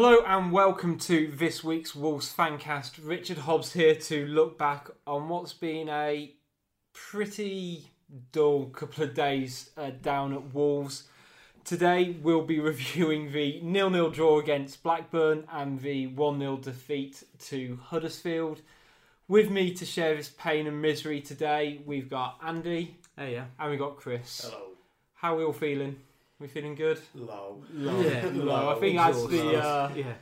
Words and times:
Hello 0.00 0.22
and 0.24 0.52
welcome 0.52 0.96
to 0.96 1.32
this 1.34 1.64
week's 1.64 1.92
Wolves 1.92 2.32
Fancast. 2.32 3.00
Richard 3.02 3.38
Hobbs 3.38 3.72
here 3.72 3.96
to 3.96 4.26
look 4.26 4.56
back 4.56 4.88
on 5.08 5.28
what's 5.28 5.52
been 5.52 5.88
a 5.88 6.34
pretty 6.92 7.90
dull 8.30 8.66
couple 8.66 9.02
of 9.02 9.14
days 9.14 9.70
uh, 9.76 9.90
down 10.00 10.32
at 10.34 10.54
Wolves. 10.54 11.08
Today 11.64 12.14
we'll 12.22 12.44
be 12.44 12.60
reviewing 12.70 13.32
the 13.32 13.60
nil-nil 13.60 14.12
draw 14.12 14.38
against 14.38 14.84
Blackburn 14.84 15.42
and 15.52 15.80
the 15.80 16.06
1-0 16.06 16.62
defeat 16.62 17.24
to 17.46 17.80
Huddersfield. 17.82 18.60
With 19.26 19.50
me 19.50 19.74
to 19.74 19.84
share 19.84 20.14
this 20.14 20.28
pain 20.28 20.68
and 20.68 20.80
misery 20.80 21.20
today, 21.20 21.80
we've 21.84 22.08
got 22.08 22.38
Andy 22.46 22.98
Hey, 23.16 23.32
yeah. 23.32 23.46
and 23.58 23.70
we've 23.72 23.80
got 23.80 23.96
Chris. 23.96 24.42
Hello. 24.44 24.68
How 25.14 25.34
are 25.34 25.38
we 25.38 25.44
all 25.44 25.52
feeling? 25.52 25.96
We 26.40 26.46
feeling 26.46 26.74
good? 26.76 27.00
Low. 27.14 27.62
Low. 27.72 28.00
Yeah, 28.00 28.28
Low. 28.32 28.70
I 28.76 28.78
think 28.78 28.96
that's 28.96 29.26
the 29.26 29.56
uh, 29.62 29.90
yeah. 29.94 30.12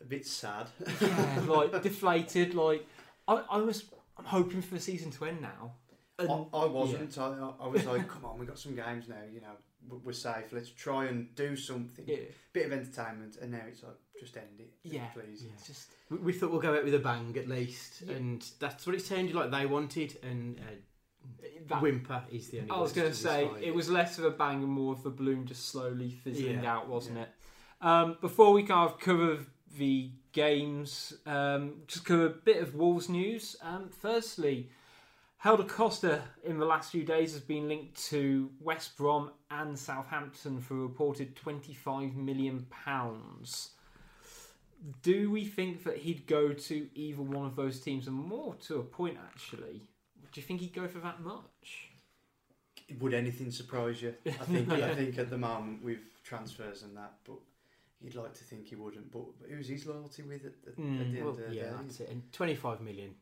A 0.00 0.04
bit 0.04 0.24
sad. 0.26 0.66
yeah, 1.00 1.40
like 1.48 1.82
deflated. 1.82 2.54
Like 2.54 2.86
I, 3.26 3.42
I 3.50 3.56
was, 3.58 3.84
I'm 4.16 4.24
hoping 4.24 4.62
for 4.62 4.74
the 4.74 4.80
season 4.80 5.10
to 5.12 5.24
end 5.24 5.40
now. 5.42 5.72
And 6.18 6.30
I, 6.30 6.34
I 6.58 6.64
wasn't. 6.66 7.18
I, 7.18 7.50
I 7.60 7.66
was 7.66 7.84
like, 7.84 8.08
come 8.08 8.24
on, 8.24 8.38
we 8.38 8.46
got 8.46 8.58
some 8.58 8.76
games 8.76 9.08
now. 9.08 9.16
You 9.32 9.40
know, 9.40 9.56
we- 9.88 9.98
we're 10.04 10.12
safe. 10.12 10.52
Let's 10.52 10.70
try 10.70 11.06
and 11.06 11.34
do 11.34 11.56
something. 11.56 12.04
yeah, 12.06 12.16
Bit 12.52 12.66
of 12.66 12.72
entertainment, 12.72 13.36
and 13.42 13.50
now 13.50 13.62
it's 13.68 13.82
like, 13.82 13.96
just 14.18 14.36
end 14.36 14.46
it, 14.60 14.70
Yeah. 14.82 15.06
please. 15.08 15.42
Yeah. 15.44 15.50
just 15.66 15.88
We, 16.10 16.16
we 16.18 16.32
thought 16.32 16.50
we'll 16.52 16.60
go 16.60 16.74
out 16.74 16.84
with 16.84 16.94
a 16.94 16.98
bang 17.00 17.34
at 17.36 17.48
least, 17.48 18.02
Yeah. 18.06 18.14
and 18.14 18.42
that's 18.60 18.86
what 18.86 18.94
it 18.96 19.02
sounded 19.02 19.34
like 19.34 19.50
they 19.50 19.66
wanted. 19.66 20.16
And 20.22 20.58
uh, 20.60 20.62
that. 21.68 21.82
whimper 21.82 22.22
is 22.30 22.48
the 22.50 22.60
only. 22.60 22.70
I 22.70 22.78
was 22.80 22.92
going 22.92 23.08
to 23.10 23.14
say 23.16 23.48
it 23.62 23.74
was 23.74 23.88
less 23.88 24.18
of 24.18 24.24
a 24.24 24.30
bang 24.30 24.62
and 24.62 24.68
more 24.72 24.92
of 24.92 25.04
a 25.06 25.10
bloom 25.10 25.46
just 25.46 25.68
slowly 25.68 26.10
fizzling 26.10 26.62
Yeah. 26.62 26.76
out, 26.76 26.88
wasn't 26.88 27.16
Yeah. 27.18 27.22
it? 27.24 27.28
Um, 27.80 28.16
before 28.20 28.52
we 28.52 28.62
kind 28.62 28.88
of 28.90 28.98
cover 28.98 29.44
the 29.76 30.10
games, 30.32 31.12
um, 31.26 31.82
just 31.86 32.04
cover 32.04 32.26
a 32.26 32.30
bit 32.30 32.62
of 32.62 32.74
Wolves 32.74 33.08
news. 33.08 33.56
Um, 33.62 33.88
firstly, 33.90 34.70
Helder 35.38 35.64
Costa 35.64 36.22
in 36.44 36.58
the 36.58 36.64
last 36.64 36.90
few 36.90 37.04
days 37.04 37.32
has 37.32 37.42
been 37.42 37.68
linked 37.68 38.02
to 38.06 38.50
West 38.60 38.96
Brom 38.96 39.30
and 39.50 39.78
Southampton 39.78 40.60
for 40.60 40.74
a 40.74 40.78
reported 40.80 41.36
twenty-five 41.36 42.16
million 42.16 42.66
pounds. 42.70 43.72
Do 45.02 45.30
we 45.30 45.44
think 45.44 45.84
that 45.84 45.98
he'd 45.98 46.26
go 46.26 46.52
to 46.52 46.88
either 46.94 47.22
one 47.22 47.46
of 47.46 47.56
those 47.56 47.80
teams, 47.80 48.06
and 48.06 48.16
more 48.16 48.54
to 48.66 48.76
a 48.76 48.82
point, 48.82 49.18
actually? 49.32 49.82
Do 50.36 50.42
you 50.42 50.46
think 50.46 50.60
he'd 50.60 50.74
go 50.74 50.86
for 50.86 50.98
that 50.98 51.22
much? 51.22 51.88
Would 53.00 53.14
anything 53.14 53.50
surprise 53.50 54.02
you? 54.02 54.12
I 54.26 54.30
think. 54.32 54.70
I 54.70 54.94
think 54.94 55.16
at 55.16 55.30
the 55.30 55.38
moment 55.38 55.82
with 55.82 56.22
transfers 56.24 56.82
and 56.82 56.94
that, 56.94 57.14
but 57.26 57.36
you'd 58.02 58.16
like 58.16 58.34
to 58.34 58.44
think 58.44 58.66
he 58.66 58.74
wouldn't. 58.74 59.10
But 59.10 59.22
who's 59.48 59.68
his 59.68 59.86
loyalty 59.86 60.24
with 60.24 60.44
at, 60.44 60.52
at, 60.68 60.76
Mm, 60.76 61.00
at 61.00 61.10
the 61.10 61.16
end 61.16 61.24
Well, 61.24 61.28
of 61.30 61.36
the 61.48 61.54
yeah, 61.54 61.62
day? 61.62 61.70
that's 61.80 62.00
it. 62.00 62.10
And 62.10 62.30
twenty-five 62.34 62.82
million. 62.82 63.14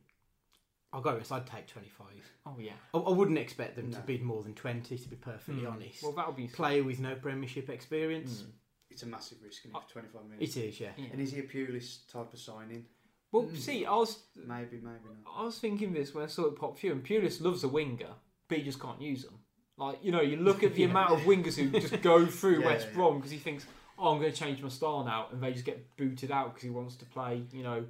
I'll 0.92 1.02
go 1.02 1.14
with. 1.14 1.30
I'd 1.30 1.46
take 1.46 1.68
twenty-five. 1.68 2.32
Oh 2.46 2.56
yeah. 2.58 2.72
I, 2.92 2.98
I 2.98 3.10
wouldn't 3.12 3.38
expect 3.38 3.76
them 3.76 3.92
to 3.92 4.00
bid 4.00 4.22
more 4.24 4.42
than 4.42 4.54
twenty. 4.54 4.98
To 4.98 5.08
be 5.08 5.14
perfectly 5.14 5.62
Mm. 5.62 5.70
honest, 5.72 6.02
Well, 6.02 6.10
that'll 6.10 6.32
be 6.32 6.48
player 6.48 6.82
with 6.82 6.98
no 6.98 7.14
Premiership 7.14 7.70
experience. 7.70 8.42
Mm. 8.42 8.50
It's 8.90 9.04
a 9.04 9.06
massive 9.06 9.38
risk, 9.40 9.64
and 9.66 9.76
Uh, 9.76 9.78
for 9.82 9.88
25 9.92 10.22
million. 10.24 10.42
It 10.42 10.56
is, 10.56 10.80
yeah. 10.80 10.90
Yeah. 10.96 11.06
And 11.12 11.20
is 11.20 11.30
he 11.30 11.38
a 11.38 11.42
Pulis 11.44 12.10
type 12.10 12.32
of 12.32 12.40
signing? 12.40 12.86
Well, 13.34 13.42
Mm. 13.44 13.56
see, 13.58 13.84
I 13.84 13.94
was 13.96 14.22
Maybe, 14.36 14.76
maybe 14.76 15.08
not. 15.24 15.34
I 15.36 15.42
was 15.44 15.58
thinking 15.58 15.92
this 15.92 16.14
when 16.14 16.22
I 16.22 16.28
saw 16.28 16.46
it 16.46 16.54
pop 16.56 16.78
through, 16.78 16.92
and 16.92 17.04
Pulis 17.04 17.40
loves 17.40 17.64
a 17.64 17.68
winger, 17.68 18.14
but 18.46 18.58
he 18.58 18.62
just 18.64 18.78
can't 18.78 19.00
use 19.02 19.24
them. 19.24 19.40
Like 19.76 19.98
you 20.04 20.12
know, 20.12 20.20
you 20.20 20.36
look 20.36 20.62
at 20.62 20.74
the 20.74 20.82
Yeah. 20.82 20.88
amount 20.90 21.10
of 21.10 21.20
wingers 21.22 21.56
who 21.56 21.68
just 21.80 22.00
go 22.00 22.24
through 22.38 22.60
Yeah, 22.60 22.66
West. 22.66 22.92
Brom 22.94 23.16
because 23.16 23.32
he 23.32 23.38
thinks, 23.38 23.66
"Oh, 23.98 24.12
I'm 24.12 24.20
going 24.20 24.30
to 24.32 24.38
change 24.38 24.62
my 24.62 24.68
style 24.68 25.02
now," 25.04 25.26
and 25.32 25.42
they 25.42 25.52
just 25.52 25.64
get 25.64 25.96
booted 25.96 26.30
out 26.30 26.50
because 26.54 26.62
he 26.62 26.70
wants 26.70 26.94
to 26.96 27.04
play. 27.06 27.42
You 27.52 27.64
know, 27.64 27.84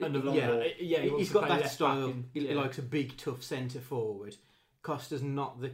another 0.00 0.30
yeah, 0.32 0.46
ball. 0.50 0.62
yeah, 0.80 1.00
he 1.00 1.10
he's 1.18 1.30
got 1.30 1.46
that 1.48 1.70
style. 1.70 2.06
and- 2.06 2.30
He 2.32 2.48
yeah. 2.48 2.54
likes 2.54 2.78
a 2.78 2.82
big, 2.82 3.18
tough 3.18 3.42
centre 3.42 3.80
forward. 3.80 4.34
Costa's 4.82 5.22
not 5.22 5.60
the 5.60 5.72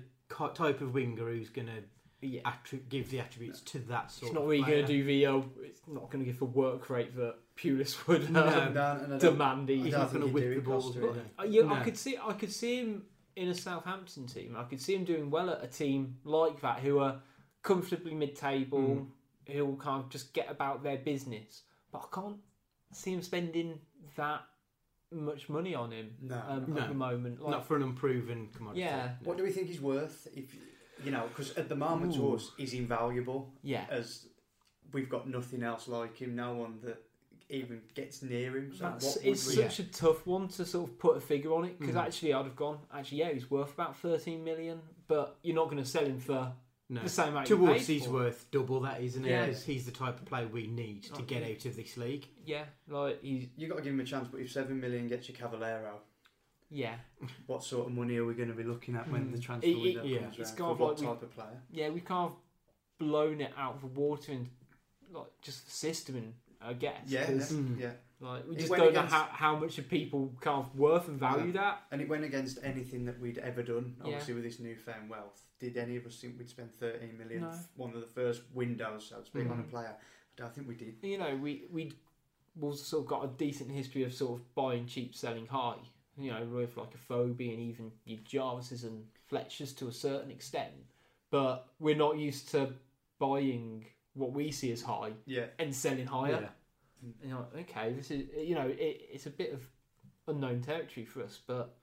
type 0.54 0.80
of 0.80 0.94
winger 0.94 1.26
who's 1.30 1.48
going 1.50 1.68
to. 1.68 1.84
Attri- 2.22 2.88
give 2.88 3.10
the 3.10 3.20
attributes 3.20 3.60
to 3.60 3.78
that 3.80 4.10
sort. 4.10 4.28
It's 4.28 4.34
not 4.34 4.42
of 4.44 4.48
really 4.48 4.62
going 4.64 4.82
to 4.82 4.86
do 4.86 5.04
the. 5.04 5.26
Uh, 5.26 5.40
it's 5.62 5.80
not 5.88 6.10
going 6.10 6.24
to 6.24 6.30
give 6.30 6.38
the 6.38 6.44
work 6.44 6.88
rate 6.90 7.14
that 7.16 7.34
Pulis 7.56 8.06
would 8.06 8.26
um, 8.26 8.32
No, 8.32 8.46
and 8.46 9.14
I 9.14 9.18
demand. 9.18 9.68
He's 9.68 9.92
don't 9.92 10.12
gonna 10.12 10.26
he'd 10.26 10.34
whip 10.34 10.44
do 10.44 10.50
the 10.54 10.56
it, 10.58 10.64
balls 10.64 10.84
Costa, 10.86 11.00
with 11.00 11.10
either. 11.10 11.20
it. 11.20 11.26
Uh, 11.38 11.44
yeah, 11.44 11.72
I 11.72 11.80
could 11.84 11.96
see. 11.96 12.16
I 12.22 12.32
could 12.34 12.52
see 12.52 12.78
him 12.80 13.02
in 13.36 13.48
a 13.48 13.54
Southampton 13.54 14.26
team. 14.26 14.56
I 14.58 14.64
could 14.64 14.80
see 14.80 14.94
him 14.94 15.04
doing 15.04 15.30
well 15.30 15.50
at 15.50 15.62
a 15.64 15.66
team 15.66 16.16
like 16.24 16.60
that, 16.60 16.80
who 16.80 16.98
are 16.98 17.20
comfortably 17.62 18.14
mid-table, 18.14 19.06
who 19.50 19.64
will 19.66 19.76
kind 19.76 20.02
of 20.04 20.10
just 20.10 20.32
get 20.34 20.50
about 20.50 20.82
their 20.82 20.98
business. 20.98 21.62
But 21.92 22.08
I 22.12 22.14
can't 22.20 22.36
see 22.92 23.12
him 23.12 23.22
spending 23.22 23.78
that 24.16 24.42
much 25.10 25.48
money 25.48 25.74
on 25.74 25.92
him 25.92 26.10
No. 26.22 26.42
um, 26.48 26.64
No. 26.74 26.80
at 26.82 26.88
the 26.88 26.94
moment. 26.94 27.40
Like, 27.42 27.50
not 27.50 27.66
for 27.66 27.76
an 27.76 27.82
unproven 27.82 28.48
commodity. 28.56 28.80
Yeah. 28.80 29.10
What 29.24 29.36
do 29.36 29.42
we 29.42 29.50
think 29.50 29.68
he's 29.68 29.80
worth? 29.80 30.26
If 30.34 30.54
you 31.04 31.10
know, 31.10 31.24
because 31.28 31.52
at 31.56 31.68
the 31.68 31.76
moment 31.76 32.14
to 32.14 32.20
Ooh. 32.30 32.36
us, 32.36 32.50
he's 32.56 32.74
invaluable. 32.74 33.50
yeah, 33.62 33.84
As 33.90 34.26
we've 34.92 35.08
got 35.08 35.28
nothing 35.28 35.62
else 35.62 35.88
like 35.88 36.16
him. 36.18 36.34
No 36.36 36.54
one 36.54 36.78
that 36.84 37.02
even 37.48 37.80
gets 37.94 38.22
near 38.22 38.56
him. 38.56 38.72
So 38.74 38.84
That's, 38.84 39.04
what 39.04 39.16
would 39.24 39.26
it's 39.32 39.46
we? 39.48 39.54
such 39.54 39.78
a 39.80 39.84
tough 39.84 40.26
one 40.26 40.48
to 40.48 40.64
sort 40.64 40.88
of 40.90 40.98
put 40.98 41.16
a 41.16 41.20
figure 41.20 41.52
on 41.54 41.64
it 41.64 41.78
because 41.78 41.94
Mm. 41.96 42.04
actually 42.06 42.32
I'd 42.34 42.44
have 42.44 42.56
gone. 42.56 42.78
Actually, 42.94 43.18
yeah, 43.18 43.32
he's 43.32 43.50
worth 43.50 43.72
about 43.74 43.96
thirteen 43.96 44.42
million, 44.44 44.80
but 45.08 45.36
you're 45.42 45.54
not 45.56 45.70
going 45.70 45.82
to 45.82 45.88
sell 45.88 46.04
him 46.04 46.18
for 46.18 46.52
No. 46.88 47.02
the 47.02 47.08
same 47.08 47.28
amount. 47.28 47.46
To 47.48 47.66
us, 47.68 47.86
paid 47.86 47.94
he's 47.94 48.06
for. 48.06 48.12
worth 48.12 48.50
double 48.50 48.80
that, 48.80 49.00
isn't 49.02 49.24
he? 49.24 49.30
Yeah. 49.30 49.46
He's 49.46 49.84
the 49.86 49.92
type 49.92 50.18
of 50.18 50.24
player 50.26 50.46
we 50.46 50.66
need 50.66 51.04
to 51.04 51.14
Like, 51.16 51.26
get 51.26 51.42
out 51.42 51.64
of 51.66 51.76
this 51.76 51.96
league. 51.96 52.26
Yeah, 52.46 52.64
like 52.88 53.22
he's 53.22 53.48
you've 53.56 53.70
got 53.70 53.76
to 53.76 53.82
give 53.82 53.92
him 53.92 54.00
a 54.00 54.04
chance. 54.04 54.28
But 54.30 54.40
if 54.40 54.52
seven 54.52 54.80
million 54.80 55.08
gets 55.08 55.28
you 55.28 55.34
Cavaleiro, 55.34 56.00
yeah. 56.72 56.94
what 57.46 57.62
sort 57.62 57.86
of 57.86 57.92
money 57.92 58.16
are 58.16 58.24
we 58.24 58.34
going 58.34 58.48
to 58.48 58.54
be 58.54 58.64
looking 58.64 58.96
at 58.96 59.10
when 59.10 59.26
Mm. 59.28 59.32
the 59.32 59.38
transfer 59.38 59.68
It- 59.68 59.76
it- 59.76 59.82
window 59.82 60.04
yeah. 60.04 60.20
comes 60.22 60.38
It's 60.38 60.50
around? 60.50 60.58
kind 60.58 60.70
of 60.72 60.80
what 60.80 60.88
like 60.90 61.00
we- 61.00 61.06
type 61.06 61.22
of 61.22 61.30
player? 61.30 61.62
yeah, 61.70 61.88
we 61.90 62.00
kind 62.00 62.30
of 62.32 62.36
blown 62.98 63.40
it 63.40 63.52
out 63.56 63.74
of 63.76 63.80
the 63.82 63.86
water 63.88 64.32
and 64.32 64.48
like 65.12 65.30
just 65.42 65.64
the 65.66 65.70
system, 65.70 66.16
and 66.16 66.34
I 66.60 66.72
guess. 66.72 67.02
Yeah, 67.06 67.30
yeah, 67.30 67.38
Mm. 67.38 67.78
yeah. 67.80 67.92
Like 68.20 68.46
we 68.48 68.54
just 68.56 68.68
don't 68.70 68.88
against- 68.88 69.10
know 69.12 69.18
how, 69.18 69.24
how 69.24 69.56
much 69.56 69.88
people 69.88 70.32
kind 70.40 70.64
of 70.64 70.78
worth 70.78 71.08
and 71.08 71.18
value 71.18 71.52
that. 71.52 71.82
And 71.90 72.00
it 72.00 72.08
went 72.08 72.22
against 72.24 72.58
anything 72.62 73.04
that 73.06 73.18
we'd 73.20 73.38
ever 73.38 73.62
done. 73.64 73.96
Yeah. 73.98 74.04
Obviously, 74.04 74.34
with 74.34 74.44
this 74.44 74.60
newfound 74.60 75.10
wealth, 75.10 75.44
did 75.58 75.76
any 75.76 75.96
of 75.96 76.06
us 76.06 76.20
think 76.20 76.38
we'd 76.38 76.48
spend 76.48 76.70
thirteen 76.72 77.18
million? 77.18 77.42
No. 77.42 77.52
One 77.76 77.92
of 77.94 78.00
the 78.00 78.06
first 78.06 78.42
windows, 78.54 79.06
so 79.08 79.18
to 79.18 79.26
speak, 79.26 79.50
on 79.50 79.58
a 79.58 79.62
Mhm. 79.64 79.70
player. 79.70 79.96
I 79.98 80.40
don't 80.40 80.54
think 80.54 80.68
we 80.68 80.76
did. 80.76 80.96
You 81.02 81.18
know, 81.18 81.36
we 81.36 81.66
we 81.70 81.92
we've 82.54 82.76
sort 82.76 83.02
of 83.04 83.08
got 83.08 83.24
a 83.24 83.28
decent 83.36 83.70
history 83.72 84.04
of 84.04 84.14
sort 84.14 84.38
of 84.40 84.54
buying 84.54 84.86
cheap, 84.86 85.14
selling 85.16 85.46
high. 85.46 85.78
You 86.18 86.30
know, 86.30 86.44
with 86.44 86.76
like 86.76 86.94
a 86.94 86.98
Afobe 87.12 87.40
and 87.52 87.60
even 87.60 87.90
your 88.04 88.18
Jarvises 88.20 88.84
and 88.84 89.04
Fletchers 89.28 89.72
to 89.74 89.88
a 89.88 89.92
certain 89.92 90.30
extent, 90.30 90.72
but 91.30 91.68
we're 91.80 91.96
not 91.96 92.18
used 92.18 92.50
to 92.50 92.72
buying 93.18 93.86
what 94.14 94.32
we 94.32 94.50
see 94.50 94.72
as 94.72 94.82
high 94.82 95.12
Yeah. 95.24 95.46
and 95.58 95.74
selling 95.74 96.06
higher. 96.06 96.50
Yeah. 97.02 97.28
You're 97.28 97.38
like, 97.38 97.70
okay, 97.70 97.92
this 97.94 98.10
is 98.10 98.28
you 98.46 98.54
know, 98.54 98.68
it, 98.68 99.08
it's 99.12 99.26
a 99.26 99.30
bit 99.30 99.52
of 99.54 99.62
unknown 100.28 100.60
territory 100.60 101.06
for 101.06 101.22
us, 101.22 101.40
but 101.46 101.76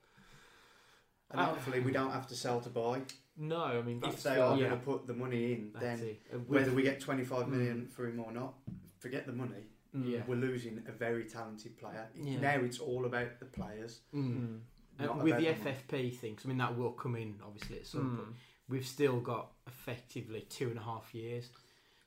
And 1.32 1.40
Uh, 1.40 1.44
hopefully, 1.46 1.80
we 1.80 1.92
don't 1.92 2.10
have 2.12 2.26
to 2.28 2.34
sell 2.36 2.60
to 2.60 2.68
buy. 2.70 3.02
no, 3.36 3.62
I 3.64 3.82
mean, 3.82 4.00
If 4.04 4.22
they 4.22 4.38
are 4.38 4.56
yeah. 4.56 4.68
going 4.68 4.78
to 4.80 4.84
put 4.84 5.06
the 5.06 5.14
money 5.14 5.52
in, 5.52 5.72
That's 5.72 6.00
then. 6.00 6.16
Whether 6.46 6.72
we 6.72 6.82
get 6.82 7.00
twenty 7.00 7.24
five 7.24 7.48
million 7.48 7.82
Mm. 7.86 7.90
for 7.90 8.06
him 8.06 8.20
or 8.20 8.32
not, 8.32 8.54
forget 8.98 9.26
the 9.26 9.32
money. 9.32 9.64
Mm. 9.96 10.12
Yeah. 10.12 10.20
We're 10.26 10.36
losing 10.36 10.82
a 10.86 10.92
very 10.92 11.24
talented 11.24 11.78
player. 11.78 12.06
Yeah. 12.14 12.40
Now 12.40 12.56
it's 12.64 12.78
all 12.78 13.06
about 13.06 13.38
the 13.38 13.46
players. 13.46 14.00
Mm. 14.14 14.36
Mm. 14.36 14.58
And 14.98 15.22
with 15.22 15.36
the 15.38 15.44
the 15.46 15.52
money. 15.52 15.76
FFP 15.90 16.16
things, 16.16 16.42
I 16.44 16.48
mean 16.48 16.58
that 16.58 16.76
will 16.76 16.92
come 16.92 17.16
in 17.16 17.36
obviously 17.44 17.78
at 17.78 17.86
some 17.86 18.16
point. 18.16 18.28
Mm. 18.28 18.34
We've 18.68 18.86
still 18.86 19.18
got 19.20 19.50
effectively 19.66 20.46
two 20.48 20.68
and 20.68 20.78
a 20.78 20.82
half 20.82 21.14
years. 21.14 21.48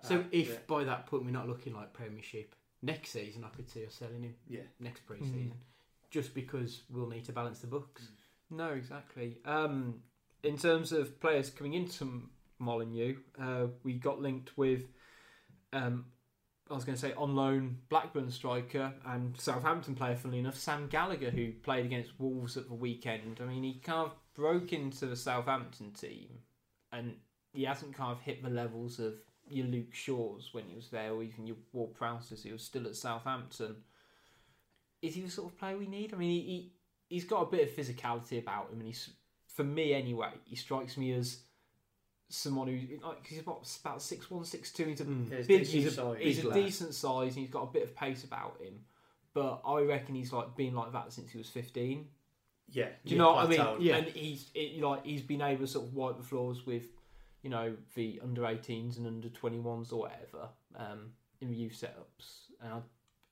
So 0.03 0.19
Uh, 0.19 0.23
if 0.31 0.49
yeah, 0.49 0.55
by 0.67 0.83
that 0.83 1.07
point 1.07 1.25
we're 1.25 1.31
not 1.31 1.47
looking 1.47 1.73
like 1.73 1.93
Premiership 1.93 2.55
next 2.81 3.09
season, 3.09 3.43
I 3.43 3.49
could 3.49 3.69
see 3.69 3.85
us 3.85 3.95
selling 3.95 4.23
him 4.23 4.35
yeah. 4.47 4.61
next 4.79 5.05
pre-season, 5.05 5.53
just 6.11 6.33
because 6.33 6.83
we'll 6.89 7.07
need 7.07 7.25
to 7.25 7.31
balance 7.31 7.59
the 7.59 7.67
books. 7.67 8.09
No, 8.49 8.69
exactly. 8.69 9.39
Um, 9.45 10.01
in 10.43 10.57
terms 10.57 10.91
of 10.91 11.19
players 11.19 11.49
coming 11.49 11.73
into 11.73 12.29
Molyneux, 12.59 13.15
uh, 13.41 13.67
we 13.83 13.93
got 13.93 14.21
linked 14.21 14.57
with, 14.57 14.83
um, 15.71 16.05
I 16.69 16.73
was 16.73 16.85
going 16.85 16.95
to 16.95 17.01
say 17.01 17.13
on 17.13 17.35
loan 17.35 17.77
Blackburn 17.89 18.31
striker 18.31 18.93
and 19.05 19.39
Southampton 19.39 19.95
player, 19.95 20.15
funnily 20.15 20.39
enough, 20.39 20.57
Sam 20.57 20.87
Gallagher, 20.87 21.29
who 21.29 21.51
played 21.51 21.85
against 21.85 22.19
Wolves 22.19 22.55
at 22.55 22.67
the 22.67 22.73
weekend. 22.73 23.39
I 23.41 23.45
mean, 23.45 23.63
he 23.63 23.75
kind 23.75 24.07
of 24.07 24.13
broke 24.33 24.71
into 24.71 25.05
the 25.05 25.15
Southampton 25.15 25.91
team, 25.91 26.29
and 26.91 27.15
he 27.51 27.63
hasn't 27.63 27.95
kind 27.95 28.11
of 28.11 28.21
hit 28.21 28.41
the 28.41 28.49
levels 28.49 28.99
of 28.99 29.15
your 29.49 29.67
Luke 29.67 29.93
Shaws 29.93 30.49
when 30.53 30.63
he 30.65 30.75
was 30.75 30.87
there, 30.87 31.11
or 31.11 31.21
even 31.21 31.45
your 31.45 31.57
Ward 31.73 31.93
Prowse, 31.93 32.31
as 32.31 32.43
he 32.43 32.51
was 32.51 32.63
still 32.63 32.87
at 32.87 32.95
Southampton. 32.95 33.75
Is 35.01 35.15
he 35.15 35.21
the 35.21 35.29
sort 35.29 35.51
of 35.51 35.59
player 35.59 35.77
we 35.77 35.87
need? 35.87 36.13
I 36.13 36.17
mean, 36.17 36.29
he, 36.29 36.41
he 36.41 36.71
he's 37.09 37.25
got 37.25 37.41
a 37.41 37.51
bit 37.51 37.67
of 37.67 37.75
physicality 37.75 38.39
about 38.39 38.71
him, 38.71 38.79
and 38.79 38.87
he's 38.87 39.09
for 39.47 39.65
me 39.65 39.93
anyway. 39.93 40.31
He 40.45 40.55
strikes 40.55 40.97
me 40.97 41.11
as 41.11 41.39
someone 42.33 42.67
who 42.67 42.73
like 43.05 43.17
'cause 43.21 43.27
he's 43.27 43.39
about 43.39 43.77
about 43.81 44.01
six 44.01 44.29
one, 44.31 44.43
six 44.43 44.71
two. 44.71 44.85
He's 44.85 45.01
a 45.01 45.05
Mm. 45.05 45.29
Big. 45.29 45.47
decent 45.47 45.67
He's 45.67 45.85
a, 45.85 45.91
size. 45.91 46.17
he's 46.19 46.45
a 46.45 46.53
decent 46.53 46.93
size, 46.95 47.35
and 47.35 47.41
he's 47.45 47.49
got 47.51 47.63
a 47.63 47.71
bit 47.71 47.83
of 47.83 47.95
pace 47.95 48.23
about 48.23 48.59
him. 48.61 48.85
But 49.33 49.61
I 49.65 49.81
reckon 49.81 50.15
he's 50.15 50.31
like 50.33 50.55
been 50.55 50.73
like 50.75 50.91
that 50.93 51.11
since 51.13 51.31
he 51.31 51.37
was 51.37 51.49
fifteen. 51.49 52.09
Yeah. 52.69 52.89
Do 53.05 53.11
you 53.11 53.17
know 53.17 53.33
what 53.33 53.45
I 53.49 53.55
plateaued. 53.55 53.77
mean? 53.79 53.87
Yeah. 53.87 53.95
And 53.97 54.07
he's 54.07 54.49
it, 54.55 54.81
like 54.81 55.05
he's 55.05 55.21
been 55.21 55.41
able 55.41 55.65
to 55.65 55.67
sort 55.67 55.85
of 55.87 55.93
wipe 55.93 56.17
the 56.17 56.23
floors 56.23 56.65
with, 56.65 56.83
you 57.43 57.49
know, 57.49 57.75
the 57.95 58.19
under 58.23 58.43
18s 58.43 58.97
and 58.97 59.05
under 59.05 59.29
21s 59.29 59.91
or 59.91 59.99
whatever 59.99 60.49
um, 60.75 61.11
in 61.41 61.49
the 61.49 61.55
youth 61.55 61.73
setups. 61.73 62.47
And 62.61 62.73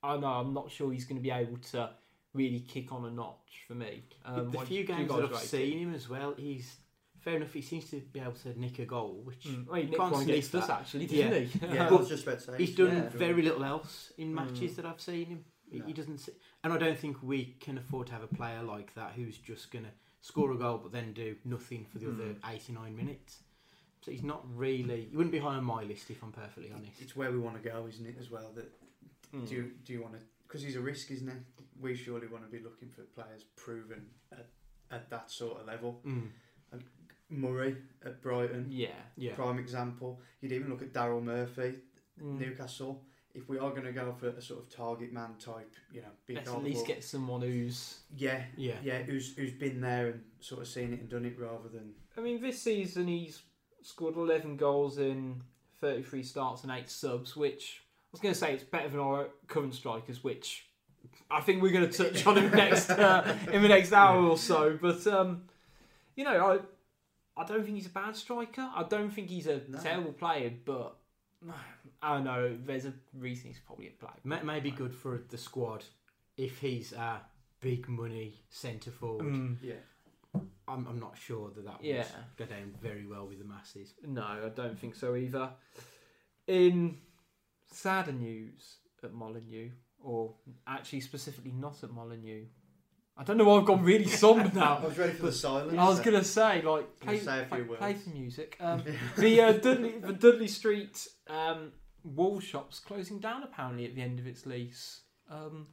I, 0.03 0.13
I 0.13 0.17
know 0.17 0.27
I'm 0.27 0.53
not 0.53 0.69
sure 0.69 0.91
he's 0.91 1.05
going 1.05 1.15
to 1.17 1.23
be 1.23 1.31
able 1.31 1.57
to 1.71 1.89
really 2.33 2.59
kick 2.59 2.91
on 2.91 3.05
a 3.05 3.09
notch 3.09 3.63
for 3.67 3.73
me. 3.73 4.03
Um, 4.25 4.51
the 4.51 4.59
few 4.59 4.83
games 4.83 5.09
that 5.09 5.23
I've 5.23 5.31
rate 5.31 5.39
seen 5.39 5.79
him 5.79 5.93
as 5.95 6.07
well, 6.09 6.33
he's 6.37 6.75
fair 7.21 7.35
enough. 7.37 7.53
He 7.53 7.61
seems 7.61 7.89
to 7.91 8.01
be 8.01 8.19
able 8.19 8.33
to 8.33 8.59
nick 8.59 8.79
a 8.79 8.85
goal, 8.85 9.21
which 9.23 9.43
Mm. 9.45 9.67
Well, 9.67 9.75
he 9.77 9.83
nicked 9.83 9.97
one 9.99 10.09
Constantly 10.09 10.33
against 10.33 10.55
us 10.55 10.67
that. 10.67 10.79
actually, 10.81 11.05
didn't 11.07 11.47
he? 11.47 11.59
Yeah, 11.75 11.87
I 11.89 11.91
was 11.91 12.09
just 12.09 12.23
about 12.23 12.39
to 12.39 12.45
say. 12.45 12.57
he's 12.57 12.75
done 12.75 12.87
Yeah. 12.95 13.09
very 13.09 13.41
little 13.41 13.63
else 13.63 14.11
in 14.17 14.33
matches 14.33 14.73
Mm. 14.73 14.75
that 14.77 14.85
I've 14.85 15.01
seen 15.01 15.25
him. 15.27 15.45
He- 15.71 15.79
No. 15.79 15.85
He 15.85 15.93
doesn't, 15.93 16.17
see, 16.17 16.33
and 16.63 16.73
I 16.73 16.77
don't 16.77 16.97
think 16.99 17.23
we 17.23 17.55
can 17.61 17.77
afford 17.77 18.07
to 18.07 18.13
have 18.13 18.23
a 18.23 18.27
player 18.27 18.61
like 18.61 18.93
that 18.95 19.13
who's 19.13 19.37
just 19.37 19.71
going 19.71 19.85
to 19.85 19.91
score 20.19 20.51
a 20.51 20.57
goal 20.57 20.77
but 20.79 20.91
then 20.91 21.13
do 21.13 21.35
nothing 21.45 21.85
for 21.85 21.97
the 21.99 22.07
Mm. 22.07 22.13
other 22.13 22.35
89 22.45 22.95
minutes. 22.95 23.43
So 24.01 24.11
he's 24.11 24.23
not 24.23 24.43
really. 24.57 25.05
He 25.05 25.15
wouldn't 25.15 25.31
be 25.31 25.39
high 25.39 25.55
on 25.55 25.63
my 25.63 25.83
list 25.83 26.09
if 26.09 26.21
I'm 26.23 26.31
perfectly 26.31 26.71
honest. 26.71 26.99
It's 27.01 27.15
where 27.15 27.31
we 27.31 27.37
want 27.37 27.61
to 27.61 27.69
go, 27.69 27.85
isn't 27.87 28.05
it? 28.05 28.17
As 28.19 28.29
well, 28.31 28.51
that 28.55 28.69
Mm. 29.33 29.47
do 29.47 29.55
you, 29.55 29.71
do 29.85 29.93
you 29.93 30.01
want 30.01 30.15
to? 30.15 30.19
Because 30.47 30.61
he's 30.63 30.75
a 30.75 30.81
risk, 30.81 31.09
isn't 31.11 31.27
he? 31.29 31.37
We 31.79 31.95
surely 31.95 32.27
want 32.27 32.43
to 32.43 32.51
be 32.51 32.59
looking 32.61 32.89
for 32.89 33.03
players 33.03 33.43
proven 33.55 34.09
at, 34.31 34.49
at 34.91 35.09
that 35.09 35.31
sort 35.31 35.61
of 35.61 35.67
level. 35.67 36.01
Mm. 36.05 36.29
Murray 37.31 37.77
at 38.05 38.21
Brighton, 38.21 38.67
Yeah. 38.69 38.89
Yeah. 39.15 39.33
prime 39.35 39.57
example. 39.59 40.21
You'd 40.41 40.51
even 40.51 40.69
look 40.69 40.81
at 40.81 40.93
Daryl 40.93 41.23
Murphy, 41.23 41.75
Mm. 42.21 42.39
Newcastle. 42.39 43.03
If 43.33 43.47
we 43.47 43.57
are 43.57 43.69
going 43.71 43.85
to 43.85 43.93
go 43.93 44.11
for 44.11 44.27
a 44.27 44.41
sort 44.41 44.59
of 44.61 44.69
target 44.69 45.13
man 45.13 45.35
type, 45.39 45.73
you 45.93 46.01
know, 46.01 46.09
big 46.27 46.35
Let's 46.37 46.49
at 46.51 46.61
least 46.63 46.79
ball, 46.79 46.87
get 46.87 47.03
someone 47.03 47.41
who's. 47.41 48.01
yeah, 48.15 48.43
Yeah. 48.57 48.75
yeah, 48.83 49.01
who's 49.03 49.33
who's 49.35 49.53
been 49.53 49.79
there 49.79 50.09
and 50.09 50.23
sort 50.41 50.61
of 50.61 50.67
seen 50.67 50.91
it 50.93 50.99
and 50.99 51.09
done 51.09 51.23
it 51.25 51.39
rather 51.39 51.69
than 51.69 51.95
I 52.17 52.19
mean, 52.21 52.41
this 52.41 52.61
season 52.61 53.07
he's 53.07 53.41
scored 53.81 54.17
11 54.17 54.57
goals 54.57 54.97
in 54.97 55.41
33 55.79 56.21
starts 56.23 56.63
and 56.63 56.71
8 56.73 56.89
subs, 56.89 57.35
which 57.37 57.81
I 57.81 58.07
was 58.11 58.19
going 58.21 58.33
to 58.33 58.39
say 58.39 58.53
it's 58.53 58.65
better 58.65 58.89
than 58.89 58.99
our 58.99 59.29
current 59.47 59.73
strikers, 59.73 60.21
which 60.23 60.67
I 61.31 61.39
think 61.39 61.61
we're 61.63 61.71
going 61.71 61.89
to 61.89 61.97
touch 62.11 62.27
on 62.27 62.37
in 62.37 62.51
the 62.51 62.57
next 62.57 62.89
uh, 62.89 63.37
in 63.51 63.61
the 63.61 63.69
next 63.69 63.93
hour 63.93 64.21
or 64.27 64.37
so. 64.37 64.77
But 64.79 65.07
um, 65.07 65.43
you 66.17 66.25
know, 66.25 66.45
I 66.51 66.59
I 67.37 67.45
don't 67.45 67.63
think 67.63 67.75
he's 67.77 67.85
a 67.87 67.89
bad 67.91 68.15
striker. 68.15 68.69
I 68.75 68.83
don't 68.83 69.09
think 69.09 69.29
he's 69.29 69.47
a 69.47 69.61
No. 69.67 69.79
terrible 69.79 70.13
player, 70.13 70.51
but 70.65 70.97
I 72.01 72.15
don't 72.15 72.23
know. 72.25 72.57
There's 72.65 72.85
a 72.85 72.93
reason 73.13 73.47
he's 73.47 73.59
probably 73.59 73.87
a 73.87 73.91
black. 73.99 74.23
May, 74.25 74.41
may 74.43 74.59
be 74.59 74.71
good 74.71 74.93
for 74.93 75.21
the 75.29 75.37
squad 75.37 75.83
if 76.37 76.59
he's 76.59 76.93
a 76.93 77.21
big 77.61 77.87
money 77.87 78.41
centre 78.49 78.91
forward. 78.91 79.25
Mm, 79.25 79.57
yeah. 79.61 79.73
I'm, 80.67 80.87
I'm 80.87 80.99
not 80.99 81.17
sure 81.17 81.49
that 81.55 81.65
that 81.65 81.83
Yeah. 81.83 82.05
would 82.37 82.47
go 82.47 82.55
down 82.55 82.73
very 82.81 83.05
well 83.05 83.27
with 83.27 83.39
the 83.39 83.45
masses. 83.45 83.93
no, 84.05 84.23
I 84.23 84.49
don't 84.49 84.77
think 84.79 84.95
so 84.95 85.15
either. 85.15 85.49
In 86.47 86.97
sadder 87.71 88.11
news 88.13 88.77
at 89.03 89.13
Molyneux, 89.13 89.69
or 90.03 90.33
actually 90.67 91.01
specifically 91.01 91.51
not 91.51 91.83
at 91.83 91.91
Molyneux. 91.91 92.45
I 93.21 93.23
don't 93.23 93.37
know 93.37 93.43
why 93.45 93.59
I've 93.59 93.65
gone 93.65 93.83
really 93.83 94.07
somber 94.23 94.51
now. 94.53 94.79
I 94.81 94.85
was 94.87 94.97
ready 94.97 95.13
for 95.13 95.27
the 95.27 95.31
silence. 95.31 95.77
I 95.77 95.87
was 95.87 95.99
gonna 95.99 96.23
say 96.23 96.63
like 96.63 96.99
play, 96.99 97.19
say 97.19 97.41
a 97.41 97.45
play, 97.45 97.57
few 97.59 97.75
play 97.75 97.91
words. 97.91 98.03
some 98.03 98.13
music. 98.13 98.57
Um, 98.59 98.83
the 99.17 99.41
uh, 99.41 99.51
Dudley 99.53 99.99
the 99.99 100.13
Dudley 100.13 100.47
Street 100.47 101.07
um, 101.27 101.71
wall 102.03 102.39
shop's 102.39 102.79
closing 102.79 103.19
down 103.19 103.43
apparently 103.43 103.85
at 103.85 103.93
the 103.93 104.01
end 104.01 104.17
of 104.17 104.25
its 104.25 104.47
lease. 104.47 105.01
Um, 105.29 105.67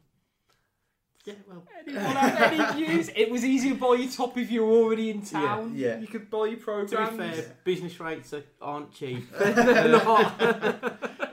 Yeah, 1.25 1.33
well, 1.47 1.63
anyone 1.87 2.15
have 2.15 2.53
any 2.53 2.85
views? 2.85 3.09
It 3.15 3.31
was 3.31 3.43
easier 3.43 3.73
to 3.73 3.79
buy 3.79 3.95
your 3.95 4.11
top 4.11 4.37
if 4.37 4.51
you 4.51 4.63
were 4.63 4.71
already 4.71 5.09
in 5.09 5.23
town. 5.23 5.73
Yeah, 5.75 5.87
yeah. 5.95 5.99
You 5.99 6.07
could 6.07 6.29
buy 6.29 6.45
your 6.45 6.85
to 6.85 6.97
be 6.97 7.17
fair, 7.17 7.55
business 7.63 7.99
rates 7.99 8.31
are, 8.31 8.43
aren't 8.61 8.93
cheap. 8.93 9.27
They're 9.37 9.89
not. 9.89 11.28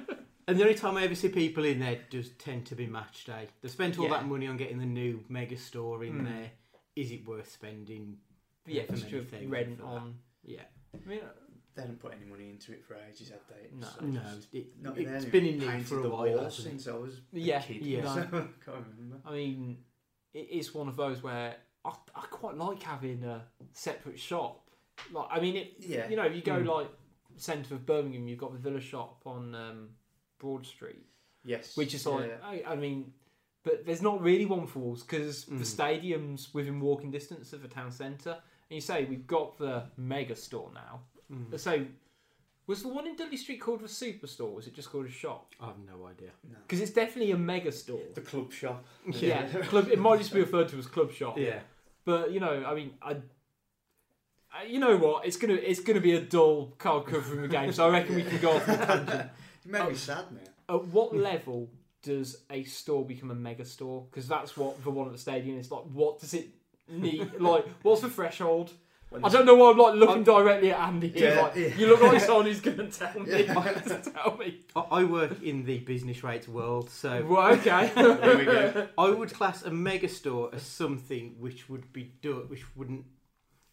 And 0.48 0.58
the 0.58 0.62
only 0.62 0.75
time 0.76 0.96
I 0.96 1.02
ever 1.04 1.14
see 1.14 1.28
people 1.28 1.64
in 1.64 1.81
there 1.81 1.98
does 2.08 2.31
tend 2.38 2.66
to 2.66 2.76
be 2.76 2.87
match 2.87 3.25
day. 3.25 3.48
They 3.62 3.69
spent 3.69 3.98
all 3.98 4.04
Yeah. 4.04 4.10
that 4.12 4.26
money 4.28 4.46
on 4.46 4.56
getting 4.56 4.78
the 4.78 4.87
new 4.87 5.25
mega 5.28 5.56
store 5.56 6.04
in 6.04 6.20
Mm. 6.20 6.25
there. 6.25 6.52
Is 6.94 7.10
it 7.10 7.26
worth 7.26 7.50
spending? 7.50 8.20
the 8.64 8.81
for 8.84 8.93
extra 8.94 9.19
many 9.19 9.25
things 9.31 9.50
rent 9.50 9.76
for 9.78 9.82
that? 9.82 9.88
on. 9.88 10.19
Yeah. 10.44 10.64
I 10.93 11.08
mean, 11.08 11.20
They 11.76 11.82
haven't 11.82 12.00
put 12.00 12.14
any 12.14 12.25
money 12.25 12.48
into 12.48 12.72
it 12.72 12.82
for 12.84 12.96
ages, 12.96 13.28
had 13.28 13.40
they? 13.48 13.66
It 13.66 13.75
No. 13.75 13.87
was 13.87 14.02
No, 14.02 14.38
it, 14.52 14.82
not 14.82 14.98
it's 14.98 15.25
in 15.25 15.31
been 15.31 15.44
in 15.46 15.58
there. 15.60 15.76
need 15.76 15.87
for 15.87 15.98
a 15.98 16.02
the 16.02 16.08
while, 16.08 16.37
wall 16.38 16.50
since 16.50 16.88
I 16.88 16.94
was 16.96 17.20
Yeah, 17.32 17.60
a 17.62 17.62
kid. 17.66 17.82
yeah. 17.87 18.14
so 18.14 18.20
I 18.22 18.64
can't 18.64 18.87
remember. 18.88 19.20
I 19.26 19.32
mean, 19.34 19.84
it 20.32 20.48
is 20.50 20.72
one 20.75 20.88
of 20.88 20.96
those 20.96 21.22
where 21.22 21.54
I, 21.84 21.90
I 22.14 22.20
quite 22.31 22.56
like 22.56 22.82
having 22.82 23.22
a 23.25 23.46
separate 23.72 24.19
shop. 24.19 24.69
Like, 25.12 25.28
I 25.31 25.38
mean, 25.38 25.56
it. 25.56 25.75
Yeah, 25.81 26.08
You 26.08 26.16
know, 26.16 26.25
you 26.25 26.40
go 26.43 26.60
Mm. 26.62 26.66
like 26.66 26.88
centre 27.37 27.75
of 27.75 27.84
Birmingham, 27.87 28.26
you've 28.26 28.38
got 28.38 28.52
the 28.52 28.58
Villa 28.58 28.81
shop 28.81 29.20
on 29.26 29.54
um, 29.54 29.90
Broad 30.38 30.67
Street, 30.67 31.05
yes, 31.44 31.77
which 31.77 31.94
is 31.94 32.05
Yeah, 32.05 32.12
like, 32.12 32.41
yeah. 32.43 32.71
I, 32.71 32.73
I 32.73 32.77
mean, 32.77 33.12
but 33.65 33.85
there's 33.87 34.03
not 34.03 34.21
really 34.23 34.47
one 34.47 34.67
for 34.67 34.79
Wolves 34.81 35.03
because 35.03 35.44
Mm. 35.47 35.59
the 35.59 35.65
stadium's 35.65 36.53
within 36.55 36.81
walking 36.81 37.11
distance 37.11 37.53
of 37.53 37.62
the 37.62 37.69
town 37.69 37.91
centre. 37.91 38.37
And 38.69 38.75
you 38.75 38.81
say 38.81 39.05
we've 39.05 39.27
got 39.27 39.59
the 39.59 39.85
mega 39.97 40.35
store 40.37 40.71
now. 40.75 41.00
Mm. 41.33 41.59
So, 41.59 41.85
was 42.67 42.83
the 42.83 42.88
one 42.88 43.06
in 43.06 43.15
Dudley 43.17 43.37
Street 43.37 43.61
called 43.61 43.81
a 43.83 43.85
superstore? 43.85 44.41
Or 44.50 44.55
was 44.56 44.67
it 44.67 44.75
just 44.75 44.91
called 44.91 45.06
a 45.06 45.11
shop? 45.11 45.55
I 45.61 45.67
have 45.67 45.79
no 45.79 46.06
idea. 46.06 46.31
No. 46.50 46.59
Because 46.62 46.81
it's 46.81 46.91
definitely 46.91 47.31
a 47.32 47.37
mega 47.39 47.71
store. 47.71 48.00
the 48.15 48.21
club 48.21 48.53
shop. 48.53 48.85
Yeah, 49.09 49.47
club. 49.65 49.89
It 49.89 49.99
might 50.00 50.19
just 50.19 50.32
be 50.32 50.41
referred 50.41 50.69
to 50.71 50.79
as 50.79 50.87
club 50.89 51.13
shop. 51.13 51.39
Yeah. 51.39 51.60
But 52.05 52.32
you 52.32 52.41
know, 52.41 52.65
I 52.67 52.75
mean, 52.75 52.94
I, 53.01 53.17
I 54.53 54.65
you 54.65 54.79
know 54.81 54.96
what? 54.96 55.27
It's 55.27 55.37
gonna 55.37 55.55
it's 55.55 55.81
gonna 55.81 56.01
be 56.01 56.13
a 56.17 56.20
dull 56.20 56.72
card 56.79 57.06
covering 57.06 57.43
the 57.43 57.49
game. 57.49 57.72
So 57.72 57.87
I 57.87 57.91
reckon 57.91 58.15
we 58.17 58.22
can 58.25 58.41
go 58.41 58.56
off 58.56 58.69
on 58.69 58.75
a 58.75 58.87
tangent. 58.87 59.31
You 59.67 59.73
made 59.73 59.81
Oh. 59.82 59.89
me 59.91 59.94
sad 59.96 60.25
now. 60.32 60.75
At 60.77 60.85
what 60.87 61.15
level 61.17 61.69
does 62.03 62.44
a 62.51 62.63
store 62.65 63.05
become 63.05 63.31
a 63.31 63.35
mega 63.35 63.65
store? 63.65 64.06
Because 64.11 64.29
that's 64.29 64.56
what 64.56 64.82
the 64.85 64.91
one 64.91 65.06
at 65.06 65.13
the 65.13 65.19
stadium 65.19 65.58
is 65.58 65.70
like. 65.70 65.82
What 65.85 66.20
does 66.20 66.35
it 66.35 66.49
need? 66.89 67.32
like, 67.41 67.65
what's 67.82 68.01
the 68.03 68.08
threshold? 68.11 68.73
When 69.08 69.25
I 69.25 69.29
don't 69.29 69.46
know 69.46 69.55
why 69.55 69.70
I'm 69.70 69.79
like 69.79 69.94
looking 69.94 70.15
I'm- 70.17 70.25
directly 70.25 70.73
at 70.73 70.81
Andy. 70.81 71.08
here, 71.08 71.35
Yeah, 71.35 71.41
like, 71.43 71.55
yeah. 71.56 71.67
You 71.77 71.87
look 71.87 72.01
like 72.03 72.20
someone 72.29 72.46
who's 72.46 72.61
gonna 72.61 72.91
tell 72.91 73.20
me. 73.20 73.44
Yeah. 73.44 73.55
tell 74.15 74.37
me. 74.37 74.61
I, 74.75 74.81
I 74.81 75.05
work 75.05 75.43
in 75.43 75.65
the 75.65 75.79
business 75.79 76.25
rates 76.25 76.49
world, 76.49 76.91
so 76.91 77.25
Well, 77.25 77.53
okay. 77.55 77.91
There 77.94 78.37
we 78.39 78.44
go. 78.44 78.89
I 78.99 79.11
would 79.11 79.32
class 79.32 79.63
a 79.63 79.70
mega 79.70 80.08
store 80.08 80.51
as 80.53 80.63
something 80.63 81.37
which 81.39 81.69
would 81.69 81.93
be 81.93 82.13
done, 82.20 82.49
which 82.49 82.65
wouldn't. 82.77 83.05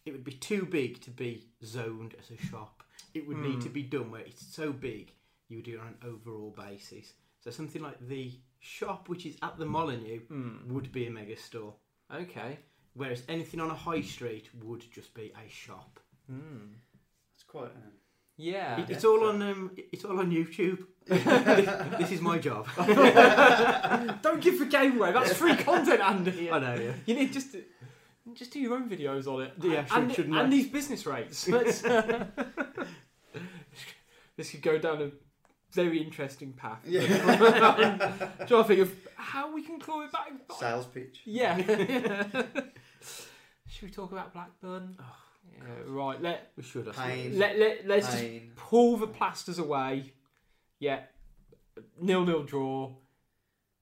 It 0.06 0.12
would 0.12 0.24
be 0.24 0.32
too 0.32 0.66
big 0.66 1.00
to 1.02 1.10
be 1.10 1.46
zoned 1.64 2.14
as 2.20 2.30
a 2.30 2.40
shop. 2.46 2.82
It 3.12 3.26
would 3.26 3.38
need 3.38 3.54
Hmm. 3.54 3.60
to 3.62 3.68
be 3.70 3.82
done 3.82 4.10
where 4.12 4.20
it's 4.22 4.46
so 4.54 4.72
big 4.72 5.12
you 5.48 5.58
would 5.58 5.64
do 5.64 5.74
it 5.74 5.80
on 5.80 5.88
an 5.88 5.96
overall 6.04 6.50
basis. 6.56 7.12
So 7.40 7.50
something 7.50 7.82
like 7.82 7.98
the 8.08 8.32
shop, 8.60 9.08
which 9.08 9.26
is 9.26 9.36
at 9.42 9.58
the 9.58 9.66
Molyneux, 9.66 10.20
Hmm. 10.28 10.72
would 10.72 10.90
be 10.92 11.06
a 11.06 11.10
mega 11.10 11.36
store. 11.36 11.74
Okay. 12.12 12.58
Whereas 12.94 13.22
anything 13.28 13.60
on 13.60 13.70
a 13.70 13.74
high 13.74 14.00
street 14.02 14.48
would 14.62 14.84
just 14.92 15.12
be 15.14 15.32
a 15.44 15.48
shop. 15.50 16.00
Hmm. 16.30 16.74
It's 17.34 17.42
quite. 17.44 17.66
Um, 17.72 17.92
Yeah. 18.36 18.80
It- 18.80 18.90
it's 18.90 19.04
all 19.04 19.24
on. 19.28 19.42
Um, 19.42 19.70
it's 19.92 20.04
all 20.04 20.18
on 20.18 20.30
YouTube. 20.30 20.86
this 21.98 22.10
is 22.10 22.20
my 22.20 22.38
job. 22.38 22.66
Don't 24.22 24.40
give 24.40 24.58
the 24.58 24.66
game 24.66 24.96
away. 24.98 25.12
That's 25.12 25.34
free 25.34 25.54
content, 25.56 26.00
Andy. 26.00 26.50
I 26.56 26.58
know. 26.58 26.74
Yeah. 26.74 26.92
You 27.06 27.14
need 27.14 27.32
just 27.32 27.52
to, 27.52 27.62
just 28.32 28.52
do 28.52 28.58
your 28.58 28.74
own 28.74 28.88
videos 28.88 29.26
on 29.26 29.42
it. 29.42 29.52
Yeah, 29.62 29.84
should- 29.84 29.96
and, 29.98 30.12
shouldn't 30.14 30.36
and 30.36 30.52
these 30.52 30.66
business 30.68 31.04
rates. 31.06 31.46
Uh, 31.48 32.26
this 34.36 34.50
could 34.50 34.62
go 34.62 34.78
down 34.78 35.02
a 35.02 35.10
very 35.74 36.02
interesting 36.02 36.52
path. 36.52 36.80
yeah. 36.86 37.06
Trying 38.46 38.48
to 38.48 38.64
think 38.64 38.80
of 38.80 38.94
how 39.16 39.52
we 39.54 39.62
can 39.62 39.78
claw 39.80 40.02
it 40.02 40.12
back. 40.12 40.30
Sales 40.58 40.86
pitch. 40.86 41.20
Yeah. 41.24 41.56
Should 43.68 43.82
we 43.82 43.90
talk 43.90 44.12
about 44.12 44.32
Blackburn? 44.32 44.96
Oh, 45.00 45.04
Yeah, 45.52 45.60
right. 45.86 46.20
Let 46.22 46.52
we 46.56 46.62
should. 46.62 46.90
Pain. 46.92 47.38
Let 47.38 47.58
let 47.58 47.86
let's 47.86 48.06
just 48.12 48.24
pull 48.56 48.96
the 48.96 49.06
plasters 49.08 49.58
away. 49.58 50.12
Yeah. 50.78 51.00
Nil 52.00 52.24
nil 52.24 52.44
draw. 52.44 52.92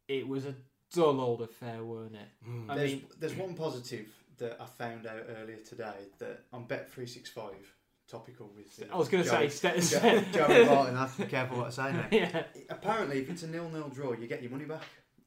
It 0.09 0.27
was 0.27 0.47
a 0.47 0.55
dull 0.95 1.21
old 1.21 1.43
affair, 1.43 1.85
weren't 1.85 2.15
it? 2.15 2.49
Mm. 2.49 2.71
I 2.71 2.77
there's, 2.77 2.91
mean- 2.93 3.05
there's 3.19 3.35
one 3.35 3.55
positive 3.55 4.07
that 4.39 4.57
I 4.61 4.67
found 4.67 5.07
out 5.07 5.25
earlier 5.41 5.59
today 5.59 6.09
that 6.19 6.45
on 6.53 6.67
Bet365, 6.67 7.51
topical 8.13 8.51
with. 8.57 8.89
I 8.93 8.97
was 8.97 9.09
going 9.09 9.25
to 9.25 9.29
say, 9.29 9.49
Joey- 9.49 9.81
st- 9.81 10.03
Jo- 10.33 10.47
Joey 10.47 10.65
Barton. 10.67 10.97
I 10.97 11.01
have 11.01 11.17
to 11.17 11.23
be 11.23 11.29
careful 11.29 11.59
what 11.59 11.67
I 11.67 11.71
say 11.71 11.93
now. 11.93 12.07
yeah. 12.13 12.43
Apparently, 12.71 13.21
if 13.23 13.31
it's 13.31 13.43
a 13.43 13.49
nil-nil 13.49 13.89
draw, 13.89 14.13
you 14.13 14.27
get 14.29 14.43
your 14.43 14.51
money 14.53 14.65
back. 14.67 14.85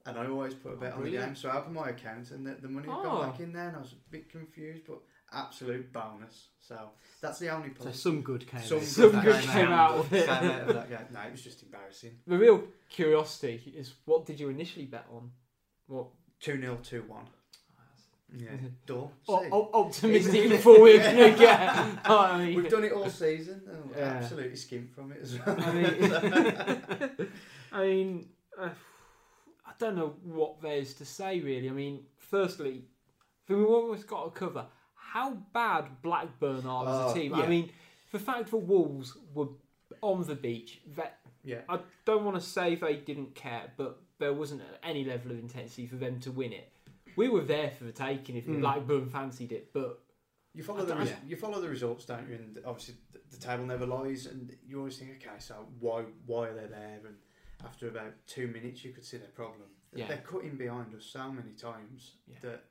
And 0.07 0.17
I 0.19 0.27
always 0.27 0.53
put 0.53 0.73
a 0.73 0.75
oh, 0.75 0.77
bet 0.77 0.93
on 0.93 1.03
the 1.03 1.09
game, 1.11 1.35
so 1.35 1.49
I 1.49 1.57
opened 1.57 1.73
my 1.73 1.89
account 1.89 2.29
and 2.29 2.45
the, 2.45 2.53
the 2.61 2.67
money 2.69 2.87
had 2.87 2.97
Oh. 2.99 3.03
gone 3.03 3.31
back 3.31 3.39
in 3.39 3.51
there, 3.51 3.67
and 3.69 3.75
I 3.77 3.79
was 3.79 3.93
a 3.93 4.11
bit 4.11 4.29
confused. 4.29 4.83
But 4.87 4.99
absolute 5.33 5.91
bonus. 5.91 6.49
So 6.61 6.77
that's 7.21 7.39
the 7.39 7.49
only 7.49 7.71
So 7.79 7.91
some 7.91 8.21
good 8.21 8.47
came. 8.47 8.61
Some 8.61 8.77
out. 8.77 8.83
Some 8.99 9.11
that 9.13 9.23
good 9.25 9.41
came 9.41 9.51
came 9.51 9.67
out. 9.69 9.91
out 9.91 9.99
of 10.01 10.09
Came 10.11 10.19
it. 10.19 10.29
out 10.29 10.43
of 10.69 10.89
that. 10.89 11.11
No, 11.11 11.19
it 11.21 11.31
was 11.31 11.41
just 11.41 11.63
embarrassing. 11.63 12.11
The 12.27 12.37
real 12.37 12.63
curiosity 12.89 13.73
is 13.75 13.93
what 14.05 14.27
did 14.27 14.39
you 14.39 14.49
initially 14.49 14.85
bet 14.85 15.05
on? 15.11 15.31
What? 15.87 16.07
2 16.41 16.59
0, 16.61 16.77
2 16.83 17.03
1. 17.07 17.25
Yeah. 18.35 18.49
Dull. 18.85 19.11
O- 19.27 19.43
See? 19.43 19.49
o- 19.51 19.69
optimistic 19.73 20.49
before 20.49 20.81
we're 20.81 20.99
going 21.01 21.33
to 21.33 21.39
get. 21.39 21.59
I 22.05 22.37
mean, 22.45 22.55
We've 22.61 22.69
done 22.71 22.83
it 22.83 22.91
all 22.91 23.09
season 23.09 23.61
and 23.69 23.89
we 23.89 23.97
Yeah. 23.97 24.19
absolutely 24.21 24.55
skimmed 24.55 24.91
from 24.93 25.11
it 25.11 25.19
as 25.21 25.39
well. 25.39 25.55
I 25.59 25.73
mean, 25.73 27.29
I 27.71 27.85
mean, 27.85 28.29
uh, 28.59 28.69
I 29.65 29.71
don't 29.79 29.95
know 29.95 30.15
what 30.23 30.61
there's 30.61 30.93
to 30.95 31.05
say 31.05 31.39
really. 31.39 31.69
I 31.69 31.73
mean, 31.73 32.03
firstly, 32.17 32.83
we've 33.47 33.65
always 33.65 34.03
got 34.03 34.25
to 34.25 34.31
cover 34.39 34.65
how 34.95 35.33
bad 35.53 36.01
Blackburn 36.01 36.65
are 36.65 36.83
as 36.83 36.95
Oh, 36.95 37.11
a 37.11 37.13
team. 37.13 37.35
yeah. 37.35 37.43
I 37.43 37.47
mean, 37.47 37.69
the 38.11 38.19
fact 38.19 38.51
that 38.51 38.57
Wolves 38.57 39.15
were 39.33 39.47
on 40.01 40.25
the 40.25 40.35
beach, 40.35 40.81
that 40.97 41.19
yeah. 41.43 41.59
I 41.69 41.79
don't 42.05 42.25
want 42.25 42.35
to 42.37 42.41
say 42.45 42.75
they 42.75 42.95
didn't 42.95 43.35
care, 43.35 43.71
but 43.77 43.99
there 44.19 44.33
wasn't 44.33 44.61
any 44.83 45.05
level 45.05 45.31
of 45.31 45.39
intensity 45.39 45.85
for 45.87 45.95
them 45.95 46.19
to 46.21 46.31
win 46.31 46.51
it. 46.53 46.71
We 47.15 47.29
were 47.29 47.41
there 47.41 47.71
for 47.71 47.83
the 47.85 47.91
taking 47.91 48.35
if 48.35 48.45
Mm. 48.45 48.59
Blackburn 48.61 49.09
fancied 49.09 49.51
it, 49.51 49.71
but 49.73 50.01
You 50.53 50.63
follow 50.63 50.79
I 50.81 50.83
the 50.83 50.89
don't- 50.93 50.99
res- 50.99 51.09
yeah. 51.09 51.19
you 51.27 51.35
follow 51.35 51.59
the 51.61 51.69
results, 51.69 52.05
don't 52.05 52.27
you? 52.29 52.35
And 52.35 52.59
obviously 52.65 52.95
the, 53.11 53.19
the 53.31 53.37
table 53.37 53.65
never 53.65 53.85
lies, 53.85 54.25
and 54.25 54.55
you 54.65 54.79
always 54.79 54.97
think, 54.97 55.11
okay, 55.11 55.39
so 55.39 55.67
why 55.79 56.03
why 56.25 56.47
are 56.49 56.53
they 56.53 56.67
there? 56.67 56.99
And 57.05 57.17
after 57.63 57.87
about 57.87 58.13
two 58.27 58.47
minutes, 58.47 58.83
you 58.83 58.91
could 58.93 59.05
see 59.05 59.17
their 59.17 59.29
problem. 59.29 59.69
Yeah. 59.93 60.07
They're 60.07 60.17
cutting 60.25 60.55
behind 60.57 60.93
us 60.93 61.05
so 61.05 61.31
many 61.31 61.53
times 61.53 62.15
Yeah. 62.27 62.37
that, 62.41 62.63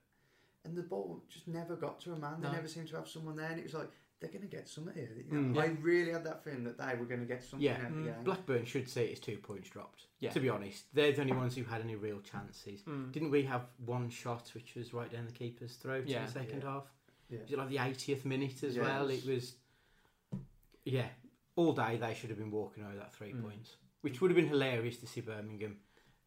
and 0.65 0.77
the 0.77 0.83
ball 0.83 1.23
just 1.29 1.49
never 1.49 1.77
got 1.77 2.01
to 2.03 2.13
a 2.13 2.17
man. 2.19 2.41
They 2.41 2.49
No. 2.49 2.55
never 2.55 2.69
seemed 2.69 2.89
to 2.89 2.97
have 2.97 3.09
someone 3.09 3.37
there, 3.37 3.51
and 3.51 3.59
it 3.59 3.65
was 3.65 3.75
like 3.75 3.91
they're 4.21 4.31
going 4.31 4.43
to 4.43 4.49
get 4.49 4.69
something 4.69 4.95
here. 4.95 5.11
You 5.17 5.25
know, 5.39 5.61
Mm. 5.61 5.63
I 5.63 5.67
really 5.83 6.13
had 6.13 6.25
that 6.25 6.43
feeling 6.45 6.65
that 6.65 6.79
they 6.79 6.95
were 6.99 7.05
going 7.05 7.21
to 7.21 7.27
get 7.27 7.43
something 7.45 7.65
Yeah. 7.67 7.75
out 7.85 7.91
of 7.91 8.05
the 8.05 8.11
Mm. 8.11 8.25
Blackburn 8.25 8.65
should 8.65 8.89
say 8.89 9.09
it's 9.09 9.21
two 9.21 9.37
points 9.39 9.69
dropped. 9.69 10.07
Yeah. 10.21 10.31
To 10.31 10.41
be 10.41 10.49
honest, 10.49 10.85
they're 10.95 11.13
the 11.13 11.21
only 11.21 11.35
ones 11.35 11.55
who 11.57 11.65
had 11.65 11.83
any 11.83 11.97
real 11.97 12.21
chances. 12.21 12.83
mm, 12.83 13.13
Didn't 13.13 13.31
we 13.31 13.43
have 13.43 13.67
one 13.85 14.09
shot 14.09 14.49
which 14.55 14.75
was 14.75 14.95
right 14.95 15.11
down 15.13 15.27
the 15.27 15.33
keeper's 15.33 15.77
throat 15.77 16.07
Yeah. 16.07 16.21
in 16.21 16.27
the 16.27 16.33
second 16.33 16.63
Yeah. 16.63 16.71
half? 16.71 16.87
Yeah. 17.29 17.41
Was 17.41 17.53
it 17.53 17.59
like 17.59 17.69
the 17.69 17.79
80th 17.79 18.25
minute 18.25 18.63
as 18.63 18.77
Yeah, 18.77 18.83
it 18.83 18.85
well? 18.87 19.11
It 19.11 19.25
was. 19.27 19.57
Yeah, 20.85 21.09
all 21.57 21.73
day 21.73 21.97
they 21.97 22.15
should 22.15 22.31
have 22.31 22.39
been 22.39 22.51
walking 22.51 22.85
over 22.85 22.97
that 22.97 23.13
three 23.13 23.33
Mm. 23.33 23.43
points, 23.43 23.77
which 24.03 24.21
would 24.21 24.31
have 24.31 24.37
been 24.37 24.49
hilarious 24.49 24.99
to 24.99 25.07
see 25.07 25.21
Birmingham 25.21 25.81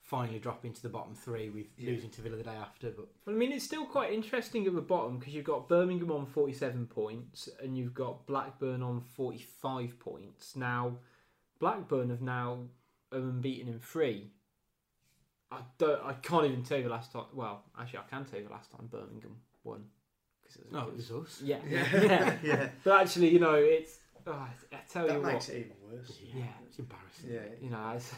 finally 0.08 0.40
drop 0.40 0.64
into 0.64 0.82
the 0.82 0.88
bottom 0.90 1.14
three 1.14 1.50
with 1.50 1.66
Yeah. 1.78 1.90
losing 1.92 2.10
to 2.12 2.22
Villa 2.22 2.38
the 2.38 2.44
day 2.44 2.56
after. 2.56 2.90
But 2.92 3.08
Well, 3.26 3.36
I 3.36 3.38
mean, 3.38 3.52
it's 3.52 3.66
still 3.66 3.86
quite 3.86 4.14
interesting 4.14 4.66
at 4.66 4.74
the 4.74 4.82
bottom 4.82 5.20
because 5.20 5.34
you've 5.34 5.44
got 5.46 5.68
Birmingham 5.68 6.12
on 6.12 6.26
47 6.26 6.88
points 6.88 7.50
and 7.62 7.78
you've 7.78 7.94
got 7.94 8.26
Blackburn 8.26 8.82
on 8.82 9.02
45 9.02 10.00
points. 10.00 10.56
Now, 10.56 10.98
Blackburn 11.60 12.10
have 12.10 12.22
now 12.22 12.70
are 13.12 13.18
unbeaten 13.20 13.68
in 13.68 13.80
three. 13.80 14.32
I 15.52 15.60
don't. 15.78 16.02
I 16.04 16.14
can't 16.14 16.46
even 16.46 16.64
tell 16.64 16.78
you 16.78 16.84
the 16.86 16.90
last 16.90 17.12
time. 17.12 17.26
Well, 17.34 17.64
actually, 17.80 18.00
I 18.00 18.04
can 18.10 18.26
tell 18.26 18.40
you 18.40 18.46
the 18.48 18.52
last 18.54 18.72
time 18.72 18.88
Birmingham 18.88 19.38
won. 19.64 19.86
Cause 20.46 20.58
it 20.58 20.72
no, 20.72 20.86
oh, 20.86 20.90
it 20.90 20.96
was 20.96 21.12
us. 21.12 21.42
yeah, 21.42 21.60
Yeah. 21.70 21.88
yeah. 22.02 22.38
yeah, 22.44 22.70
But 22.84 23.02
actually, 23.02 23.30
you 23.30 23.40
know, 23.40 23.56
it's. 23.56 24.00
Oh, 24.26 24.32
I 24.34 24.50
tell 24.90 25.04
you 25.04 25.10
that 25.14 25.22
what. 25.22 25.34
makes 25.34 25.48
it 25.50 25.60
even 25.60 25.78
worse. 25.90 26.18
Yeah, 26.22 26.40
Yeah. 26.40 26.46
it's 26.68 26.80
embarrassing. 26.80 27.30
Yeah, 27.30 27.40
You 27.62 27.70
know, 27.70 27.94
it's, 27.96 28.14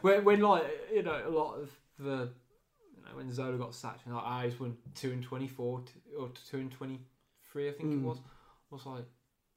when, 0.00 0.24
when 0.24 0.40
like 0.40 0.64
you 0.92 1.02
know 1.02 1.22
a 1.26 1.30
lot 1.30 1.54
of 1.56 1.70
the 1.98 2.30
you 2.96 3.02
know 3.04 3.16
when 3.16 3.32
Zola 3.32 3.56
got 3.58 3.74
sacked 3.74 4.06
and 4.06 4.14
like 4.14 4.44
he's 4.44 4.58
won 4.60 4.76
two 4.94 5.10
and 5.12 5.22
twenty 5.22 5.48
four 5.48 5.82
or 6.18 6.30
two 6.50 6.58
and 6.58 6.70
twenty 6.72 7.00
three 7.52 7.68
I 7.68 7.72
think 7.72 7.92
it 7.92 7.98
Mm. 8.00 8.04
was. 8.04 8.18
I 8.18 8.74
was 8.74 8.86
like, 8.86 9.04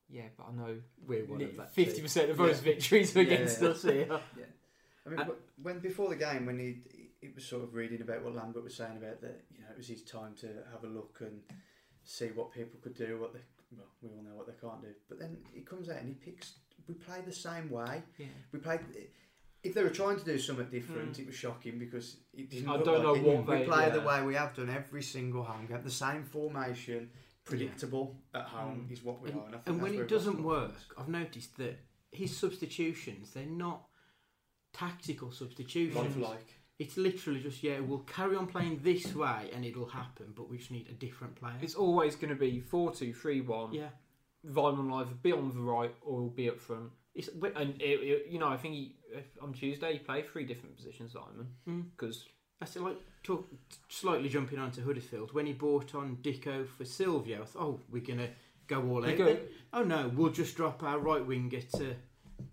yeah, 0.09 0.23
but 0.37 0.47
I 0.49 0.51
know 0.53 0.77
We're 1.05 1.25
one 1.25 1.41
of 1.41 1.55
that. 1.57 1.73
fifty 1.73 2.01
percent 2.01 2.31
of 2.31 2.37
those 2.37 2.57
Yeah. 2.57 2.73
victories 2.73 3.15
are 3.15 3.21
Yeah, 3.21 3.33
against 3.33 3.61
yeah. 3.61 3.67
us 3.69 3.83
here. 3.83 4.07
yeah 4.37 4.45
I 5.05 5.09
mean, 5.09 5.19
wh- 5.19 5.65
when 5.65 5.79
before 5.79 6.09
the 6.09 6.15
game, 6.15 6.45
when 6.45 6.57
he 6.59 6.77
it 7.21 7.35
was 7.35 7.45
sort 7.45 7.63
of 7.63 7.73
reading 7.73 8.01
about 8.01 8.23
what 8.23 8.35
Lambert 8.35 8.63
was 8.63 8.75
saying 8.75 8.97
about 8.97 9.21
that, 9.21 9.45
you 9.51 9.61
know, 9.61 9.67
it 9.71 9.77
was 9.77 9.87
his 9.87 10.03
time 10.03 10.33
to 10.41 10.47
have 10.71 10.83
a 10.83 10.87
look 10.87 11.17
and 11.21 11.39
see 12.03 12.27
what 12.27 12.51
people 12.51 12.79
could 12.81 12.95
do, 12.95 13.17
what 13.19 13.33
they 13.33 13.39
well, 13.77 13.87
we 14.01 14.09
all 14.09 14.23
know 14.23 14.35
what 14.35 14.45
they 14.47 14.53
can't 14.59 14.81
do. 14.81 14.89
But 15.09 15.19
then 15.19 15.37
he 15.53 15.61
comes 15.61 15.89
out 15.89 15.97
and 15.97 16.07
he 16.09 16.13
picks. 16.15 16.53
We 16.87 16.95
play 16.95 17.21
the 17.25 17.31
same 17.31 17.69
way. 17.69 18.03
Yeah. 18.17 18.27
We 18.51 18.59
played. 18.59 18.81
If 19.63 19.73
they 19.73 19.83
were 19.83 19.89
trying 19.89 20.17
to 20.19 20.25
do 20.25 20.37
something 20.37 20.69
different, 20.69 21.13
Mm. 21.13 21.19
it 21.19 21.25
was 21.27 21.35
shocking 21.35 21.79
because 21.79 22.17
it 22.33 22.49
didn't. 22.49 22.69
I 22.69 22.75
look 22.75 22.85
don't 22.85 22.95
like 22.95 23.03
know 23.03 23.15
it. 23.15 23.23
what 23.23 23.47
we 23.47 23.57
they- 23.59 23.65
play 23.65 23.89
the 23.89 24.01
way 24.01 24.21
we 24.23 24.35
have 24.35 24.53
done 24.55 24.69
every 24.69 25.01
single 25.03 25.43
home 25.43 25.65
game. 25.67 25.81
The 25.83 25.89
same 25.89 26.23
formation, 26.23 27.09
predictable 27.45 28.19
at 28.33 28.45
home 28.45 28.87
Mm. 28.87 28.91
is 28.91 29.03
what 29.03 29.21
we 29.21 29.29
And, 29.29 29.39
are. 29.39 29.45
And, 29.45 29.55
I 29.55 29.57
think 29.59 29.67
and 29.67 29.81
when 29.81 29.93
it 29.95 30.07
doesn't 30.07 30.43
work. 30.43 30.73
I've 30.97 31.07
noticed 31.09 31.55
that 31.57 31.79
his 32.11 32.35
substitutions, 32.35 33.31
they're 33.33 33.45
not 33.45 33.87
tactical 34.73 35.31
substitutions. 35.31 36.13
for 36.13 36.19
like. 36.19 36.59
It's 36.79 36.97
literally 36.97 37.39
just, 37.41 37.61
yeah, 37.63 37.79
we'll 37.79 37.99
carry 37.99 38.35
on 38.35 38.47
playing 38.47 38.79
this 38.83 39.13
way 39.15 39.49
and 39.53 39.63
it'll 39.63 39.85
happen, 39.87 40.33
but 40.35 40.49
we 40.49 40.57
just 40.57 40.71
need 40.71 40.89
a 40.89 40.93
different 40.93 41.35
player. 41.35 41.55
It's 41.61 41.75
always 41.75 42.15
going 42.15 42.29
to 42.33 42.35
be 42.39 42.59
four 42.59 42.91
two 42.93 43.13
three 43.13 43.41
one. 43.41 43.73
yeah. 43.73 43.89
Weimann 44.45 44.89
will 44.89 44.95
either 44.97 45.13
be 45.13 45.31
on 45.31 45.53
the 45.53 45.61
right 45.61 45.95
or 46.01 46.21
he'll 46.21 46.29
be 46.29 46.49
up 46.49 46.59
front. 46.59 46.91
It's, 47.15 47.29
And 47.55 47.79
it, 47.81 47.99
it- 48.01 48.27
you 48.31 48.39
know, 48.39 48.47
I 48.47 48.57
think 48.57 48.73
he, 48.73 48.95
if, 49.11 49.25
on 49.41 49.53
Tuesday 49.53 49.93
he 49.93 49.99
played 49.99 50.27
three 50.27 50.45
different 50.45 50.75
positions, 50.75 51.13
Mm. 51.67 51.85
because 51.95 52.25
That's 52.59 52.75
it, 52.75 52.81
like 52.81 52.97
talk, 53.23 53.47
slightly 53.89 54.29
jumping 54.29 54.57
onto 54.59 54.83
Huddersfield. 54.83 55.33
When 55.33 55.45
he 55.45 55.53
bought 55.53 55.93
on 55.95 56.17
Dicko 56.21 56.67
for 56.67 56.85
Silvio, 56.85 57.41
I 57.41 57.45
thought, 57.45 57.61
oh, 57.61 57.79
we're 57.91 58.01
going 58.03 58.19
to 58.19 58.29
go 58.67 58.81
all 58.89 59.05
out. 59.05 59.17
go- 59.17 59.37
oh 59.73 59.83
no, 59.83 60.11
we'll 60.15 60.31
just 60.31 60.55
drop 60.55 60.81
our 60.83 60.97
right 60.97 61.25
winger 61.25 61.61
to, 61.61 61.95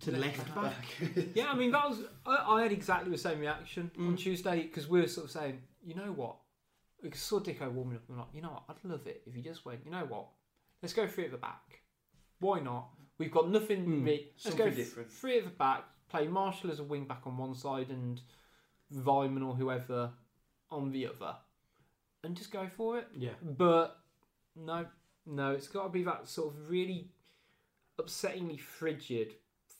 to 0.01 0.11
left 0.11 0.53
back. 0.53 0.85
Yeah, 1.33 1.49
I 1.51 1.55
mean 1.55 1.71
that 1.71 1.89
was 1.89 2.01
I, 2.25 2.55
I 2.55 2.61
had 2.63 2.71
exactly 2.71 3.09
the 3.11 3.17
same 3.17 3.39
reaction 3.39 3.89
on 3.97 4.13
Mm. 4.15 4.17
Tuesday 4.19 4.63
because 4.63 4.87
we 4.87 4.99
were 5.01 5.07
sort 5.07 5.25
of 5.25 5.31
saying, 5.31 5.59
you 5.83 5.95
know 5.95 6.11
what, 6.11 6.35
we 7.01 7.09
saw 7.11 7.39
Dicko 7.39 7.71
warming 7.71 7.95
up 7.95 8.03
and 8.07 8.17
we're 8.17 8.23
like, 8.23 8.33
you 8.35 8.41
know 8.41 8.49
what, 8.49 8.63
I'd 8.69 8.83
love 8.89 9.07
it 9.07 9.23
if 9.25 9.33
he 9.33 9.41
just 9.41 9.65
went, 9.65 9.79
you 9.85 9.91
know 9.91 10.05
what, 10.05 10.27
let's 10.83 10.93
go 10.93 11.07
three 11.07 11.25
at 11.25 11.31
the 11.31 11.37
back. 11.37 11.81
Why 12.39 12.59
not? 12.59 12.89
We've 13.21 13.31
got 13.31 13.51
nothing. 13.51 13.85
Mm. 13.85 14.05
re- 14.05 14.31
let's 14.43 14.57
go 14.57 14.67
different. 14.71 15.11
three 15.11 15.37
at 15.37 15.43
the 15.43 15.51
back. 15.51 15.83
Play 16.09 16.27
Marshall 16.27 16.71
as 16.71 16.79
a 16.79 16.83
wing 16.83 17.05
back 17.05 17.21
on 17.27 17.37
one 17.37 17.53
side 17.53 17.89
and 17.89 18.19
Weimann 18.91 19.45
or 19.45 19.53
whoever 19.53 20.09
on 20.71 20.91
the 20.91 21.05
other, 21.05 21.35
and 22.23 22.35
just 22.35 22.51
go 22.51 22.67
for 22.67 22.97
it. 22.97 23.07
Yeah. 23.15 23.29
But 23.43 23.99
no, 24.55 24.87
no, 25.27 25.51
it's 25.51 25.67
got 25.67 25.83
to 25.83 25.89
be 25.89 26.01
that 26.01 26.27
sort 26.27 26.51
of 26.51 26.67
really 26.67 27.11
upsettingly 28.01 28.59
frigid 28.59 29.35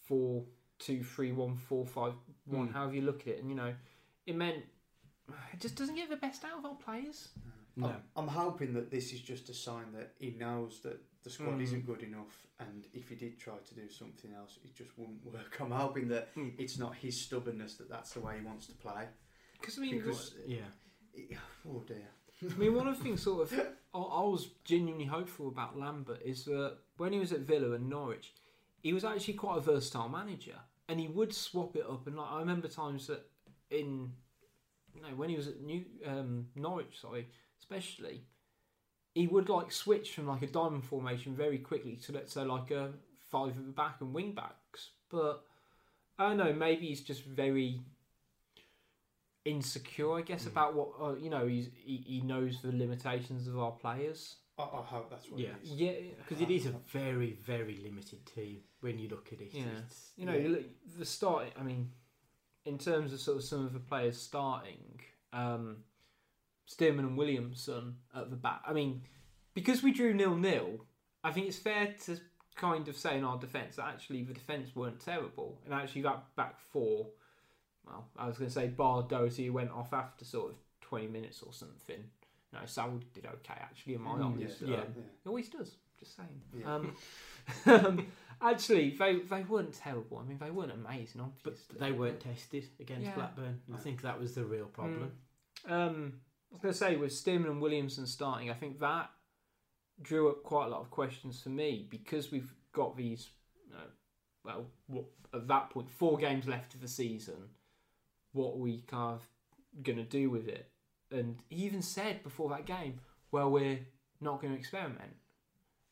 four 0.06 0.44
two 0.78 1.04
three 1.04 1.32
one 1.32 1.56
four 1.56 1.84
five 1.84 2.14
one. 2.46 2.70
Mm. 2.70 2.74
However 2.74 2.94
you 2.94 3.02
look 3.02 3.22
at 3.22 3.28
it, 3.30 3.40
and 3.40 3.50
you 3.50 3.56
know, 3.56 3.74
it 4.28 4.36
meant 4.36 4.64
it 5.52 5.60
just 5.60 5.76
doesn't 5.76 5.96
get 5.96 6.12
the 6.12 6.16
best 6.16 6.44
out 6.44 6.60
of 6.60 6.66
our 6.66 6.76
players. 6.76 7.30
No. 7.76 7.88
I'm, 7.88 8.04
I'm 8.16 8.28
hoping 8.28 8.76
that 8.76 8.92
this 8.92 9.12
is 9.14 9.20
just 9.20 9.50
a 9.50 9.54
sign 9.56 9.94
that 9.96 10.14
he 10.20 10.36
knows 10.40 10.82
that 10.84 11.02
the 11.24 11.30
squad 11.30 11.58
Mm. 11.58 11.62
isn't 11.64 11.86
good 11.86 12.02
enough, 12.04 12.48
and 12.60 12.86
if 12.94 13.10
he 13.10 13.16
did 13.16 13.38
try 13.40 13.58
to 13.58 13.76
do 13.76 13.90
something 13.90 14.32
else, 14.34 14.58
it 14.64 14.74
just 14.76 14.98
wouldn't 14.98 15.24
work. 15.34 15.60
I'm 15.62 15.72
hoping 15.72 16.08
that 16.10 16.34
Mm. 16.36 16.54
it's 16.58 16.78
not 16.78 16.96
his 16.96 17.20
stubbornness 17.20 17.76
that 17.76 17.90
that's 17.90 18.14
the 18.14 18.20
way 18.22 18.40
he 18.40 18.46
wants 18.46 18.68
to 18.68 18.74
play. 18.76 19.08
Because 19.60 19.78
I 19.78 19.82
mean, 19.82 19.98
Because 20.00 20.36
Yeah. 20.46 20.66
it- 21.14 21.38
oh 21.70 21.84
dear, 21.86 22.08
I 22.50 22.54
mean, 22.56 22.74
one 22.74 22.88
of 22.88 22.98
the 22.98 23.04
things 23.04 23.22
sort 23.22 23.52
of 23.52 23.60
I, 23.94 23.98
I 24.00 24.22
was 24.24 24.48
genuinely 24.64 25.06
hopeful 25.06 25.48
about 25.50 25.78
Lambert 25.78 26.22
is 26.24 26.46
that 26.46 26.78
when 26.98 27.12
he 27.14 27.20
was 27.20 27.32
at 27.34 27.42
Villa 27.42 27.74
and 27.74 27.90
Norwich, 27.90 28.34
he 28.82 28.94
was 28.94 29.04
actually 29.04 29.34
quite 29.36 29.58
a 29.58 29.62
versatile 29.62 30.10
manager, 30.10 30.58
and 30.88 31.00
he 31.00 31.08
would 31.08 31.34
swap 31.36 31.76
it 31.76 31.86
up. 31.86 32.08
And 32.08 32.16
like 32.18 32.32
I 32.32 32.40
remember 32.40 32.68
times 32.68 33.06
that 33.08 33.30
in 33.70 34.14
you 34.96 35.02
know 35.02 35.10
when 35.16 35.30
he 35.30 35.36
was 35.36 35.48
at 35.48 35.62
New 35.62 35.86
um, 36.06 36.48
Norwich, 36.56 37.00
sorry, 37.00 37.28
especially, 37.60 38.24
he 39.14 39.28
would 39.28 39.50
like 39.50 39.72
switch 39.72 40.14
from 40.14 40.28
like 40.28 40.42
a 40.42 40.48
diamond 40.48 40.86
formation 40.86 41.36
very 41.36 41.58
quickly 41.58 41.96
to 41.98 42.12
let's 42.14 42.34
say 42.34 42.44
like 42.44 42.72
a 42.72 42.92
five 43.30 43.58
at 43.58 43.66
the 43.66 43.72
back 43.72 43.98
and 44.02 44.14
wing 44.14 44.34
backs. 44.34 44.90
But 45.10 45.44
I 46.18 46.30
don't 46.30 46.38
know, 46.38 46.54
maybe 46.54 46.88
he's 46.88 47.02
just 47.02 47.24
very 47.26 47.82
insecure, 49.46 50.14
I 50.18 50.22
guess, 50.22 50.44
Mm. 50.46 50.48
about 50.48 50.74
what 50.76 50.90
uh, 51.02 51.16
you 51.16 51.30
know. 51.30 51.48
He's 51.48 51.70
he, 51.76 51.98
he 52.06 52.22
knows 52.22 52.62
the 52.62 52.72
limitations 52.72 53.48
of 53.48 53.58
our 53.58 53.72
players. 53.72 54.36
I, 54.58 54.64
I 54.64 54.82
hope 54.84 55.10
that's 55.10 55.30
what 55.30 55.40
Yeah. 55.40 55.50
it 55.50 55.64
is. 55.64 55.72
Yeah, 55.72 55.92
Because 56.18 56.42
it 56.42 56.50
is 56.52 56.66
a 56.68 56.72
very, 56.92 57.34
very 57.34 57.78
limited 57.84 58.26
team 58.26 58.62
when 58.82 59.00
you 59.00 59.08
look 59.10 59.30
at 59.34 59.42
it. 59.42 59.54
Yeah. 59.54 59.64
It's, 59.84 60.12
you 60.18 60.26
know, 60.26 60.34
Yeah. 60.34 60.40
you 60.40 60.50
look, 60.50 60.66
the 61.00 61.06
start. 61.06 61.48
I 61.60 61.64
mean, 61.64 61.92
in 62.66 62.78
terms 62.78 63.14
of 63.14 63.20
sort 63.20 63.38
of 63.38 63.44
some 63.44 63.66
of 63.66 63.74
the 63.74 63.80
players 63.80 64.18
starting, 64.22 65.00
um, 65.34 65.78
Stearman 66.78 67.00
and 67.00 67.18
Williamson 67.18 67.96
at 68.16 68.30
the 68.30 68.36
back. 68.36 68.62
I 68.68 68.74
mean, 68.74 69.02
because 69.54 69.84
we 69.84 69.92
drew 69.92 70.14
nil 70.14 70.36
nil, 70.36 70.86
I 71.24 71.32
think 71.32 71.48
it's 71.48 71.58
fair 71.58 71.94
to 72.06 72.18
kind 72.56 72.88
of 72.88 72.96
say 72.98 73.18
in 73.18 73.24
our 73.24 73.38
defence 73.38 73.76
that 73.78 73.86
actually 73.88 74.24
the 74.24 74.34
defence 74.34 74.76
weren't 74.76 75.00
terrible, 75.00 75.60
and 75.66 75.74
actually 75.74 76.02
that 76.04 76.24
back 76.36 76.60
four. 76.72 77.08
Well, 77.86 78.06
I 78.18 78.28
was 78.28 78.38
going 78.38 78.50
to 78.50 78.54
say 78.54 78.68
Bar 78.68 79.04
Doherty 79.04 79.50
went 79.50 79.72
off 79.72 79.92
after 79.94 80.24
sort 80.26 80.52
of 80.52 80.58
twenty 80.82 81.08
minutes 81.08 81.42
or 81.42 81.52
something. 81.54 82.04
you 82.54 82.60
know, 82.60 82.66
Sal 82.66 83.00
did 83.14 83.26
okay 83.26 83.56
actually 83.60 83.96
in 83.96 84.02
my 84.02 84.12
Mm, 84.12 84.44
eyes. 84.44 84.58
yeah. 84.62 84.68
Um, 84.68 84.72
Yeah. 84.96 85.04
he 85.24 85.28
always 85.30 85.50
does. 85.50 85.76
Just 86.00 86.16
saying. 86.18 86.42
Yeah. 86.58 86.76
Um, 86.76 86.96
um, 87.66 88.08
actually, 88.42 88.92
they 88.92 89.20
they 89.20 89.44
weren't 89.44 89.74
terrible. 89.74 90.18
I 90.20 90.24
mean, 90.24 90.38
they 90.38 90.52
weren't 90.52 90.72
amazing, 90.72 91.22
But 91.44 91.56
they 91.80 91.92
weren't 91.92 92.20
tested 92.20 92.68
against 92.80 93.06
Yeah. 93.08 93.16
Blackburn. 93.16 93.62
I 93.74 93.78
think 93.78 94.02
that 94.04 94.20
was 94.20 94.36
the 94.36 94.46
real 94.46 94.66
problem. 94.68 95.12
Um, 95.68 96.14
I 96.31 96.31
was 96.52 96.62
going 96.62 96.74
to 96.74 96.78
say 96.78 96.96
with 96.96 97.12
Stearman 97.12 97.50
and 97.52 97.62
Williamson 97.62 98.06
starting, 98.06 98.50
I 98.50 98.54
think 98.54 98.80
that 98.80 99.10
drew 100.02 100.30
up 100.30 100.44
quite 100.44 100.66
a 100.66 100.70
lot 100.70 100.82
of 100.82 100.90
questions 100.90 101.42
for 101.42 101.50
me 101.50 101.88
because 101.90 102.32
we've 102.32 102.54
got 102.74 102.96
these, 102.98 103.30
you 103.68 103.74
know, 103.74 103.84
well, 104.44 104.66
what, 104.88 105.06
at 105.34 105.48
that 105.48 105.70
point, 105.70 105.90
four 105.90 106.18
games 106.18 106.48
left 106.48 106.74
of 106.74 106.82
the 106.82 106.88
season. 106.88 107.36
What 108.34 108.54
are 108.54 108.58
we 108.60 108.82
kind 108.88 109.14
of 109.20 109.84
going 109.84 109.98
to 109.98 110.04
do 110.04 110.30
with 110.30 110.48
it? 110.48 110.70
And 111.12 111.38
he 111.50 111.64
even 111.66 111.82
said 111.82 112.24
before 112.24 112.50
that 112.50 112.66
game, 112.66 113.00
well, 113.32 113.50
we're 113.52 113.80
not 114.22 114.42
going 114.42 114.54
to 114.54 114.60
experiment. 114.60 115.14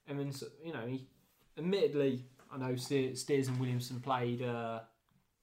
And 0.08 0.20
then, 0.20 0.32
so- 0.32 0.48
you 0.64 0.74
know, 0.74 0.86
he, 0.88 1.08
admittedly, 1.58 2.26
I 2.52 2.58
know 2.58 2.76
Ste- 2.76 3.16
Steers 3.16 3.48
and 3.48 3.60
Williamson 3.60 4.00
played 4.00 4.42
uh, 4.42 4.80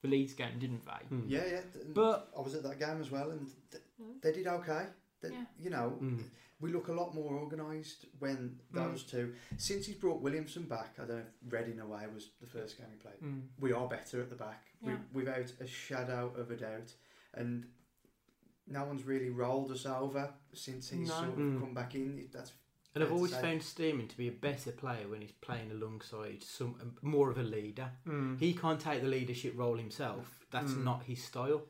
the 0.01 0.07
Leeds 0.09 0.33
game, 0.33 0.59
didn't 0.59 0.83
they? 0.85 1.05
Hmm. 1.15 1.21
Yeah, 1.27 1.43
yeah. 1.45 1.61
th- 1.73 1.85
But- 1.93 2.29
I 2.37 2.41
was 2.41 2.53
at 2.55 2.63
that 2.63 2.79
game 2.79 2.99
as 2.99 3.09
well, 3.11 3.31
and 3.31 3.49
th- 3.71 3.83
they 4.21 4.31
did 4.31 4.47
okay. 4.47 4.87
They, 5.21 5.29
Yeah. 5.29 5.45
You 5.59 5.69
know, 5.69 5.97
Mm. 6.01 6.23
we 6.59 6.71
look 6.71 6.87
a 6.89 6.93
lot 6.93 7.13
more 7.15 7.33
organised 7.35 8.05
when 8.19 8.59
those 8.71 9.03
two. 9.03 9.33
Since 9.57 9.85
he's 9.87 9.95
brought 9.97 10.21
Williamson 10.21 10.63
back, 10.63 10.95
I 10.99 11.05
don't 11.05 11.17
know 11.17 11.23
if 11.45 11.53
Reading 11.53 11.79
away 11.79 12.05
was 12.13 12.29
the 12.39 12.47
first 12.47 12.77
game 12.77 12.87
he 12.91 12.97
played. 12.97 13.19
Mm. 13.21 13.47
We 13.59 13.71
are 13.73 13.87
better 13.87 14.21
at 14.21 14.29
the 14.29 14.35
back, 14.35 14.65
Yeah. 14.81 14.97
we, 15.13 15.21
without 15.21 15.51
a 15.59 15.67
shadow 15.67 16.33
of 16.35 16.51
a 16.51 16.55
doubt. 16.57 16.93
And 17.33 17.67
no 18.67 18.83
one's 18.85 19.03
really 19.03 19.29
rolled 19.29 19.71
us 19.71 19.85
over 19.85 20.33
since 20.53 20.89
he's 20.89 21.07
No. 21.07 21.13
sort 21.15 21.29
of 21.29 21.37
Mm. 21.37 21.59
come 21.61 21.73
back 21.73 21.95
in. 21.95 22.29
That's 22.31 22.53
And 22.95 23.03
I've 23.03 23.11
always 23.11 23.35
found 23.35 23.61
Stearman 23.61 24.07
to 24.09 24.17
be 24.17 24.27
a 24.27 24.31
better 24.31 24.71
player 24.71 25.07
when 25.07 25.21
he's 25.21 25.31
playing 25.33 25.69
alongside 25.69 26.41
some 26.43 26.75
um, 26.81 26.97
more 27.03 27.29
of 27.29 27.37
a 27.37 27.43
leader. 27.43 27.91
Mm. 28.07 28.39
He 28.39 28.55
can't 28.55 28.81
take 28.81 29.03
the 29.03 29.07
leadership 29.07 29.53
role 29.55 29.77
himself. 29.77 30.47
That's 30.49 30.71
Mm. 30.71 30.83
not 30.83 31.03
his 31.03 31.23
style. 31.23 31.67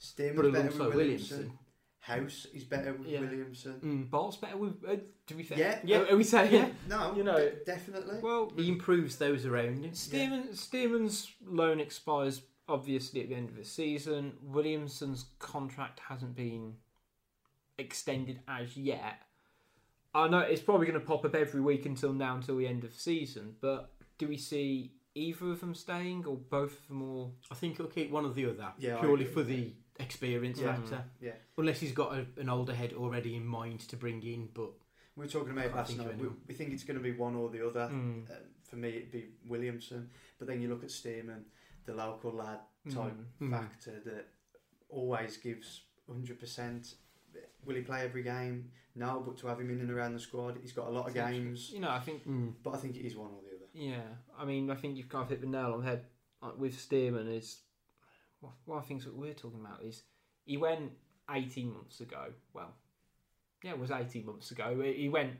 Stearman's 0.00 0.36
But 0.36 0.52
better 0.52 0.66
alongside 0.68 0.94
Williamson. 0.96 1.36
Williamson, 1.38 1.58
Hause 2.06 2.46
is 2.52 2.64
better 2.64 2.92
with 2.92 3.08
Yeah. 3.08 3.20
Williamson. 3.20 3.80
mm. 3.82 4.10
Batth's 4.10 4.36
better 4.36 4.56
with. 4.58 4.84
Uh, 4.86 4.96
to 5.26 5.34
be 5.34 5.42
fair, 5.42 5.58
Yeah. 5.58 5.80
Yeah. 5.84 6.10
Are 6.12 6.16
we 6.16 6.24
saying? 6.24 6.52
Yeah. 6.52 6.68
No, 6.88 7.14
You 7.16 7.24
know- 7.24 7.36
de- 7.38 7.64
definitely. 7.64 8.18
Well, 8.22 8.52
he 8.56 8.68
improves 8.68 9.16
those 9.16 9.46
around 9.46 9.84
him. 9.84 9.92
Stearman, 9.92 10.48
Stearman's 10.54 11.30
loan 11.46 11.80
expires 11.80 12.42
obviously 12.68 13.22
at 13.22 13.28
the 13.30 13.34
end 13.34 13.48
of 13.48 13.56
the 13.56 13.64
season. 13.64 14.36
Williamson's 14.42 15.26
contract 15.38 16.00
hasn't 16.00 16.34
been 16.36 16.76
extended 17.78 18.40
as 18.48 18.76
yet. 18.76 19.20
I 20.14 20.28
know 20.28 20.38
it's 20.40 20.62
probably 20.62 20.86
going 20.86 21.00
to 21.00 21.04
pop 21.04 21.24
up 21.24 21.34
every 21.34 21.60
week 21.60 21.86
until 21.86 22.12
now, 22.12 22.36
until 22.36 22.56
the 22.56 22.66
end 22.68 22.84
of 22.84 22.92
the 22.92 22.98
season. 23.00 23.56
But 23.60 23.90
do 24.18 24.28
we 24.28 24.36
see 24.36 24.92
either 25.14 25.50
of 25.50 25.60
them 25.60 25.74
staying 25.74 26.24
or 26.26 26.36
both 26.36 26.80
of 26.82 26.88
them? 26.88 27.02
Or 27.02 27.32
I 27.50 27.54
think 27.54 27.78
he'll 27.78 27.86
keep 27.86 28.10
one 28.10 28.24
or 28.24 28.32
the 28.32 28.46
other 28.46 28.72
Yeah, 28.78 28.98
purely 29.00 29.24
for 29.24 29.38
with 29.38 29.48
the 29.48 29.72
experience 29.98 30.58
Yeah. 30.60 30.74
factor. 30.74 31.04
yeah. 31.20 31.32
Unless 31.56 31.80
he's 31.80 31.92
got 31.92 32.14
a, 32.14 32.26
an 32.40 32.48
older 32.48 32.74
head 32.74 32.92
already 32.94 33.36
in 33.36 33.46
mind 33.46 33.80
to 33.88 33.96
bring 33.96 34.22
in, 34.22 34.48
but 34.54 34.70
We 35.16 35.24
were 35.24 35.30
talking 35.30 35.52
about 35.52 35.64
Can't 35.64 35.76
last 35.76 35.96
night. 35.98 36.18
We, 36.18 36.28
we 36.48 36.54
think 36.54 36.72
it's 36.72 36.82
going 36.84 36.96
to 36.98 37.02
be 37.02 37.12
one 37.12 37.36
or 37.36 37.48
the 37.50 37.66
other. 37.66 37.88
Mm. 37.92 38.28
Uh, 38.30 38.34
for 38.68 38.76
me, 38.76 38.88
it'd 38.88 39.12
be 39.12 39.26
Williamson. 39.46 40.10
But 40.38 40.48
then 40.48 40.60
you 40.60 40.68
look 40.68 40.82
at 40.82 40.90
Stearman, 40.90 41.42
the 41.86 41.94
local 41.94 42.32
lad 42.32 42.58
type 42.92 43.12
Mm. 43.40 43.50
factor 43.50 44.00
that 44.04 44.26
always 44.88 45.36
gives 45.36 45.82
100%. 46.10 46.94
Will 47.64 47.76
he 47.76 47.82
play 47.82 48.02
every 48.02 48.22
game? 48.22 48.70
No, 48.96 49.22
but 49.26 49.36
to 49.38 49.46
have 49.48 49.58
him 49.60 49.70
in 49.70 49.80
and 49.80 49.90
around 49.90 50.12
the 50.14 50.20
squad, 50.20 50.56
he's 50.60 50.72
got 50.72 50.86
a 50.86 50.90
lot 50.90 51.08
of 51.08 51.14
games. 51.14 51.70
you 51.72 51.80
know, 51.80 51.90
I 51.90 51.98
think 52.00 52.26
mm. 52.28 52.52
But 52.62 52.74
I 52.74 52.76
think 52.78 52.96
it 52.96 53.06
is 53.06 53.16
one 53.16 53.30
or 53.30 53.40
the 53.42 53.56
other. 53.56 53.66
Yeah, 53.72 54.02
I 54.38 54.44
mean, 54.44 54.70
I 54.70 54.74
think 54.76 54.96
you've 54.96 55.08
kind 55.08 55.24
of 55.24 55.30
hit 55.30 55.40
the 55.40 55.46
nail 55.48 55.72
on 55.72 55.80
the 55.80 55.86
head 55.86 56.04
like, 56.42 56.58
with 56.58 56.76
Stearman. 56.76 57.28
Is 57.36 57.58
one 58.64 58.78
of 58.78 58.84
the 58.84 58.88
things 58.88 59.04
that 59.04 59.14
we're 59.14 59.34
talking 59.34 59.60
about 59.60 59.82
is 59.82 60.02
he 60.44 60.56
went 60.56 60.92
eighteen 61.30 61.72
months 61.72 62.00
ago. 62.00 62.26
Well, 62.52 62.74
yeah, 63.62 63.72
it 63.72 63.78
was 63.78 63.90
eighteen 63.90 64.26
months 64.26 64.50
ago. 64.50 64.80
He 64.82 65.08
went 65.08 65.32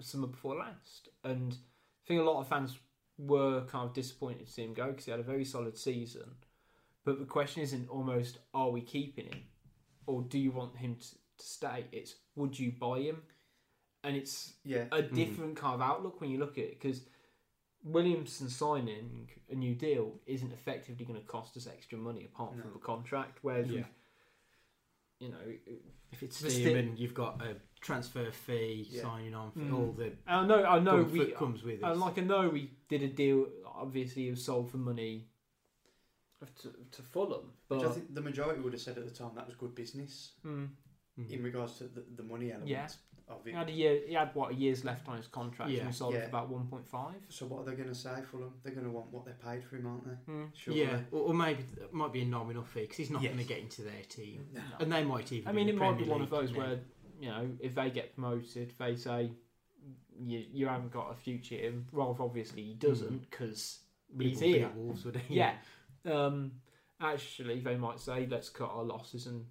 summer 0.00 0.26
before 0.26 0.56
last, 0.56 1.08
and 1.24 1.52
I 1.52 2.08
think 2.08 2.20
a 2.20 2.24
lot 2.24 2.40
of 2.40 2.48
fans 2.48 2.78
were 3.18 3.64
kind 3.66 3.88
of 3.88 3.94
disappointed 3.94 4.46
to 4.46 4.52
see 4.52 4.64
him 4.64 4.74
go 4.74 4.88
because 4.88 5.04
he 5.04 5.10
had 5.10 5.20
a 5.20 5.24
very 5.24 5.44
solid 5.44 5.76
season. 5.76 6.34
But 7.04 7.18
the 7.18 7.24
question 7.24 7.62
isn't 7.62 7.88
almost 7.88 8.38
are 8.54 8.70
we 8.70 8.80
keeping 8.80 9.26
him, 9.26 9.42
or 10.06 10.22
do 10.22 10.38
you 10.38 10.50
want 10.50 10.76
him 10.76 10.96
to, 10.96 11.08
to 11.10 11.46
stay? 11.46 11.86
It's 11.92 12.14
would 12.36 12.58
you 12.58 12.72
buy 12.72 13.00
him? 13.00 13.22
And 14.04 14.16
it's 14.16 14.54
Yeah. 14.64 14.86
a 14.90 15.02
mm-hmm. 15.02 15.14
different 15.14 15.56
kind 15.56 15.74
of 15.74 15.80
outlook 15.80 16.20
when 16.20 16.30
you 16.30 16.38
look 16.38 16.58
at 16.58 16.64
it 16.64 16.80
because 16.80 17.02
Williamson 17.84 18.48
signing 18.48 19.28
a 19.50 19.54
new 19.54 19.74
deal 19.74 20.20
isn't 20.26 20.52
effectively 20.52 21.04
going 21.04 21.20
to 21.20 21.26
cost 21.26 21.56
us 21.56 21.66
extra 21.66 21.98
money 21.98 22.24
apart 22.24 22.52
from 22.52 22.68
No. 22.68 22.72
the 22.74 22.78
contract. 22.78 23.38
Whereas, 23.42 23.68
Yeah. 23.68 23.84
you 25.18 25.30
know, 25.30 25.38
if 26.12 26.22
it's 26.22 26.40
The 26.40 26.50
sti- 26.50 26.92
you've 26.96 27.14
got 27.14 27.42
a 27.42 27.56
transfer 27.80 28.30
fee, 28.30 28.86
Yeah. 28.90 29.02
signing 29.02 29.34
on, 29.34 29.50
for 29.52 29.60
Mm. 29.60 29.74
all 29.78 29.92
the 29.92 30.16
I 30.26 30.46
know, 30.46 30.64
I 30.64 30.78
know, 30.78 31.02
we, 31.02 31.32
comes 31.32 31.62
with 31.64 31.82
it. 31.82 31.96
like 31.96 32.18
I 32.18 32.22
know 32.22 32.48
we 32.48 32.70
did 32.88 33.02
a 33.02 33.08
deal. 33.08 33.50
Obviously, 33.66 34.28
it 34.28 34.30
was 34.30 34.44
sold 34.44 34.70
for 34.70 34.78
money 34.78 35.28
to, 36.62 36.72
to 36.90 37.02
Fulham, 37.02 37.52
but 37.68 37.78
Which 37.78 37.86
I 37.88 37.92
think 37.92 38.14
the 38.14 38.20
majority 38.20 38.60
would 38.60 38.72
have 38.72 38.82
said 38.82 38.98
at 38.98 39.04
the 39.04 39.14
time 39.14 39.34
that 39.36 39.46
was 39.46 39.54
good 39.56 39.74
business 39.74 40.32
mm, 40.44 40.68
Mm. 41.18 41.30
in 41.30 41.42
regards 41.42 41.78
to 41.78 41.84
the, 41.88 42.00
the 42.16 42.22
money 42.22 42.50
element 42.50 42.68
Yeah. 42.70 42.88
Of 43.28 43.44
he 43.44 43.52
had 43.52 43.68
a 43.68 43.72
year. 43.72 44.00
He 44.06 44.14
had 44.14 44.34
what 44.34 44.52
a 44.52 44.54
year's 44.54 44.84
left 44.84 45.08
on 45.08 45.16
his 45.16 45.26
contract, 45.26 45.70
Yeah. 45.70 45.78
and 45.80 45.86
we 45.88 45.92
sold 45.92 46.14
it 46.14 46.18
Yeah. 46.18 46.22
for 46.24 46.28
about 46.28 46.48
one 46.50 46.66
point 46.66 46.86
five. 46.86 47.16
So 47.28 47.46
what 47.46 47.60
are 47.60 47.64
they 47.70 47.76
going 47.76 47.88
to 47.88 47.94
say 47.94 48.22
for 48.30 48.38
him? 48.38 48.52
They're 48.62 48.74
going 48.74 48.86
to 48.86 48.92
want 48.92 49.10
what 49.12 49.24
they 49.24 49.32
paid 49.32 49.64
for 49.64 49.76
him, 49.76 49.86
aren't 49.86 50.04
they? 50.06 50.32
Mm. 50.32 50.50
Surely. 50.54 50.80
Yeah, 50.82 51.00
or, 51.10 51.20
or 51.28 51.34
maybe 51.34 51.64
it 51.80 51.92
might 51.92 52.12
be 52.12 52.22
a 52.22 52.26
nominal 52.26 52.64
fee 52.64 52.82
because 52.82 52.96
he's 52.96 53.10
not 53.10 53.22
Yes. 53.22 53.32
going 53.34 53.46
to 53.46 53.48
get 53.48 53.60
into 53.60 53.82
their 53.82 54.02
team, 54.08 54.46
No. 54.52 54.60
and 54.80 54.92
they 54.92 55.04
might 55.04 55.30
even. 55.32 55.48
I 55.48 55.52
mean, 55.52 55.68
it 55.68 55.72
the 55.72 55.78
might 55.78 55.92
be 55.98 56.04
Premier 56.04 56.12
one 56.12 56.22
of 56.22 56.30
those 56.30 56.52
where 56.52 56.80
you 57.20 57.28
know 57.28 57.50
if 57.60 57.74
they 57.74 57.90
get 57.90 58.14
promoted, 58.14 58.72
they 58.78 58.96
say 58.96 59.30
you 60.20 60.44
you 60.52 60.66
haven't 60.66 60.92
got 60.92 61.10
a 61.10 61.14
future 61.14 61.56
here. 61.56 61.72
Rolf 61.92 62.20
obviously 62.20 62.62
he 62.62 62.74
doesn't 62.74 63.30
because 63.30 63.80
But 64.14 64.24
he 64.26 64.30
he's 64.30 64.40
wouldn't 64.40 64.52
be 64.54 64.58
here. 64.60 64.70
Wolves, 64.76 65.04
would 65.04 65.16
he? 65.16 65.34
yeah. 65.36 65.54
Um, 66.04 66.52
actually, 67.00 67.60
they 67.60 67.76
might 67.76 68.00
say 68.00 68.26
let's 68.30 68.48
cut 68.50 68.70
our 68.70 68.84
losses 68.84 69.26
and 69.26 69.46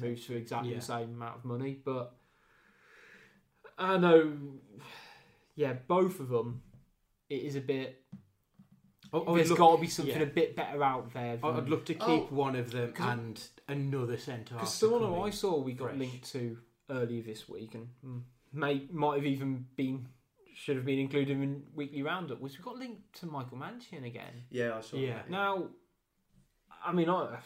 move 0.00 0.20
for 0.20 0.34
exactly 0.34 0.70
Yeah. 0.70 0.76
the 0.78 0.84
same 0.84 1.10
amount 1.14 1.36
of 1.38 1.44
money. 1.44 1.80
But 1.84 2.14
I 3.78 3.98
know, 3.98 4.32
yeah, 5.54 5.74
both 5.86 6.20
of 6.20 6.28
them. 6.28 6.62
It 7.28 7.42
is 7.42 7.56
a 7.56 7.60
bit. 7.60 8.02
Oh, 9.12 9.22
I 9.22 9.30
would 9.30 9.38
there's 9.38 9.50
look- 9.50 9.58
got 9.58 9.76
to 9.76 9.80
be 9.80 9.86
something 9.88 10.16
yeah. 10.16 10.22
a 10.22 10.26
bit 10.26 10.56
better 10.56 10.82
out 10.82 11.12
there. 11.12 11.38
I- 11.42 11.48
I'd 11.48 11.56
than- 11.56 11.66
look 11.70 11.84
to 11.86 11.94
keep 11.94 12.02
Oh. 12.08 12.26
one 12.30 12.56
of 12.56 12.70
them 12.72 12.92
'Cause- 12.92 13.06
and 13.18 13.48
another 13.68 14.16
centre 14.16 14.54
half. 14.54 14.62
Because 14.62 14.72
to 14.72 14.76
someone 14.78 15.00
come 15.02 15.14
who 15.14 15.20
I 15.22 15.30
saw 15.30 15.58
we 15.60 15.72
got 15.74 15.88
fresh. 15.90 15.98
linked 15.98 16.32
to 16.32 16.58
earlier 16.90 17.22
this 17.22 17.48
week 17.48 17.74
and 17.74 17.88
mm, 18.04 18.22
may 18.52 18.86
might 18.92 19.16
have 19.16 19.26
even 19.26 19.66
been 19.76 20.08
should 20.54 20.76
have 20.76 20.84
been 20.86 20.98
included 20.98 21.36
in 21.36 21.66
weekly 21.74 22.02
roundup 22.02 22.40
was 22.40 22.56
we 22.56 22.64
got 22.64 22.76
linked 22.78 23.12
to 23.20 23.26
Michael 23.26 23.58
Mancienne 23.58 24.04
again. 24.04 24.44
Yeah, 24.50 24.76
I 24.76 24.80
saw 24.80 24.96
Yeah. 24.96 25.14
that. 25.16 25.30
Now, 25.30 25.68
I 26.84 26.92
mean, 26.92 27.08
I, 27.08 27.38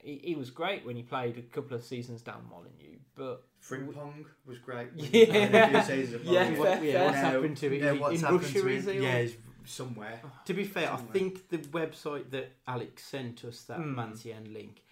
he, 0.00 0.20
he 0.22 0.34
was 0.34 0.50
great 0.50 0.84
when 0.86 0.96
he 0.96 1.02
played 1.02 1.38
a 1.38 1.42
couple 1.42 1.76
of 1.76 1.84
seasons 1.84 2.22
down 2.22 2.42
Molyneux, 2.50 2.98
but 3.14 3.44
Frimpong 3.62 4.24
was 4.46 4.58
great. 4.58 4.94
when 4.94 5.04
Yeah. 5.04 5.24
he 5.24 5.56
a 5.56 5.68
few 5.68 5.82
seasons 5.82 6.14
at 6.14 6.24
Yeah, 6.32 6.50
Bolton. 6.50 6.64
fair, 6.64 6.84
yeah, 6.84 7.04
what's 7.04 7.14
Now- 7.16 7.30
happened 7.30 7.56
to 7.58 7.74
it? 7.74 7.82
now 7.82 7.94
what's 7.94 8.14
in 8.14 8.20
happened 8.20 8.42
Russia, 8.42 8.60
to 8.60 8.68
is 8.68 8.84
he, 8.86 8.98
Yeah, 9.00 9.20
he's 9.22 9.36
somewhere. 9.64 10.20
To 10.46 10.54
be 10.54 10.64
fair, 10.64 10.92
I 10.92 10.96
think 10.96 11.48
the 11.48 11.58
website 11.58 12.30
that 12.30 12.52
Alex 12.66 13.04
sent 13.04 13.44
us, 13.44 13.62
that 13.64 13.78
Mm. 13.78 13.94
Mancienne 13.94 14.52
link, 14.52 14.82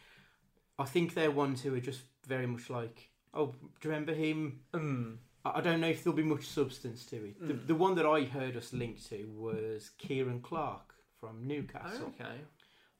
I 0.78 0.84
think 0.84 1.14
they're 1.14 1.30
ones 1.30 1.62
who 1.62 1.74
are 1.74 1.80
just 1.80 2.02
very 2.26 2.46
much 2.46 2.68
like, 2.68 3.08
oh, 3.32 3.46
do 3.46 3.88
you 3.88 3.90
remember 3.90 4.12
him? 4.14 4.60
um, 4.74 5.18
I 5.44 5.58
I 5.58 5.60
don't 5.60 5.80
know 5.80 5.88
if 5.88 6.02
there'll 6.02 6.16
be 6.16 6.22
much 6.24 6.44
substance 6.44 7.06
to 7.06 7.16
it. 7.24 7.40
The, 7.40 7.54
Mm. 7.54 7.66
the 7.68 7.74
one 7.76 7.94
that 7.94 8.04
I 8.06 8.24
heard 8.24 8.56
us 8.56 8.72
linked 8.72 9.08
to 9.10 9.18
was 9.36 9.90
Ciaran 9.96 10.40
Clark 10.40 10.94
from 11.20 11.46
Newcastle. 11.46 12.12
okay. 12.20 12.40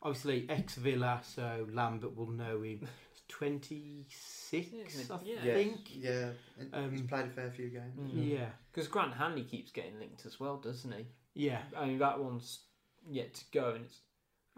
Obviously, 0.03 0.47
ex 0.49 0.75
Villa, 0.77 1.21
so 1.25 1.67
Lambert 1.73 2.15
will 2.17 2.31
know 2.31 2.63
him. 2.63 2.81
He's 2.81 3.23
26, 3.29 5.11
I 5.11 5.19
Yeah. 5.25 5.35
Yeah, 5.43 5.55
think. 5.55 5.79
yeah. 5.95 6.31
and 6.59 6.93
he's 6.93 7.01
Um, 7.01 7.09
played 7.09 7.27
a 7.27 7.31
fair 7.31 7.51
few 7.51 7.69
games. 7.71 8.13
Mm. 8.13 8.31
Yeah, 8.31 8.51
Because 8.73 8.89
Grant 8.89 9.15
Hanley 9.15 9.45
keeps 9.45 9.73
getting 9.73 9.99
linked 9.99 10.27
as 10.27 10.39
well, 10.39 10.59
doesn't 10.59 10.93
he? 10.93 11.07
yeah. 11.35 11.63
I 11.77 11.87
mean, 11.87 11.99
that 11.99 12.19
one's 12.23 12.61
yet 13.09 13.35
to 13.35 13.45
go, 13.53 13.75
and 13.75 13.85
it's 13.85 14.01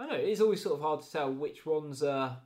I 0.01 0.07
know 0.07 0.15
it's 0.15 0.41
always 0.41 0.63
sort 0.63 0.77
of 0.77 0.81
hard 0.83 1.03
to 1.03 1.11
tell 1.11 1.33
which 1.33 1.67
ones 1.67 2.03
are 2.05 2.41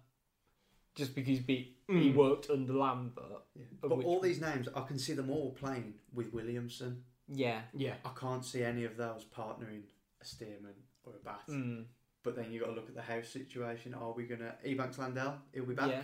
just 0.94 1.14
because 1.14 1.38
he, 1.46 1.76
he 1.87 2.11
Mm. 2.11 2.14
worked 2.14 2.48
under 2.48 2.72
Lambert. 2.72 3.42
Yeah. 3.55 3.64
But 3.83 3.96
which 3.98 4.07
all 4.07 4.20
these 4.20 4.40
names, 4.40 4.68
I 4.74 4.83
can 4.83 4.98
see 4.98 5.12
them 5.12 5.28
all 5.31 5.52
playing 5.52 5.94
with 6.14 6.33
Williamson. 6.33 7.05
Yeah. 7.28 7.62
Yeah. 7.74 7.96
I 8.07 8.11
can't 8.18 8.44
see 8.44 8.62
any 8.62 8.85
of 8.85 8.96
those 8.96 9.24
partnering 9.24 9.83
a 10.20 10.24
Stearman 10.24 10.74
or 11.05 11.14
a 11.16 11.18
Batth. 11.18 11.48
Mm. 11.50 11.85
But 12.24 12.37
then 12.37 12.52
you 12.52 12.61
got 12.61 12.66
to 12.66 12.72
look 12.72 12.88
at 12.88 12.94
the 12.94 13.02
Hause 13.02 13.28
situation. 13.28 13.94
Are 13.94 14.12
we 14.12 14.24
gonna 14.24 14.54
Ebanks 14.64 14.98
Landell? 14.98 15.38
He'll 15.52 15.64
be 15.64 15.74
back. 15.74 15.90
Yeah. 15.90 16.02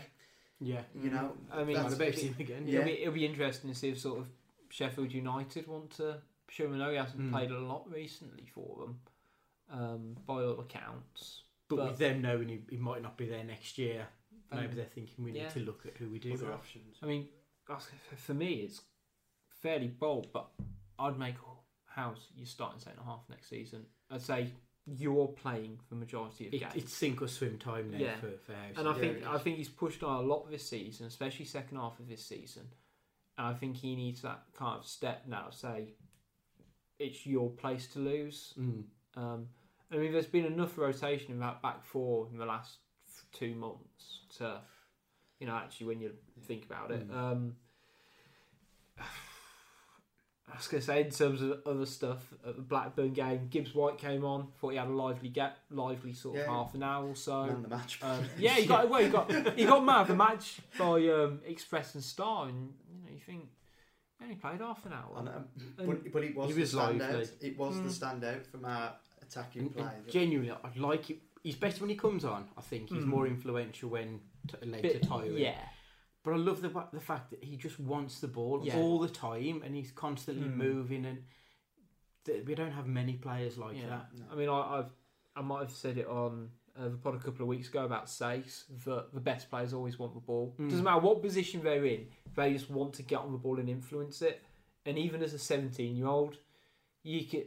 Yeah. 0.61 0.81
You 1.00 1.11
know, 1.11 1.37
I 1.52 1.62
mean, 1.62 1.76
That's 1.76 1.90
That's 1.90 1.94
about 1.94 2.09
it, 2.09 2.18
him 2.18 2.35
again. 2.40 2.62
Yeah. 2.66 2.78
will 2.81 2.85
be, 2.87 3.00
it'll 3.02 3.14
be 3.14 3.26
interesting 3.26 3.70
to 3.70 3.76
see 3.76 3.90
if 3.90 4.00
sort 4.00 4.18
of 4.18 4.26
Sheffield 4.70 5.12
United 5.12 5.68
want 5.68 5.90
to. 5.98 6.16
Sure, 6.50 6.72
I 6.72 6.76
know 6.78 6.90
he 6.90 6.96
hasn't 6.96 7.20
Mm. 7.20 7.31
played 7.31 7.50
a 7.52 7.59
lot 7.59 7.88
recently 7.90 8.46
for 8.46 8.78
them, 8.81 9.00
um, 9.70 10.16
by 10.26 10.42
all 10.42 10.59
accounts. 10.61 11.42
But, 11.68 11.76
But- 11.76 11.88
with 11.90 11.98
them 11.98 12.22
knowing 12.22 12.48
he, 12.48 12.64
he 12.70 12.76
might 12.78 13.02
not 13.02 13.16
be 13.16 13.26
there 13.28 13.44
next 13.44 13.78
year, 13.78 14.09
maybe 14.50 14.66
Um, 14.68 14.74
they're 14.74 14.87
thinking 14.87 15.24
we 15.24 15.31
need 15.33 15.42
yeah. 15.42 15.48
to 15.50 15.61
look 15.61 15.87
at 15.87 15.96
who 15.98 16.09
we 16.09 16.18
do. 16.18 16.33
other 16.33 16.46
have. 16.46 16.54
options. 16.54 16.96
I 17.02 17.07
mean, 17.07 17.28
for 18.16 18.35
me, 18.35 18.62
it's 18.62 18.83
fairly 19.61 19.88
bold, 19.88 20.33
but 20.33 20.48
I'd 20.98 21.18
make 21.18 21.37
Hause 21.85 22.31
your 22.37 22.46
starting 22.46 22.81
centre 22.81 23.02
half 23.02 23.28
next 23.28 23.48
season. 23.48 23.87
I'd 24.11 24.22
say 24.22 24.50
you're 24.96 25.29
playing 25.29 25.79
the 25.90 25.96
majority 25.96 26.46
of 26.46 26.55
It, 26.55 26.61
games. 26.61 26.72
it's 26.77 26.92
sink 26.94 27.20
or 27.22 27.29
swim 27.29 27.59
time 27.59 27.90
now 27.90 27.98
Yeah. 27.98 28.16
for, 28.16 28.31
for 28.46 28.53
Hause. 28.53 28.77
And 28.79 28.88
I 28.88 28.92
Yeah, 28.94 28.98
think 29.01 29.27
I 29.27 29.38
think 29.38 29.57
he's 29.59 29.68
pushed 29.68 30.03
on 30.03 30.24
a 30.24 30.27
lot 30.27 30.51
this 30.51 30.68
season, 30.68 31.07
especially 31.07 31.44
second 31.44 31.77
half 31.79 31.98
of 32.01 32.09
this 32.09 32.24
season. 32.24 32.68
And 33.37 33.46
I 33.46 33.53
think 33.55 33.77
he 33.77 33.94
needs 33.94 34.22
that 34.22 34.42
kind 34.57 34.79
of 34.79 34.87
step 34.87 35.24
now. 35.27 35.51
Say, 35.51 35.94
it's 36.98 37.24
your 37.27 37.51
place 37.51 37.87
to 37.92 37.98
lose. 38.01 38.55
Mm. 38.59 38.85
Um, 39.16 39.48
I 39.92 39.96
mean, 39.96 40.12
there's 40.12 40.27
been 40.27 40.44
enough 40.44 40.77
rotation 40.77 41.33
in 41.33 41.40
that 41.40 41.62
back 41.62 41.85
four 41.85 42.29
in 42.33 42.38
the 42.38 42.46
last 42.46 42.79
two 43.33 43.55
months 43.55 44.20
to, 44.38 44.61
you 45.38 45.46
know, 45.46 45.55
actually 45.55 45.87
when 45.87 46.01
you 46.01 46.12
think 46.46 46.64
about 46.64 46.90
it. 46.90 47.09
Mm. 47.09 47.14
Um, 47.14 47.57
I 50.52 50.56
was 50.56 50.66
going 50.66 50.80
to 50.80 50.87
say 50.87 51.00
in 51.02 51.11
terms 51.11 51.42
of 51.42 51.61
other 51.66 51.87
stuff 51.87 52.32
at 52.46 52.56
the 52.56 52.62
Blackburn 52.62 53.12
game, 53.12 53.48
Gibbs 53.50 53.74
White 53.74 53.98
came 53.98 54.24
on. 54.24 54.48
Thought 54.61 54.70
he 54.70 54.76
had 54.78 54.88
a 54.88 54.92
lively 54.92 55.28
get, 55.28 55.56
lively 55.70 56.12
sort 56.14 56.37
of 56.37 56.42
Yeah. 56.46 56.50
half 56.50 56.74
an 56.74 56.82
hour 56.82 57.06
or 57.08 57.14
so. 57.14 57.46
Man 57.46 57.62
the 57.62 57.68
match. 57.68 57.98
Um, 58.02 58.24
yeah, 58.38 58.54
he 58.54 58.66
got 58.66 58.88
well. 58.88 59.02
He 59.02 59.08
got 59.11 59.30
he 59.58 59.64
got 59.66 59.84
man 59.84 60.00
of 60.02 60.08
the 60.08 60.16
match 60.16 60.58
by 60.78 61.06
um, 61.08 61.40
Express 61.46 61.94
and 61.94 62.02
Star, 62.02 62.48
and 62.48 62.72
you 62.90 63.02
know 63.04 63.12
you 63.12 63.20
think 63.20 63.48
he 64.18 64.24
only 64.24 64.37
played 64.37 64.61
half 64.61 64.84
an 64.87 64.92
hour. 64.94 65.12
I 65.16 65.20
And 65.20 65.88
but, 65.88 66.12
but 66.12 66.24
it 66.24 66.34
was, 66.34 66.52
he 66.54 66.61
was 66.61 66.72
the 66.72 66.78
standout. 66.78 66.98
lively. 67.00 67.26
It 67.40 67.58
was 67.58 67.76
Mm. 67.76 67.84
the 67.84 68.06
standout 68.06 68.46
from 68.46 68.64
our 68.64 68.92
attacking 69.22 69.62
And- 69.62 69.76
play. 69.76 69.90
and 69.96 70.08
genuinely, 70.08 70.52
I'd 70.64 70.76
like 70.76 71.11
it. 71.11 71.18
He's 71.44 71.54
better 71.56 71.80
when 71.80 71.90
he 71.90 71.94
comes 71.96 72.24
on. 72.24 72.48
I 72.56 72.62
think 72.62 72.88
he's 72.90 73.04
Mm. 73.04 73.06
more 73.06 73.26
influential 73.28 73.90
when 73.90 74.20
t- 74.48 74.66
later 74.66 74.98
tiring. 74.98 75.38
yeah, 75.38 75.61
But 76.29 76.35
I 76.35 76.38
love 76.43 76.61
the 76.61 76.69
the 76.93 77.01
fact 77.01 77.31
that 77.31 77.43
he 77.43 77.57
just 77.57 77.81
wants 77.81 78.21
the 78.21 78.29
ball 78.29 78.61
Yeah. 78.62 78.77
all 78.77 78.99
the 78.99 79.09
time, 79.09 79.62
and 79.64 79.75
he's 79.75 79.91
constantly 79.91 80.49
Mm. 80.49 80.57
moving. 80.57 81.07
And 81.07 81.25
th- 82.25 82.45
we 82.47 82.55
don't 82.55 82.73
have 82.73 82.87
many 82.87 83.14
players 83.14 83.57
like 83.57 83.77
yeah. 83.77 83.88
that. 83.88 84.14
No. 84.14 84.25
I 84.31 84.35
mean, 84.37 84.49
I, 84.51 84.61
I've 84.79 84.93
I 85.37 85.41
might 85.41 85.61
have 85.61 85.71
said 85.71 85.97
it 85.99 86.07
on 86.07 86.51
uh, 86.77 86.88
the 86.91 86.97
pod 86.99 87.14
a 87.14 87.19
couple 87.19 87.43
of 87.43 87.49
weeks 87.49 87.69
ago 87.69 87.85
about 87.85 88.07
Saïss 88.07 88.64
that 88.85 89.14
the 89.14 89.21
best 89.21 89.49
players 89.49 89.73
always 89.73 89.99
want 89.99 90.12
the 90.14 90.21
ball. 90.21 90.55
Mm. 90.59 90.69
Doesn't 90.69 90.85
matter 90.85 91.01
what 91.01 91.23
position 91.23 91.62
they're 91.62 91.87
in, 91.87 92.09
they 92.37 92.53
just 92.53 92.69
want 92.71 92.93
to 92.95 93.03
get 93.03 93.21
on 93.21 93.33
the 93.33 93.38
ball 93.38 93.59
and 93.59 93.69
influence 93.71 94.21
it. 94.21 94.43
And 94.85 94.99
even 94.99 95.23
as 95.23 95.33
a 95.33 95.38
17 95.38 95.97
year 95.97 96.07
old, 96.09 96.37
you 97.03 97.25
can 97.25 97.45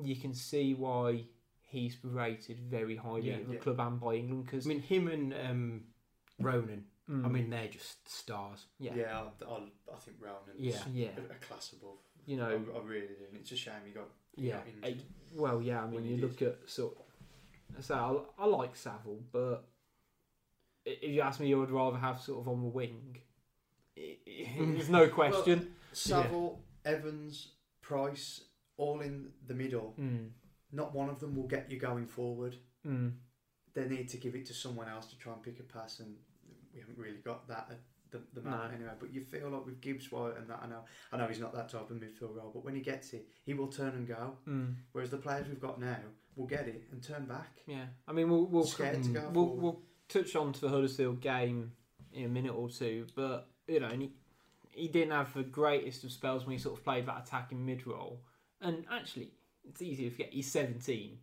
you 0.00 0.14
can 0.14 0.32
see 0.34 0.74
why 0.74 1.24
he's 1.62 1.96
rated 2.04 2.58
very 2.60 2.96
highly 2.96 3.28
Yeah. 3.28 3.34
at 3.38 3.46
the 3.48 3.54
Yeah. 3.54 3.60
club 3.60 3.80
and 3.80 3.98
by 4.00 4.14
England 4.14 4.44
because 4.44 4.66
I 4.66 4.68
mean, 4.68 4.80
him 4.82 5.08
and 5.08 5.34
um, 5.34 5.82
Ronan. 6.38 6.84
Mm. 7.10 7.24
I 7.24 7.28
mean, 7.28 7.50
they're 7.50 7.68
just 7.68 8.08
stars. 8.08 8.66
yeah, 8.78 8.94
yeah, 8.94 9.18
I, 9.20 9.44
I, 9.44 9.56
I 9.92 9.98
think 9.98 10.18
Ronan's 10.20 10.58
Yeah. 10.58 10.78
yeah, 10.92 11.08
a, 11.16 11.32
a 11.32 11.38
class 11.46 11.72
above. 11.72 11.98
you 12.26 12.36
know, 12.36 12.46
I 12.46 12.86
really 12.86 13.08
do. 13.08 13.24
It's 13.34 13.50
a 13.52 13.56
shame 13.56 13.82
he 13.84 13.90
got, 13.92 14.08
Yeah. 14.36 14.58
got 14.58 14.66
injured. 14.88 15.02
well, 15.34 15.60
yeah. 15.60 15.80
I 15.82 15.86
mean, 15.86 15.94
When 15.94 16.04
you 16.04 16.18
look 16.18 16.40
at 16.42 16.58
sort. 16.66 16.96
Of, 17.76 17.84
so 17.84 18.26
I, 18.38 18.42
I 18.42 18.46
like 18.46 18.74
Saïss, 18.76 19.22
but 19.32 19.64
if 20.84 21.10
you 21.10 21.20
ask 21.20 21.40
me, 21.40 21.52
I 21.52 21.56
would 21.56 21.70
rather 21.70 21.96
have 21.98 22.20
sort 22.20 22.40
of 22.40 22.48
on 22.48 22.62
the 22.62 22.68
wing. 22.68 23.16
I- 23.98 24.18
I- 24.28 24.56
There's 24.58 24.88
no 24.88 25.08
question. 25.20 25.74
Saïss, 25.92 26.56
Evans, 26.84 27.48
Price, 27.82 28.42
all 28.76 29.00
in 29.00 29.30
the 29.46 29.54
middle. 29.54 29.94
Mm, 30.00 30.28
Not 30.72 30.94
one 30.94 31.08
of 31.10 31.18
them 31.20 31.34
will 31.34 31.48
get 31.48 31.70
you 31.70 31.78
going 31.78 32.06
forward. 32.06 32.56
mm. 32.86 33.12
They 33.74 33.86
need 33.88 34.08
to 34.10 34.16
give 34.16 34.34
it 34.34 34.46
to 34.46 34.54
someone 34.54 34.88
else 34.88 35.06
to 35.06 35.18
try 35.18 35.32
and 35.32 35.42
pick 35.42 35.60
a 35.60 35.62
pass, 35.62 36.00
and 36.00 36.16
we 36.74 36.80
haven't 36.80 36.98
really 36.98 37.18
got 37.24 37.46
that 37.48 37.68
at 37.70 37.78
the, 38.10 38.20
the 38.34 38.42
moment 38.48 38.70
No. 38.72 38.76
anyway. 38.76 38.92
But 38.98 39.12
you 39.12 39.20
feel 39.20 39.48
like 39.50 39.64
with 39.66 39.80
Gibbs 39.80 40.10
White 40.10 40.36
and 40.36 40.48
that, 40.48 40.60
I 40.62 40.66
know, 40.66 40.84
I 41.12 41.16
know 41.16 41.26
he's 41.26 41.40
not 41.40 41.52
that 41.54 41.68
type 41.68 41.90
of 41.90 41.96
midfield 41.96 42.36
role, 42.36 42.50
but 42.52 42.64
when 42.64 42.74
he 42.74 42.80
gets 42.80 43.12
it, 43.12 43.26
he 43.44 43.54
will 43.54 43.68
turn 43.68 43.90
and 43.94 44.06
go. 44.08 44.36
Mm, 44.48 44.74
Whereas 44.92 45.10
the 45.10 45.16
players 45.18 45.46
we've 45.48 45.60
got 45.60 45.80
now 45.80 45.96
will 46.36 46.46
get 46.46 46.66
it 46.68 46.82
and 46.92 47.02
turn 47.02 47.24
back. 47.26 47.60
yeah, 47.66 47.84
I 48.08 48.12
mean, 48.12 48.28
we'll 48.30 48.46
we'll, 48.46 48.64
Scared 48.64 49.02
to 49.02 49.08
go 49.10 49.20
we'll, 49.32 49.46
forward. 49.46 49.62
we'll 49.62 49.82
touch 50.08 50.34
on 50.36 50.52
to 50.54 50.60
the 50.60 50.68
Huddersfield 50.68 51.20
game 51.20 51.72
in 52.12 52.24
a 52.24 52.28
minute 52.28 52.52
or 52.54 52.68
two, 52.68 53.06
but 53.14 53.48
you 53.68 53.78
know, 53.80 53.88
and 53.88 54.02
he, 54.02 54.10
he 54.70 54.88
didn't 54.88 55.12
have 55.12 55.32
the 55.34 55.42
greatest 55.44 56.02
of 56.04 56.10
spells 56.12 56.44
when 56.46 56.52
he 56.56 56.58
sort 56.62 56.76
of 56.78 56.84
played 56.84 57.06
that 57.06 57.22
attacking 57.26 57.64
mid 57.64 57.86
role. 57.86 58.20
And 58.60 58.84
actually, 58.90 59.30
it's 59.68 59.80
easy 59.82 60.04
to 60.04 60.10
forget 60.10 60.32
he's 60.32 60.50
17. 60.50 61.18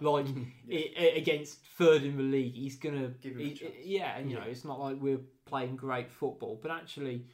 Like 0.00 0.26
Yeah. 0.66 0.78
i- 0.78 0.92
i- 0.98 1.16
against 1.16 1.58
third 1.78 2.02
in 2.02 2.16
the 2.16 2.22
league, 2.22 2.54
he's 2.54 2.76
gonna 2.76 3.08
Give 3.20 3.36
him 3.36 3.46
a 3.46 3.54
chance. 3.54 3.74
yeah, 3.84 4.16
and 4.16 4.30
you 4.30 4.36
know, 4.36 4.42
it's 4.44 4.64
not 4.64 4.78
like 4.80 4.96
we're 5.00 5.20
playing 5.44 5.76
great 5.76 6.10
football, 6.10 6.58
but 6.60 6.70
actually, 6.70 7.26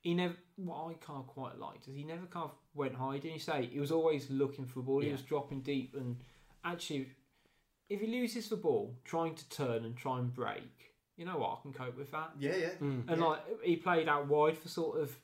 he 0.00 0.14
never. 0.14 0.36
What 0.56 0.86
I 0.90 0.94
kind 0.94 1.18
of 1.20 1.26
quite 1.26 1.58
liked 1.58 1.88
is 1.88 1.94
he 1.94 2.04
never 2.04 2.26
kind 2.26 2.44
of 2.44 2.52
went 2.74 2.94
high. 2.94 3.14
Didn't 3.18 3.34
you 3.34 3.40
say 3.40 3.66
he 3.66 3.80
was 3.80 3.90
always 3.92 4.30
looking 4.30 4.66
for 4.66 4.80
the 4.80 4.84
ball? 4.84 5.00
He 5.00 5.06
Yeah. 5.06 5.12
was 5.12 5.22
dropping 5.22 5.62
deep, 5.62 5.94
and 5.96 6.16
actually, 6.64 7.08
if 7.88 8.00
he 8.00 8.06
loses 8.06 8.48
the 8.48 8.56
ball, 8.56 8.96
trying 9.04 9.34
to 9.34 9.48
turn 9.48 9.84
and 9.84 9.96
try 9.96 10.18
and 10.18 10.32
break, 10.32 10.94
you 11.16 11.24
know 11.24 11.38
what? 11.38 11.58
I 11.58 11.62
can 11.62 11.72
cope 11.72 11.96
with 11.96 12.10
that. 12.12 12.32
yeah, 12.38 12.56
yeah. 12.56 12.70
Mm. 12.80 13.08
And 13.08 13.20
Yeah. 13.20 13.26
like 13.26 13.62
he 13.62 13.76
played 13.76 14.08
out 14.08 14.28
wide 14.28 14.58
for 14.58 14.68
sort 14.68 15.00
of 15.00 15.16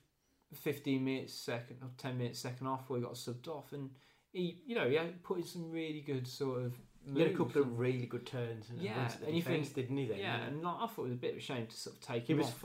fifteen 0.54 1.04
minutes 1.04 1.34
second 1.34 1.78
or 1.82 1.90
ten 1.98 2.16
minutes 2.18 2.38
second 2.38 2.66
half 2.66 2.88
where 2.88 2.98
he 3.00 3.04
got 3.04 3.14
subbed 3.14 3.48
off, 3.48 3.72
and 3.72 3.90
he, 4.32 4.60
you 4.66 4.74
know, 4.74 4.88
he 4.88 4.96
had 4.96 5.22
put 5.22 5.38
in 5.38 5.44
some 5.44 5.70
really 5.70 6.00
good 6.00 6.26
sort 6.26 6.62
of. 6.62 6.74
He 7.14 7.20
had 7.22 7.30
a 7.30 7.34
couple 7.34 7.62
of 7.62 7.78
really 7.78 8.04
good 8.04 8.26
turns 8.26 8.68
and 8.68 8.82
Yeah, 8.82 9.08
and 9.26 9.34
you 9.34 9.40
defence, 9.42 9.70
didn't 9.70 9.96
he? 9.96 10.04
Then 10.06 10.18
yeah, 10.18 10.42
and 10.46 10.62
like, 10.62 10.74
I 10.78 10.86
thought 10.86 11.02
it 11.02 11.08
was 11.08 11.12
a 11.12 11.16
bit 11.16 11.32
of 11.32 11.38
a 11.38 11.40
shame 11.40 11.66
to 11.66 11.74
sort 11.76 11.96
of 11.96 12.02
take 12.02 12.24
He 12.26 12.34
him 12.34 12.38
was 12.40 12.48
off, 12.48 12.64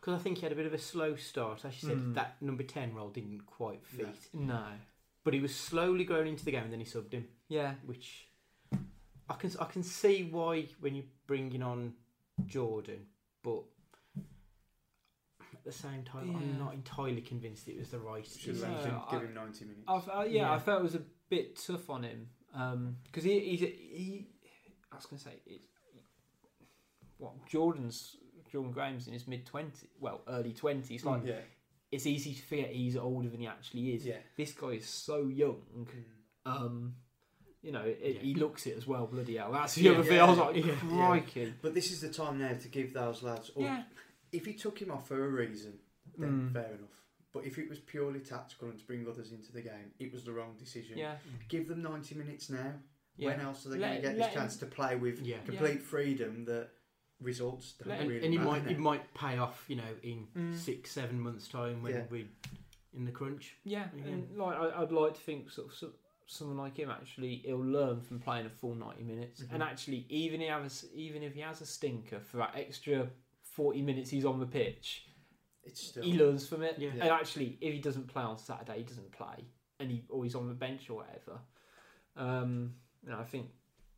because 0.00 0.14
I 0.14 0.18
think 0.18 0.38
he 0.38 0.42
had 0.42 0.50
a 0.52 0.56
bit 0.56 0.66
of 0.66 0.74
a 0.74 0.78
slow 0.78 1.14
start. 1.14 1.64
As 1.64 1.80
you 1.80 1.90
said, 1.90 1.98
Mm. 1.98 2.14
that 2.14 2.42
number 2.42 2.64
ten 2.64 2.92
role 2.94 3.10
didn't 3.10 3.46
quite 3.46 3.86
fit, 3.86 4.08
No. 4.32 4.54
no, 4.54 4.64
but 5.22 5.32
he 5.32 5.38
was 5.38 5.54
slowly 5.54 6.02
growing 6.04 6.26
into 6.26 6.44
the 6.44 6.50
game, 6.50 6.64
and 6.64 6.72
then 6.72 6.80
he 6.80 6.86
subbed 6.86 7.12
him, 7.12 7.28
yeah, 7.48 7.74
which 7.86 8.26
I 9.28 9.34
can 9.38 9.50
I 9.60 9.66
can 9.66 9.84
see 9.84 10.24
why 10.24 10.66
when 10.80 10.96
you're 10.96 11.04
bringing 11.28 11.62
on 11.62 11.94
Jordan, 12.46 13.06
but 13.44 13.62
the 15.64 15.72
same 15.72 16.02
time, 16.04 16.30
Yeah. 16.30 16.36
I'm 16.36 16.58
not 16.58 16.74
entirely 16.74 17.20
convinced 17.22 17.66
it 17.68 17.78
was 17.78 17.90
the 17.90 17.98
right 17.98 18.22
decision. 18.24 18.60
let 18.60 19.10
give 19.10 19.22
him 19.22 19.34
90 19.34 19.64
minutes. 19.64 19.84
I've, 19.88 20.08
uh, 20.08 20.22
yeah, 20.22 20.42
Yeah. 20.42 20.52
I 20.52 20.58
felt 20.58 20.80
it 20.80 20.84
was 20.84 20.94
a 20.94 21.02
bit 21.28 21.56
tough 21.56 21.88
on 21.90 22.02
him 22.04 22.28
because 23.06 23.24
he, 23.24 23.40
he's 23.40 23.62
a, 23.62 23.66
he. 23.66 24.26
I 24.92 24.96
was 24.96 25.06
going 25.06 25.18
to 25.18 25.24
say, 25.24 25.40
it, 25.46 25.62
what 27.18 27.32
Jordan's 27.48 28.16
Jordan 28.50 28.72
Graham's 28.72 29.06
in 29.06 29.12
his 29.12 29.26
mid 29.26 29.46
twenties, 29.46 29.86
well, 29.98 30.20
early 30.28 30.52
twenties. 30.52 31.04
Like 31.04 31.22
yeah, 31.24 31.40
it's 31.90 32.06
easy 32.06 32.34
to 32.34 32.42
forget 32.42 32.70
he's 32.70 32.96
older 32.96 33.28
than 33.28 33.40
he 33.40 33.46
actually 33.46 33.94
is. 33.94 34.04
yeah. 34.04 34.16
This 34.36 34.52
guy 34.52 34.68
is 34.68 34.86
so 34.88 35.26
young. 35.26 35.62
Mm. 35.76 35.86
Um, 36.46 36.94
you 37.62 37.72
know, 37.72 37.80
it, 37.82 37.98
Yeah. 38.16 38.20
he 38.20 38.34
looks 38.34 38.66
it 38.66 38.76
as 38.76 38.86
well. 38.86 39.06
Bloody 39.06 39.36
hell, 39.36 39.50
that's 39.52 39.74
the 39.74 39.82
Yeah. 39.82 39.92
other 39.92 40.04
thing. 40.04 40.20
I 40.20 40.28
was 40.28 40.38
like, 40.38 40.56
Yeah. 40.64 40.74
crikey. 40.76 41.54
But 41.62 41.74
this 41.74 41.90
is 41.90 42.00
the 42.02 42.10
time 42.10 42.38
now 42.38 42.52
to 42.52 42.68
give 42.68 42.92
those 42.92 43.22
lads. 43.22 43.50
Or 43.54 43.62
Yeah. 43.62 43.82
If 44.34 44.46
he 44.46 44.54
took 44.54 44.80
him 44.80 44.90
off 44.90 45.08
for 45.08 45.24
a 45.24 45.28
reason, 45.28 45.78
then 46.18 46.50
Mm. 46.50 46.52
fair 46.52 46.74
enough. 46.74 46.90
But 47.32 47.44
if 47.46 47.58
it 47.58 47.68
was 47.68 47.78
purely 47.80 48.20
tactical 48.20 48.68
and 48.70 48.78
to 48.78 48.84
bring 48.86 49.06
others 49.08 49.32
into 49.32 49.52
the 49.52 49.62
game, 49.62 49.92
it 49.98 50.12
was 50.12 50.24
the 50.24 50.32
wrong 50.32 50.56
decision. 50.56 50.98
Yeah. 50.98 51.18
Give 51.48 51.66
them 51.68 51.82
90 51.82 52.14
minutes 52.14 52.50
now. 52.50 52.80
Yeah. 53.16 53.28
When 53.30 53.40
else 53.40 53.64
are 53.66 53.70
they 53.70 53.78
going 53.78 53.96
to 53.96 54.02
get 54.02 54.16
let 54.18 54.26
this 54.26 54.34
chance 54.34 54.56
to 54.58 54.66
play 54.66 54.96
with 54.96 55.20
Yeah. 55.20 55.40
complete 55.44 55.82
freedom 55.82 56.44
that 56.46 56.70
results 57.20 57.74
don't 57.74 57.88
Let- 57.88 58.00
and, 58.00 58.10
really 58.10 58.24
and 58.26 58.34
it 58.34 58.38
might 58.40 58.64
now? 58.64 58.70
it 58.72 58.78
might 58.78 59.14
pay 59.14 59.38
off, 59.38 59.64
you 59.68 59.76
know, 59.76 59.96
in 60.02 60.26
Mm. 60.34 60.56
six 60.56 60.90
seven 60.90 61.20
months 61.20 61.46
time 61.48 61.82
when 61.82 61.92
Yeah. 61.94 62.06
we 62.10 62.28
in 62.92 63.04
the 63.04 63.12
crunch. 63.12 63.56
Yeah, 63.64 63.88
Yeah. 63.96 64.04
and 64.04 64.36
like 64.36 64.56
I, 64.56 64.82
I'd 64.82 64.92
like 64.92 65.14
to 65.14 65.20
think 65.20 65.50
sort 65.50 65.68
of 65.68 65.74
so, 65.74 65.92
someone 66.26 66.56
like 66.56 66.76
him 66.76 66.90
actually 66.90 67.36
he'll 67.36 67.58
learn 67.58 68.00
from 68.00 68.18
playing 68.20 68.46
a 68.46 68.50
full 68.50 68.74
ninety 68.74 69.02
minutes, 69.04 69.42
Mhm. 69.42 69.52
and 69.54 69.62
actually 69.62 70.06
even 70.08 70.40
if 70.40 70.46
he 70.46 70.50
has 70.50 70.90
even 70.94 71.22
if 71.22 71.34
he 71.34 71.40
has 71.40 71.60
a 71.60 71.66
stinker 71.66 72.20
for 72.20 72.36
that 72.38 72.54
extra 72.56 73.10
forty 73.54 73.82
minutes 73.82 74.10
he's 74.10 74.24
on 74.24 74.38
the 74.40 74.46
pitch, 74.46 75.06
It's 75.64 75.80
still. 75.88 76.02
he 76.02 76.14
learns 76.18 76.46
from 76.46 76.62
it. 76.62 76.76
Yeah. 76.78 76.90
And 76.92 77.02
actually, 77.10 77.58
if 77.60 77.72
he 77.72 77.80
doesn't 77.80 78.08
play 78.08 78.22
on 78.22 78.38
Saturday, 78.38 78.78
he 78.78 78.84
doesn't 78.84 79.12
play, 79.12 79.44
and 79.80 79.90
he 79.90 80.02
or 80.08 80.24
he's 80.24 80.34
on 80.34 80.48
the 80.48 80.54
bench 80.54 80.88
or 80.90 80.98
whatever. 80.98 81.40
Um, 82.16 82.74
you 83.02 83.10
know, 83.10 83.18
I 83.18 83.24
think 83.24 83.46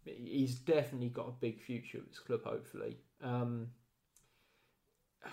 he's 0.05 0.55
definitely 0.57 1.09
got 1.09 1.29
a 1.29 1.33
big 1.40 1.61
future 1.61 1.99
at 1.99 2.09
this 2.09 2.19
club. 2.19 2.40
Hopefully. 2.45 2.97
Um, 3.23 3.69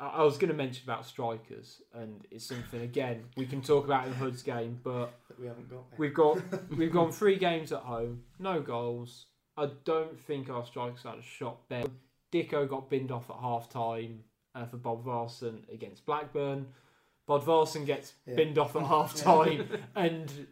I, 0.00 0.06
I 0.18 0.22
was 0.22 0.38
going 0.38 0.50
to 0.50 0.56
mention 0.56 0.84
about 0.84 1.04
strikers, 1.06 1.82
and 1.94 2.24
it's 2.30 2.46
something 2.46 2.82
again 2.82 3.24
we 3.36 3.46
can 3.46 3.62
talk 3.62 3.84
about 3.84 4.06
in 4.06 4.12
Hood's 4.14 4.42
game, 4.42 4.78
but 4.84 5.12
that 5.28 5.40
we 5.40 5.46
haven't 5.46 5.68
got. 5.68 5.78
now. 5.90 5.96
we've 5.98 6.14
got 6.14 6.38
we've 6.76 6.92
gone 6.92 7.10
three 7.12 7.36
games 7.36 7.72
at 7.72 7.80
home, 7.80 8.22
no 8.38 8.60
goals. 8.60 9.26
I 9.56 9.68
don't 9.84 10.18
think 10.18 10.48
our 10.48 10.64
strikers 10.64 11.02
had 11.02 11.18
a 11.18 11.22
shot 11.22 11.68
there. 11.68 11.84
Dicko 12.32 12.68
got 12.68 12.88
binned 12.90 13.12
off 13.12 13.30
at 13.30 13.36
half 13.36 13.68
time. 13.68 14.24
uh, 14.54 14.66
for 14.66 14.76
Bodvarsson 14.76 15.62
against 15.72 16.04
Blackburn. 16.04 16.66
Bodvarsson 17.26 17.86
gets 17.86 18.12
Yeah. 18.26 18.34
binned 18.34 18.58
off 18.58 18.76
at 18.76 18.82
half 18.82 19.14
time, 19.30 19.66
and 19.96 20.46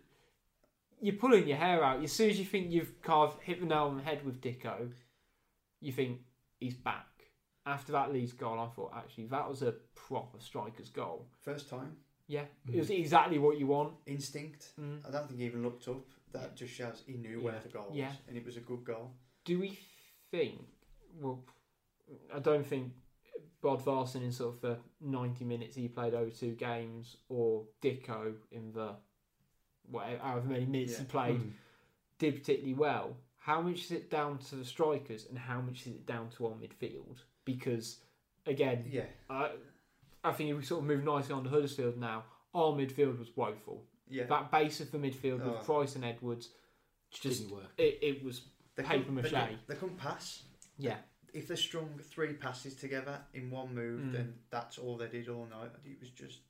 you're 1.02 1.16
pulling 1.16 1.46
your 1.46 1.58
hair 1.58 1.84
out. 1.84 2.02
As 2.02 2.10
soon 2.12 2.30
as 2.30 2.38
you 2.38 2.46
think 2.46 2.70
you've 2.70 3.00
kind 3.02 3.28
of 3.30 3.38
hit 3.42 3.60
the 3.60 3.66
nail 3.66 3.84
on 3.84 3.98
the 3.98 4.02
head 4.02 4.24
with 4.24 4.40
Dicko, 4.40 4.90
you 5.82 5.92
think 5.92 6.20
he's 6.60 6.72
back. 6.74 7.06
After 7.66 7.92
that 7.92 8.10
Leeds 8.10 8.32
goal, 8.32 8.58
I 8.58 8.68
thought 8.68 8.92
actually 8.96 9.26
that 9.26 9.46
was 9.48 9.60
a 9.60 9.72
proper 9.94 10.40
striker's 10.40 10.88
goal. 10.88 11.26
First 11.42 11.68
time, 11.68 11.96
Yeah, 12.26 12.44
it 12.72 12.78
was 12.78 12.88
exactly 12.88 13.38
what 13.38 13.58
you 13.58 13.66
want. 13.66 13.92
instinct. 14.06 14.72
Mm. 14.80 15.06
I 15.06 15.10
don't 15.10 15.26
think 15.28 15.40
he 15.40 15.44
even 15.46 15.62
looked 15.62 15.86
up. 15.88 16.06
That 16.32 16.56
just 16.56 16.72
shows 16.72 17.02
he 17.06 17.14
knew 17.18 17.42
where 17.42 17.52
Yeah. 17.54 17.60
the 17.60 17.68
goal 17.68 17.86
was, 17.88 17.96
Yeah. 17.98 18.12
and 18.28 18.36
it 18.38 18.46
was 18.46 18.56
a 18.56 18.60
good 18.60 18.82
goal. 18.84 19.12
Do 19.44 19.58
we 19.60 19.78
think? 20.30 20.58
Well, 21.20 21.44
I 22.34 22.38
don't 22.38 22.66
think 22.66 22.92
Bodvarsson 23.62 24.22
in 24.22 24.32
sort 24.32 24.54
of 24.56 24.60
the 24.60 24.78
ninety 25.00 25.44
minutes 25.44 25.76
he 25.76 25.88
played 25.88 26.14
over 26.14 26.30
two 26.30 26.52
games, 26.54 27.16
or 27.28 27.64
Dicko 27.82 28.34
in 28.50 28.72
the 28.72 28.94
whatever 29.90 30.18
however 30.22 30.48
many 30.48 30.66
minutes 30.66 30.98
he 30.98 31.04
played, 31.04 31.40
Mm. 31.40 31.52
did 32.18 32.34
particularly 32.36 32.74
well. 32.74 33.16
How 33.38 33.60
much 33.60 33.84
is 33.84 33.90
it 33.92 34.10
down 34.10 34.38
to 34.38 34.56
the 34.56 34.64
strikers, 34.64 35.26
and 35.28 35.38
how 35.38 35.60
much 35.60 35.82
is 35.82 35.88
it 35.88 36.06
down 36.06 36.30
to 36.36 36.46
our 36.46 36.52
midfield? 36.52 37.18
Because 37.44 37.98
again, 38.46 38.84
Yeah, 38.88 39.06
I, 39.28 39.52
I 40.24 40.32
think 40.32 40.50
if 40.50 40.56
we 40.56 40.62
sort 40.62 40.80
of 40.82 40.86
move 40.86 41.04
nicely 41.04 41.34
on 41.34 41.44
to 41.44 41.50
Huddersfield 41.50 41.96
now, 41.98 42.24
our 42.54 42.72
midfield 42.72 43.18
was 43.18 43.34
woeful. 43.36 43.84
yeah. 44.08 44.24
That 44.24 44.50
base 44.50 44.80
of 44.80 44.90
the 44.90 44.98
midfield 44.98 45.40
Oh. 45.44 45.52
with 45.52 45.64
Price 45.64 45.94
and 45.96 46.04
Edwards, 46.04 46.50
Just 47.10 47.22
Just- 47.22 47.40
didn't 47.42 47.56
work. 47.56 47.72
it, 47.76 47.98
it 48.02 48.22
was 48.24 48.42
they 48.76 48.82
paper 48.84 49.04
couldn't- 49.04 49.14
mache. 49.16 49.24
They, 49.32 49.40
couldn't- 49.40 49.66
they 49.66 49.74
couldn't 49.74 49.96
pass. 49.96 50.44
yeah. 50.78 50.98
If 51.32 51.48
they 51.48 51.56
strung 51.56 51.98
three 52.02 52.34
passes 52.34 52.74
together 52.74 53.20
in 53.34 53.50
one 53.50 53.74
move, 53.74 54.00
Mm. 54.00 54.12
then 54.12 54.34
that's 54.50 54.78
all 54.78 54.96
they 54.96 55.08
did 55.08 55.28
all 55.28 55.46
night. 55.46 55.70
It 55.84 56.00
was 56.00 56.10
just 56.10 56.40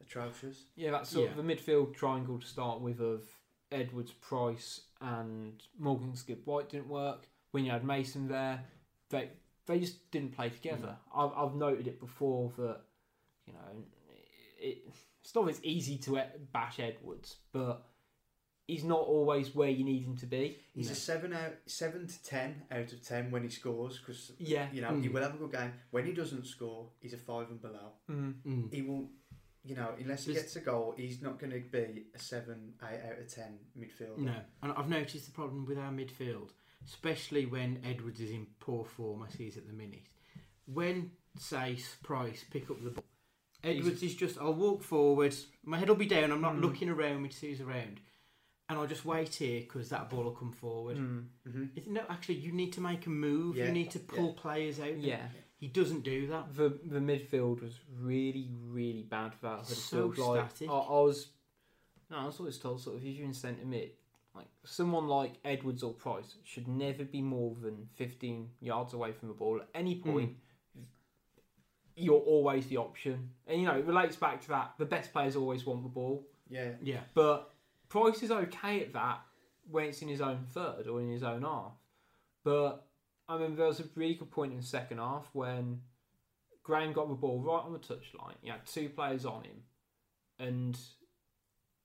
atrocious. 0.00 0.64
Yeah, 0.74 0.90
that's 0.92 1.10
sort 1.10 1.30
Yeah. 1.30 1.36
of 1.38 1.46
the 1.46 1.54
midfield 1.54 1.94
triangle 1.94 2.38
to 2.38 2.46
start 2.46 2.80
with 2.80 3.00
of 3.00 3.28
Edwards, 3.72 4.12
Price, 4.12 4.82
and 5.00 5.62
Morgan 5.78 6.14
Gibbs 6.26 6.46
White 6.46 6.68
didn't 6.68 6.88
work. 6.88 7.28
When 7.50 7.64
you 7.64 7.70
had 7.72 7.84
Mason 7.84 8.28
there, 8.28 8.64
they 9.08 9.30
they 9.66 9.80
just 9.80 10.10
didn't 10.12 10.30
play 10.32 10.48
together. 10.50 10.96
I've, 11.12 11.32
I've 11.32 11.54
noted 11.56 11.88
it 11.88 11.98
before 11.98 12.52
that 12.56 12.82
you 13.46 13.52
know 13.52 13.84
it, 14.58 14.86
it's 15.24 15.34
not 15.34 15.48
as 15.48 15.62
easy 15.64 15.98
to 15.98 16.18
e- 16.18 16.38
bash 16.52 16.78
Edwards, 16.78 17.36
but 17.52 17.84
he's 18.66 18.84
not 18.84 19.00
always 19.00 19.54
where 19.54 19.70
you 19.70 19.84
need 19.84 20.02
him 20.02 20.16
to 20.16 20.26
be. 20.26 20.58
He's 20.74 20.86
No. 20.86 20.92
a 20.92 20.94
seven 20.96 21.32
out, 21.32 21.54
seven 21.66 22.06
to 22.06 22.22
ten 22.24 22.62
out 22.70 22.92
of 22.92 23.02
ten 23.02 23.30
when 23.30 23.42
he 23.42 23.48
scores 23.48 23.98
because 23.98 24.32
Yeah. 24.38 24.70
you 24.72 24.80
know 24.80 24.98
he 25.00 25.08
Mm. 25.08 25.12
will 25.12 25.22
have 25.22 25.34
a 25.34 25.38
good 25.38 25.52
game. 25.52 25.72
When 25.90 26.04
he 26.06 26.12
doesn't 26.12 26.46
score, 26.46 26.90
he's 26.98 27.12
a 27.12 27.18
five 27.18 27.50
and 27.50 27.60
below. 27.60 27.92
Mm. 28.10 28.34
Mm. 28.44 28.72
He 28.74 28.82
will, 28.82 29.08
you 29.64 29.76
know, 29.76 29.94
unless 29.98 30.24
he 30.26 30.32
There's- 30.32 30.46
gets 30.46 30.56
a 30.56 30.60
goal, 30.60 30.94
he's 30.96 31.22
not 31.22 31.38
going 31.38 31.52
to 31.52 31.60
be 31.60 32.06
a 32.14 32.18
seven, 32.18 32.74
eight 32.82 33.00
out 33.02 33.18
of 33.18 33.28
ten 33.28 33.58
midfielder. 33.78 34.18
No, 34.18 34.40
and 34.62 34.72
I've 34.72 34.88
noticed 34.88 35.26
the 35.26 35.32
problem 35.32 35.64
with 35.64 35.78
our 35.78 35.92
midfield, 35.92 36.50
especially 36.84 37.46
when 37.46 37.80
Edwards 37.84 38.20
is 38.20 38.30
in 38.30 38.46
poor 38.60 38.84
form 38.84 39.24
as 39.26 39.34
he 39.34 39.46
is 39.46 39.56
at 39.56 39.66
the 39.66 39.72
minute. 39.72 40.04
When 40.66 41.12
say 41.38 41.78
Price 42.02 42.44
pick 42.50 42.70
up 42.70 42.82
the 42.82 42.90
ball, 42.90 43.04
Edwards 43.62 44.02
is 44.02 44.14
just 44.14 44.38
I'll 44.38 44.54
walk 44.54 44.82
forward, 44.82 45.34
my 45.64 45.78
head 45.78 45.88
will 45.88 45.96
be 45.96 46.06
down, 46.06 46.30
I'm 46.32 46.40
not 46.40 46.54
Mm. 46.56 46.62
looking 46.62 46.88
around 46.88 47.22
me 47.22 47.28
to 47.28 47.36
see 47.36 47.48
who's 47.50 47.60
around, 47.60 48.00
and 48.68 48.78
I'll 48.78 48.86
just 48.86 49.04
wait 49.04 49.34
here 49.36 49.60
because 49.60 49.88
that 49.90 50.10
ball 50.10 50.24
will 50.24 50.32
come 50.32 50.52
forward. 50.52 50.96
Mm. 50.96 51.24
hmm 51.50 51.62
It's- 51.76 51.86
No, 51.86 52.02
actually, 52.08 52.36
you 52.36 52.52
need 52.52 52.72
to 52.74 52.80
make 52.80 53.06
a 53.06 53.10
move. 53.10 53.56
Yeah, 53.56 53.66
You 53.66 53.72
need 53.72 53.90
to 53.92 53.98
pull 54.00 54.34
yeah. 54.36 54.40
players 54.42 54.80
out. 54.80 54.96
Yeah. 54.98 55.28
he 55.58 55.68
doesn't 55.68 56.02
do 56.02 56.26
that. 56.28 56.54
The 56.54 56.68
the 56.84 56.98
midfield 57.00 57.62
was 57.62 57.78
really 57.98 58.50
really 58.78 59.02
bad 59.04 59.34
for 59.34 59.46
that 59.56 59.66
So 59.66 60.06
like, 60.08 60.50
static. 60.50 60.68
I, 60.68 60.72
I 60.74 61.00
was 61.00 61.28
no, 62.10 62.18
I 62.18 62.26
was 62.26 62.38
always 62.40 62.58
told 62.58 62.80
sort 62.80 62.96
of 62.96 63.04
if 63.04 63.16
you're 63.16 63.24
in 63.26 63.32
centre 63.34 63.64
mid, 63.64 63.90
like 64.34 64.46
someone 64.64 65.08
like 65.08 65.32
Edwards 65.44 65.82
or 65.82 65.92
Price 65.94 66.36
should 66.44 66.68
never 66.68 67.04
be 67.04 67.22
more 67.22 67.56
than 67.60 67.88
15 67.94 68.50
yards 68.60 68.92
away 68.94 69.12
from 69.12 69.28
the 69.28 69.34
ball 69.34 69.60
at 69.60 69.68
any 69.74 69.96
point. 69.96 70.36
You're 71.98 72.20
always 72.20 72.66
the 72.66 72.76
option, 72.76 73.30
and 73.46 73.58
you 73.60 73.66
know 73.66 73.78
it 73.78 73.86
relates 73.86 74.16
back 74.16 74.42
to 74.42 74.48
that. 74.48 74.74
The 74.78 74.84
best 74.84 75.12
players 75.14 75.34
always 75.34 75.64
want 75.64 75.82
the 75.82 75.88
ball, 75.88 76.26
Yeah, 76.50 76.72
Yeah, 76.82 77.00
but 77.14 77.54
Price 77.88 78.22
is 78.22 78.30
okay 78.30 78.80
at 78.82 78.92
that 78.92 79.20
when 79.70 79.84
it's 79.86 80.02
in 80.02 80.08
his 80.08 80.20
own 80.20 80.44
third 80.52 80.86
or 80.86 81.00
in 81.00 81.10
his 81.10 81.22
own 81.22 81.42
half. 81.42 81.72
But 82.44 82.86
I 83.28 83.34
remember 83.34 83.56
there 83.58 83.66
was 83.66 83.80
a 83.80 83.84
really 83.94 84.14
good 84.14 84.30
point 84.30 84.52
in 84.52 84.58
the 84.58 84.64
second 84.66 84.98
half 84.98 85.28
when 85.32 85.82
Graham 86.62 86.92
got 86.92 87.08
the 87.08 87.14
ball 87.14 87.40
right 87.40 87.62
on 87.64 87.72
the 87.72 87.78
touchline. 87.78 88.34
He 88.42 88.48
had 88.48 88.64
two 88.66 88.88
players 88.88 89.24
on 89.24 89.44
him, 89.44 89.62
and 90.38 90.78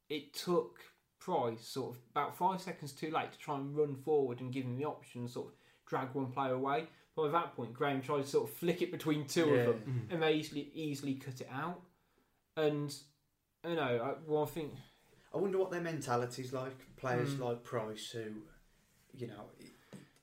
it 0.10 0.34
took 0.34 0.80
Price 1.20 1.62
sort 1.68 1.96
of 1.96 2.02
about 2.10 2.36
five 2.36 2.60
seconds 2.62 2.94
too 2.94 3.12
late 3.12 3.32
to 3.32 3.38
try 3.38 3.56
and 3.56 3.76
run 3.78 3.96
forward 3.96 4.40
and 4.42 4.52
give 4.52 4.66
him 4.66 4.76
the 4.76 4.86
option, 4.86 5.28
sort 5.28 5.50
of 5.50 5.54
drag 5.86 6.14
one 6.16 6.32
player 6.32 6.54
away. 6.54 6.88
By 7.16 7.28
that 7.28 7.56
point, 7.56 7.74
Graham 7.74 8.02
tried 8.02 8.24
to 8.24 8.28
sort 8.28 8.50
of 8.50 8.56
flick 8.56 8.82
it 8.82 8.92
between 8.92 9.28
two 9.28 9.48
Yeah. 9.50 9.54
of 9.68 9.86
them, 9.86 10.08
Mhm. 10.10 10.14
and 10.14 10.24
they 10.24 10.34
easily 10.34 10.72
easily 10.74 11.14
cut 11.16 11.40
it 11.42 11.48
out. 11.52 11.82
And 12.58 12.92
you 13.64 13.76
know, 13.76 14.02
I, 14.04 14.16
well, 14.30 14.44
I 14.44 14.48
think 14.48 14.74
I 15.34 15.38
wonder 15.38 15.58
what 15.58 15.72
their 15.72 15.82
mentality's 15.82 16.52
like. 16.54 16.96
Players 16.98 17.36
Mm. 17.36 17.40
like 17.40 17.64
Price, 17.64 18.10
who, 18.12 18.24
you 19.18 19.28
know, 19.28 19.46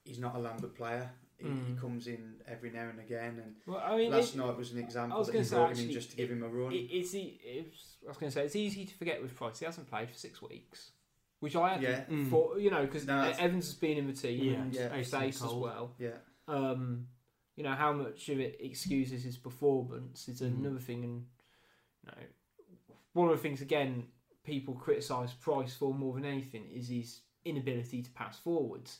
he's 0.05 0.19
not 0.19 0.35
a 0.37 0.39
Lambert 0.39 0.75
player. 0.75 1.11
He, 1.39 1.47
he 1.47 1.51
Mm. 1.53 1.79
comes 1.81 2.09
in 2.09 2.35
every 2.47 2.71
now 2.71 2.89
and 2.89 2.99
again, 2.99 3.39
and 3.39 3.55
well, 3.67 3.79
I 3.79 3.97
mean, 3.97 4.11
last 4.11 4.35
it- 4.35 4.39
night 4.39 4.57
was 4.57 4.73
an 4.73 4.79
example 4.81 5.17
I 5.17 5.19
was 5.19 5.29
that 5.29 5.33
gonna 5.35 5.45
he 5.45 5.49
say, 5.49 5.57
brought 5.57 5.65
him 5.67 5.71
actually, 5.71 5.85
in 5.87 5.93
just 5.93 6.11
to 6.11 6.17
give 6.17 6.31
him 6.31 6.43
a 6.43 6.49
run. 6.49 6.73
It, 6.73 6.77
it's, 6.91 7.15
it's 7.15 7.97
I 8.05 8.09
was 8.09 8.17
going 8.19 8.31
to 8.31 8.35
say 8.35 8.45
it's 8.45 8.57
easy 8.57 8.85
to 8.87 8.95
forget 8.95 9.23
with 9.23 9.35
Price. 9.37 9.59
He 9.61 9.65
hasn't 9.65 9.89
played 9.89 10.09
for 10.11 10.17
six 10.17 10.43
weeks, 10.43 10.91
which 11.39 11.55
I 11.55 11.75
had 11.75 11.83
Yeah. 11.83 12.05
Mm. 12.07 12.29
for 12.29 12.59
you 12.59 12.71
know 12.71 12.85
because 12.85 13.07
No, 13.07 13.23
Evans 13.39 13.67
has 13.67 13.75
been 13.77 13.99
in 13.99 14.07
the 14.09 14.13
team 14.13 14.45
Yeah, 14.45 14.61
and 14.63 14.75
yeah. 14.75 14.89
Saïss 15.01 15.45
as 15.47 15.55
well. 15.55 15.95
yeah, 15.99 16.19
Um, 16.49 17.07
you 17.55 17.63
know 17.63 17.75
how 17.75 17.93
much 17.93 18.29
of 18.31 18.41
it 18.41 18.57
excuses 18.61 19.23
his 19.23 19.37
performance 19.37 20.29
is 20.29 20.41
Mm. 20.41 20.59
another 20.59 20.81
thing, 20.81 21.05
and 21.05 21.27
you 22.03 22.11
know 22.11 22.27
one 23.13 23.29
of 23.31 23.37
the 23.37 23.43
things 23.43 23.61
again 23.63 24.09
people 24.49 24.75
criticise 24.75 25.33
Price 25.33 25.75
for 25.75 25.93
more 25.95 26.15
than 26.15 26.25
anything 26.25 26.65
is 26.75 26.89
his 26.89 27.21
inability 27.45 28.03
to 28.03 28.11
pass 28.11 28.39
forwards. 28.39 28.99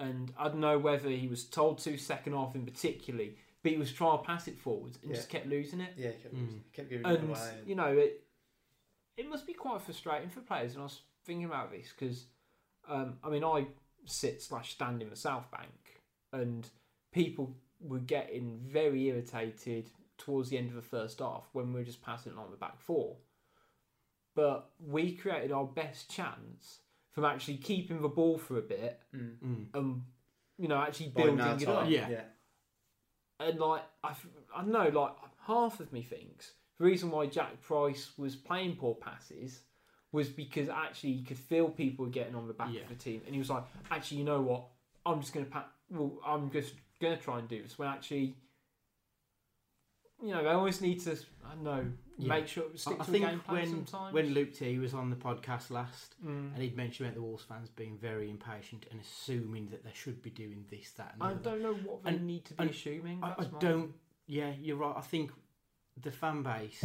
And 0.00 0.32
I 0.38 0.48
don't 0.48 0.60
know 0.60 0.78
whether 0.78 1.08
he 1.10 1.28
was 1.28 1.44
told 1.44 1.78
to 1.80 1.96
second 1.98 2.32
half 2.32 2.54
in 2.54 2.64
particularly, 2.64 3.36
but 3.62 3.72
he 3.72 3.78
was 3.78 3.92
trying 3.92 4.18
to 4.18 4.24
pass 4.24 4.48
it 4.48 4.58
forwards 4.58 4.98
and 5.02 5.10
Yeah. 5.10 5.16
just 5.16 5.28
kept 5.28 5.46
losing 5.46 5.80
it. 5.80 5.92
yeah, 5.96 6.12
kept, 6.12 6.34
Mm. 6.34 6.60
kept 6.72 6.88
giving 6.90 7.06
it 7.06 7.20
and 7.20 7.68
you 7.68 7.74
know 7.74 7.88
it 7.96 8.24
it 9.16 9.28
must 9.28 9.46
be 9.46 9.52
quite 9.52 9.80
frustrating 9.82 10.30
for 10.30 10.40
players 10.42 10.72
and 10.74 10.80
i 10.80 10.84
was 10.84 11.02
thinking 11.24 11.44
about 11.44 11.72
this 11.72 11.88
because 11.92 12.26
um, 12.86 13.18
i 13.24 13.28
mean 13.28 13.42
i 13.42 13.66
sit 14.06 14.40
slash 14.40 14.72
stand 14.74 15.02
in 15.02 15.10
the 15.10 15.16
south 15.16 15.50
bank 15.50 16.02
and 16.32 16.68
people 17.12 17.52
were 17.80 17.98
getting 17.98 18.60
very 18.64 19.06
irritated 19.08 19.90
towards 20.18 20.48
the 20.50 20.56
end 20.58 20.68
of 20.68 20.76
the 20.76 20.82
first 20.96 21.18
half 21.18 21.48
when 21.52 21.72
we 21.72 21.80
were 21.80 21.84
just 21.84 22.00
passing 22.02 22.32
it 22.32 22.38
on 22.38 22.50
the 22.52 22.56
back 22.56 22.80
four 22.80 23.16
but 24.38 24.70
we 24.78 25.12
created 25.16 25.50
our 25.52 25.64
best 25.64 26.08
chance 26.10 26.78
from 27.10 27.24
actually 27.24 27.56
keeping 27.56 28.00
the 28.00 28.08
ball 28.08 28.38
for 28.38 28.56
a 28.58 28.62
bit 28.62 29.00
Mm. 29.14 29.36
Mm. 29.44 29.64
and 29.74 30.02
you 30.58 30.68
know 30.68 30.76
actually 30.80 31.08
Biding 31.08 31.36
building 31.36 31.60
it 31.62 31.68
up 31.68 31.88
Yeah. 31.88 32.08
yeah, 32.08 32.24
and 33.40 33.58
like 33.58 33.82
I, 34.04 34.10
f- 34.10 34.26
I 34.56 34.60
don't 34.62 34.72
know, 34.72 34.88
like 35.00 35.12
half 35.46 35.80
of 35.80 35.92
me 35.92 36.02
thinks 36.02 36.52
the 36.78 36.84
reason 36.84 37.10
why 37.10 37.26
Jack 37.26 37.60
Price 37.62 38.12
was 38.16 38.36
playing 38.36 38.76
poor 38.76 38.94
passes 38.94 39.60
was 40.12 40.28
because 40.28 40.68
actually 40.68 41.12
he 41.14 41.22
could 41.24 41.38
feel 41.38 41.68
people 41.68 42.04
were 42.06 42.10
getting 42.10 42.34
on 42.36 42.46
the 42.46 42.54
back 42.54 42.68
Yeah. 42.72 42.82
of 42.82 42.88
the 42.88 42.94
team, 42.94 43.20
and 43.26 43.34
he 43.34 43.38
was 43.38 43.50
like, 43.50 43.64
actually, 43.90 44.18
you 44.18 44.24
know 44.24 44.40
what? 44.40 44.64
I'm 45.04 45.20
just 45.20 45.32
gonna 45.34 45.46
pa- 45.46 45.68
well, 45.90 46.12
I'm 46.24 46.50
just 46.50 46.74
gonna 47.00 47.16
try 47.16 47.38
and 47.40 47.48
do 47.48 47.62
this. 47.62 47.78
When 47.78 47.88
actually, 47.88 48.34
you 50.22 50.28
know, 50.34 50.42
they 50.42 50.50
always 50.50 50.80
need 50.80 51.00
to, 51.04 51.12
I 51.44 51.54
don't 51.54 51.62
know, 51.64 51.86
Yeah. 52.18 52.28
make 52.28 52.48
sure 52.48 52.64
I, 52.72 52.76
stick 52.76 52.94
I 53.00 53.04
to 53.04 53.10
the 53.10 53.12
think 53.18 53.26
game 53.26 53.40
plan 53.40 53.56
when 53.56 53.86
sometimes. 53.86 54.14
when 54.14 54.26
Luke 54.34 54.52
T 54.54 54.78
was 54.78 54.92
on 54.94 55.10
the 55.10 55.16
podcast 55.16 55.70
last, 55.70 56.14
Mm. 56.24 56.52
and 56.54 56.62
he'd 56.62 56.76
mentioned 56.76 57.06
about 57.08 57.14
the 57.14 57.22
Wolves 57.22 57.44
fans 57.44 57.68
being 57.70 57.96
very 57.98 58.28
impatient 58.28 58.86
and 58.90 59.00
assuming 59.00 59.68
that 59.68 59.84
they 59.84 59.92
should 59.94 60.20
be 60.22 60.30
doing 60.30 60.66
this, 60.70 60.90
that, 60.92 61.12
and 61.12 61.20
the 61.20 61.24
I 61.26 61.30
other. 61.32 61.40
don't 61.42 61.62
know 61.62 61.74
what 61.74 62.02
they 62.02 62.10
And- 62.10 62.26
need 62.26 62.44
to 62.46 62.54
be 62.54 62.62
and 62.62 62.70
assuming. 62.70 63.22
I, 63.22 63.32
I 63.32 63.34
that's 63.38 63.52
my- 63.52 63.58
don't. 63.60 63.94
Yeah, 64.26 64.52
you're 64.60 64.76
right. 64.76 64.96
I 64.96 65.00
think 65.02 65.30
the 65.96 66.10
fan 66.10 66.42
base, 66.42 66.84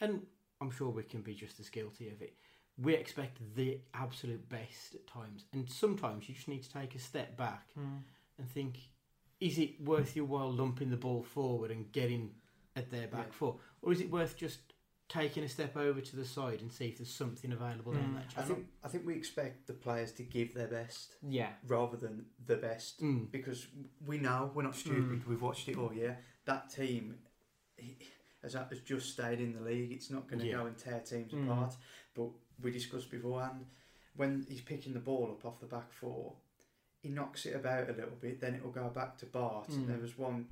and 0.00 0.26
I'm 0.60 0.70
sure 0.70 0.90
we 0.90 1.02
can 1.04 1.22
be 1.22 1.34
just 1.34 1.58
as 1.60 1.68
guilty 1.70 2.08
of 2.08 2.20
it. 2.22 2.36
We 2.76 2.94
expect 2.94 3.38
the 3.54 3.80
absolute 3.94 4.48
best 4.48 4.96
at 4.96 5.06
times, 5.06 5.44
and 5.52 5.70
sometimes 5.70 6.28
you 6.28 6.34
just 6.34 6.48
need 6.48 6.64
to 6.64 6.72
take 6.72 6.94
a 6.96 6.98
step 6.98 7.36
back 7.36 7.72
Mm. 7.78 8.02
and 8.38 8.48
think: 8.50 8.90
Is 9.40 9.58
it 9.58 9.80
worth 9.80 10.16
your 10.16 10.24
while 10.26 10.50
lumping 10.52 10.90
the 10.90 10.96
ball 10.96 11.22
forward 11.22 11.70
and 11.70 11.90
getting 11.92 12.34
at 12.76 12.90
their 12.90 13.06
back 13.08 13.26
Yeah. 13.28 13.32
foot, 13.32 13.56
or 13.82 13.92
is 13.92 14.00
it 14.00 14.10
worth 14.10 14.36
just 14.36 14.60
taking 15.08 15.44
a 15.44 15.48
step 15.48 15.76
over 15.76 16.00
to 16.00 16.16
the 16.16 16.24
side 16.24 16.60
and 16.62 16.72
see 16.72 16.86
if 16.88 16.96
there's 16.98 17.14
something 17.14 17.52
available 17.52 17.92
down 17.92 18.14
Mm. 18.14 18.14
that 18.34 18.38
I 18.38 18.42
think 18.42 18.66
I 18.82 18.88
think 18.88 19.06
we 19.06 19.14
expect 19.14 19.66
the 19.66 19.74
players 19.74 20.12
to 20.12 20.22
give 20.24 20.54
their 20.54 20.66
best 20.66 21.16
Yeah. 21.22 21.52
rather 21.66 21.96
than 21.96 22.26
the 22.46 22.56
best 22.56 23.00
Mm. 23.02 23.30
because 23.30 23.66
we 24.06 24.18
know 24.18 24.50
we're 24.54 24.62
not 24.62 24.74
stupid. 24.74 25.26
We've 25.26 25.42
watched 25.42 25.68
it 25.68 25.76
all 25.76 25.92
year. 25.92 26.18
That 26.46 26.70
team 26.70 27.18
has, 28.42 28.54
has 28.54 28.80
just 28.80 29.10
stayed 29.12 29.40
in 29.40 29.52
the 29.54 29.60
league. 29.60 29.92
It's 29.92 30.10
not 30.10 30.26
going 30.26 30.40
to 30.40 30.46
Yeah. 30.46 30.54
go 30.58 30.66
and 30.66 30.76
tear 30.76 31.00
teams 31.00 31.32
Mm. 31.32 31.44
apart. 31.44 31.76
But 32.14 32.30
we 32.60 32.70
discussed 32.70 33.10
beforehand 33.10 33.66
when 34.16 34.42
he's 34.48 34.62
picking 34.62 34.94
the 34.94 35.00
ball 35.00 35.30
up 35.32 35.44
off 35.44 35.60
the 35.60 35.66
back 35.66 35.92
four, 35.92 36.36
he 37.02 37.08
knocks 37.10 37.44
it 37.46 37.54
about 37.54 37.90
a 37.90 37.92
little 37.92 38.16
bit. 38.16 38.40
Then 38.40 38.54
it 38.54 38.62
will 38.64 38.70
go 38.72 38.88
back 38.88 39.18
to 39.18 39.26
Bart. 39.26 39.68
Mm. 39.68 39.86
There 39.86 39.98
was 39.98 40.16
one 40.16 40.48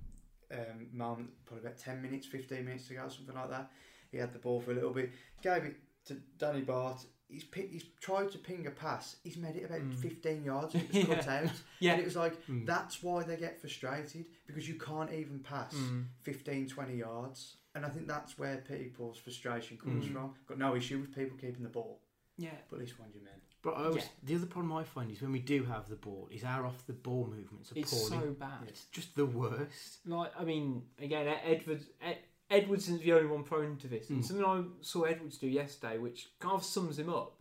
um, 0.52 0.86
moment, 0.92 1.30
probably 1.46 1.64
about 1.66 1.78
ten 1.78 2.00
minutes, 2.02 2.26
fifteen 2.26 2.64
minutes 2.64 2.88
to 2.88 2.94
go, 2.94 3.08
something 3.08 3.34
like 3.34 3.50
that. 3.50 3.70
He 4.10 4.18
had 4.18 4.32
the 4.32 4.38
ball 4.38 4.60
for 4.60 4.72
a 4.72 4.74
little 4.74 4.90
bit, 4.92 5.10
gave 5.42 5.64
it 5.64 5.76
to 6.06 6.14
Danny 6.38 6.60
Batth. 6.62 7.06
He's 7.28 7.44
pi- 7.44 7.68
he's 7.70 7.84
tried 8.00 8.30
to 8.32 8.38
ping 8.38 8.66
a 8.66 8.70
pass. 8.70 9.16
He's 9.24 9.38
made 9.38 9.56
it 9.56 9.64
about 9.64 9.80
Mm. 9.80 9.94
fifteen 9.96 10.44
yards. 10.44 10.74
And 10.74 10.82
it 10.84 10.92
was 11.08 11.16
cut 11.24 11.28
out. 11.28 11.50
Yeah. 11.80 11.92
And 11.92 12.02
it 12.02 12.04
was 12.04 12.16
like 12.16 12.46
Mm. 12.46 12.66
that's 12.66 13.02
why 13.02 13.22
they 13.22 13.36
get 13.36 13.58
frustrated 13.58 14.26
because 14.46 14.68
you 14.68 14.74
can't 14.74 15.10
even 15.12 15.40
pass 15.40 15.72
Mm. 15.74 16.06
15, 16.20 16.68
20 16.68 16.96
yards. 16.96 17.56
And 17.74 17.86
I 17.86 17.88
think 17.88 18.06
that's 18.06 18.36
where 18.38 18.58
people's 18.58 19.16
frustration 19.18 19.78
comes 19.78 20.04
Mm. 20.04 20.12
from. 20.12 20.34
Got 20.46 20.58
no 20.58 20.76
issue 20.76 20.98
with 21.00 21.14
people 21.14 21.38
keeping 21.38 21.62
the 21.62 21.70
ball, 21.70 22.02
Yeah. 22.36 22.50
but 22.68 22.76
at 22.76 22.80
least 22.82 22.96
find 22.98 23.14
your 23.14 23.24
men. 23.24 23.40
But 23.62 23.74
I 23.74 23.86
was, 23.88 23.96
Yeah. 23.96 24.08
the 24.24 24.34
other 24.36 24.46
problem 24.46 24.72
I 24.72 24.82
find 24.82 25.10
is 25.10 25.22
when 25.22 25.30
we 25.32 25.38
do 25.38 25.64
have 25.64 25.88
the 25.88 25.94
ball, 25.96 26.28
is 26.32 26.42
our 26.42 26.66
off 26.66 26.84
the 26.86 26.92
ball 26.92 27.26
movements 27.28 27.70
are 27.70 27.78
It's 27.78 28.08
so 28.08 28.32
bad. 28.32 28.64
It's 28.66 28.86
just 28.86 29.14
the 29.14 29.24
worst. 29.26 30.04
Like, 30.04 30.32
I 30.38 30.44
mean, 30.44 30.88
again, 30.98 31.28
Ed- 31.28 31.40
Edwards, 31.44 31.84
Ed, 32.00 32.18
Edwards 32.50 32.84
isn't 32.88 33.02
the 33.02 33.12
only 33.12 33.28
one 33.28 33.44
prone 33.44 33.76
to 33.78 33.88
this. 33.88 34.10
And 34.10 34.20
Mm. 34.22 34.24
something 34.24 34.44
I 34.44 34.64
saw 34.82 35.02
Edwards 35.04 35.38
do 35.38 35.46
yesterday, 35.46 35.98
which 35.98 36.32
kind 36.40 36.54
of 36.56 36.64
sums 36.64 36.98
him 36.98 37.08
up. 37.08 37.40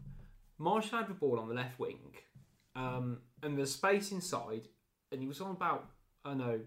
Marshall 0.60 0.99
had 0.99 1.07
the 1.07 1.15
ball 1.15 1.39
on 1.39 1.47
the 1.49 1.55
left 1.55 1.79
wing, 1.79 2.15
um, 2.75 3.21
and 3.41 3.57
there's 3.57 3.73
space 3.73 4.12
inside, 4.12 4.67
and 5.12 5.21
he 5.21 5.27
was 5.27 5.41
on 5.41 5.51
about, 5.51 5.89
I 6.23 6.29
don't 6.29 6.38
know, 6.38 6.62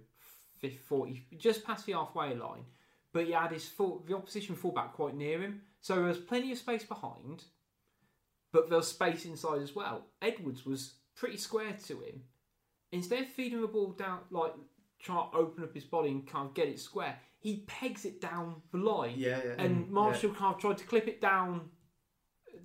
50, 0.57 0.79
40, 0.79 1.29
just 1.37 1.65
past 1.65 1.87
the 1.87 1.93
halfway 1.93 2.35
line, 2.35 2.67
but 3.13 3.27
he 3.27 3.33
had 3.33 3.53
his 3.53 3.69
full, 3.69 4.01
the 4.01 4.17
opposition 4.17 4.57
fullback 4.57 4.95
quite 4.95 5.15
near 5.15 5.41
him, 5.41 5.63
so 5.81 5.95
there 5.95 6.05
was 6.05 6.19
plenty 6.19 6.51
of 6.51 6.59
space 6.59 6.85
behind, 6.85 7.45
but 8.55 8.69
there 8.71 8.79
was 8.79 8.89
space 8.89 9.25
inside 9.27 9.61
as 9.61 9.75
well. 9.75 10.07
Edwards 10.23 10.65
was 10.65 10.95
pretty 11.17 11.37
square 11.37 11.77
to 11.89 11.95
him. 12.01 12.23
Instead 12.93 13.23
of 13.25 13.29
feeding 13.29 13.61
the 13.61 13.67
ball 13.67 13.91
down, 13.93 14.21
like 14.31 14.53
trying 15.01 15.29
to 15.31 15.37
open 15.37 15.65
up 15.65 15.75
his 15.75 15.85
body 15.85 16.11
and 16.11 16.25
kind 16.27 16.47
of 16.49 16.55
get 16.55 16.69
it 16.69 16.79
square, 16.79 17.19
he 17.41 17.65
pegs 17.67 18.05
it 18.05 18.21
down 18.21 18.63
the 18.71 18.79
line. 18.79 19.15
Yeah, 19.17 19.41
yeah. 19.45 19.55
And 19.65 19.87
Mm, 19.87 19.91
Marshall 19.91 20.31
kind 20.31 20.55
of 20.55 20.61
tried 20.61 20.79
to 20.79 20.85
clip 20.85 21.09
it 21.09 21.21
down, 21.21 21.69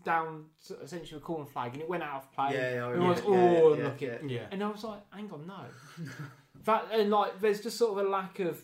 down 0.05 0.45
to 0.67 0.79
essentially 0.79 1.19
the 1.19 1.25
corner 1.25 1.45
flag, 1.47 1.73
and 1.73 1.81
it 1.81 1.89
went 1.89 2.03
out 2.03 2.17
of 2.23 2.31
play. 2.33 2.53
Yeah, 2.53 2.73
yeah, 2.75 2.87
And 2.91 3.01
yeah, 3.01 3.07
I 3.07 3.11
was, 3.11 3.19
yeah, 3.19 3.25
oh, 3.27 3.73
yeah, 3.75 3.83
look 3.85 4.01
yeah, 4.01 4.09
it. 4.09 4.29
Yeah. 4.29 4.45
And 4.51 4.63
I 4.63 4.67
was 4.69 4.83
like, 4.83 5.01
hang 5.11 5.31
on, 5.31 5.47
no. 5.47 5.65
that 6.65 6.85
and 6.93 7.09
like, 7.09 7.41
there's 7.41 7.61
just 7.61 7.77
sort 7.77 7.99
of 7.99 8.05
a 8.05 8.09
lack 8.09 8.39
of 8.39 8.63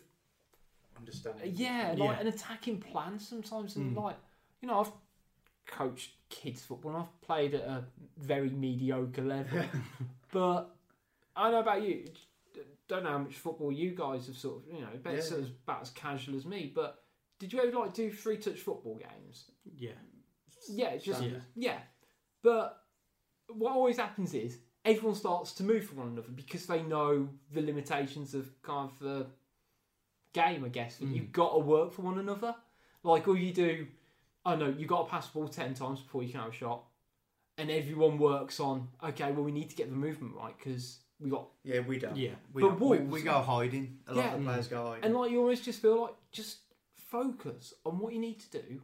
Understand. 0.97 1.35
yeah, 1.43 1.95
like 1.97 2.17
Yeah. 2.17 2.19
an 2.21 2.27
attacking 2.27 2.79
plan 2.79 3.17
sometimes, 3.19 3.75
and 3.75 3.95
Mm. 3.97 4.03
like 4.03 4.17
you 4.61 4.67
know, 4.69 4.79
I've 4.79 4.91
coached 5.67 6.12
kids 6.30 6.62
football 6.63 6.91
and 6.91 7.01
I've 7.01 7.21
played 7.21 7.54
at 7.56 7.62
a 7.63 7.84
very 8.17 8.49
mediocre 8.49 9.21
level, 9.23 9.63
but 10.32 10.75
I 11.36 11.43
don't 11.43 11.51
know 11.54 11.60
about 11.60 11.82
you. 11.84 12.06
Don't 12.88 13.04
know 13.04 13.10
how 13.12 13.17
much 13.17 13.34
football 13.36 13.71
you 13.71 13.91
guys 13.91 14.28
have 14.28 14.38
sort 14.38 14.58
of 14.63 14.73
you 14.73 14.82
know, 14.82 14.88
bet 15.01 15.15
it's 15.15 15.32
Yeah. 15.32 15.38
as 15.38 15.47
about 15.63 15.82
as 15.82 15.89
casual 15.89 16.36
as 16.36 16.45
me. 16.45 16.71
But 16.73 17.04
did 17.39 17.51
you 17.51 17.60
ever 17.62 17.71
like 17.80 17.93
do 17.93 18.12
free 18.12 18.38
touch 18.38 18.60
football 18.60 18.95
games? 18.97 19.45
Yeah. 19.75 19.91
Yeah, 20.69 20.89
it's 20.89 21.04
just 21.06 21.19
Standard. 21.19 21.43
yeah. 21.56 21.80
But 22.43 22.78
what 23.47 23.73
always 23.73 23.97
happens 23.97 24.34
is 24.34 24.60
everyone 24.84 25.15
starts 25.15 25.54
to 25.54 25.63
move 25.63 25.86
from 25.86 25.97
one 25.97 26.08
another 26.10 26.30
because 26.30 26.65
they 26.67 26.82
know 26.84 27.28
the 27.51 27.62
limitations 27.62 28.34
of 28.36 28.49
kind 28.62 28.89
of 28.89 28.99
the 28.99 29.25
game, 30.34 30.63
I 30.63 30.69
guess. 30.69 30.97
that 30.97 31.06
Mm. 31.10 31.15
You've 31.15 31.32
got 31.32 31.54
to 31.54 31.60
work 31.60 31.91
for 31.91 32.01
one 32.04 32.19
another. 32.19 32.56
Like 33.04 33.28
all 33.28 33.38
you 33.38 33.54
do, 33.54 33.88
I 34.45 34.55
no, 34.55 34.67
you 34.67 34.86
got 34.86 35.05
to 35.05 35.10
pass 35.12 35.27
the 35.27 35.39
ball 35.39 35.47
ten 35.47 35.73
times 35.73 35.99
before 36.01 36.23
you 36.23 36.29
can 36.31 36.41
have 36.41 36.49
a 36.51 36.53
shot, 36.53 36.84
and 37.58 37.71
everyone 37.71 38.17
works 38.19 38.60
on 38.60 38.88
okay. 39.03 39.31
Well, 39.31 39.43
we 39.43 39.51
need 39.51 39.69
to 39.71 39.75
get 39.75 39.89
the 39.89 39.95
movement 39.95 40.36
right 40.36 40.55
because 40.58 40.99
we 41.19 41.29
got 41.29 41.47
Yeah, 41.63 41.79
we 41.79 41.97
don't. 41.97 42.15
Yeah. 42.17 42.31
We, 42.53 42.62
But 42.62 42.69
don't. 42.69 42.79
we, 42.81 42.97
Wolves- 42.97 43.12
we 43.12 43.21
go 43.23 43.41
hiding. 43.41 43.99
A 44.08 44.13
lot 44.13 44.25
Yeah. 44.25 44.34
of 44.34 44.39
the 44.39 44.45
players 44.45 44.67
go 44.67 44.86
hiding. 44.88 45.03
And 45.05 45.15
like 45.15 45.31
you 45.31 45.39
almost 45.41 45.63
just 45.63 45.81
feel 45.81 46.01
like 46.03 46.15
just 46.31 46.58
focus 46.95 47.73
on 47.86 47.99
what 47.99 48.13
you 48.13 48.19
need 48.19 48.39
to 48.41 48.62
do. 48.62 48.81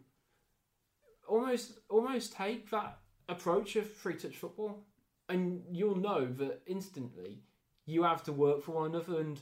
Almost 1.27 1.73
almost 1.89 2.33
take 2.33 2.69
that 2.71 2.97
approach 3.29 3.75
of 3.75 3.89
free 3.89 4.15
touch 4.15 4.35
football 4.35 4.83
and 5.29 5.63
you'll 5.71 5.95
know 5.95 6.25
that 6.25 6.61
instantly 6.65 7.39
you 7.85 8.03
have 8.03 8.23
to 8.23 8.33
work 8.33 8.61
for 8.63 8.71
one 8.73 8.89
another 8.93 9.19
and 9.21 9.39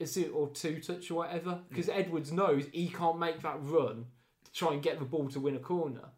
is 0.00 0.16
it 0.16 0.30
or 0.34 0.48
two 0.50 0.80
touch 0.80 1.10
or 1.10 1.14
whatever 1.14 1.60
because 1.68 1.88
Edwards 1.88 2.32
knows 2.32 2.64
he 2.72 2.88
can't 2.88 3.18
make 3.20 3.40
that 3.42 3.58
run 3.60 4.06
to 4.06 4.06
try 4.52 4.72
and 4.72 4.82
get 4.82 4.98
the 4.98 5.04
ball 5.04 5.28
to 5.28 5.40
win 5.40 5.56
a 5.56 5.60
corner 5.60 6.08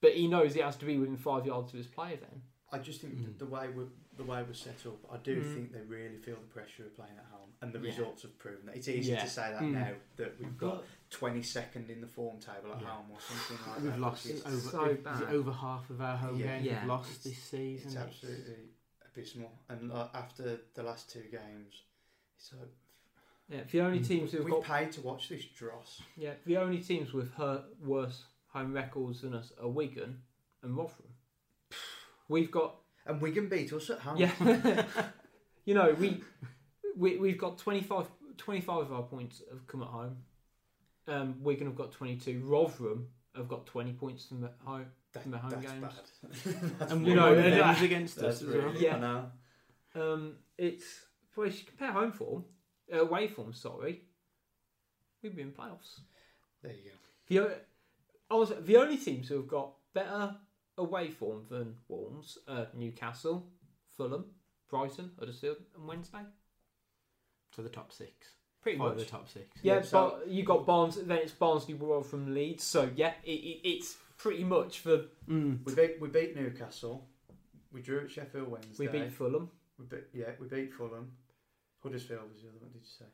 but 0.00 0.12
he 0.14 0.26
knows 0.28 0.54
he 0.54 0.60
has 0.60 0.76
to 0.76 0.84
be 0.84 0.98
within 0.98 1.16
five 1.16 1.46
yards 1.46 1.72
of 1.72 1.78
his 1.78 1.86
player 1.86 2.16
then 2.16 2.42
I 2.74 2.78
just 2.78 3.02
think 3.02 3.14
Mm. 3.14 3.38
the 3.38 3.46
way 3.46 3.68
we're 3.68 3.88
the 4.16 4.24
way 4.24 4.42
we're 4.42 4.52
set 4.52 4.84
up, 4.86 4.98
I 5.10 5.16
do 5.18 5.42
Mm. 5.42 5.54
think 5.54 5.72
they 5.72 5.80
really 5.80 6.18
feel 6.18 6.36
the 6.36 6.46
pressure 6.46 6.84
of 6.84 6.94
playing 6.94 7.16
at 7.18 7.24
home, 7.26 7.50
and 7.62 7.72
the 7.72 7.78
Yeah. 7.78 7.86
results 7.90 8.22
have 8.22 8.38
proven 8.38 8.66
that. 8.66 8.76
It's 8.76 8.86
easy 8.88 9.12
Yeah. 9.12 9.24
to 9.24 9.28
say 9.30 9.50
that 9.52 9.62
Mm. 9.62 9.72
now 9.72 9.94
that 10.16 10.38
we've 10.38 10.56
got 10.58 10.84
twenty 11.08 11.42
second 11.42 11.88
in 11.90 12.00
the 12.02 12.06
form 12.06 12.38
table 12.38 12.72
at 12.74 12.80
Yeah. 12.82 12.88
home 12.88 13.10
or 13.10 13.18
something 13.20 13.66
like 13.66 13.76
that. 13.76 13.82
We've 13.84 13.98
lost 13.98 14.26
It's, 14.26 14.44
over, 14.46 14.56
so 14.58 14.84
is 14.84 14.94
it 14.98 15.04
bad. 15.04 15.22
over 15.24 15.52
half 15.52 15.88
of 15.90 16.00
our 16.02 16.16
home 16.18 16.38
Yeah. 16.38 16.46
games. 16.46 16.66
Yeah. 16.66 16.80
We've 16.80 16.88
lost 16.88 17.10
It's- 17.10 17.24
this 17.24 17.38
season. 17.42 17.86
it's 17.88 17.96
absolutely 17.96 18.68
abysmal, 19.06 19.52
and 19.70 19.88
like, 19.90 20.10
after 20.14 20.60
the 20.74 20.82
last 20.82 21.10
two 21.10 21.22
games, 21.30 21.82
it's 22.36 22.52
like 22.52 22.68
yeah 23.48 23.60
the 23.70 23.80
only 23.80 24.00
Mm. 24.00 24.06
teams 24.08 24.32
who've 24.32 24.44
we 24.44 24.50
got 24.50 24.62
paid 24.64 24.92
to 24.92 25.00
watch 25.02 25.28
this 25.28 25.44
dross. 25.44 26.00
Yeah, 26.16 26.34
the 26.46 26.56
only 26.56 26.78
teams 26.78 27.12
with 27.12 27.32
her 27.34 27.64
worse 27.84 28.24
home 28.48 28.72
records 28.72 29.22
than 29.22 29.34
us 29.34 29.52
are 29.60 29.68
Wigan 29.68 30.22
and 30.62 30.76
Rotherham. 30.76 31.14
We've 32.28 32.50
got 32.50 32.76
And 33.06 33.20
Wigan 33.20 33.48
beat 33.48 33.72
us 33.72 33.90
at 33.90 33.98
home. 33.98 34.16
yeah, 34.16 34.32
you 35.64 35.74
know 35.74 35.94
we 35.98 36.22
we 36.96 37.16
we've 37.16 37.38
got 37.38 37.58
25, 37.58 38.06
25 38.36 38.76
of 38.82 38.92
our 38.92 39.02
points 39.02 39.42
have 39.50 39.66
come 39.66 39.82
at 39.82 39.88
home. 39.88 40.16
Um, 41.08 41.42
Wigan 41.42 41.66
have 41.66 41.76
got 41.76 41.90
twenty 41.92 42.16
two. 42.16 42.40
Rotherham 42.44 43.08
have 43.34 43.48
got 43.48 43.66
twenty 43.66 43.92
points 43.92 44.26
from 44.26 44.44
at 44.44 44.54
home. 44.64 44.86
that, 45.12 45.22
From 45.24 45.32
the 45.32 45.38
home 45.38 45.50
that's 45.50 45.66
games. 45.66 45.82
bad. 45.82 46.70
that's 46.78 46.92
And 46.92 47.00
You 47.04 47.12
we 47.12 47.14
know, 47.18 47.32
know, 47.34 47.40
and 47.40 47.52
them 47.52 47.58
that- 47.58 47.82
against 47.82 48.16
that's 48.16 48.36
us 48.36 48.42
as 48.42 48.48
really. 48.48 48.84
Yeah. 48.84 48.96
I 48.96 49.00
know. 49.00 49.30
Um, 49.94 50.36
it's 50.56 50.84
well, 51.36 51.48
if 51.48 51.58
you 51.58 51.66
compare 51.66 51.90
home 51.92 52.12
form, 52.12 52.44
uh, 52.92 53.00
away 53.00 53.28
form. 53.28 53.52
Sorry, 53.52 54.02
we've 55.22 55.34
been 55.36 55.48
in 55.48 55.52
playoffs. 55.52 56.00
There 56.62 56.72
you 56.72 56.90
go. 56.90 57.48
The 57.48 57.56
also, 58.30 58.54
the 58.60 58.76
only 58.76 58.96
teams 58.96 59.28
who 59.28 59.36
have 59.36 59.48
got 59.48 59.72
better 59.94 60.34
away 60.78 61.10
form 61.10 61.44
than 61.50 61.74
Wolves 61.88 62.38
are 62.48 62.68
Newcastle, 62.74 63.46
Fulham, 63.96 64.24
Brighton, 64.70 65.10
Huddersfield, 65.18 65.56
and 65.76 65.86
Wednesday. 65.86 66.22
To 67.56 67.62
the 67.62 67.68
top 67.68 67.92
six. 67.92 68.12
Pretty 68.62 68.78
Five 68.78 68.96
much. 68.96 68.98
the 69.04 69.10
top 69.10 69.28
six. 69.28 69.46
Yeah, 69.62 69.74
Yeah, 69.76 69.82
so- 69.82 70.18
but 70.20 70.28
you 70.28 70.44
got 70.44 70.64
Barnes. 70.64 70.96
Then 70.96 71.18
it's 71.18 71.32
Barnsley, 71.32 71.74
Royal 71.74 72.02
from 72.02 72.32
Leeds. 72.32 72.64
So 72.64 72.88
yeah, 72.96 73.12
it, 73.24 73.30
it, 73.32 73.60
it's 73.68 73.96
pretty 74.16 74.44
much 74.44 74.78
for 74.78 75.02
Mm. 75.28 75.58
We 75.66 75.74
beat 75.74 76.00
we 76.00 76.08
beat 76.08 76.34
Newcastle. 76.36 77.06
We 77.72 77.80
drew 77.82 78.00
at 78.04 78.10
Sheffield 78.10 78.48
Wednesday. 78.48 78.86
we 78.86 79.00
beat 79.00 79.12
Fulham. 79.12 79.50
We 79.78 79.84
beat, 79.86 80.04
yeah, 80.14 80.30
we 80.40 80.46
beat 80.46 80.72
Fulham. 80.72 81.10
Huddersfield 81.82 82.30
was 82.32 82.42
the 82.42 82.48
other 82.48 82.58
one. 82.60 82.70
Did 82.72 82.82
you 82.82 82.88
say? 82.88 83.04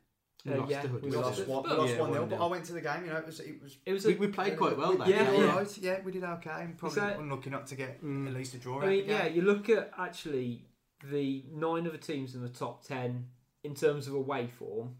We 0.44 0.52
Uh, 0.52 0.58
lost 0.58 0.70
yeah, 0.70 0.82
to 0.82 0.88
we 0.88 0.94
We 0.94 1.00
Huddersfield. 1.00 1.24
lost 1.24 1.40
it. 1.40 1.48
one. 1.48 1.62
We 1.64 1.68
But- 1.68 1.78
lost 1.78 1.92
Yeah, 1.94 2.00
one 2.00 2.12
0 2.12 2.24
1-0. 2.26 2.30
But 2.30 2.44
I 2.44 2.46
went 2.46 2.64
to 2.66 2.72
the 2.72 2.80
game. 2.80 3.04
You 3.04 3.10
know, 3.10 3.16
it 3.18 3.26
was 3.26 3.40
it 3.40 3.62
was. 3.62 3.76
It 3.86 3.92
was. 3.92 4.06
We, 4.06 4.14
A, 4.14 4.18
we 4.18 4.26
played 4.28 4.56
quite 4.58 4.76
well 4.76 4.96
that 4.96 5.06
we 5.06 5.12
Yeah, 5.12 5.30
did 5.30 5.38
yeah. 5.40 5.56
right. 5.56 5.78
Yeah, 5.78 6.02
we 6.04 6.12
did 6.12 6.24
okay. 6.24 6.50
And 6.62 6.78
probably 6.78 7.00
that- 7.00 7.18
unlucky 7.18 7.50
not 7.50 7.66
to 7.68 7.74
get 7.76 8.02
Mm. 8.02 8.28
at 8.28 8.34
least 8.34 8.54
a 8.54 8.58
draw. 8.58 8.80
I 8.80 8.82
out 8.84 8.88
mean, 8.88 9.06
the 9.06 9.12
yeah, 9.12 9.26
game. 9.28 9.36
you 9.36 9.42
look 9.42 9.68
at 9.68 9.92
actually 9.98 10.64
the 11.04 11.44
nine 11.50 11.86
other 11.86 11.98
teams 11.98 12.34
in 12.34 12.42
the 12.42 12.48
top 12.48 12.82
ten 12.84 13.30
in 13.64 13.74
terms 13.74 14.06
of 14.06 14.14
away 14.14 14.46
form. 14.46 14.96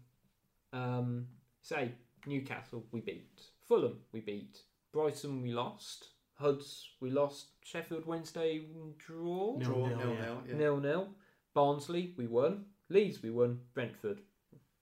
Um, 0.73 1.27
say 1.61 1.93
Newcastle, 2.25 2.85
we 2.91 2.99
beat 3.01 3.41
Fulham, 3.61 4.01
we 4.11 4.19
beat 4.19 4.63
Brighton, 4.91 5.41
we 5.41 5.51
lost 5.51 6.09
Huds, 6.35 6.89
we 7.01 7.09
lost 7.11 7.47
Sheffield 7.63 8.05
Wednesday, 8.05 8.65
draw 8.97 9.57
Nil, 9.57 9.67
draw 9.67 9.87
nil, 9.87 9.97
nil 9.97 10.13
nil. 10.15 10.43
Yeah. 10.47 10.53
nil 10.55 10.77
nil. 10.79 11.15
Barnsley, 11.53 12.13
we 12.17 12.27
won. 12.27 12.65
Leeds, 12.89 13.21
we 13.21 13.29
won. 13.29 13.59
Brentford, 13.73 14.21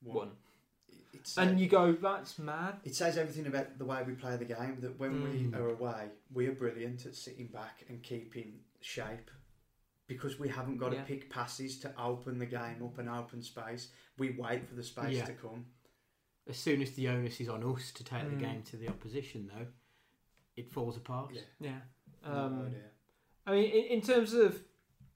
One. 0.02 0.16
won. 0.16 0.32
It, 0.90 0.96
it 1.14 1.18
And 1.20 1.28
says- 1.28 1.60
you 1.62 1.68
go, 1.68 1.92
that's 1.94 2.40
mad. 2.40 2.80
it 2.84 2.96
says 2.96 3.18
everything 3.18 3.48
about 3.48 3.78
the 3.78 3.86
way 3.86 4.04
we 4.04 4.14
play 4.14 4.38
the 4.38 4.46
game. 4.46 4.78
That 4.82 4.98
when 5.00 5.12
Mm. 5.22 5.52
we 5.52 5.58
are 5.58 5.70
away, 5.70 6.10
we 6.34 6.48
are 6.48 6.54
brilliant 6.54 7.06
at 7.06 7.16
sitting 7.16 7.48
back 7.48 7.84
and 7.90 8.02
keeping 8.02 8.60
shape. 8.82 9.30
Because 10.08 10.40
we 10.40 10.48
haven't 10.48 10.78
got 10.78 10.94
Yeah. 10.94 11.02
to 11.02 11.06
pick 11.06 11.30
passes 11.30 11.80
to 11.82 11.94
open 12.02 12.38
the 12.40 12.46
game 12.46 12.82
up 12.82 12.98
and 12.98 13.10
open 13.10 13.42
space, 13.42 13.92
we 14.18 14.30
wait 14.32 14.66
for 14.66 14.76
the 14.76 14.84
space 14.84 15.18
Yeah. 15.18 15.26
to 15.26 15.34
come. 15.34 15.66
As 16.48 16.56
soon 16.58 16.82
as 16.82 16.92
the 16.94 17.10
onus 17.10 17.42
is 17.42 17.50
on 17.50 17.62
us 17.64 17.92
to 17.92 18.06
take 18.06 18.24
Mm. 18.24 18.30
the 18.30 18.36
game 18.46 18.64
to 18.64 18.78
the 18.78 18.88
opposition, 18.88 19.48
though, 19.54 19.68
it 20.56 20.72
falls 20.72 20.96
apart. 20.96 21.34
Yeah, 21.34 21.42
Yeah. 21.60 21.82
no 22.24 22.32
Um, 22.32 22.62
idea. 22.68 22.90
I 23.46 23.52
mean, 23.52 23.66
in, 23.70 23.84
in 23.98 24.02
terms 24.02 24.32
of 24.34 24.64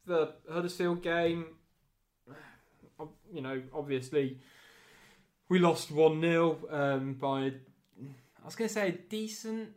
the 0.06 0.36
Huddersfield 0.50 1.02
game, 1.02 1.44
ob- 1.44 1.56
you 3.34 3.42
know, 3.42 3.62
obviously 3.74 4.40
we 5.50 5.60
lost 5.60 5.92
one 5.92 6.22
0 6.22 6.58
um, 6.70 7.14
by. 7.16 7.52
I 8.42 8.46
was 8.46 8.56
going 8.56 8.68
to 8.68 8.74
say 8.74 8.90
a 8.90 8.92
decent 8.92 9.70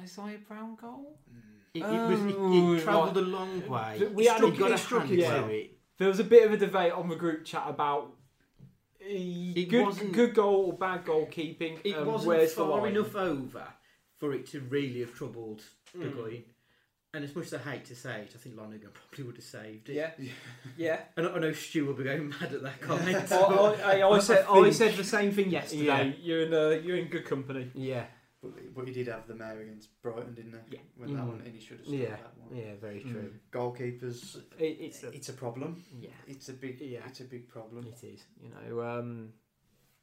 Isaiah 0.00 0.38
Brown 0.46 0.76
goal. 0.80 1.18
It, 1.72 1.80
it 1.80 1.82
was 1.82 2.20
it, 2.20 2.36
Oh, 2.38 2.74
it 2.74 2.82
travelled 2.82 3.16
right. 3.16 3.24
a 3.24 3.28
long 3.28 3.68
way. 3.68 4.08
We 4.14 4.24
struck, 4.26 4.56
got 4.56 4.70
a 4.72 4.78
struck 4.78 5.06
hand 5.06 5.18
it 5.18 5.50
it. 5.50 5.78
There 5.98 6.08
was 6.08 6.20
a 6.20 6.24
bit 6.24 6.44
of 6.46 6.52
a 6.52 6.56
debate 6.56 6.92
on 6.92 7.08
the 7.08 7.16
group 7.16 7.44
chat 7.44 7.64
about 7.66 8.12
uh, 9.00 9.06
It 9.06 9.68
good, 9.68 10.12
good 10.12 10.34
goal 10.34 10.66
or 10.66 10.72
bad 10.72 11.04
goalkeeping. 11.04 11.78
It 11.84 11.96
um, 11.96 12.06
wasn't 12.06 12.50
far 12.50 12.86
enough 12.86 13.14
over 13.16 13.66
for 14.18 14.32
it 14.32 14.46
to 14.48 14.60
really 14.60 15.00
have 15.00 15.14
troubled 15.14 15.62
the 15.92 16.06
Mm. 16.06 16.44
Guy. 17.14 17.16
And 17.16 17.24
as 17.24 17.34
much 17.36 17.46
as 17.46 17.54
I 17.54 17.58
hate 17.70 17.84
to 17.86 17.94
say 17.96 18.20
it, 18.22 18.32
I 18.34 18.38
think 18.38 18.56
Lonergan 18.56 18.90
probably 19.10 19.24
would 19.24 19.36
have 19.36 19.44
saved 19.44 19.88
it. 19.88 19.94
Yeah, 19.94 20.10
yeah. 20.76 21.00
And 21.16 21.26
I 21.26 21.30
I 21.30 21.38
know 21.38 21.52
Stu 21.52 21.86
will 21.86 21.94
be 21.94 22.04
going 22.04 22.28
mad 22.28 22.52
at 22.52 22.62
that 22.62 22.80
comment. 22.80 23.16
I, 23.32 23.36
I, 23.36 24.00
I, 24.00 24.08
I 24.10 24.18
said 24.18 24.44
I 24.48 24.62
think- 24.62 24.74
said 24.74 24.94
the 24.96 25.04
same 25.04 25.32
thing 25.32 25.50
yesterday. 25.50 25.84
Yeah. 25.84 26.12
You're 26.20 26.42
in 26.46 26.54
uh, 26.54 26.68
you're 26.84 26.96
in 26.96 27.08
good 27.08 27.24
company. 27.24 27.70
yeah, 27.74 28.04
But, 28.42 28.74
but 28.74 28.88
he 28.88 28.92
did 28.94 29.08
have 29.08 29.26
the 29.26 29.34
mayor 29.34 29.60
against 29.62 29.88
Brighton, 30.02 30.34
didn't 30.34 30.52
he? 30.68 30.76
Yeah. 30.76 30.82
When 30.96 31.14
that 31.14 31.22
Mm. 31.24 31.28
one, 31.28 31.42
and 31.44 31.54
he 31.54 31.60
should 31.60 31.78
have 31.78 31.86
stopped 31.86 32.00
Yeah. 32.02 32.10
that 32.10 32.34
one. 32.38 32.56
yeah, 32.56 32.74
very 32.80 33.00
Mm. 33.00 33.10
true. 33.12 33.32
Goalkeepers, 33.52 34.36
It, 34.58 34.76
it's 34.86 35.02
a, 35.04 35.08
it's 35.10 35.28
a 35.28 35.32
problem. 35.32 35.82
yeah, 35.98 36.10
It's 36.26 36.48
a 36.48 36.52
big, 36.52 36.80
Yeah. 36.80 37.00
it's 37.08 37.20
a 37.20 37.24
big 37.24 37.48
problem. 37.48 37.86
It 37.86 38.04
is. 38.06 38.20
you 38.42 38.50
know. 38.50 38.82
Um, 38.82 39.32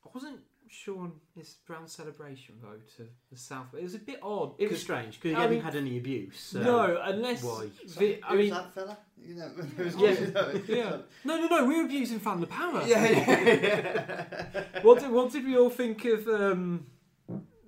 I 0.05 0.09
wasn't 0.13 0.39
sure 0.71 0.99
on 1.01 1.11
his 1.35 1.55
Brown 1.67 1.85
celebration 1.87 2.55
though 2.61 2.79
to 2.97 3.07
the 3.31 3.37
south. 3.37 3.67
It 3.77 3.83
was 3.83 3.93
a 3.95 3.99
bit 3.99 4.19
odd. 4.23 4.53
It 4.57 4.69
was 4.71 4.81
strange 4.81 5.15
because 5.19 5.31
he 5.31 5.35
I 5.35 5.41
hadn't 5.41 5.55
mean- 5.57 5.63
had 5.63 5.75
any 5.75 5.97
abuse. 5.97 6.39
So 6.39 6.61
no, 6.61 7.01
unless 7.03 7.43
why? 7.43 7.67
the- 7.97 8.19
I 8.23 8.35
mean, 8.35 8.49
that 8.51 8.73
fella? 8.73 8.97
You 9.21 9.35
know, 9.35 9.47
who's- 9.77 9.95
Yeah. 9.97 10.51
you 10.53 10.63
yeah. 10.75 10.97
No, 11.25 11.37
no, 11.39 11.47
no. 11.47 11.65
We're 11.65 11.85
abusing 11.85 12.19
Van 12.19 12.39
La 12.39 12.45
Parra. 12.47 12.87
yeah, 12.87 13.05
yeah, 13.09 13.43
yeah. 13.43 14.63
what 14.81 14.99
did 14.99 15.11
what 15.11 15.31
did 15.31 15.43
we 15.45 15.57
all 15.57 15.69
think 15.69 16.05
of 16.05 16.27
um, 16.27 16.85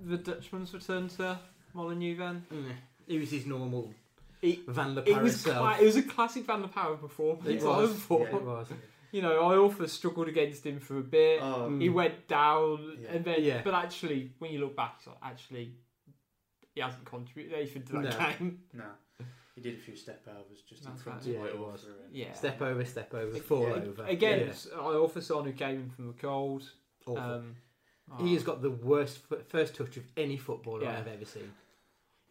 the 0.01 0.17
Dutchman's 0.17 0.73
return 0.73 1.07
to 1.09 1.37
Molineux 1.73 2.15
then? 2.17 2.45
Mm. 2.53 2.71
He 3.07 3.19
was 3.19 3.31
his 3.31 3.45
normal 3.45 3.93
It- 4.41 4.65
Van 4.67 4.95
der 4.95 5.03
It 5.05 5.21
was 5.21 5.41
self. 5.41 5.57
cla- 5.57 5.77
it 5.81 5.85
was 5.85 5.97
a 5.97 6.03
classic 6.03 6.45
Van 6.45 6.61
La 6.61 6.67
Parra 6.67 6.95
performance. 6.97 7.47
It 7.49 7.61
I 7.63 7.65
was, 7.81 7.91
thought. 7.93 8.29
yeah, 8.29 8.35
it 8.37 8.43
was. 8.43 8.67
You 9.13 9.21
know, 9.21 9.47
I 9.47 9.57
also 9.57 9.85
struggled 9.85 10.27
against 10.27 10.65
him 10.65 10.79
for 10.79 10.97
a 10.97 11.03
bit. 11.03 11.39
Oh, 11.39 11.69
Mm. 11.69 11.79
He 11.81 11.87
went 11.89 12.27
down, 12.27 12.97
Yeah. 12.99 13.11
and 13.13 13.23
then 13.23 13.43
Yeah. 13.43 13.61
but 13.63 13.75
actually, 13.75 14.31
when 14.39 14.51
you 14.51 14.59
look 14.59 14.75
back, 14.75 14.95
it's 14.97 15.05
like, 15.05 15.17
actually, 15.21 15.75
he 16.73 16.81
hasn't 16.81 17.05
contributed 17.05 17.53
anything 17.59 17.83
to 17.83 17.93
that 17.93 18.03
No. 18.03 18.17
game. 18.39 18.63
no. 18.73 18.85
He 19.53 19.61
did 19.61 19.75
a 19.75 19.77
few 19.77 19.95
step 19.95 20.27
overs 20.27 20.63
just 20.63 20.83
in 20.87 20.95
front 20.95 21.19
right. 21.19 21.27
of 21.27 21.31
Yeah, 21.33 21.39
White 21.41 21.49
it 21.51 21.59
was. 21.59 21.85
Yeah, 22.11 22.33
Step 22.33 22.59
over, 22.59 22.83
step 22.85 23.13
over, 23.13 23.37
fall 23.37 23.67
Yeah. 23.67 23.73
over. 23.83 24.03
Again, 24.05 24.39
Yeah. 24.39 24.45
it's- 24.45 24.67
I 24.73 24.77
also 24.79 25.19
saw 25.19 25.43
him 25.43 25.53
came 25.55 25.75
in 25.81 25.89
from 25.91 26.07
the 26.07 26.13
cold. 26.13 26.63
Awful. 27.05 27.17
Um, 27.19 27.55
He 28.19 28.33
has 28.33 28.43
got 28.43 28.61
the 28.61 28.69
worst 28.71 29.21
f- 29.31 29.45
first 29.47 29.75
touch 29.75 29.95
of 29.97 30.03
any 30.17 30.37
footballer 30.37 30.83
Yeah. 30.83 30.97
I've 30.99 31.07
ever 31.07 31.23
seen. 31.25 31.53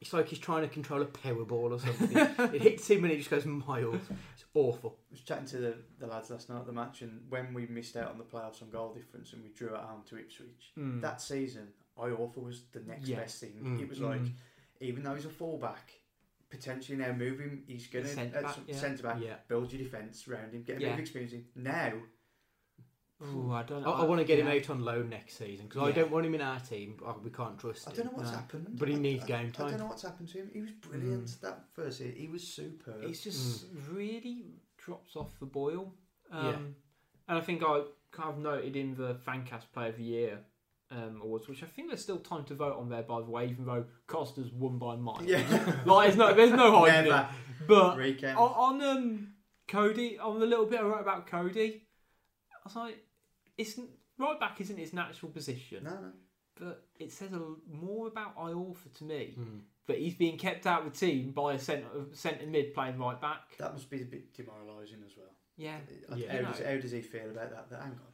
It's 0.03 0.13
like 0.13 0.27
he's 0.27 0.41
trying 0.41 0.63
to 0.63 0.69
control 0.69 1.01
a 1.01 1.05
power 1.05 1.45
ball 1.45 1.73
or 1.73 1.79
something. 1.79 2.11
it 2.53 2.61
hits 2.63 2.91
him 2.91 3.05
and 3.05 3.13
it 3.13 3.19
just 3.19 3.31
goes 3.31 3.47
miles. 3.47 4.01
It's 4.35 4.45
awful. 4.53 4.99
I 4.99 5.13
was 5.13 5.21
chatting 5.21 5.47
to 5.47 5.59
the, 5.59 5.75
the 6.01 6.09
lads 6.09 6.29
last 6.29 6.51
night 6.51 6.59
at 6.59 6.67
the 6.67 6.73
match, 6.73 7.03
and 7.03 7.21
when 7.29 7.55
we 7.55 7.67
missed 7.67 7.97
out 7.97 8.11
on 8.11 8.19
the 8.19 8.25
playoffs 8.25 8.63
on 8.63 8.71
goal 8.71 8.93
difference 8.93 9.33
and 9.33 9.45
we 9.45 9.51
drew 9.51 9.73
at 9.73 9.81
home 9.81 10.03
to 10.09 10.19
Ipswich, 10.19 10.73
mm. 10.77 11.01
that 11.03 11.21
season, 11.21 11.69
Iorfa 11.97 12.43
was 12.43 12.63
the 12.73 12.81
next 12.81 13.07
Yeah. 13.07 13.21
best 13.21 13.39
thing. 13.41 13.53
Mm. 13.63 13.81
It 13.81 13.89
was 13.89 14.01
Mm. 14.01 14.09
like, 14.09 14.33
even 14.81 15.05
though 15.05 15.15
he's 15.15 15.25
a 15.25 15.31
fullback, 15.31 15.93
potentially 16.51 16.99
now 16.99 17.13
moving, 17.13 17.63
he's 17.69 17.87
going 17.87 18.05
to 18.05 18.11
Centre 18.11 18.43
back, 18.43 18.57
yeah. 18.67 18.97
back, 19.03 19.23
Yeah. 19.23 19.37
build 19.47 19.73
your 19.73 19.83
defence 19.83 20.27
around 20.27 20.53
him, 20.53 20.65
get 20.65 20.79
a 20.79 20.81
bit 20.81 20.93
of 20.95 20.99
experience 20.99 21.33
in. 21.33 21.45
Now, 21.55 21.93
Ooh, 23.25 23.53
I 23.53 23.63
don't 23.63 23.83
I, 23.83 23.87
know. 23.87 23.93
I 23.93 24.05
want 24.05 24.21
to 24.21 24.25
get 24.27 24.39
him 24.39 24.49
out 24.49 24.69
on 24.71 24.85
loan 24.85 25.09
next 25.09 25.39
season 25.39 25.67
because 25.69 25.83
I 25.89 25.93
don't 25.93 26.11
want 26.11 26.27
him 26.27 26.35
in 26.35 26.41
our 26.41 26.59
team. 26.61 26.97
We 27.23 27.31
can't 27.31 27.59
trust 27.59 27.87
I 27.87 27.91
him. 27.91 27.97
don't 27.99 28.07
know 28.07 28.13
what's 28.19 28.31
No. 28.31 28.37
happened. 28.37 28.67
But 28.73 28.89
he 28.89 28.97
needs 28.97 29.25
I- 29.25 29.27
game 29.27 29.53
time. 29.53 29.67
I 29.67 29.71
don't 29.71 29.79
know 29.81 29.87
what's 29.87 30.03
happened 30.03 30.29
to 30.31 30.39
him. 30.39 30.51
He 30.53 30.61
was 30.61 30.71
brilliant 30.73 31.41
that 31.43 31.65
first 31.73 32.01
year. 32.01 32.11
He 32.13 32.29
was 32.29 32.43
superb. 32.43 33.03
He's 33.05 33.23
just 33.23 33.67
really 33.91 34.47
drops 34.79 35.15
off 35.17 35.39
the 35.39 35.47
boil. 35.47 35.95
Um, 36.31 36.47
Yeah. 36.47 36.57
And 37.29 37.39
I 37.39 37.41
think 37.41 37.63
I 37.63 37.83
kind 38.11 38.31
of 38.31 38.39
noted 38.39 38.75
in 38.77 38.95
the 38.97 39.15
Fancast 39.27 39.71
Player 39.73 39.91
of 39.91 39.97
the 39.97 40.03
Year 40.03 40.39
um, 40.91 41.21
awards, 41.23 41.49
which 41.49 41.63
I 41.63 41.67
think 41.67 41.89
there's 41.89 42.03
still 42.03 42.19
time 42.19 42.45
to 42.47 42.55
vote 42.55 42.77
on 42.79 42.89
there, 42.91 43.03
by 43.03 43.21
the 43.21 43.31
way, 43.31 43.47
even 43.49 43.65
though 43.65 43.85
Costa's 44.09 44.51
won 44.53 44.79
by 44.79 44.97
mile. 44.97 45.23
yeah. 45.25 45.39
like, 45.87 46.09
there's 46.09 46.19
no, 46.19 46.35
there's 46.35 46.51
no 46.53 46.81
hiding 46.81 47.11
Never. 47.11 47.29
it. 47.31 47.67
But 47.69 47.97
Weekend. 47.97 48.37
on, 48.37 48.81
on 48.81 48.83
um, 48.83 49.29
Coady, 49.69 50.19
on 50.19 50.41
the 50.41 50.47
little 50.47 50.67
bit 50.67 50.81
I 50.81 50.83
wrote 50.83 51.01
about 51.01 51.27
Coady, 51.29 51.87
I 52.53 52.59
was 52.65 52.77
like, 52.77 52.99
it's 53.59 53.79
right 54.19 54.39
back 54.41 54.61
isn't 54.61 54.77
his 54.79 54.93
natural 54.93 55.31
position, 55.33 55.85
No, 55.85 55.91
no. 55.91 56.13
but 56.59 56.85
it 56.99 57.13
says 57.13 57.33
a, 57.33 57.37
l- 57.37 57.57
more 57.71 58.07
about 58.09 58.37
Iorfa 58.37 58.93
to 58.99 59.05
me 59.05 59.35
Mm. 59.39 59.61
that 59.87 59.99
he's 59.99 60.15
being 60.15 60.39
kept 60.39 60.67
out 60.67 60.87
of 60.87 60.93
the 60.93 60.99
team 60.99 61.33
by 61.33 61.55
a 61.55 61.59
centre, 61.59 61.87
centre 62.13 62.47
mid 62.47 62.73
playing 62.75 62.99
right 62.99 63.21
back. 63.21 63.57
That 63.59 63.73
must 63.73 63.91
be 63.91 64.03
a 64.03 64.05
bit 64.05 64.33
demoralising 64.35 65.03
as 65.05 65.17
well. 65.17 65.35
Yeah. 65.57 65.79
How, 66.09 66.17
Yeah. 66.17 66.43
does, 66.43 66.59
You 66.59 66.65
know. 66.65 66.71
how 66.75 66.81
does 66.81 66.91
he 66.93 67.01
feel 67.03 67.31
about 67.31 67.51
that? 67.51 67.71
That 67.71 67.83
hang 67.83 67.93
on, 67.93 68.13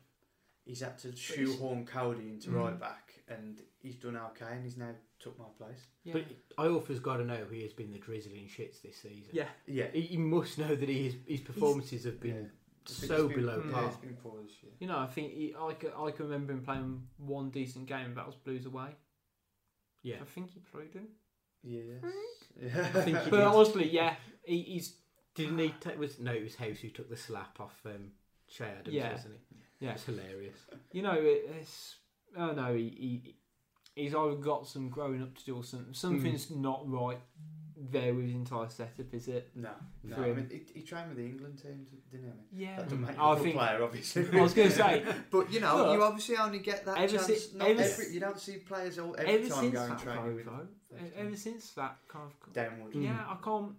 he's 0.64 0.80
had 0.80 0.99
to 0.99 1.14
shoehorn 1.14 1.84
Coady 1.86 2.28
into 2.30 2.51
Mm. 2.51 2.55
right 2.55 2.78
back, 2.80 3.12
and 3.28 3.61
he's 3.80 3.97
done 3.97 4.16
okay, 4.16 4.47
and 4.53 4.64
he's 4.64 4.76
now 4.76 4.95
took 5.20 5.39
my 5.39 5.47
place. 5.59 5.86
Yeah. 6.05 6.12
But 6.14 6.24
Iorfa's 6.57 7.01
got 7.01 7.16
to 7.18 7.24
know 7.24 7.45
he 7.51 7.62
has 7.62 7.72
been 7.72 7.93
the 7.93 7.99
drizzling 7.99 8.47
shits 8.47 8.80
this 8.82 8.97
season. 8.99 9.30
yeah. 9.32 9.49
Yeah, 9.66 9.91
He, 9.93 10.03
he 10.03 10.16
must 10.16 10.59
know 10.59 10.74
that 10.74 10.89
he 10.89 11.07
is, 11.09 11.14
his 11.26 11.41
performances 11.41 12.05
have 12.05 12.20
been 12.20 12.34
yeah. 12.34 12.41
Been- 12.43 12.51
so 12.95 13.28
been- 13.28 13.36
below 13.36 13.61
Mm. 13.61 13.66
Yeah, 13.66 13.72
par. 13.72 13.86
it's 13.89 13.97
been 13.97 14.16
poor 14.16 14.43
this 14.43 14.62
year. 14.62 14.72
You 14.80 14.86
know, 14.89 14.99
I 14.99 15.07
think 15.07 15.32
he, 15.32 15.55
I, 15.59 15.72
can, 15.74 15.91
I 15.97 16.11
can 16.11 16.26
remember 16.26 16.53
him 16.53 16.64
playing 16.64 17.03
one 17.18 17.51
decent 17.51 17.86
game, 17.86 18.07
and 18.07 18.16
that 18.16 18.26
was 18.26 18.36
Blues 18.36 18.66
away. 18.66 18.97
Yeah. 20.03 20.16
I 20.20 20.24
think 20.24 20.51
he 20.53 20.61
played 20.61 20.93
him. 20.95 21.09
Yes. 21.62 22.03
I 22.05 22.64
Yeah. 22.64 22.93
think 23.03 23.18
he 23.18 23.30
But 23.30 23.39
did. 23.39 23.41
honestly, 23.47 23.89
yeah, 23.91 24.16
he, 24.45 24.62
he's 24.62 24.97
Didn't 25.34 25.59
he 25.59 25.68
take 25.80 25.99
was 25.99 26.18
no, 26.18 26.32
it 26.32 26.43
was 26.45 26.57
Hause 26.57 26.78
who 26.80 26.89
took 26.91 27.09
the 27.11 27.16
slap 27.16 27.61
off 27.61 27.78
um, 27.84 28.12
Che 28.49 28.64
Adams, 28.64 28.95
Yeah. 28.95 29.12
wasn't 29.12 29.34
it? 29.34 29.41
Yeah. 29.80 29.93
It's 29.93 30.05
hilarious. 30.05 30.59
you 30.93 31.03
know 31.03 31.12
it, 31.12 31.51
it's 31.61 31.97
oh 32.36 32.53
no 32.53 32.74
he, 32.74 32.89
he 32.89 34.03
he's 34.03 34.14
either 34.14 34.34
got 34.36 34.66
some 34.66 34.89
growing 34.89 35.22
up 35.22 35.36
to 35.36 35.45
do 35.45 35.57
or 35.57 35.62
something. 35.64 35.95
Something's 35.95 36.51
not 36.51 36.89
right 36.91 37.18
there 37.90 38.12
with 38.14 38.26
his 38.26 38.34
entire 38.34 38.68
setup, 38.68 39.12
is 39.14 39.28
it? 39.28 39.50
No, 39.54 39.70
no. 40.02 40.16
For 40.16 40.24
I 40.24 40.32
mean, 40.32 40.48
he, 40.50 40.80
he 40.80 40.82
trained 40.84 41.08
with 41.08 41.18
the 41.18 41.26
England 41.26 41.62
team, 41.62 41.86
didn't 42.10 42.32
he? 42.50 42.64
Yeah, 42.64 42.76
That 42.76 42.84
doesn't 42.84 43.00
make 43.00 43.18
I 43.18 43.32
a 43.32 43.34
good 43.36 43.42
think 43.44 43.54
player, 43.56 43.82
obviously. 43.82 44.28
I 44.38 44.42
was 44.42 44.54
going 44.54 44.68
to 44.68 44.74
say 44.74 45.04
but 45.30 45.52
you 45.52 45.60
know, 45.60 45.84
But- 45.84 45.92
you 45.92 46.02
obviously 46.02 46.36
only 46.36 46.58
get 46.58 46.84
that 46.86 46.98
Ever 46.98 47.16
chance. 47.16 47.26
si- 47.26 47.56
not 47.56 47.68
ever 47.68 47.80
every, 47.82 48.04
s- 48.06 48.12
you 48.12 48.20
don't 48.20 48.40
see 48.40 48.56
players 48.56 48.98
all 48.98 49.14
every 49.18 49.32
ever 49.34 49.48
time 49.48 49.60
since 49.60 49.74
going 49.74 49.88
that 49.90 49.98
training 49.98 50.34
with 50.36 50.44
photo, 50.46 50.66
first 50.90 51.02
e- 51.04 51.16
ever 51.16 51.36
since 51.36 51.70
that 51.72 51.96
kind 52.08 52.24
of 52.46 52.52
downward. 52.52 52.92
Mm. 52.94 53.04
yeah, 53.04 53.24
I 53.28 53.34
can't. 53.44 53.44
downward 53.44 53.74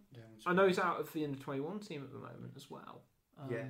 I 0.45 0.53
know 0.53 0.67
he's 0.67 0.79
out 0.79 0.99
of 0.99 1.11
the 1.11 1.25
under 1.25 1.37
twenty 1.39 1.59
one 1.61 1.79
team 1.79 2.03
at 2.03 2.11
the 2.11 2.19
moment 2.19 2.53
as 2.55 2.69
well. 2.71 3.01
Um, 3.41 3.51
Yeah. 3.51 3.63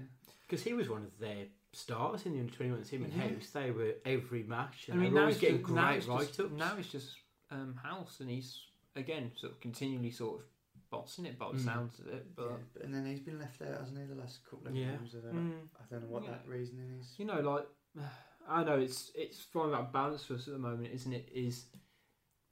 Because 0.48 0.64
he 0.64 0.74
was 0.74 0.90
one 0.90 1.04
of 1.04 1.20
their 1.20 1.46
stars 1.74 2.26
in 2.26 2.34
the 2.34 2.40
under 2.40 2.54
twenty 2.54 2.72
one 2.72 2.84
team 2.84 3.06
in 3.06 3.12
Yeah. 3.12 3.30
Hause. 3.36 3.50
They 3.52 3.72
were 3.72 3.94
every 4.06 4.44
match. 4.44 4.86
I 4.90 4.94
And 4.94 5.02
mean, 5.02 5.14
they 5.14 5.20
now 5.22 5.28
he's 5.28 5.38
getting 5.38 5.60
just, 5.62 5.72
now 5.74 5.88
great 5.88 5.98
it's 5.98 6.08
write 6.08 6.40
ups. 6.40 6.52
now 6.56 6.74
it's 6.78 6.92
just 6.92 7.10
um, 7.52 7.80
Hause, 7.84 8.18
and 8.20 8.30
he's 8.30 8.60
again 8.96 9.32
sort 9.36 9.54
of 9.54 9.60
continually 9.60 10.12
sort 10.12 10.40
of 10.42 10.46
bossing 10.90 11.26
it 11.26 11.38
by 11.38 11.52
the 11.52 11.58
Mm. 11.60 11.66
sounds 11.66 12.00
of 12.00 12.08
it. 12.08 12.26
Yeah, 12.26 12.34
But 12.36 12.74
but- 12.74 12.84
and 12.84 12.94
then 12.94 13.06
he's 13.06 13.20
been 13.20 13.40
left 13.40 13.62
out, 13.62 13.80
hasn't 13.80 13.98
he, 13.98 14.06
the 14.06 14.16
last 14.16 14.44
couple 14.50 14.68
of 14.68 14.76
Yeah. 14.76 14.92
games? 14.98 15.16
I 15.16 15.20
don't, 15.20 15.34
know. 15.36 15.56
mm, 15.56 15.68
I 15.80 15.84
don't 15.90 16.02
know 16.04 16.10
what 16.10 16.24
Yeah. 16.24 16.32
that 16.32 16.48
reasoning 16.48 16.90
is. 17.00 17.18
you 17.20 17.26
know, 17.26 17.40
like 17.42 17.68
I 18.48 18.64
know 18.64 18.80
it's 18.80 19.12
it's 19.16 19.42
finding 19.44 19.74
that 19.74 19.92
balance 19.94 20.26
for 20.26 20.34
us 20.36 20.48
at 20.48 20.54
the 20.54 20.60
moment, 20.60 20.94
isn't 20.94 21.14
it? 21.14 21.30
Is 21.32 21.68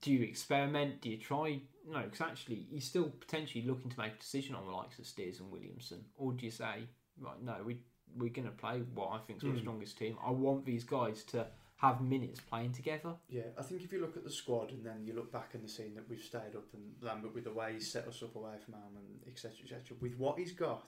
do 0.02 0.14
you 0.14 0.22
experiment? 0.24 1.02
Do 1.02 1.10
you 1.10 1.18
try? 1.18 1.62
No, 1.88 2.04
because 2.04 2.22
actually 2.22 2.68
you're 2.70 2.82
still 2.82 3.10
potentially 3.10 3.66
looking 3.66 3.90
to 3.90 4.00
make 4.00 4.14
a 4.14 4.18
decision 4.20 4.54
on 4.54 4.66
the 4.66 4.72
likes 4.72 5.00
of 5.00 5.08
Steers 5.08 5.40
and 5.40 5.50
Williamson, 5.52 6.06
or 6.16 6.34
do 6.34 6.46
you 6.46 6.52
say, 6.52 6.88
right, 7.18 7.42
no, 7.42 7.64
we 7.64 7.82
we're 8.16 8.30
going 8.30 8.48
to 8.48 8.54
play 8.56 8.82
what 8.82 9.10
I 9.10 9.18
think 9.20 9.40
is 9.40 9.44
our 9.50 9.56
Mm. 9.56 9.60
strongest 9.62 9.98
team. 9.98 10.18
I 10.22 10.32
want 10.32 10.66
these 10.66 10.84
guys 10.86 11.24
to 11.26 11.52
have 11.78 12.02
minutes 12.02 12.40
playing 12.40 12.72
together. 12.74 13.14
Yeah, 13.30 13.44
I 13.58 13.62
think 13.62 13.84
if 13.84 13.92
you 13.94 14.02
look 14.02 14.18
at 14.18 14.24
the 14.24 14.32
squad 14.32 14.72
and 14.72 14.84
then 14.86 15.04
you 15.06 15.14
look 15.14 15.32
back 15.32 15.52
and 15.54 15.64
the 15.64 15.68
scene 15.70 15.94
that 15.96 16.10
we've 16.10 16.20
stayed 16.22 16.56
up 16.56 16.66
and 16.74 16.94
Lambert 17.02 17.36
with 17.36 17.44
the 17.44 17.52
way 17.54 17.74
he's 17.74 17.92
set 17.92 18.08
us 18.08 18.24
up 18.24 18.36
away 18.36 18.56
from 18.66 18.74
home 18.74 18.96
and 18.98 19.32
etc 19.32 19.58
etc 19.64 19.96
with 20.02 20.16
what 20.18 20.40
he's 20.40 20.54
got, 20.54 20.88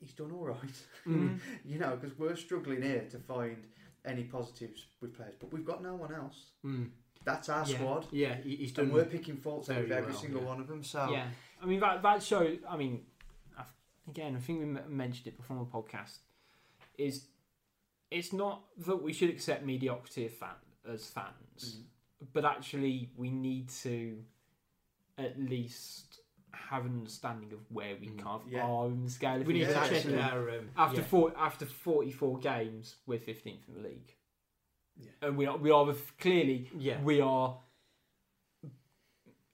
he's 0.00 0.12
done 0.12 0.32
all 0.32 0.46
right. 0.46 0.58
Mm. 1.06 1.38
you 1.64 1.78
know, 1.78 1.96
because 2.00 2.16
we're 2.18 2.36
struggling 2.36 2.82
here 2.82 3.04
to 3.10 3.18
find 3.18 3.56
any 4.04 4.24
positives 4.24 4.86
with 5.00 5.14
players, 5.16 5.34
but 5.38 5.52
we've 5.52 5.64
got 5.64 5.82
no 5.82 5.94
one 5.94 6.12
else. 6.14 6.46
Mm. 6.64 6.90
That's 7.24 7.48
our 7.48 7.64
Yeah. 7.68 7.76
squad, 7.76 8.06
Yeah, 8.10 8.34
he, 8.42 8.56
he's 8.56 8.76
and 8.78 8.88
done. 8.88 8.92
we're 8.92 9.04
picking 9.04 9.36
faults 9.36 9.70
out 9.70 9.78
of 9.84 9.92
every 9.92 10.10
well, 10.12 10.20
single 10.20 10.42
yeah. 10.42 10.48
one 10.48 10.60
of 10.60 10.66
them. 10.66 10.82
So 10.82 11.08
Yeah, 11.12 11.26
I 11.62 11.66
mean 11.66 11.78
that 11.78 12.02
that 12.02 12.22
show. 12.22 12.56
I 12.68 12.76
mean, 12.76 13.04
again, 14.08 14.34
I 14.36 14.40
think 14.40 14.58
we 14.58 14.64
m- 14.64 14.80
mentioned 14.88 15.28
it 15.28 15.36
before 15.36 15.56
on 15.56 15.64
the 15.64 15.70
podcast. 15.70 16.18
Is 16.98 17.26
it's 18.12 18.32
not 18.32 18.62
that 18.86 19.02
we 19.02 19.12
should 19.12 19.30
accept 19.30 19.64
mediocrity 19.64 20.26
of 20.26 20.32
fan, 20.32 20.50
as 20.90 21.06
fans, 21.10 21.32
Mm. 21.62 21.84
but 22.32 22.44
actually 22.44 23.10
we 23.16 23.30
need 23.30 23.68
to 23.86 24.22
at 25.18 25.38
least 25.40 26.20
have 26.52 26.84
an 26.86 26.92
understanding 26.92 27.52
of 27.52 27.60
where 27.70 27.96
we 28.00 28.08
Mm, 28.08 28.18
kind 28.18 28.42
of 28.42 28.48
yeah. 28.52 28.66
are 28.66 28.86
in 28.86 29.04
the 29.04 29.10
scale. 29.10 29.40
of 29.40 29.46
we 29.46 29.54
need 29.54 29.66
to 29.66 29.72
check 29.74 29.92
actually, 29.92 30.18
our. 30.18 30.50
Um, 30.58 30.70
after 30.76 31.00
yeah. 31.00 31.06
four 31.06 31.32
after 31.36 31.66
forty 31.66 32.10
four 32.12 32.38
games, 32.38 32.96
we're 33.06 33.18
fifteenth 33.18 33.66
in 33.68 33.74
the 33.74 33.88
league. 33.88 34.14
Yeah. 34.96 35.10
and 35.22 35.36
we 35.38 35.46
are 35.46 35.56
we 35.56 35.70
are 35.70 35.94
clearly 36.18 36.68
we 37.02 37.20
are 37.20 37.58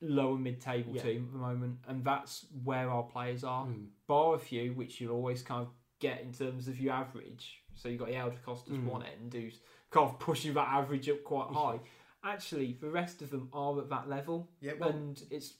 lower 0.00 0.36
mid-table 0.38 0.94
Yeah. 0.94 1.02
team 1.02 1.24
at 1.26 1.32
the 1.32 1.38
moment, 1.38 1.78
and 1.86 2.04
that's 2.04 2.46
where 2.64 2.88
our 2.90 3.02
players 3.04 3.42
are. 3.44 3.66
Mm. 3.66 3.88
Bar 4.06 4.34
a 4.34 4.38
few, 4.38 4.72
which 4.74 5.00
you'll 5.00 5.14
always 5.14 5.42
kind 5.42 5.62
of 5.62 5.72
get 6.00 6.20
in 6.22 6.32
terms 6.32 6.68
of 6.68 6.80
your 6.80 6.92
average. 6.94 7.62
So 7.78 7.88
you've 7.88 8.00
got 8.00 8.08
the 8.08 8.14
Helder 8.14 8.36
Costas 8.44 8.76
Mm. 8.76 8.84
one 8.84 9.02
end 9.04 9.32
who's 9.32 9.60
kind 9.90 10.08
of 10.10 10.18
pushing 10.18 10.52
that 10.54 10.68
average 10.68 11.08
up 11.08 11.22
quite 11.24 11.48
high. 11.54 11.80
Actually, 12.24 12.76
the 12.80 12.90
rest 12.90 13.22
of 13.22 13.30
them 13.30 13.48
are 13.52 13.78
at 13.78 13.88
that 13.88 14.08
level, 14.08 14.48
Yeah, 14.60 14.72
well, 14.78 14.90
and 14.90 15.22
it's 15.30 15.54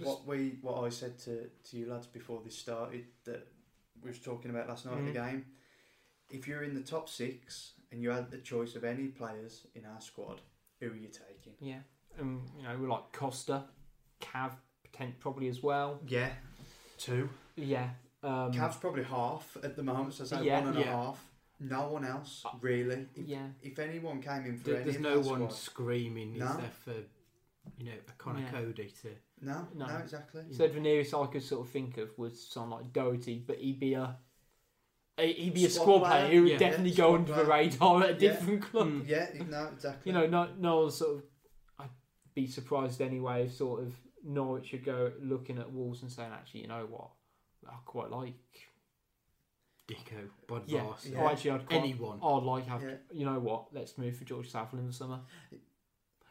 what 0.00 0.26
we 0.26 0.58
what 0.60 0.84
I 0.84 0.88
said 0.88 1.18
to, 1.20 1.48
to 1.70 1.76
you 1.76 1.86
lads 1.90 2.08
before 2.08 2.40
this 2.44 2.58
started 2.58 3.04
that 3.24 3.46
we 4.02 4.10
was 4.10 4.18
talking 4.18 4.50
about 4.50 4.68
last 4.68 4.84
night 4.86 4.98
at 4.98 5.04
the 5.04 5.10
Mhm. 5.12 5.30
game. 5.30 5.46
If 6.30 6.48
you're 6.48 6.64
in 6.64 6.74
the 6.74 6.80
top 6.82 7.08
six 7.08 7.74
and 7.92 8.02
you 8.02 8.10
had 8.10 8.30
the 8.32 8.38
choice 8.38 8.74
of 8.74 8.82
any 8.82 9.06
players 9.08 9.66
in 9.76 9.84
our 9.86 10.00
squad, 10.00 10.40
who 10.80 10.90
are 10.90 10.96
you 10.96 11.08
taking? 11.08 11.54
yeah, 11.60 11.80
and 12.18 12.42
you 12.56 12.64
know 12.64 12.76
we're 12.76 12.88
like 12.88 13.12
Costa, 13.12 13.68
Cav, 14.20 14.56
potent 14.82 15.20
probably 15.20 15.46
as 15.48 15.62
well. 15.62 16.00
Yeah, 16.08 16.32
two. 16.98 17.28
Yeah, 17.54 17.90
um, 18.24 18.50
Cav's 18.52 18.76
probably 18.78 19.04
half 19.04 19.56
at 19.62 19.76
the 19.76 19.84
moment, 19.84 20.14
so 20.14 20.24
I 20.24 20.26
say 20.26 20.42
Yeah. 20.44 20.58
one 20.58 20.68
and 20.74 20.78
a 20.78 20.82
half. 20.82 21.24
No 21.60 21.88
one 21.88 22.04
else 22.04 22.42
Uh, 22.44 22.50
really. 22.60 23.06
If, 23.14 23.26
yeah. 23.28 23.46
if 23.62 23.78
anyone 23.78 24.20
came 24.20 24.44
in 24.44 24.58
for 24.58 24.64
There- 24.70 24.74
any 24.76 24.84
There's 24.84 24.96
of 24.96 25.02
no 25.02 25.10
our 25.12 25.16
one 25.40 25.50
squad- 25.50 25.52
screaming, 25.52 26.34
is 26.34 26.40
No. 26.40 26.56
there, 26.56 26.70
for 26.70 26.94
you 27.78 27.84
know 27.86 27.92
a 28.08 28.12
Conor 28.18 28.40
Yeah. 28.40 28.50
Coady 28.50 28.90
to 29.02 29.10
no, 29.40 29.68
No. 29.74 29.86
no, 29.86 29.96
exactly. 29.98 30.44
So 30.52 30.66
the 30.68 30.80
nearest 30.80 31.14
I 31.14 31.26
could 31.26 31.42
sort 31.42 31.66
of 31.66 31.72
think 31.72 31.96
of 31.98 32.16
was 32.18 32.46
someone 32.48 32.82
like 32.82 32.92
Doherty, 32.92 33.38
but 33.46 33.58
he'd 33.58 33.78
be 33.80 33.94
a 33.94 34.18
a- 35.16 35.32
he'd 35.32 35.54
be 35.54 35.64
a 35.64 35.70
Squad 35.70 35.82
squad 35.84 35.98
player, 36.00 36.26
player 36.26 36.34
who 36.34 36.42
would 36.42 36.50
yeah. 36.52 36.58
definitely 36.58 36.90
Yeah, 36.90 36.96
go 36.96 37.02
squad 37.04 37.14
under 37.30 37.34
the 37.34 37.44
radar 37.44 38.02
at 38.02 38.10
a 38.10 38.12
Yeah. 38.12 38.18
different 38.18 38.62
club. 38.62 38.88
Mm. 38.88 39.08
Yeah, 39.08 39.42
no, 39.44 39.64
exactly. 39.68 40.10
You 40.12 40.18
know, 40.18 40.26
no, 40.26 40.52
no 40.58 40.80
one 40.82 40.90
sort 40.90 41.16
of. 41.18 41.24
I'd 41.78 41.90
be 42.34 42.46
surprised 42.48 43.00
anyway 43.00 43.44
if 43.44 43.52
sort 43.52 43.82
of 43.84 43.94
Norwich 44.24 44.68
should 44.70 44.84
go 44.84 45.12
looking 45.20 45.58
at 45.58 45.70
Wolves 45.72 46.02
and 46.02 46.10
saying, 46.10 46.32
actually, 46.32 46.62
you 46.62 46.66
know 46.66 46.84
what, 46.86 47.10
I 47.68 47.76
quite 47.84 48.10
like. 48.10 48.34
Dicko, 49.88 50.28
Bod 50.46 50.62
Yeah, 50.66 50.82
Voss, 50.84 51.06
Yeah. 51.06 51.20
Or 51.20 51.30
actually, 51.30 51.50
I'd 51.52 51.66
quite. 51.66 51.78
anyone. 51.80 52.18
I'd 52.22 52.42
like 52.42 52.64
to 52.64 52.70
have. 52.70 52.82
Yeah. 52.82 52.94
You 53.12 53.26
know 53.26 53.38
what? 53.38 53.66
Let's 53.72 53.98
move 53.98 54.16
for 54.16 54.24
George 54.24 54.48
Saville 54.50 54.78
in 54.80 54.86
the 54.86 54.92
summer. 54.92 55.20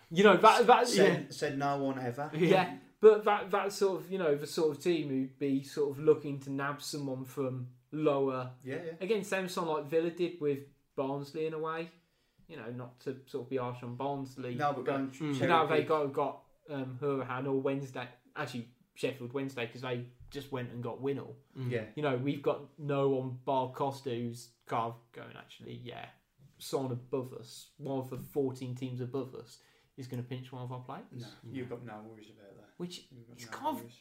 You 0.10 0.24
know 0.24 0.38
that 0.38 0.68
that's 0.68 0.96
yeah. 0.96 1.04
said, 1.04 1.34
said 1.34 1.58
no 1.58 1.78
one 1.78 2.00
ever. 2.00 2.30
Yeah, 2.36 2.74
but 3.02 3.26
that 3.26 3.50
that 3.52 3.72
sort 3.74 4.02
of 4.02 4.12
you 4.12 4.20
know 4.20 4.36
the 4.36 4.46
sort 4.48 4.76
of 4.78 4.84
team 4.84 5.10
who'd 5.10 5.40
be 5.40 5.64
sort 5.64 5.92
of 5.92 6.04
looking 6.04 6.40
to 6.42 6.52
nab 6.52 6.82
someone 6.82 7.26
from 7.26 7.68
lower 7.92 8.52
Yeah, 8.64 8.76
yeah. 8.86 8.92
again, 9.02 9.24
same 9.24 9.48
song 9.50 9.68
like 9.68 9.86
Villa 9.90 10.12
did 10.12 10.40
with 10.40 10.60
Barnsley 10.96 11.48
in 11.48 11.54
a 11.54 11.60
way. 11.60 11.90
You 12.48 12.58
know, 12.58 12.70
not 12.76 13.00
to 13.02 13.18
sort 13.26 13.46
of 13.46 13.50
be 13.50 13.58
harsh 13.58 13.82
on 13.82 13.96
Barnsley. 13.96 14.56
No, 14.56 14.74
but 14.74 14.86
going 14.86 15.10
Mm. 15.10 15.48
now 15.48 15.66
they 15.66 15.84
got 15.84 16.12
got 16.14 16.42
um, 16.70 16.98
Hourihane 17.02 17.46
or 17.48 17.54
Wednesday, 17.62 18.08
actually 18.36 18.68
Sheffield 18.96 19.34
Wednesday 19.34 19.66
because 19.66 19.82
they 19.82 20.06
just 20.34 20.52
went 20.52 20.72
and 20.72 20.84
got 20.84 21.02
Winnall. 21.02 21.36
Mm. 21.58 21.72
Yeah, 21.72 21.84
You 21.96 22.04
know, 22.04 22.18
we've 22.18 22.42
got 22.42 22.60
no 22.78 23.10
one 23.10 23.38
bar 23.46 23.72
Costa 23.72 24.10
who's 24.10 24.50
kind 24.68 24.84
of 24.92 24.96
going 25.14 25.36
actually, 25.38 25.80
yeah, 25.84 26.06
someone 26.58 26.92
above 26.92 27.32
us, 27.34 27.70
one 27.78 28.00
of 28.00 28.10
the 28.10 28.18
fourteen 28.18 28.76
teams 28.76 29.00
above 29.00 29.34
us 29.36 29.60
is 29.96 30.08
going 30.08 30.22
to 30.22 30.28
pinch 30.28 30.52
one 30.52 30.64
of 30.64 30.72
our 30.72 30.80
players, 30.80 31.04
no, 31.14 31.28
you've 31.52 31.70
got 31.70 31.86
no 31.86 31.94
worries 32.10 32.32
about 32.36 32.56
that. 32.58 32.70
which 32.78 33.06
You've 33.12 33.30
It's 33.34 33.46
no 33.46 33.52
kind 33.52 33.68
of- 33.78 33.82
worries. 33.84 34.00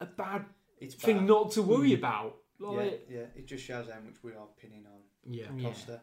a 0.00 0.06
bad 0.06 0.44
It's 0.80 0.94
thing 0.94 1.18
bad. 1.18 1.26
not 1.26 1.50
to 1.52 1.62
worry 1.62 1.90
Mm. 1.92 1.98
about. 1.98 2.36
Like, 2.58 3.06
yeah, 3.08 3.16
yeah. 3.20 3.26
It 3.34 3.46
just 3.46 3.64
shows 3.64 3.88
how 3.88 4.00
much 4.00 4.22
we 4.22 4.32
are 4.32 4.46
pinning 4.60 4.84
on 4.86 5.00
Yeah. 5.24 5.46
Yeah. 5.56 5.68
Costa, 5.70 6.02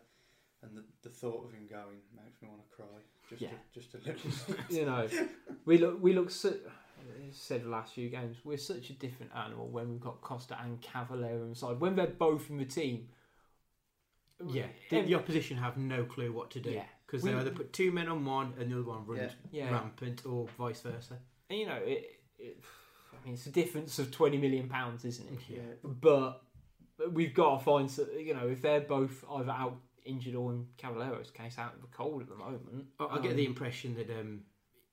and 0.64 0.76
the, 0.76 0.84
the 1.04 1.10
thought 1.10 1.46
of 1.46 1.52
him 1.54 1.68
going 1.70 2.00
makes 2.16 2.42
me 2.42 2.48
want 2.50 2.62
to 2.68 2.76
cry. 2.76 2.98
Just, 3.30 3.42
Yeah. 3.44 3.50
a, 3.50 3.74
just 3.80 3.94
a 3.94 3.98
little. 4.00 4.56
you 4.76 4.86
know, 4.86 5.08
we 5.66 5.78
look 5.78 6.02
we 6.02 6.14
look 6.14 6.32
so. 6.32 6.56
I 7.08 7.30
said 7.32 7.64
the 7.64 7.70
last 7.70 7.94
few 7.94 8.10
games, 8.10 8.38
we're 8.44 8.58
such 8.58 8.90
a 8.90 8.94
different 8.94 9.32
animal 9.36 9.68
when 9.68 9.90
we've 9.90 10.00
got 10.02 10.22
Costa 10.22 10.58
and 10.64 10.82
Cavaleiro 10.82 11.46
inside. 11.46 11.80
When 11.80 11.96
they're 11.96 12.08
both 12.08 12.50
in 12.50 12.58
the 12.58 12.66
team, 12.66 13.08
Yeah, 14.46 14.68
the, 14.90 15.02
the 15.02 15.16
opposition 15.16 15.58
have 15.58 15.78
no 15.78 16.04
clue 16.06 16.32
what 16.32 16.52
to 16.52 16.60
do 16.60 16.82
because 17.06 17.24
We- 17.24 17.32
they 17.32 17.38
either 17.38 17.52
put 17.52 17.74
two 17.74 17.92
men 17.92 18.08
on 18.08 18.24
one 18.26 18.54
and 18.60 18.72
the 18.72 18.76
other 18.80 18.88
one 18.88 19.06
runs 19.06 19.32
yeah, 19.52 19.72
rampant, 19.72 20.26
or 20.26 20.48
vice 20.58 20.82
versa. 20.82 21.18
and 21.50 21.60
you 21.60 21.66
know, 21.66 21.78
it, 21.84 22.20
it, 22.38 22.64
I 23.14 23.26
mean, 23.26 23.34
it's 23.34 23.48
a 23.48 23.52
difference 23.52 23.98
of 24.00 24.12
twenty 24.12 24.38
million 24.38 24.68
pounds, 24.70 25.06
isn't 25.06 25.28
it? 25.28 25.40
yeah, 25.50 25.60
But 25.84 26.44
we've 27.12 27.34
got 27.34 27.60
to 27.60 27.64
find, 27.64 27.90
you 28.20 28.34
know, 28.34 28.48
if 28.48 28.62
they're 28.62 28.82
both 28.82 29.24
either 29.32 29.52
out 29.52 29.78
injured 30.06 30.36
or 30.36 30.52
in 30.54 30.66
Cavaleiro's 30.78 31.32
case 31.32 31.58
out 31.58 31.74
of 31.76 31.82
the 31.82 31.88
cold 31.88 32.22
at 32.22 32.30
the 32.30 32.36
moment. 32.36 32.86
I, 33.00 33.06
I 33.06 33.20
get 33.20 33.36
the 33.36 33.46
um, 33.46 33.52
impression 33.52 33.96
that 33.96 34.10
um, 34.10 34.42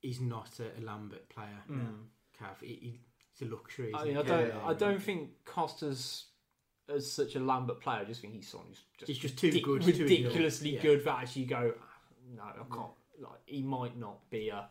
he's 0.04 0.20
not 0.20 0.50
a, 0.60 0.80
a 0.80 0.82
Lambert 0.84 1.28
player. 1.28 1.62
mm. 1.70 2.04
Cav, 2.40 2.60
he, 2.60 2.66
he, 2.66 3.00
it's 3.32 3.42
a 3.42 3.46
luxury. 3.46 3.92
I 3.94 3.98
isn't 4.02 4.08
mean, 4.08 4.16
I 4.18 4.22
don't, 4.22 4.48
Yeah, 4.48 4.66
I 4.66 4.74
don't 4.74 5.02
think 5.02 5.30
Costa's 5.44 6.26
as 6.94 7.10
such 7.10 7.34
a 7.36 7.40
Lambert 7.40 7.80
player. 7.80 8.00
I 8.00 8.04
just 8.04 8.20
think 8.20 8.34
he's 8.34 8.48
someone 8.48 8.68
who's 8.68 8.82
just 8.98 9.08
He's 9.08 9.18
just 9.18 9.38
too 9.38 9.48
ridic- 9.50 9.62
good, 9.64 9.82
too 9.82 9.90
ill. 9.92 9.98
ridiculously 10.00 10.74
Yeah. 10.74 10.82
good 10.82 11.04
that 11.04 11.18
actually 11.22 11.46
go, 11.46 11.72
no, 12.36 12.42
I 12.42 12.74
can't. 12.74 12.90
Like 13.20 13.40
he 13.46 13.62
might 13.62 13.96
not 13.98 14.28
be 14.30 14.48
a 14.50 14.68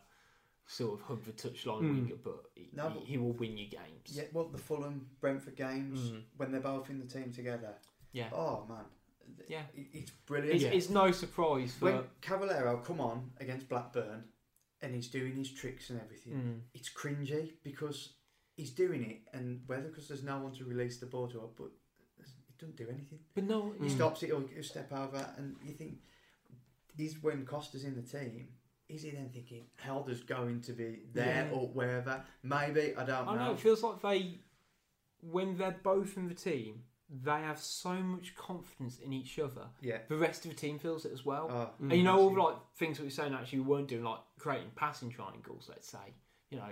sort 0.66 0.98
of 1.00 1.06
hug 1.06 1.24
the 1.24 1.32
touchline 1.32 1.82
Mm. 1.82 1.94
winger, 2.02 2.16
but 2.22 2.44
he, 2.54 2.68
No, 2.72 2.88
he, 2.90 2.94
but- 2.94 3.02
he 3.04 3.18
will 3.18 3.32
win 3.32 3.56
you 3.58 3.68
games. 3.68 4.06
yeah. 4.12 4.24
Well, 4.32 4.48
the 4.48 4.58
Fulham 4.58 5.06
Brentford 5.20 5.56
games 5.56 5.98
Mm. 6.10 6.22
when 6.36 6.52
they're 6.52 6.60
both 6.60 6.88
in 6.90 6.98
the 6.98 7.06
team 7.06 7.32
together. 7.32 7.74
yeah. 8.12 8.28
Oh 8.32 8.64
man, 8.68 8.84
Yeah. 9.48 9.62
It's 9.74 10.10
brilliant. 10.26 10.54
It's, 10.56 10.64
Yeah. 10.64 10.70
it's 10.70 10.90
no 10.90 11.10
surprise 11.10 11.74
for. 11.74 11.86
When 11.86 12.04
Cavaleiro 12.22 12.84
come 12.84 13.00
on 13.00 13.30
against 13.40 13.68
Blackburn 13.68 14.24
and 14.84 14.94
he's 14.94 15.08
doing 15.08 15.34
his 15.36 15.50
tricks 15.50 15.90
and 15.90 16.00
everything, 16.00 16.32
Mm. 16.34 16.60
it's 16.74 16.90
cringy 16.92 17.52
because 17.62 18.14
he's 18.56 18.70
doing 18.70 19.02
it, 19.02 19.22
and 19.32 19.62
whether 19.66 19.88
because 19.88 20.06
there's 20.08 20.22
no 20.22 20.38
one 20.38 20.52
to 20.52 20.64
release 20.64 20.98
the 20.98 21.06
ball 21.06 21.26
to, 21.28 21.50
but 21.56 21.70
it 22.18 22.58
doesn't 22.58 22.76
do 22.76 22.88
anything. 22.88 23.18
But 23.34 23.44
no, 23.44 23.72
He 23.72 23.86
Mm. 23.86 23.90
stops 23.96 24.22
it 24.22 24.30
or 24.30 24.46
he'll 24.46 24.62
step 24.62 24.92
over, 24.92 25.34
and 25.38 25.56
you 25.64 25.72
think, 25.74 26.00
is 26.98 27.20
when 27.22 27.44
Costa's 27.44 27.84
in 27.84 27.94
the 27.96 28.02
team, 28.02 28.54
is 28.88 29.02
he 29.02 29.10
then 29.10 29.30
thinking 29.30 29.66
Helder's 29.76 30.22
going 30.22 30.60
to 30.60 30.72
be 30.72 31.06
there 31.12 31.46
Yeah. 31.46 31.52
or 31.56 31.68
wherever? 31.68 32.24
Maybe 32.42 32.94
I 32.96 33.04
don't 33.04 33.28
I 33.28 33.34
know. 33.34 33.44
know 33.46 33.52
it 33.54 33.60
feels 33.60 33.82
like 33.82 34.00
they, 34.02 34.38
when 35.20 35.56
they're 35.56 35.80
both 35.82 36.16
in 36.16 36.28
the 36.28 36.34
team, 36.34 36.84
they 37.22 37.30
have 37.42 37.58
so 37.60 37.92
much 37.94 38.34
confidence 38.34 38.98
in 38.98 39.12
each 39.12 39.38
other. 39.38 39.66
yeah. 39.80 39.98
The 40.08 40.16
rest 40.16 40.44
of 40.44 40.50
the 40.50 40.56
team 40.56 40.78
feels 40.78 41.04
it 41.04 41.12
as 41.12 41.24
well. 41.24 41.48
Oh, 41.50 41.70
Mm. 41.84 41.90
And 41.90 41.92
you 41.98 42.02
know 42.02 42.18
all 42.18 42.30
massive. 42.30 42.44
like 42.44 42.56
things 42.76 42.96
that 42.96 43.02
we 43.04 43.08
are 43.08 43.10
saying 43.12 43.34
actually 43.34 43.60
we 43.60 43.66
weren't 43.66 43.88
doing 43.88 44.02
like 44.04 44.20
creating 44.38 44.70
passing 44.74 45.10
triangles. 45.10 45.66
Let's 45.68 45.88
say 45.88 46.14
you 46.50 46.58
know 46.58 46.70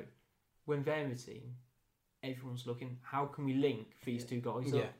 when 0.64 0.82
they're 0.82 1.04
in 1.04 1.10
the 1.10 1.16
team, 1.16 1.54
everyone's 2.22 2.66
looking. 2.66 2.98
How 3.02 3.26
can 3.26 3.44
we 3.44 3.54
link 3.54 3.86
these 4.04 4.22
Yeah. 4.22 4.28
two 4.28 4.40
guys 4.40 4.72
Yeah. 4.72 4.80
up? 4.82 4.94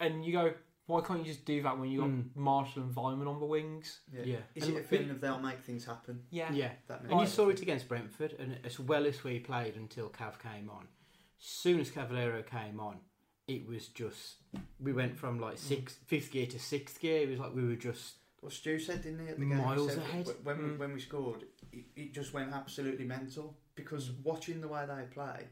And 0.00 0.24
you 0.24 0.32
go, 0.32 0.54
why 0.86 1.00
can't 1.02 1.20
you 1.20 1.24
just 1.26 1.44
do 1.44 1.62
that 1.62 1.78
when 1.78 1.90
you 1.90 2.00
got 2.00 2.10
Mm. 2.10 2.34
Marshall 2.36 2.82
and 2.82 2.94
Weimann 2.94 3.26
on 3.28 3.38
the 3.40 3.46
wings? 3.46 4.00
yeah. 4.12 4.22
Yeah. 4.24 4.42
Is 4.54 4.68
And 4.68 4.76
it 4.76 4.80
a 4.80 4.84
feeling 4.84 5.10
of 5.10 5.20
they'll 5.20 5.38
make 5.40 5.60
things 5.60 5.84
happen? 5.84 6.26
Yeah, 6.30 6.52
Yeah. 6.52 6.72
That 6.88 7.02
And 7.02 7.20
you 7.20 7.26
saw 7.26 7.48
it 7.48 7.60
against 7.62 7.88
Brentford, 7.88 8.32
and 8.34 8.58
as 8.64 8.78
well 8.80 9.06
as 9.06 9.22
we 9.24 9.40
played 9.40 9.76
until 9.76 10.10
Cav 10.10 10.38
came 10.38 10.68
on, 10.70 10.88
as 11.38 11.44
soon 11.46 11.80
as 11.80 11.90
Cavaleiro 11.90 12.42
came 12.42 12.80
on, 12.80 13.00
it 13.46 13.66
was 13.68 13.88
just 13.88 14.36
we 14.80 14.92
went 14.92 15.16
from 15.16 15.38
like 15.40 15.58
sixth, 15.58 15.98
fifth 16.06 16.30
gear 16.30 16.46
to 16.46 16.58
sixth 16.58 17.00
gear. 17.00 17.22
It 17.22 17.30
was 17.30 17.38
like 17.38 17.54
we 17.54 17.64
were 17.66 17.74
just 17.76 18.14
Well, 18.40 18.50
Stu 18.50 18.78
said, 18.78 19.02
didn't 19.02 19.20
he, 19.24 19.28
at 19.32 19.38
the 19.38 19.44
game? 19.46 19.56
he 19.58 19.62
Miles 19.64 19.90
said 19.92 19.98
ahead. 20.02 20.28
When, 20.42 20.58
we, 20.58 20.64
Mm. 20.70 20.78
when 20.78 20.92
we 20.94 21.00
scored, 21.00 21.44
it, 21.72 21.84
it 21.96 22.12
just 22.14 22.32
went 22.32 22.52
absolutely 22.52 23.04
mental 23.04 23.56
because 23.74 24.10
watching 24.22 24.60
the 24.60 24.68
way 24.68 24.84
they 24.86 25.04
play 25.12 25.46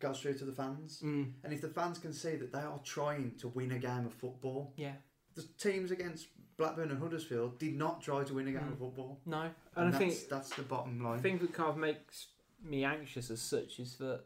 goes 0.00 0.20
through 0.20 0.34
to 0.38 0.44
the 0.44 0.52
fans. 0.52 1.00
mm, 1.04 1.32
And 1.42 1.52
if 1.52 1.60
the 1.60 1.68
fans 1.68 1.98
can 1.98 2.12
see 2.12 2.36
that 2.36 2.52
they 2.52 2.60
are 2.60 2.78
trying 2.84 3.32
to 3.38 3.48
win 3.48 3.72
a 3.72 3.78
game 3.78 4.06
of 4.06 4.14
football, 4.14 4.72
yeah, 4.76 4.92
the 5.34 5.42
teams 5.58 5.90
against 5.90 6.28
Blackburn 6.56 6.90
and 6.90 7.00
Huddersfield 7.00 7.58
did 7.58 7.76
not 7.76 8.00
try 8.00 8.22
to 8.24 8.34
win 8.34 8.46
a 8.48 8.52
game 8.52 8.60
Mm. 8.62 8.72
of 8.72 8.78
football. 8.78 9.20
no. 9.26 9.42
And, 9.42 9.52
And, 9.76 9.88
I 9.88 9.90
that's, 9.98 10.16
think 10.18 10.28
that's 10.28 10.50
the 10.54 10.62
bottom 10.62 10.92
line. 10.98 11.02
the 11.02 11.08
line. 11.10 11.20
thing 11.22 11.38
that 11.38 11.52
kind 11.52 11.70
of 11.70 11.76
makes 11.78 12.28
me 12.62 12.84
anxious 12.84 13.30
as 13.30 13.40
such 13.40 13.78
is 13.80 13.96
that 13.98 14.22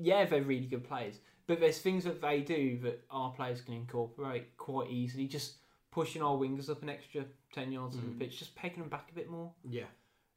yeah, 0.00 0.24
they're 0.24 0.42
really 0.42 0.66
good 0.66 0.84
players, 0.84 1.20
but 1.46 1.60
there's 1.60 1.78
things 1.78 2.04
that 2.04 2.20
they 2.20 2.40
do 2.40 2.78
that 2.78 3.04
our 3.10 3.30
players 3.32 3.60
can 3.60 3.74
incorporate 3.74 4.56
quite 4.56 4.90
easily. 4.90 5.26
Just 5.26 5.54
pushing 5.90 6.22
our 6.22 6.36
wingers 6.36 6.68
up 6.70 6.82
an 6.82 6.88
extra 6.88 7.24
ten 7.52 7.70
yards 7.72 7.96
on 7.96 8.02
Mm. 8.02 8.18
the 8.18 8.24
pitch, 8.24 8.38
just 8.38 8.54
pegging 8.56 8.80
them 8.80 8.88
back 8.88 9.10
a 9.10 9.14
bit 9.14 9.28
more. 9.30 9.52
yeah. 9.68 9.86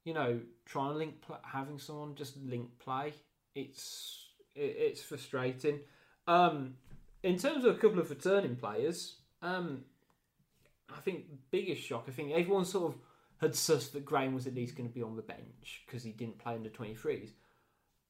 You 0.04 0.14
know, 0.14 0.40
trying 0.66 0.94
to 0.94 0.98
link, 0.98 1.20
pl- 1.22 1.40
having 1.44 1.78
someone 1.80 2.16
just 2.16 2.38
link 2.38 2.70
play. 2.80 3.14
It's 3.56 4.30
it, 4.56 4.76
it's 4.78 5.02
frustrating. 5.02 5.82
Um, 6.28 6.76
in 7.24 7.38
terms 7.38 7.66
of 7.66 7.76
a 7.76 7.80
couple 7.80 8.00
of 8.00 8.10
returning 8.10 8.56
players, 8.56 9.16
um, 9.42 9.84
I 10.96 11.02
think 11.02 11.26
biggest 11.52 11.82
shock. 11.82 12.06
I 12.08 12.12
think 12.12 12.32
everyone 12.32 12.64
sort 12.64 12.94
of 12.94 13.00
had 13.42 13.52
sussed 13.52 13.92
that 13.92 14.06
Graham 14.06 14.34
was 14.34 14.48
at 14.48 14.56
least 14.56 14.78
going 14.78 14.88
to 14.88 14.96
be 14.96 15.04
on 15.04 15.16
the 15.18 15.22
bench 15.22 15.84
because 15.86 16.04
he 16.04 16.12
didn't 16.12 16.40
play 16.40 16.54
under 16.56 16.70
twenty 16.70 16.96
threes. 16.96 17.34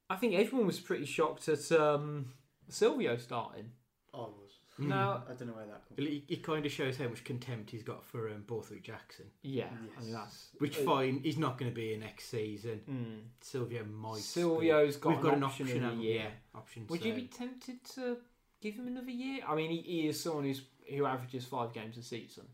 I 0.10 0.16
think 0.18 0.36
everyone 0.36 0.68
was 0.68 0.80
pretty 0.80 1.06
shocked 1.06 1.50
at 1.50 1.72
um, 1.72 2.32
Silvio 2.70 3.18
starting. 3.18 3.72
I 4.14 4.18
was. 4.18 4.34
Now, 4.80 5.24
I 5.28 5.34
don't 5.34 5.48
know 5.48 5.54
where 5.56 5.66
that 5.66 5.88
comes. 5.88 5.98
Well, 5.98 6.08
It, 6.08 6.24
it 6.30 6.44
kind 6.44 6.64
of 6.64 6.72
shows 6.72 6.98
how 6.98 7.08
much 7.08 7.24
contempt 7.24 7.72
he's 7.72 7.82
got 7.82 8.06
for 8.06 8.30
um, 8.30 8.44
Borthwick 8.46 8.84
Jackson. 8.84 9.26
yeah, 9.42 9.66
I 9.98 10.04
mean 10.04 10.14
that's 10.14 10.50
Which 10.60 10.78
uh, 10.78 10.84
fine, 10.84 11.20
he's 11.24 11.38
not 11.40 11.58
going 11.58 11.72
to 11.72 11.76
be 11.76 11.90
here 11.90 11.98
next 12.00 12.26
season. 12.30 12.82
mm. 12.88 13.28
Silvio 13.42 13.84
might. 13.86 14.20
Silvio's 14.22 14.96
got 14.98 15.10
We've 15.10 15.18
an 15.20 15.24
got 15.24 15.34
an 15.38 15.44
option, 15.46 15.66
option, 15.66 15.78
in 15.80 15.84
a 15.84 15.88
haven't 15.88 16.00
we? 16.02 16.06
year. 16.08 16.16
Yeah, 16.26 16.30
option. 16.60 16.86
Would 16.90 17.02
so. 17.02 17.08
you 17.08 17.14
be 17.16 17.24
tempted 17.24 17.84
to 17.96 18.18
give 18.62 18.76
him 18.76 18.86
another 18.88 19.10
year? 19.10 19.40
I 19.48 19.56
mean, 19.56 19.72
he, 19.72 19.78
he 19.82 20.08
is 20.10 20.22
someone 20.22 20.44
who's 20.44 20.62
who 20.88 21.06
averages 21.08 21.46
five 21.46 21.74
games 21.74 21.98
a 21.98 22.04
season. 22.04 22.46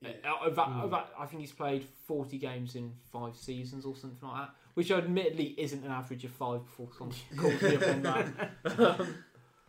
Yeah. 0.00 0.10
Uh, 0.24 0.46
of 0.46 0.54
that, 0.56 0.68
Mm. 0.68 0.84
of 0.84 0.90
that, 0.92 1.08
I 1.18 1.26
think 1.26 1.40
he's 1.40 1.50
played 1.52 1.84
40 2.06 2.38
games 2.38 2.76
in 2.76 2.92
five 3.10 3.34
seasons 3.36 3.84
or 3.84 3.96
something 3.96 4.18
like 4.28 4.46
that, 4.46 4.54
which 4.74 4.92
admittedly 4.92 5.54
isn't 5.58 5.84
an 5.84 5.90
average 5.90 6.24
of 6.24 6.30
five 6.30 6.64
before 6.64 6.88
someone 6.96 7.16
calls 7.36 7.60
me 7.62 7.74
up 7.76 7.88
on 7.88 8.02
that. 8.02 9.06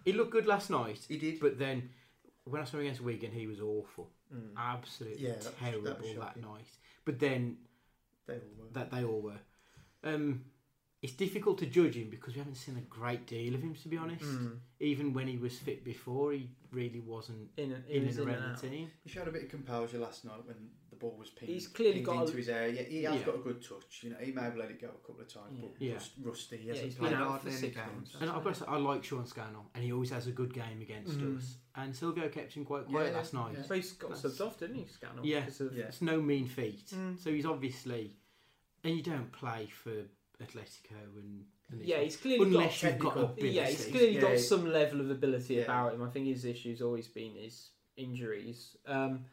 He 0.06 0.14
looked 0.14 0.32
good 0.32 0.46
last 0.46 0.70
night, 0.70 1.00
He 1.08 1.18
did. 1.18 1.40
but 1.40 1.58
then 1.58 1.90
when 2.46 2.62
I 2.62 2.66
saw 2.66 2.78
him 2.78 2.82
against 2.84 3.02
Wigan, 3.02 3.32
he 3.32 3.48
was 3.48 3.60
awful, 3.60 4.12
Mm. 4.34 4.56
absolutely 4.56 5.24
Yeah, 5.24 5.30
that 5.32 5.38
was- 5.38 5.46
that 5.46 5.52
was 5.54 5.82
terrible 5.82 6.22
that, 6.22 6.38
night. 6.38 6.68
But 7.04 7.20
then 7.20 7.58
They 8.28 8.36
all 8.36 8.42
were. 8.58 8.70
that 8.74 8.92
they 8.92 9.04
all 9.04 9.22
were. 9.22 9.40
Um, 10.04 10.46
it's 11.02 11.14
difficult 11.14 11.58
to 11.60 11.66
judge 11.66 11.96
him 11.96 12.10
because 12.10 12.34
we 12.34 12.40
haven't 12.40 12.56
seen 12.56 12.78
a 12.78 12.82
great 12.82 13.26
deal 13.28 13.54
of 13.56 13.62
him, 13.62 13.76
to 13.76 13.88
be 13.90 13.98
honest. 13.98 14.24
Mm. 14.24 14.60
Even 14.80 15.14
when 15.14 15.28
he 15.28 15.38
was 15.38 15.58
fit 15.60 15.84
before, 15.84 16.34
he 16.34 16.50
really 16.72 17.00
wasn't 17.00 17.50
In, 17.58 17.72
a, 17.72 17.84
in, 17.88 18.06
was 18.06 18.18
and 18.18 18.28
around 18.30 18.44
out. 18.44 18.62
the 18.62 18.70
team. 18.70 18.92
He 19.04 19.10
showed 19.10 19.28
a 19.28 19.32
bit 19.32 19.44
of 19.44 19.50
composure 19.50 19.98
last 20.00 20.26
night 20.26 20.44
when 20.46 20.70
the 20.96 21.06
ball 21.06 21.16
was 21.18 21.30
pinged, 21.30 21.52
He's 21.54 21.68
clearly 21.68 21.96
pinged 21.96 22.06
got 22.06 22.18
a- 22.18 22.22
into 22.26 22.38
his 22.38 22.50
area. 22.50 22.84
He 22.84 23.04
has 23.04 23.16
Yeah. 23.20 23.26
got 23.26 23.36
a 23.36 23.40
good 23.40 23.62
touch. 23.62 24.02
You 24.04 24.12
know, 24.12 24.18
he 24.22 24.32
may 24.32 24.42
have 24.42 24.56
let 24.58 24.72
it 24.72 24.80
go 24.80 24.88
a 24.88 25.06
couple 25.08 25.22
of 25.22 25.28
times, 25.28 25.60
but 25.62 25.82
Yeah. 25.82 25.94
rust, 25.94 26.12
rusty. 26.22 26.58
He 26.58 26.68
hasn't 26.70 26.86
he's 26.86 26.96
played 26.96 27.14
out 27.14 27.28
hardly 27.28 27.52
for 27.52 27.58
any 27.58 27.68
six 27.68 27.76
games. 27.76 27.94
months. 27.94 28.16
And 28.22 28.30
I've 28.30 28.44
got 28.44 28.54
to 28.54 28.60
say, 28.62 28.66
I 28.68 28.78
like 28.78 29.04
Sean 29.04 29.26
Scannell, 29.26 29.70
and 29.76 29.84
he 29.84 29.92
always 29.92 30.10
has 30.12 30.28
a 30.28 30.32
good 30.32 30.54
game 30.54 30.82
against 30.82 31.18
Mm. 31.18 31.38
us. 31.38 31.58
And 31.76 31.96
Silvio 31.96 32.30
kept 32.30 32.54
him 32.54 32.66
quite 32.66 32.86
quiet 32.86 33.12
Yeah, 33.12 33.18
last 33.18 33.34
night. 33.34 33.56
yeah. 33.58 33.64
So 33.64 33.76
he's 33.76 33.92
got 33.94 34.12
That's- 34.16 34.38
subbed 34.40 34.46
off, 34.46 34.60
didn't 34.60 34.76
he, 34.78 34.86
Scannell? 34.86 35.26
Yeah. 35.26 35.46
of- 35.48 35.76
Yeah. 35.78 35.86
It's 35.86 36.02
no 36.02 36.22
mean 36.22 36.48
feat. 36.48 36.86
Mm. 36.88 37.20
So 37.20 37.32
he's 37.32 37.46
obviously, 37.46 38.16
and 38.84 38.96
you 38.96 39.04
don't 39.04 39.32
play 39.32 39.68
for 39.68 40.06
Atletico 40.42 41.18
and, 41.18 41.46
and 41.70 41.84
Yeah, 41.86 42.02
he's 42.02 42.18
clearly 42.18 42.46
unless 42.46 42.82
got 42.82 43.00
got 43.00 43.18
ability. 43.18 43.50
Yeah, 43.50 43.68
he's 43.70 43.86
clearly 43.88 44.16
Yeah, 44.16 44.22
got 44.22 44.40
some 44.40 44.66
level 44.72 45.02
of 45.02 45.10
ability 45.10 45.56
Yeah. 45.56 45.64
about 45.64 45.94
him. 45.94 46.02
I 46.04 46.10
think 46.10 46.28
his 46.28 46.46
issue's 46.46 46.82
always 46.82 47.08
been 47.08 47.36
his 47.36 47.70
injuries. 47.98 48.76
Um, 48.86 49.26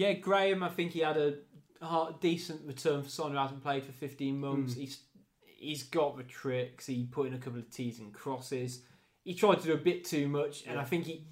yeah, 0.00 0.14
Graham, 0.14 0.62
I 0.62 0.70
think 0.70 0.92
he 0.92 1.00
had 1.00 1.18
a 1.18 1.34
hard, 1.82 2.20
decent 2.20 2.66
return 2.66 3.02
for 3.02 3.10
someone 3.10 3.32
who 3.34 3.38
hasn't 3.38 3.62
played 3.62 3.84
for 3.84 3.92
15 3.92 4.40
months. 4.40 4.72
Mm. 4.72 4.78
He's 4.78 5.00
he's 5.42 5.82
got 5.82 6.16
the 6.16 6.22
tricks. 6.22 6.86
He 6.86 7.04
put 7.04 7.26
in 7.26 7.34
a 7.34 7.38
couple 7.38 7.58
of 7.58 7.68
tees 7.70 7.98
and 7.98 8.10
crosses. 8.10 8.80
He 9.24 9.34
tried 9.34 9.60
to 9.60 9.66
do 9.66 9.74
a 9.74 9.76
bit 9.76 10.06
too 10.06 10.26
much, 10.26 10.64
and 10.64 10.76
Yeah. 10.76 10.80
I 10.80 10.84
think 10.86 11.04
he. 11.04 11.26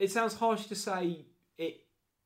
It 0.00 0.10
sounds 0.10 0.34
harsh 0.34 0.66
to 0.66 0.74
say 0.74 1.26
it. 1.56 1.76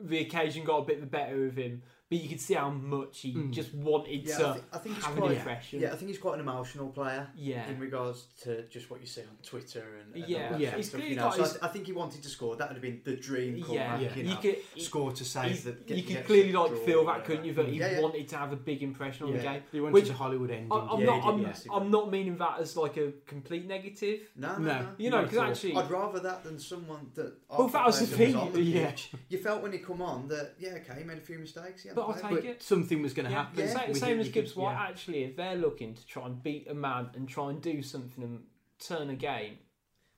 The 0.00 0.20
occasion 0.20 0.64
got 0.64 0.78
a 0.78 0.84
bit 0.86 1.00
the 1.00 1.06
better 1.06 1.44
of 1.44 1.56
him, 1.56 1.82
but 2.12 2.20
you 2.22 2.28
could 2.28 2.40
see 2.42 2.52
how 2.52 2.68
much 2.68 3.20
he 3.20 3.32
Mm. 3.32 3.50
just 3.52 3.72
wanted 3.72 4.22
Yeah, 4.28 4.36
to 4.38 4.48
I, 4.48 4.52
thi- 4.52 4.60
I 4.74 4.78
think 4.78 4.94
he's 4.96 5.04
have 5.06 5.14
an 5.16 5.22
quite. 5.22 5.36
impression. 5.38 5.80
Yeah, 5.80 5.92
I 5.94 5.96
think 5.96 6.08
he's 6.10 6.18
quite 6.18 6.34
an 6.34 6.40
emotional 6.40 6.88
player 6.90 7.26
yeah. 7.34 7.66
in 7.70 7.78
regards 7.80 8.26
to 8.42 8.64
just 8.68 8.90
what 8.90 9.00
you 9.00 9.06
see 9.06 9.22
on 9.22 9.28
Twitter 9.42 9.84
and, 10.00 10.14
and 10.14 10.28
Yeah. 10.28 10.50
all 10.52 10.60
Yeah. 10.60 10.76
He's 10.76 10.88
stuff, 10.90 11.02
you 11.08 11.16
know. 11.16 11.22
got 11.22 11.34
So 11.36 11.40
I, 11.40 11.42
his- 11.44 11.52
th- 11.52 11.62
I 11.64 11.68
think 11.68 11.86
he 11.86 11.92
wanted 11.92 12.22
to 12.22 12.28
score. 12.28 12.54
That 12.56 12.68
would 12.68 12.74
have 12.74 12.82
been 12.82 13.00
the 13.02 13.16
dream 13.16 13.56
Yeah, 13.56 13.64
comeback. 13.64 14.00
Yeah. 14.02 14.22
You 14.22 14.30
you 14.30 14.36
could. 14.36 14.82
score 14.82 15.12
to 15.12 15.24
save 15.24 15.64
you, 15.64 15.96
you 15.96 16.02
could 16.02 16.26
clearly 16.26 16.52
like 16.52 16.76
feel 16.84 17.06
that, 17.06 17.24
couldn't 17.24 17.46
you? 17.46 17.54
That 17.54 17.68
he 17.68 17.78
Yeah, 17.78 17.92
yeah. 17.92 18.00
wanted 18.02 18.28
to 18.28 18.36
have 18.36 18.52
a 18.52 18.56
big 18.56 18.82
impression 18.82 19.26
on 19.28 19.32
the 19.32 19.38
game. 19.38 19.62
He 19.72 19.80
wanted 19.80 19.94
Which- 19.94 20.10
a 20.10 20.12
Hollywood 20.12 20.50
ending. 20.50 20.70
I- 20.70 20.86
I'm 20.92 21.00
Yeah, 21.00 21.06
not. 21.06 21.24
I'm, 21.26 21.54
I'm 21.72 21.90
not 21.90 22.10
meaning 22.10 22.36
that 22.36 22.60
as 22.60 22.76
like 22.76 22.98
a 22.98 23.12
complete 23.26 23.66
negative. 23.66 24.28
No, 24.36 24.58
no, 24.58 24.58
No. 24.58 24.82
no. 24.82 24.88
You 24.98 25.08
know, 25.10 25.22
because 25.22 25.38
actually, 25.38 25.76
I'd 25.76 25.90
rather 25.90 26.20
that 26.20 26.44
than 26.44 26.58
someone 26.58 27.10
that. 27.14 27.32
Well, 27.48 27.68
that 27.68 27.86
was 27.86 27.98
the 28.00 28.04
after 28.04 28.16
thing, 28.52 28.64
yeah. 28.66 28.92
You 29.30 29.38
felt 29.38 29.62
when 29.62 29.72
he 29.72 29.78
come 29.78 30.02
on 30.02 30.28
that 30.28 30.54
yeah, 30.58 30.74
okay, 30.80 30.98
he 30.98 31.04
made 31.04 31.18
a 31.18 31.22
few 31.22 31.38
mistakes. 31.38 31.84
Yeah, 31.84 31.92
But 32.08 32.16
I'll 32.16 32.22
take 32.30 32.30
but 32.30 32.44
it. 32.44 32.62
something 32.62 33.02
was 33.02 33.12
going 33.14 33.26
to 33.26 33.32
yeah, 33.32 33.44
happen. 33.44 33.68
sa- 33.68 33.84
We 33.88 33.94
same 33.94 34.20
as 34.20 34.28
Gibbs 34.28 34.54
White. 34.56 34.72
yeah. 34.72 34.82
Actually, 34.82 35.24
if 35.24 35.36
they're 35.36 35.56
looking 35.56 35.94
to 35.94 36.06
try 36.06 36.26
and 36.26 36.42
beat 36.42 36.68
a 36.68 36.74
man 36.74 37.10
and 37.14 37.28
try 37.28 37.50
and 37.50 37.60
do 37.60 37.82
something 37.82 38.22
and 38.24 38.40
turn 38.78 39.10
a 39.10 39.14
game, 39.16 39.58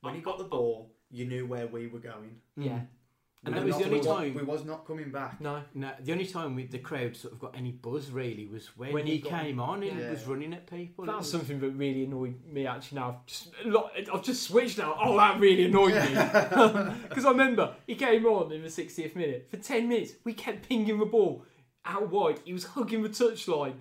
when 0.00 0.14
he 0.14 0.20
got 0.20 0.38
the 0.38 0.44
ball, 0.44 0.90
you 1.10 1.24
knew 1.26 1.46
where 1.46 1.66
we 1.66 1.86
were 1.86 1.98
going. 2.00 2.36
Mm. 2.58 2.64
yeah, 2.66 2.80
And 3.44 3.54
We 3.54 3.60
that 3.60 3.60
were 3.60 3.66
was 3.66 3.76
the 3.78 3.84
only 3.84 4.00
we 4.00 4.06
wa- 4.06 4.16
time. 4.18 4.34
we 4.34 4.42
was 4.42 4.64
not 4.64 4.86
coming 4.86 5.10
back. 5.10 5.40
no, 5.40 5.62
No, 5.74 5.90
the 6.00 6.12
only 6.12 6.26
time 6.26 6.54
we, 6.56 6.64
the 6.66 6.78
crowd 6.78 7.14
sort 7.16 7.34
of 7.34 7.40
got 7.40 7.54
any 7.56 7.70
buzz 7.72 8.10
really 8.10 8.46
was 8.46 8.66
when, 8.76 8.92
When 8.92 9.06
he 9.06 9.12
he 9.12 9.18
got- 9.18 9.42
came 9.42 9.60
on 9.60 9.82
and 9.82 9.98
Yeah. 10.00 10.10
was 10.10 10.24
running 10.26 10.52
at 10.54 10.66
people. 10.66 11.04
That's 11.06 11.18
was- 11.18 11.30
something 11.30 11.60
that 11.60 11.70
really 11.70 12.04
annoyed 12.04 12.34
me. 12.46 12.66
Actually, 12.66 12.96
now 13.00 13.08
I've 13.10 13.26
just 13.26 13.48
I've 14.12 14.22
just 14.22 14.42
switched 14.44 14.78
now. 14.78 14.96
Oh, 15.02 15.16
that 15.18 15.38
really 15.40 15.66
annoyed 15.66 15.94
me 15.94 16.08
because 17.08 17.24
I 17.26 17.30
remember 17.30 17.74
he 17.86 17.94
came 17.94 18.24
on 18.26 18.50
in 18.52 18.62
the 18.62 18.68
60th 18.68 19.14
minute 19.14 19.46
for 19.50 19.56
10 19.58 19.88
minutes. 19.88 20.12
We 20.24 20.32
kept 20.32 20.68
pinging 20.68 20.98
the 20.98 21.06
ball 21.06 21.44
out 21.86 22.10
wide. 22.10 22.40
He 22.44 22.52
was 22.52 22.64
hugging 22.74 23.02
the 23.02 23.08
touchline. 23.08 23.74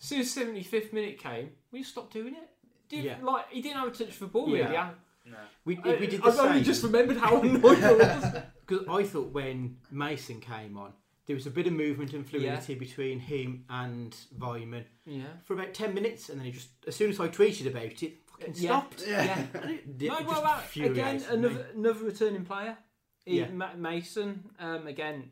As 0.00 0.08
soon 0.08 0.20
as 0.20 0.34
75th 0.34 0.92
minute 0.92 1.18
came, 1.18 1.50
we 1.70 1.82
stopped 1.82 2.12
doing 2.12 2.34
it. 2.34 2.48
Did, 2.88 3.04
Yeah. 3.04 3.16
Like 3.22 3.50
he 3.50 3.62
didn't 3.62 3.78
have 3.78 3.88
a 3.88 3.90
touch 3.90 4.12
for 4.12 4.24
the 4.24 4.30
ball 4.30 4.46
really. 4.46 4.76
I, 4.76 4.90
No. 5.26 5.36
we, 5.64 5.78
I, 5.84 5.94
we 5.96 6.06
did 6.06 6.22
the 6.22 6.26
I've 6.28 6.34
same. 6.34 6.46
only 6.46 6.62
just 6.62 6.82
remembered 6.82 7.16
how 7.16 7.40
annoyed 7.40 7.82
I 7.82 7.92
was. 7.92 8.24
Because 8.66 8.86
I 8.88 9.02
thought 9.02 9.30
when 9.32 9.76
Mason 9.90 10.40
came 10.40 10.78
on, 10.78 10.94
there 11.26 11.36
was 11.36 11.46
a 11.46 11.50
bit 11.50 11.66
of 11.66 11.74
movement 11.74 12.14
and 12.14 12.26
fluidity 12.26 12.74
between 12.74 13.20
him 13.20 13.64
and 13.68 14.16
Weimann 14.38 14.84
Yeah. 15.04 15.24
for 15.44 15.52
about 15.52 15.74
10 15.74 15.92
minutes, 15.92 16.30
and 16.30 16.38
then 16.38 16.46
he 16.46 16.52
just, 16.52 16.68
as 16.86 16.96
soon 16.96 17.10
as 17.10 17.20
I 17.20 17.28
tweeted 17.28 17.66
about 17.66 18.02
it, 18.02 18.14
fucking 18.26 18.54
Yeah. 18.56 18.70
stopped. 18.70 19.04
Yeah. 19.06 19.44
And 19.54 19.70
it, 19.70 19.84
it 19.86 20.00
no, 20.08 20.16
just 20.16 20.26
well, 20.26 20.42
that, 20.42 20.76
again, 20.76 21.22
another 21.30 21.66
another 21.74 22.04
returning 22.04 22.46
player. 22.46 22.78
He- 23.26 23.40
Yeah. 23.40 23.48
Mason. 23.76 24.44
Um, 24.58 24.86
again, 24.86 25.30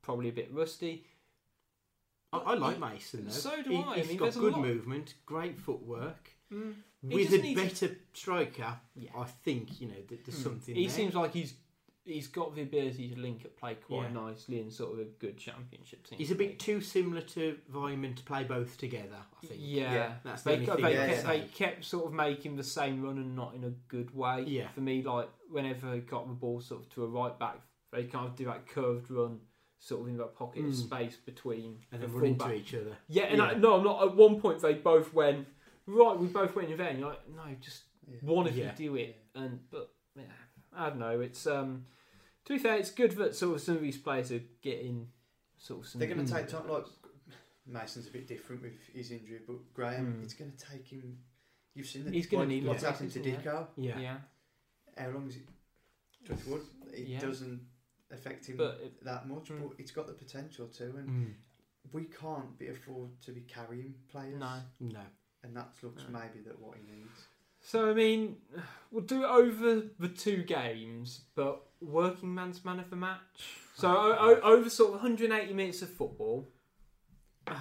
probably 0.00 0.30
a 0.30 0.32
bit 0.32 0.48
rusty. 0.50 1.04
I, 2.34 2.52
I 2.52 2.54
like 2.54 2.78
Mason 2.78 3.24
though. 3.26 3.30
So 3.32 3.62
do 3.62 3.70
he, 3.70 3.76
I. 3.76 3.80
I 3.92 3.96
He's 3.98 4.08
mean, 4.08 4.16
got 4.18 4.24
there's 4.26 4.36
a 4.36 4.40
good 4.40 4.52
lot- 4.54 4.62
movement, 4.62 5.14
great 5.26 5.58
footwork. 5.58 6.30
Mm. 6.52 6.74
He 7.08 7.14
With 7.14 7.30
just 7.30 7.38
a 7.40 7.42
needs- 7.42 7.60
better 7.80 7.96
striker, 8.14 8.76
Yeah. 8.94 9.10
I 9.16 9.24
think 9.24 9.80
you 9.80 9.88
know 9.88 9.94
that 10.08 10.24
there's 10.24 10.38
Mm. 10.38 10.42
something. 10.42 10.74
He 10.74 10.86
there. 10.86 10.94
seems 10.94 11.14
like 11.14 11.32
he's 11.32 11.54
he's 12.06 12.26
got 12.28 12.54
the 12.54 12.60
ability 12.60 13.08
to 13.08 13.18
link 13.18 13.46
up 13.46 13.56
play 13.56 13.74
quite 13.76 14.08
Yeah. 14.08 14.12
nicely 14.12 14.60
in 14.60 14.70
sort 14.70 14.92
of 14.92 14.98
a 14.98 15.04
good 15.04 15.38
championship 15.38 16.06
team. 16.06 16.18
He's 16.18 16.30
a 16.30 16.34
bit 16.34 16.58
too 16.58 16.82
similar 16.82 17.22
to 17.22 17.56
Weimann 17.72 18.14
to 18.16 18.22
play 18.22 18.44
both 18.44 18.76
together. 18.76 19.16
I 19.42 19.46
think. 19.46 19.60
Yeah, 19.64 19.92
Yeah. 19.94 20.12
That's 20.22 20.42
the 20.42 20.50
they, 20.50 20.54
only 20.56 20.66
they, 20.66 20.74
thing. 20.74 20.86
I 20.86 21.06
kept, 21.06 21.26
would 21.26 21.32
they 21.42 21.48
kept 21.48 21.84
sort 21.86 22.04
of 22.04 22.12
making 22.12 22.56
the 22.56 22.62
same 22.62 23.00
run 23.02 23.16
and 23.16 23.34
not 23.34 23.54
in 23.54 23.64
a 23.64 23.70
good 23.88 24.14
way. 24.14 24.42
Yeah. 24.46 24.68
For 24.72 24.82
me, 24.82 25.02
like 25.02 25.30
whenever 25.48 25.94
he 25.94 26.00
got 26.00 26.28
the 26.28 26.34
ball 26.34 26.60
sort 26.60 26.82
of 26.82 26.90
to 26.90 27.04
a 27.04 27.06
right 27.08 27.38
back, 27.38 27.60
they 27.90 28.04
kind 28.04 28.26
of 28.28 28.36
do 28.36 28.44
that 28.46 28.66
curved 28.66 29.10
run, 29.10 29.40
sort 29.84 30.00
of 30.00 30.08
in 30.08 30.16
that 30.16 30.34
pocket 30.34 30.64
of 30.64 30.70
Mm. 30.72 30.86
space 30.86 31.16
between 31.16 31.78
and 31.92 32.00
the 32.02 32.06
then 32.06 32.16
run 32.16 32.24
into 32.24 32.38
fullback. 32.44 32.58
each 32.58 32.74
other. 32.74 32.96
Yeah, 33.08 33.24
and 33.24 33.42
I, 33.42 33.52
Yeah. 33.52 33.58
no, 33.58 33.74
I'm 33.76 33.84
not. 33.84 34.02
At 34.08 34.16
one 34.16 34.40
point, 34.40 34.60
they 34.62 34.72
both 34.74 35.12
went 35.12 35.46
right. 35.86 36.18
We 36.18 36.26
both 36.28 36.54
went 36.56 36.70
in 36.70 36.78
there. 36.78 36.88
And 36.88 36.98
you're 37.00 37.08
like, 37.10 37.28
no, 37.28 37.54
just 37.60 37.82
Yeah. 38.10 38.16
one 38.22 38.46
of 38.46 38.56
Yeah. 38.56 38.70
you 38.70 38.76
do 38.88 38.96
it. 38.96 39.16
And 39.34 39.60
but 39.70 39.94
yeah, 40.16 40.24
I 40.72 40.88
don't 40.88 40.98
know. 40.98 41.20
It's 41.20 41.46
um. 41.46 41.84
To 42.46 42.52
be 42.54 42.58
fair, 42.58 42.76
it's 42.76 42.90
good 42.90 43.12
that 43.12 43.34
sort 43.34 43.56
of 43.56 43.60
some 43.62 43.76
of 43.76 43.82
these 43.82 43.96
players 43.98 44.30
are 44.32 44.42
getting 44.62 45.08
sort 45.58 45.80
of 45.80 45.86
some. 45.86 45.98
They're 45.98 46.08
going 46.14 46.24
to 46.26 46.32
take 46.32 46.48
time. 46.48 46.66
Like 46.68 46.86
Mason's 47.66 48.06
a 48.06 48.10
bit 48.10 48.26
different 48.26 48.62
with 48.62 48.78
his 48.92 49.10
injury, 49.10 49.40
but 49.46 49.56
Graham, 49.74 50.14
Mm. 50.20 50.24
it's 50.24 50.34
going 50.34 50.52
to 50.52 50.58
take 50.72 50.86
him. 50.88 51.18
You've 51.74 51.86
seen 51.86 52.04
the, 52.04 52.10
He's 52.10 52.26
gonna 52.26 52.46
need 52.46 52.64
what's 52.64 52.82
lots, 52.82 52.92
happened 52.98 53.12
to 53.12 53.20
isn't? 53.20 53.42
Dicko. 53.44 53.66
Yeah. 53.76 53.98
yeah, 53.98 54.18
How 54.96 55.08
long 55.10 55.26
is 55.26 55.36
it? 55.36 55.48
Touch 56.28 56.44
wood. 56.46 56.62
It 56.92 57.08
Yeah. 57.08 57.20
doesn't 57.20 57.60
affect 58.10 58.46
him 58.46 58.56
but 58.56 58.80
it, 58.82 59.04
that 59.04 59.26
much, 59.28 59.48
Mm. 59.50 59.62
but 59.62 59.72
it's 59.78 59.90
got 59.90 60.06
the 60.06 60.12
potential 60.12 60.66
to, 60.68 60.84
and 60.96 61.08
Mm. 61.08 61.34
we 61.92 62.04
can't 62.04 62.58
be 62.58 62.68
afford 62.68 63.10
to 63.22 63.32
be 63.32 63.40
carrying 63.42 63.94
players. 64.08 64.38
no. 64.40 64.60
No. 64.80 65.00
and 65.42 65.54
that 65.56 65.74
looks 65.82 66.02
No. 66.10 66.18
maybe 66.20 66.40
that 66.46 66.58
what 66.58 66.76
he 66.78 66.82
needs. 66.90 67.28
So 67.60 67.90
I 67.90 67.94
mean, 67.94 68.36
we'll 68.90 69.04
do 69.04 69.24
it 69.24 69.28
over 69.28 69.82
the 69.98 70.08
two 70.08 70.42
games, 70.42 71.22
but 71.34 71.60
working 71.80 72.32
man's 72.34 72.64
man 72.64 72.78
of 72.80 72.88
the 72.90 72.96
match. 72.96 73.20
So 73.74 73.88
o- 73.88 74.12
o- 74.18 74.40
over 74.40 74.70
sort 74.70 74.88
of 74.94 75.00
180 75.02 75.52
minutes 75.52 75.82
of 75.82 75.90
football. 75.90 76.46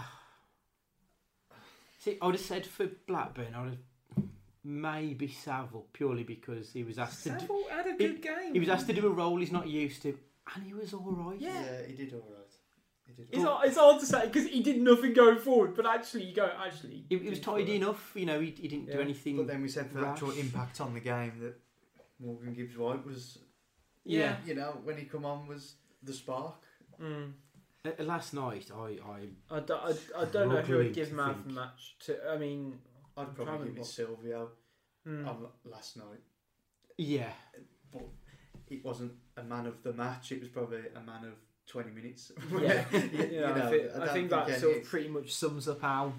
See, 1.99 2.17
I 2.21 2.25
would 2.25 2.35
have 2.35 2.43
said 2.43 2.65
for 2.65 2.87
Blackburn, 3.07 3.53
I 3.55 3.61
would 3.61 3.69
have 3.71 4.25
maybe 4.63 5.27
Saville 5.29 5.87
purely 5.93 6.23
because 6.23 6.71
he 6.73 6.83
was 6.83 6.99
asked 6.99 7.23
to 7.23 7.29
do, 7.31 7.39
Saville 7.39 7.63
had 7.69 7.87
a 7.87 7.93
good 7.97 8.21
game. 8.21 8.53
he 8.53 8.59
was 8.59 8.69
asked 8.69 8.87
to 8.87 8.93
do 8.93 9.07
a 9.07 9.09
role 9.09 9.37
he's 9.37 9.51
not 9.51 9.67
used 9.67 10.01
to, 10.03 10.17
and 10.55 10.63
he 10.65 10.73
was 10.73 10.93
all 10.93 11.11
right. 11.11 11.39
Yeah. 11.39 11.85
he 11.87 11.93
did 11.93 12.13
all 12.13 12.27
right. 12.29 12.51
He 13.05 13.13
did. 13.13 13.27
It's 13.31 13.43
all 13.43 13.55
hard, 13.57 13.67
it's 13.67 13.77
hard 13.77 13.99
to 13.99 14.05
say 14.05 14.25
because 14.27 14.47
he 14.47 14.61
did 14.63 14.81
nothing 14.81 15.13
going 15.13 15.37
forward, 15.37 15.75
but 15.75 15.85
actually, 15.85 16.23
you 16.25 16.35
go 16.35 16.49
actually. 16.65 17.05
He, 17.09 17.17
he 17.17 17.29
was 17.29 17.39
tidy 17.39 17.75
enough, 17.75 18.11
you 18.15 18.25
know. 18.25 18.39
He, 18.39 18.51
he 18.51 18.67
didn't 18.67 18.91
do 18.91 18.99
anything. 18.99 19.37
But 19.37 19.47
then 19.47 19.61
we 19.61 19.67
said 19.69 19.91
for 19.91 19.99
rash. 19.99 20.13
actual 20.13 20.31
impact 20.31 20.79
on 20.81 20.93
the 20.93 20.99
game 20.99 21.33
that 21.41 21.59
Morgan 22.19 22.53
Gibbs 22.53 22.77
White 22.77 23.05
was, 23.05 23.39
Yeah. 24.05 24.37
you 24.45 24.55
know, 24.55 24.77
when 24.83 24.97
he 24.97 25.05
come 25.05 25.25
on 25.25 25.47
was 25.47 25.75
the 26.01 26.13
spark. 26.13 26.55
Mm. 27.01 27.33
Uh, 27.85 28.03
last 28.03 28.33
night, 28.33 28.69
I, 28.73 28.97
I 29.05 29.57
I, 29.57 29.59
don't, 29.59 29.81
I, 30.15 30.21
I 30.21 30.25
don't 30.25 30.47
know 30.49 30.61
who 30.61 30.79
I'd 30.81 30.93
give 30.93 31.09
to 31.09 31.15
man 31.15 31.29
of 31.31 31.43
the 31.45 31.51
match 31.53 31.95
to. 32.05 32.17
I 32.31 32.37
mean, 32.37 32.79
I'd 33.17 33.35
probably 33.35 33.45
Probably 33.45 33.67
give 33.67 33.75
it 33.75 33.79
what- 33.79 33.87
Silvio 33.87 34.49
mm. 35.05 35.27
um, 35.27 35.47
last 35.65 35.97
night. 35.97 36.21
yeah, 36.97 37.31
But 37.91 38.07
it 38.69 38.83
wasn't 38.83 39.13
a 39.37 39.43
man 39.43 39.65
of 39.67 39.81
the 39.83 39.93
match. 39.93 40.31
It 40.31 40.39
was 40.39 40.49
probably 40.49 40.79
a 40.95 40.99
man 41.01 41.25
of 41.25 41.33
twenty 41.67 41.91
minutes. 41.91 42.31
Yeah, 42.51 42.83
You- 42.91 42.99
yeah. 43.13 43.23
you 43.31 43.45
I 43.45 43.69
think, 43.69 43.91
I 43.95 44.03
I 44.03 44.07
think 44.13 44.29
that 44.29 44.49
any- 44.49 44.57
sort 44.59 44.77
of 44.77 44.83
pretty 44.83 45.07
much 45.09 45.33
sums 45.33 45.67
up 45.67 45.81
how 45.81 46.13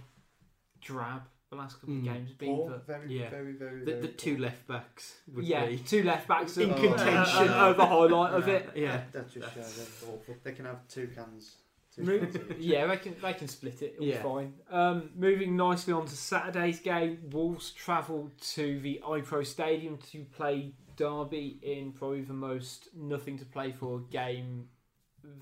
drab 0.80 1.22
the 1.50 1.56
last 1.56 1.80
couple 1.80 1.94
Mm. 1.94 1.98
of 1.98 2.04
games 2.04 2.28
have 2.30 2.38
been. 2.38 2.56
Poor, 2.56 2.70
But 2.70 2.86
very, 2.86 3.18
Yeah. 3.20 3.30
very, 3.30 3.52
very, 3.52 3.80
The, 3.80 3.90
very 3.92 4.00
the 4.02 4.08
two 4.08 4.36
left 4.38 4.66
backs 4.66 5.20
would 5.32 5.44
yeah, 5.44 5.66
be. 5.66 5.78
two 5.78 6.02
left 6.02 6.26
backs 6.26 6.56
In 6.56 6.70
are- 6.70 6.74
contention. 6.74 7.48
are- 7.48 7.68
are 7.70 7.74
the 7.74 7.86
highlight 7.86 8.34
of 8.34 8.48
it. 8.48 8.70
Yeah. 8.74 8.96
that, 8.96 9.12
that 9.12 9.30
just 9.30 9.54
That's 9.54 9.76
shows 9.76 10.00
them. 10.00 10.36
They 10.42 10.52
can 10.52 10.64
have 10.64 10.86
two 10.88 11.08
cans. 11.14 11.56
Two 11.94 12.04
cans 12.18 12.36
yeah, 12.58 12.86
they 12.86 12.96
can 12.96 13.14
they 13.22 13.34
can 13.34 13.46
split 13.46 13.80
it. 13.82 13.92
It'll 13.94 14.04
Yeah. 14.04 14.16
be 14.16 14.22
fine. 14.24 14.54
Um, 14.68 15.10
moving 15.14 15.54
nicely 15.56 15.92
on 15.92 16.06
to 16.06 16.16
Saturday's 16.16 16.80
game, 16.80 17.20
Wolves 17.30 17.70
travel 17.70 18.32
to 18.54 18.80
the 18.80 19.00
iPro 19.06 19.46
Stadium 19.46 19.98
to 20.10 20.24
play 20.24 20.74
Derby 20.96 21.58
in 21.62 21.92
probably 21.92 22.22
the 22.22 22.32
most 22.32 22.88
nothing 22.94 23.38
to 23.38 23.44
play 23.44 23.72
for 23.72 24.00
game 24.10 24.68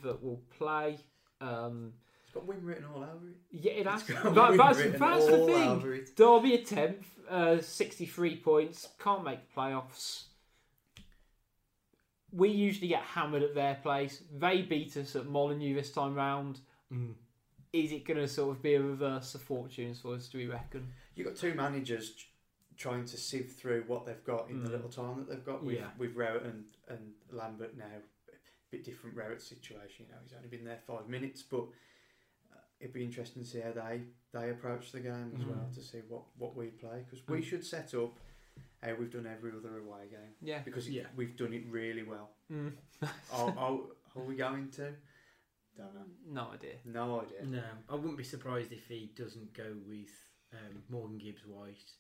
that 0.02 0.22
will 0.22 0.42
play. 0.56 0.98
Um, 1.40 1.92
It's 2.24 2.32
got 2.34 2.46
win 2.46 2.64
written 2.64 2.84
all 2.94 3.02
over 3.02 3.28
it. 3.28 3.36
yeah, 3.50 3.72
it 3.72 3.86
has. 3.86 4.08
It's 4.08 4.22
That, 4.22 4.34
that's 4.56 4.58
that's 4.98 5.26
the 5.26 5.44
thing. 5.46 5.68
over. 5.68 5.98
Derby 6.16 6.54
a 6.54 6.62
tenth, 6.64 7.06
uh, 7.28 7.60
sixty-three 7.60 8.36
points, 8.36 8.88
can't 8.98 9.24
make 9.24 9.52
playoffs. 9.54 10.24
We 12.30 12.48
usually 12.48 12.88
get 12.88 13.02
hammered 13.02 13.42
at 13.42 13.54
their 13.54 13.74
place. 13.82 14.22
They 14.34 14.62
beat 14.62 14.96
us 14.96 15.14
at 15.16 15.26
Molineux 15.26 15.74
this 15.74 15.92
time 15.92 16.14
round. 16.14 16.60
Mm. 16.92 17.14
Is 17.74 17.92
it 17.92 18.06
going 18.06 18.18
to 18.20 18.28
sort 18.28 18.56
of 18.56 18.62
be 18.62 18.74
a 18.74 18.82
reverse 18.82 19.34
of 19.34 19.42
fortunes 19.42 20.00
for 20.00 20.14
us? 20.14 20.28
Do 20.28 20.38
we 20.38 20.46
reckon? 20.46 20.88
You've 21.14 21.26
got 21.26 21.36
two 21.36 21.54
managers 21.54 22.14
ch- 22.14 22.30
trying 22.82 23.04
to 23.04 23.16
sieve 23.16 23.52
through 23.52 23.84
what 23.86 24.04
they've 24.04 24.24
got 24.24 24.50
in 24.50 24.62
the 24.64 24.68
Mm. 24.68 24.72
little 24.72 24.88
time 24.90 25.16
that 25.18 25.28
they've 25.28 25.44
got 25.44 25.62
with, 25.62 25.76
Yeah. 25.76 25.90
with 25.98 26.16
Rowett 26.16 26.42
and, 26.42 26.64
and 26.88 27.14
Lambert 27.30 27.76
now. 27.76 27.84
A 27.86 28.32
bit 28.72 28.82
different 28.84 29.14
Rowett 29.16 29.40
situation. 29.40 30.06
You 30.06 30.12
know, 30.12 30.18
he's 30.24 30.32
only 30.32 30.48
been 30.48 30.64
there 30.64 30.80
five 30.84 31.08
minutes, 31.08 31.42
but 31.44 31.62
uh, 32.52 32.56
it'd 32.80 32.92
be 32.92 33.04
interesting 33.04 33.42
to 33.44 33.48
see 33.48 33.60
how 33.60 33.70
they, 33.72 34.00
they 34.32 34.50
approach 34.50 34.90
the 34.90 34.98
game 34.98 35.32
as 35.38 35.44
well 35.44 35.64
Mm. 35.70 35.74
to 35.74 35.80
see 35.80 36.00
what, 36.08 36.24
what 36.38 36.56
we 36.56 36.66
play 36.70 37.04
because 37.04 37.26
we 37.28 37.40
Mm. 37.40 37.44
should 37.44 37.64
set 37.64 37.94
up 37.94 38.18
how 38.82 38.94
we've 38.96 39.12
done 39.12 39.26
every 39.28 39.52
other 39.56 39.78
away 39.78 40.08
game 40.10 40.34
Yeah. 40.40 40.62
because 40.62 40.88
it- 40.88 40.92
Yeah. 40.94 41.06
we've 41.14 41.36
done 41.36 41.52
it 41.52 41.64
really 41.68 42.02
well. 42.02 42.34
Mm. 42.50 42.72
are, 43.32 43.50
are, 43.56 43.80
are 44.16 44.22
we 44.24 44.34
going 44.34 44.70
to? 44.72 44.92
Don't 45.76 45.94
know. 45.94 46.06
No 46.26 46.50
idea. 46.52 46.74
No 46.84 47.20
idea. 47.20 47.44
No, 47.46 47.62
I 47.88 47.94
wouldn't 47.94 48.18
be 48.18 48.24
surprised 48.24 48.72
if 48.72 48.88
he 48.88 49.12
doesn't 49.16 49.54
go 49.54 49.72
with 49.86 50.10
um, 50.52 50.82
Morgan 50.90 51.16
Gibbs 51.18 51.46
White. 51.46 51.92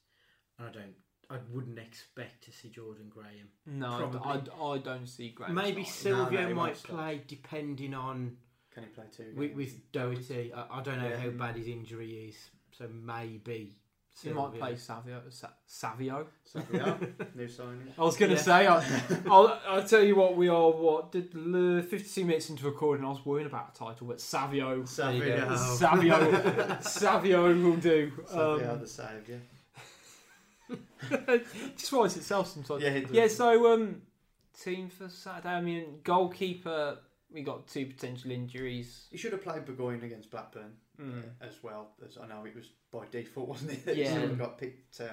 And 0.62 0.68
I 0.68 0.72
don't. 0.80 0.94
I 1.30 1.38
wouldn't 1.50 1.78
expect 1.78 2.44
to 2.44 2.52
see 2.52 2.68
Jordan 2.68 3.06
Graham. 3.08 3.48
No, 3.66 3.92
I, 3.94 3.98
Probably. 3.98 4.40
d- 4.42 4.50
I 4.62 4.78
don't 4.78 5.06
see 5.06 5.30
Graham. 5.30 5.54
Maybe 5.54 5.82
starting. 5.84 6.12
No, 6.12 6.18
no, 6.18 6.30
Silvio 6.30 6.48
he 6.48 6.54
might 6.54 6.62
won't 6.62 6.76
start. 6.76 6.98
play 6.98 7.22
depending 7.26 7.94
on 7.94 8.36
Can 8.74 8.82
he 8.82 8.88
play 8.90 9.04
two? 9.16 9.32
with, 9.34 9.48
games? 9.48 9.56
with 9.56 9.92
Doherty. 9.92 10.52
I, 10.52 10.78
I 10.78 10.82
don't 10.82 10.98
know 10.98 11.08
Yeah. 11.08 11.16
how 11.16 11.30
bad 11.30 11.56
his 11.56 11.68
injury 11.68 12.28
is, 12.28 12.36
so 12.76 12.86
maybe 12.92 13.76
He 14.22 14.28
might 14.28 14.42
Silvio. 14.42 14.60
play 14.60 14.76
Savio. 14.76 15.22
Sa- 15.30 15.48
Savio. 15.66 16.26
Savio, 16.44 16.98
new 17.34 17.48
signing. 17.48 17.88
I 17.98 18.02
was 18.02 18.16
going 18.18 18.30
to 18.32 18.36
Yeah. 18.36 18.42
say, 18.42 18.66
I, 18.66 18.84
I'll, 19.30 19.58
I'll 19.66 19.84
tell 19.88 20.02
you 20.04 20.16
what, 20.16 20.36
we 20.36 20.48
are, 20.48 20.70
what, 20.70 21.12
did 21.12 21.34
l- 21.34 21.80
52 21.80 22.26
minutes 22.26 22.50
into 22.50 22.66
recording, 22.66 23.06
I 23.06 23.08
was 23.08 23.24
worrying 23.24 23.46
about 23.46 23.70
a 23.74 23.78
title, 23.78 24.06
but 24.06 24.20
Savio. 24.20 24.84
Savio. 24.84 25.56
Savio. 25.56 26.78
Savio 26.82 27.54
will 27.54 27.76
do. 27.76 28.12
Savio 28.26 28.72
Um, 28.74 28.80
the 28.80 28.86
saviour. 28.86 29.40
just 31.76 31.92
writes 31.92 32.16
itself 32.16 32.48
sometimes. 32.52 32.82
Yeah, 32.82 32.90
it 32.90 33.02
does. 33.06 33.12
Yeah, 33.12 33.28
so 33.28 33.72
um, 33.72 34.02
team 34.62 34.88
for 34.88 35.08
Saturday. 35.08 35.48
I 35.54 35.60
mean, 35.60 36.00
goalkeeper. 36.04 36.98
We 37.32 37.42
got 37.42 37.66
two 37.66 37.86
potential 37.86 38.30
injuries. 38.30 39.06
He 39.10 39.16
should 39.16 39.32
have 39.32 39.42
played 39.42 39.64
Burgoyne 39.64 40.02
against 40.02 40.30
Blackburn 40.30 40.72
Mm. 41.00 41.20
uh, 41.22 41.46
as 41.46 41.54
well. 41.62 41.92
As 42.06 42.18
I 42.18 42.26
know 42.26 42.44
it 42.44 42.54
was 42.54 42.66
by 42.92 43.06
default, 43.10 43.48
wasn't 43.54 43.72
it? 43.72 43.86
That 43.86 43.96
Yeah. 43.96 44.10
he 44.12 44.18
sort 44.18 44.30
of 44.32 44.38
got 44.38 44.58
picked 44.58 45.00
um, 45.00 45.08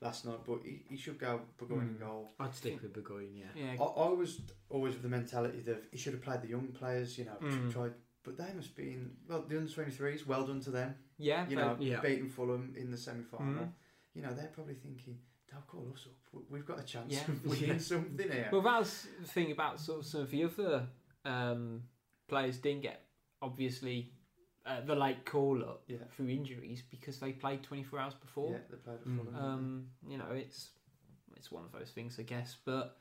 last 0.00 0.24
night, 0.24 0.38
but 0.46 0.60
he, 0.64 0.82
he 0.88 0.96
should 0.96 1.18
go 1.18 1.42
Burgoyne 1.58 1.80
in 1.82 1.94
Mm. 1.96 2.00
goal. 2.00 2.30
I'd 2.40 2.54
stick 2.54 2.80
with 2.80 2.94
Burgoyne, 2.94 3.34
yeah. 3.34 3.44
Yeah. 3.54 3.74
I, 3.78 3.84
I 3.84 4.08
was 4.08 4.40
always 4.70 4.94
of 4.94 5.02
the 5.02 5.08
mentality 5.10 5.60
that 5.60 5.84
he 5.92 5.98
should 5.98 6.14
have 6.14 6.22
played 6.22 6.40
the 6.40 6.48
young 6.48 6.68
players, 6.68 7.18
you 7.18 7.26
know, 7.26 7.36
Mm. 7.42 7.70
tried. 7.70 7.92
But 8.24 8.38
they 8.38 8.50
must 8.56 8.74
be 8.74 8.94
in 8.94 9.10
well, 9.28 9.42
the 9.46 9.58
under 9.58 9.70
twenty 9.70 9.90
threes. 9.90 10.26
Well 10.26 10.46
done 10.46 10.60
to 10.60 10.70
them. 10.70 10.94
yeah. 11.18 11.46
You 11.46 11.56
know, 11.56 11.76
yeah. 11.78 12.00
beating 12.00 12.30
Fulham 12.30 12.72
in 12.76 12.90
the 12.90 12.96
semi 12.96 13.22
final. 13.24 13.64
Mm. 13.64 13.72
You 14.14 14.22
know, 14.22 14.32
they're 14.32 14.48
probably 14.54 14.74
thinking, 14.74 15.18
"They'll 15.50 15.60
call 15.62 15.90
us 15.94 16.06
up. 16.06 16.12
We- 16.32 16.42
We've 16.58 16.66
got 16.66 16.80
a 16.80 16.82
chance 16.84 17.12
Yeah. 17.14 17.22
of 17.28 17.44
winning 17.46 17.78
something 17.78 18.30
here." 18.30 18.48
Well, 18.52 18.62
that's 18.62 18.78
was 18.80 19.06
the 19.20 19.26
thing 19.26 19.52
about 19.52 19.80
sort 19.80 20.00
of 20.00 20.06
some 20.06 20.20
of 20.22 20.30
the 20.30 20.44
other 20.44 20.86
um, 21.24 21.82
players 22.28 22.58
didn't 22.58 22.82
get 22.82 23.04
obviously 23.42 24.12
uh, 24.66 24.80
the 24.82 24.94
late 24.94 25.24
call 25.24 25.62
up 25.62 25.82
Yeah. 25.86 25.98
through 26.10 26.28
injuries 26.28 26.82
because 26.90 27.18
they 27.18 27.32
played 27.32 27.62
24 27.62 27.98
hours 27.98 28.14
before. 28.14 28.50
yeah, 28.52 28.58
they 28.70 28.76
played 28.76 28.96
at 29.00 29.06
Mm. 29.06 29.16
Fulham. 29.24 29.34
didn't 29.34 29.36
Um, 29.36 29.86
you 30.06 30.18
know, 30.18 30.30
it's 30.32 30.70
it's 31.36 31.50
one 31.52 31.64
of 31.64 31.72
those 31.72 31.90
things, 31.90 32.18
I 32.18 32.22
guess. 32.24 32.56
But 32.64 32.96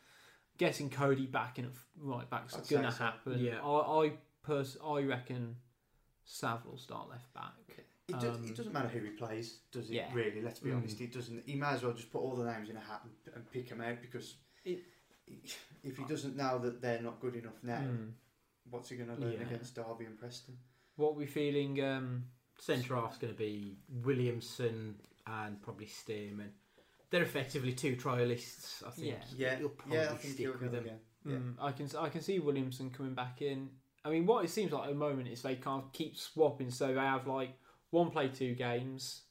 getting 0.57 0.89
Coady 0.89 1.25
back 1.25 1.59
in 1.59 1.65
at 1.65 1.71
right 1.99 2.29
back's 2.29 2.55
I'd 2.55 2.67
gonna 2.69 2.91
so. 2.91 3.03
happen. 3.03 3.39
Yeah. 3.39 3.59
I 3.61 4.05
I, 4.05 4.11
pers- 4.43 4.77
I 4.85 5.01
reckon 5.01 5.55
Sav 6.25 6.65
will 6.65 6.77
start 6.77 7.09
left 7.09 7.33
back. 7.33 7.53
It, 8.09 8.19
does, 8.21 8.37
Um, 8.37 8.45
it 8.45 8.55
doesn't 8.55 8.71
matter 8.71 8.87
who 8.87 8.99
he 9.01 9.09
plays, 9.09 9.59
does 9.71 9.89
it? 9.89 9.93
yeah. 9.95 10.13
Really, 10.13 10.41
let's 10.41 10.59
be 10.61 10.69
Mm. 10.69 10.77
honest. 10.77 11.01
It 11.01 11.11
doesn't. 11.11 11.45
He 11.45 11.55
might 11.55 11.73
as 11.73 11.83
well 11.83 11.93
just 11.93 12.09
put 12.09 12.19
all 12.19 12.35
the 12.37 12.49
names 12.49 12.69
in 12.69 12.77
a 12.77 12.79
hat 12.79 13.01
and, 13.03 13.33
and 13.35 13.51
pick 13.51 13.67
them 13.69 13.81
out 13.81 14.01
because 14.01 14.37
It- 14.63 14.83
if 15.83 15.97
he 15.97 16.05
doesn't 16.05 16.37
know 16.37 16.57
that 16.59 16.81
they're 16.81 17.01
not 17.01 17.19
good 17.19 17.35
enough 17.35 17.61
now, 17.63 17.81
Mm. 17.81 18.13
what's 18.69 18.87
he 18.89 18.95
going 18.95 19.09
to 19.09 19.15
learn 19.15 19.33
Yeah. 19.33 19.41
against 19.47 19.75
Derby 19.75 20.05
and 20.05 20.17
Preston? 20.17 20.57
What 20.95 21.17
we're 21.17 21.27
feeling? 21.27 21.81
Um, 21.83 22.29
Centre 22.59 22.95
half's 22.95 23.17
going 23.17 23.33
to 23.33 23.37
be 23.37 23.77
Williamson 23.89 24.99
and 25.27 25.61
probably 25.61 25.85
Stearman. 25.85 26.51
They're 27.09 27.23
effectively 27.23 27.73
two 27.73 27.95
trialists, 27.97 28.83
I 28.85 28.89
think. 28.91 29.07
Yeah. 29.07 29.23
Yeah, 29.35 29.59
You'll 29.59 29.69
probably 29.69 29.97
yeah, 29.97 30.13
I 30.13 30.17
think 30.17 30.37
he'll 30.37 30.51
stick 30.53 30.61
with 30.61 30.71
them. 30.71 30.85
Yeah. 31.25 31.33
Mm, 31.33 31.55
I 31.59 31.71
can 31.73 31.93
I 31.97 32.07
can 32.09 32.21
see 32.21 32.39
Williamson 32.39 32.89
coming 32.89 33.13
back 33.13 33.41
in. 33.41 33.69
I 34.05 34.09
mean, 34.09 34.25
what 34.25 34.45
it 34.45 34.47
seems 34.49 34.71
like 34.71 34.83
at 34.85 34.89
the 34.89 34.95
moment 34.95 35.27
is 35.27 35.41
they 35.41 35.57
can't 35.57 35.91
keep 35.93 36.15
swapping, 36.17 36.71
so 36.71 36.87
they 36.87 36.99
have 37.01 37.27
like 37.27 37.57
one 37.97 38.11
play 38.11 38.29
two 38.29 38.53
games 38.55 39.23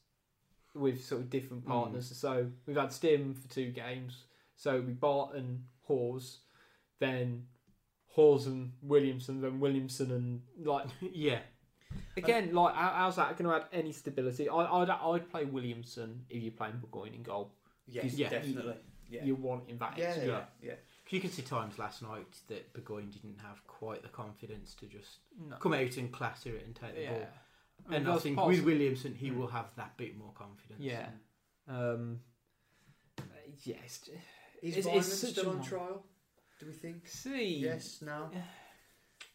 with 0.73 1.03
sort 1.03 1.21
of 1.21 1.29
different 1.29 1.63
Mm. 1.65 1.67
partners. 1.69 2.15
So 2.17 2.51
we've 2.65 2.75
had 2.77 2.91
Stim 2.91 3.33
for 3.33 3.47
two 3.49 3.71
games, 3.71 4.25
so 4.55 4.79
we 4.81 4.93
Batth 4.93 5.33
and 5.35 5.63
Hause, 5.83 6.39
then 6.99 7.47
Hause 8.09 8.47
and 8.47 8.73
Williamson, 8.81 9.41
then 9.41 9.59
Williamson 9.59 10.11
and 10.11 10.41
like 10.67 10.85
yeah. 11.01 11.39
again, 12.15 12.53
like 12.53 12.75
how, 12.75 12.89
how's 12.95 13.15
that 13.15 13.37
going 13.37 13.49
to 13.49 13.55
add 13.55 13.65
any 13.71 13.91
stability? 13.91 14.49
I 14.49 14.55
I'd, 14.65 14.89
I'd 14.89 15.29
play 15.29 15.45
Williamson 15.45 16.25
if 16.29 16.41
you're 16.43 16.51
playing 16.51 16.77
Burgoyne 16.79 17.13
in 17.13 17.23
goal. 17.23 17.51
Yes, 17.87 18.13
Yeah. 18.13 18.29
definitely. 18.29 18.75
Yeah, 19.09 19.23
You're 19.23 19.37
wanting 19.37 19.77
that 19.77 19.97
yeah, 19.97 20.05
extra. 20.07 20.27
yeah, 20.27 20.43
yeah. 20.61 20.73
'Cause 21.05 21.13
You 21.13 21.21
can 21.21 21.29
see 21.31 21.41
times 21.41 21.79
last 21.79 22.01
night 22.01 22.27
that 22.49 22.73
Burgoyne 22.73 23.09
didn't 23.09 23.39
have 23.39 23.65
quite 23.65 24.01
the 24.03 24.09
confidence 24.09 24.73
to 24.75 24.85
just 24.85 25.19
No. 25.49 25.55
come 25.55 25.73
out 25.73 25.95
and 25.95 26.11
clatter 26.11 26.53
it 26.57 26.65
and 26.65 26.75
take 26.75 26.93
the 26.95 27.01
Yeah. 27.03 27.13
ball. 27.13 27.27
I 27.85 27.89
mean, 27.89 27.99
And 28.01 28.07
I 28.09 28.17
think 28.17 28.35
possible. 28.35 28.47
with 28.55 28.65
Williamson, 28.65 29.13
he 29.15 29.29
Mm. 29.29 29.37
will 29.37 29.47
have 29.47 29.73
that 29.75 29.97
bit 29.97 30.17
more 30.17 30.33
confidence. 30.33 30.79
Yeah. 30.81 31.09
Um, 31.67 32.21
yes. 33.63 34.09
Is 34.61 34.77
It's- 34.77 34.95
it's 34.95 35.19
such 35.19 35.31
still 35.31 35.51
a 35.51 35.55
on 35.57 35.63
trial? 35.63 36.05
Do 36.59 36.65
we 36.65 36.73
think? 36.73 37.07
See. 37.07 37.57
Yes, 37.59 38.01
Now. 38.01 38.31
One 38.31 38.31
and 38.31 38.41
a 38.41 38.43
half 38.43 38.43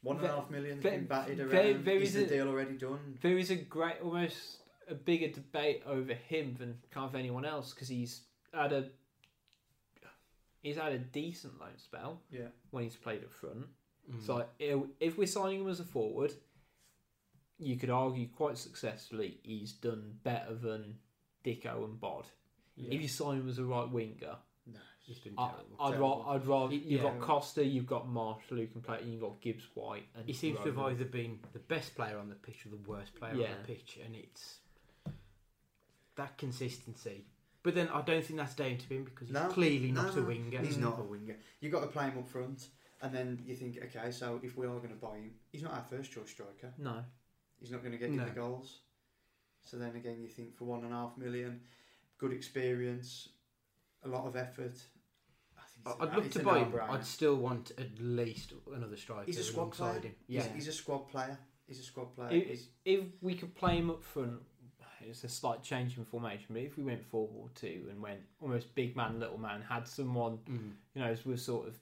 million 0.00 0.02
One 0.02 0.16
and 0.16 0.20
a 0.20 0.20
There- 0.22 0.36
half 0.36 0.50
million 0.50 0.80
there- 0.80 0.92
been 0.98 1.06
batted 1.06 1.38
there- 1.38 1.46
around. 1.72 1.84
there 1.84 1.96
is 2.00 2.08
is 2.16 2.28
the 2.28 2.34
a- 2.34 2.38
deal 2.38 2.48
already 2.48 2.76
done? 2.76 3.18
There 3.22 3.38
is 3.38 3.50
a 3.52 3.56
great, 3.56 4.00
almost 4.00 4.60
a 4.88 4.96
bigger 4.96 5.28
debate 5.28 5.82
over 5.86 6.12
him 6.12 6.56
than 6.56 6.82
kind 6.90 7.06
of 7.08 7.14
anyone 7.14 7.44
else 7.44 7.72
because 7.72 7.86
he's 7.88 8.26
had 8.52 8.72
a 8.72 8.90
he's 10.60 10.76
had 10.76 10.92
a 10.92 10.98
decent 10.98 11.58
loan 11.58 11.76
spell 11.78 12.22
Yeah. 12.30 12.48
when 12.70 12.84
he's 12.84 12.96
played 12.96 13.24
up 13.24 13.32
front. 13.32 13.66
Mm. 14.10 14.22
So 14.22 14.48
i- 14.60 14.90
if 15.00 15.16
we're 15.18 15.26
signing 15.26 15.60
him 15.60 15.68
as 15.68 15.80
a 15.80 15.84
forward, 15.84 16.32
you 17.62 17.76
could 17.76 17.90
argue 17.90 18.28
quite 18.28 18.58
successfully 18.58 19.38
he's 19.42 19.72
done 19.72 20.18
better 20.24 20.54
than 20.54 20.96
Dicko 21.44 21.84
and 21.84 22.00
Bod. 22.00 22.24
Yeah. 22.76 22.94
If 22.94 23.02
you 23.02 23.08
sign 23.08 23.38
him 23.40 23.48
as 23.48 23.58
a 23.58 23.64
right 23.64 23.88
winger, 23.90 24.36
No. 24.66 24.78
He's 25.04 25.18
been 25.18 25.34
I, 25.36 25.48
terrible. 25.48 25.76
I'd, 25.80 25.88
Terrible. 25.90 26.24
ra- 26.26 26.32
I'd 26.34 26.46
rather 26.46 26.74
you've 26.74 26.84
yeah. 26.86 27.02
got 27.02 27.20
Costa, 27.20 27.64
you've 27.64 27.86
got 27.86 28.08
Marshall 28.08 28.56
who 28.58 28.66
can 28.68 28.80
play, 28.80 28.98
and 29.00 29.12
you've 29.12 29.20
got 29.22 29.40
Gibbs 29.40 29.64
White. 29.74 30.04
And 30.16 30.24
He 30.26 30.32
seems 30.32 30.58
to 30.60 30.66
have 30.66 30.78
either 30.78 31.04
been 31.04 31.38
the 31.52 31.58
best 31.58 31.94
player 31.96 32.18
on 32.18 32.28
the 32.28 32.34
pitch 32.36 32.64
or 32.66 32.70
the 32.70 32.88
worst 32.88 33.14
player 33.16 33.34
Yeah. 33.34 33.46
on 33.46 33.52
the 33.62 33.66
pitch, 33.74 33.98
and 34.04 34.14
it's 34.14 34.58
that 36.16 36.36
consistency. 36.38 37.24
But 37.62 37.74
then 37.74 37.88
I 37.88 38.02
don't 38.02 38.24
think 38.24 38.38
that's 38.38 38.54
down 38.54 38.76
to 38.76 38.86
him 38.86 39.04
because 39.04 39.28
he's 39.28 39.34
No, 39.34 39.48
clearly 39.48 39.92
not 39.92 40.16
a 40.16 40.22
winger. 40.22 40.60
He's 40.60 40.76
Mm. 40.76 40.80
not 40.82 40.98
a 40.98 41.02
winger. 41.02 41.36
You've 41.60 41.72
got 41.72 41.80
to 41.80 41.86
play 41.88 42.08
him 42.10 42.18
up 42.18 42.26
front, 42.28 42.68
and 43.00 43.14
then 43.14 43.42
you 43.46 43.54
think, 43.54 43.78
okay, 43.84 44.10
so 44.10 44.40
if 44.42 44.56
we 44.56 44.66
are 44.66 44.76
going 44.78 44.90
to 44.90 44.94
buy 44.96 45.16
him, 45.18 45.34
he's 45.52 45.62
not 45.62 45.72
our 45.74 45.84
first 45.84 46.10
choice 46.12 46.30
striker. 46.30 46.72
No. 46.78 47.04
He's 47.62 47.70
not 47.70 47.80
going 47.80 47.92
to 47.92 47.98
get 47.98 48.10
you 48.10 48.18
the 48.18 48.30
goals. 48.30 48.80
So 49.64 49.76
then 49.78 49.94
again, 49.94 50.20
you 50.20 50.28
think 50.28 50.56
for 50.56 50.64
one 50.64 50.82
and 50.84 50.92
a 50.92 50.96
half 50.96 51.16
million, 51.16 51.60
good 52.18 52.32
experience, 52.32 53.28
a 54.04 54.08
lot 54.08 54.26
of 54.26 54.34
effort. 54.34 54.74
I 55.56 55.62
think 55.62 55.86
It's 55.86 55.96
I'd 56.00 56.16
love 56.16 56.30
to 56.32 56.38
buy 56.42 56.58
him. 56.58 56.74
I'd 56.90 57.06
still 57.06 57.36
want 57.36 57.70
at 57.78 57.86
least 58.00 58.52
another 58.74 58.96
striker. 58.96 59.24
He's 59.26 59.38
a 59.38 59.44
squad 59.44 59.62
alongside 59.62 60.00
player. 60.00 60.02
him. 60.10 60.14
He's, 60.26 60.36
Yeah, 60.36 60.52
he's 60.54 60.68
a 60.68 60.72
squad 60.72 61.08
player. 61.08 61.38
He's 61.68 61.78
a 61.78 61.84
squad 61.84 62.14
player. 62.16 62.30
It- 62.32 62.46
He's- 62.48 62.68
If 62.84 63.04
we 63.20 63.34
could 63.36 63.54
play 63.54 63.76
him 63.76 63.90
up 63.90 64.02
front, 64.02 64.42
it's 65.00 65.22
a 65.22 65.28
slight 65.28 65.62
change 65.62 65.96
in 65.96 66.04
formation. 66.04 66.46
But 66.50 66.62
if 66.62 66.76
we 66.76 66.82
went 66.82 67.04
four 67.04 67.28
four 67.28 67.48
two 67.54 67.86
and 67.90 68.02
went 68.02 68.20
almost 68.40 68.74
big 68.74 68.96
man, 68.96 69.20
little 69.20 69.38
man, 69.38 69.62
had 69.62 69.86
someone 69.86 70.38
Mm. 70.38 70.72
you 70.94 71.00
know, 71.02 71.06
as 71.08 71.24
we 71.24 71.30
were 71.32 71.36
sort 71.38 71.68
of 71.68 71.78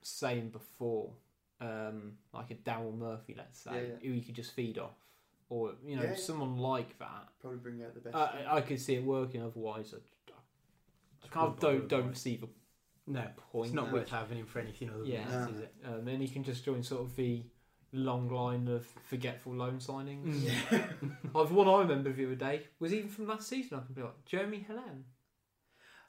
saying 0.00 0.48
before, 0.50 1.12
um, 1.60 2.16
like 2.32 2.50
a 2.50 2.54
Daryl 2.54 2.96
Murphy, 2.96 3.34
let's 3.36 3.60
say, 3.60 3.74
Yeah, 3.74 3.88
yeah. 3.94 3.96
who 4.08 4.14
you 4.14 4.22
could 4.22 4.34
just 4.34 4.52
feed 4.52 4.78
off, 4.78 4.96
or 5.52 5.72
you 5.86 5.96
know, 5.96 6.02
Yeah, 6.02 6.10
yeah. 6.10 6.16
someone 6.16 6.56
like 6.56 6.98
that. 6.98 7.28
probably 7.40 7.58
bring 7.58 7.82
out 7.82 7.94
the 7.94 8.00
best. 8.00 8.14
Uh, 8.16 8.30
I 8.48 8.60
could 8.62 8.80
see 8.80 8.94
it 8.94 9.04
working. 9.04 9.42
Otherwise, 9.42 9.94
I, 9.94 10.32
I 11.24 11.28
kind 11.28 11.46
of 11.48 11.54
Wouldn't 11.54 11.60
don't 11.60 11.72
bother 11.74 11.88
don't 11.88 11.98
otherwise. 12.00 12.18
see 12.20 12.36
the 12.36 12.48
No, 13.06 13.24
point. 13.52 13.66
it's 13.66 13.74
not 13.74 13.88
no. 13.88 13.92
worth 13.94 14.08
having 14.10 14.38
him 14.38 14.46
for 14.46 14.60
anything 14.60 14.90
other 14.90 15.04
Yeah. 15.04 15.24
than 15.28 15.30
that, 15.40 15.50
No. 15.50 15.56
is 15.56 15.60
it? 15.62 15.74
Um, 15.86 16.08
and 16.08 16.22
he 16.22 16.28
can 16.28 16.42
just 16.44 16.64
join 16.64 16.82
sort 16.82 17.02
of 17.02 17.14
the 17.16 17.42
long 17.92 18.30
line 18.30 18.68
of 18.68 18.86
forgetful 19.04 19.54
loan 19.54 19.78
signings. 19.78 20.34
Mm. 20.70 21.16
I've 21.36 21.52
one 21.52 21.68
I 21.68 21.78
remember 21.80 22.10
the 22.12 22.24
other 22.24 22.34
day 22.34 22.62
was 22.80 22.94
even 22.94 23.10
from 23.10 23.26
last 23.28 23.48
season. 23.48 23.78
I 23.78 23.84
can 23.84 23.94
be 23.94 24.02
like 24.02 24.24
Jeremy 24.24 24.66
Helan. 24.68 25.02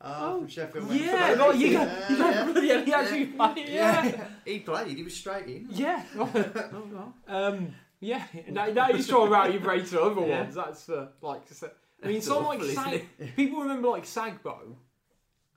Oh, 0.06 0.40
from 0.40 0.48
Sheffield 0.50 0.92
yeah, 0.92 1.30
Wednesday. 1.30 1.46
like, 1.46 1.60
you 1.60 1.68
yeah, 1.68 1.86
got, 1.86 2.10
you 2.10 2.18
yeah, 2.18 2.34
got 2.34 2.52
bloody 2.54 2.68
hell, 2.68 2.84
he 2.84 2.94
actually 2.94 3.26
played, 3.28 3.70
yeah. 3.70 4.06
yeah. 4.06 4.26
he 4.44 4.60
played. 4.60 4.98
He 4.98 5.04
was 5.04 5.16
straight 5.16 5.48
in. 5.48 5.68
Yeah. 5.70 6.04
um, 7.28 7.74
yeah. 8.04 8.24
Now, 8.50 8.66
now 8.68 8.90
you're 8.90 9.02
trying 9.04 9.28
to 9.30 9.36
out 9.36 9.52
your 9.54 9.62
brain 9.62 9.86
to 9.86 10.02
other 10.02 10.26
Yeah. 10.28 10.42
ones. 10.42 10.56
That's 10.56 10.90
uh, 10.90 11.08
like. 11.22 11.42
so- 11.52 11.72
I 12.04 12.08
mean, 12.08 12.16
That's 12.16 12.28
someone 12.28 12.46
like 12.46 12.60
awful, 12.60 12.70
isn't 12.70 12.84
Sag, 13.20 13.36
people 13.38 13.62
remember 13.62 13.88
like 13.88 14.04
Sagbo 14.04 14.76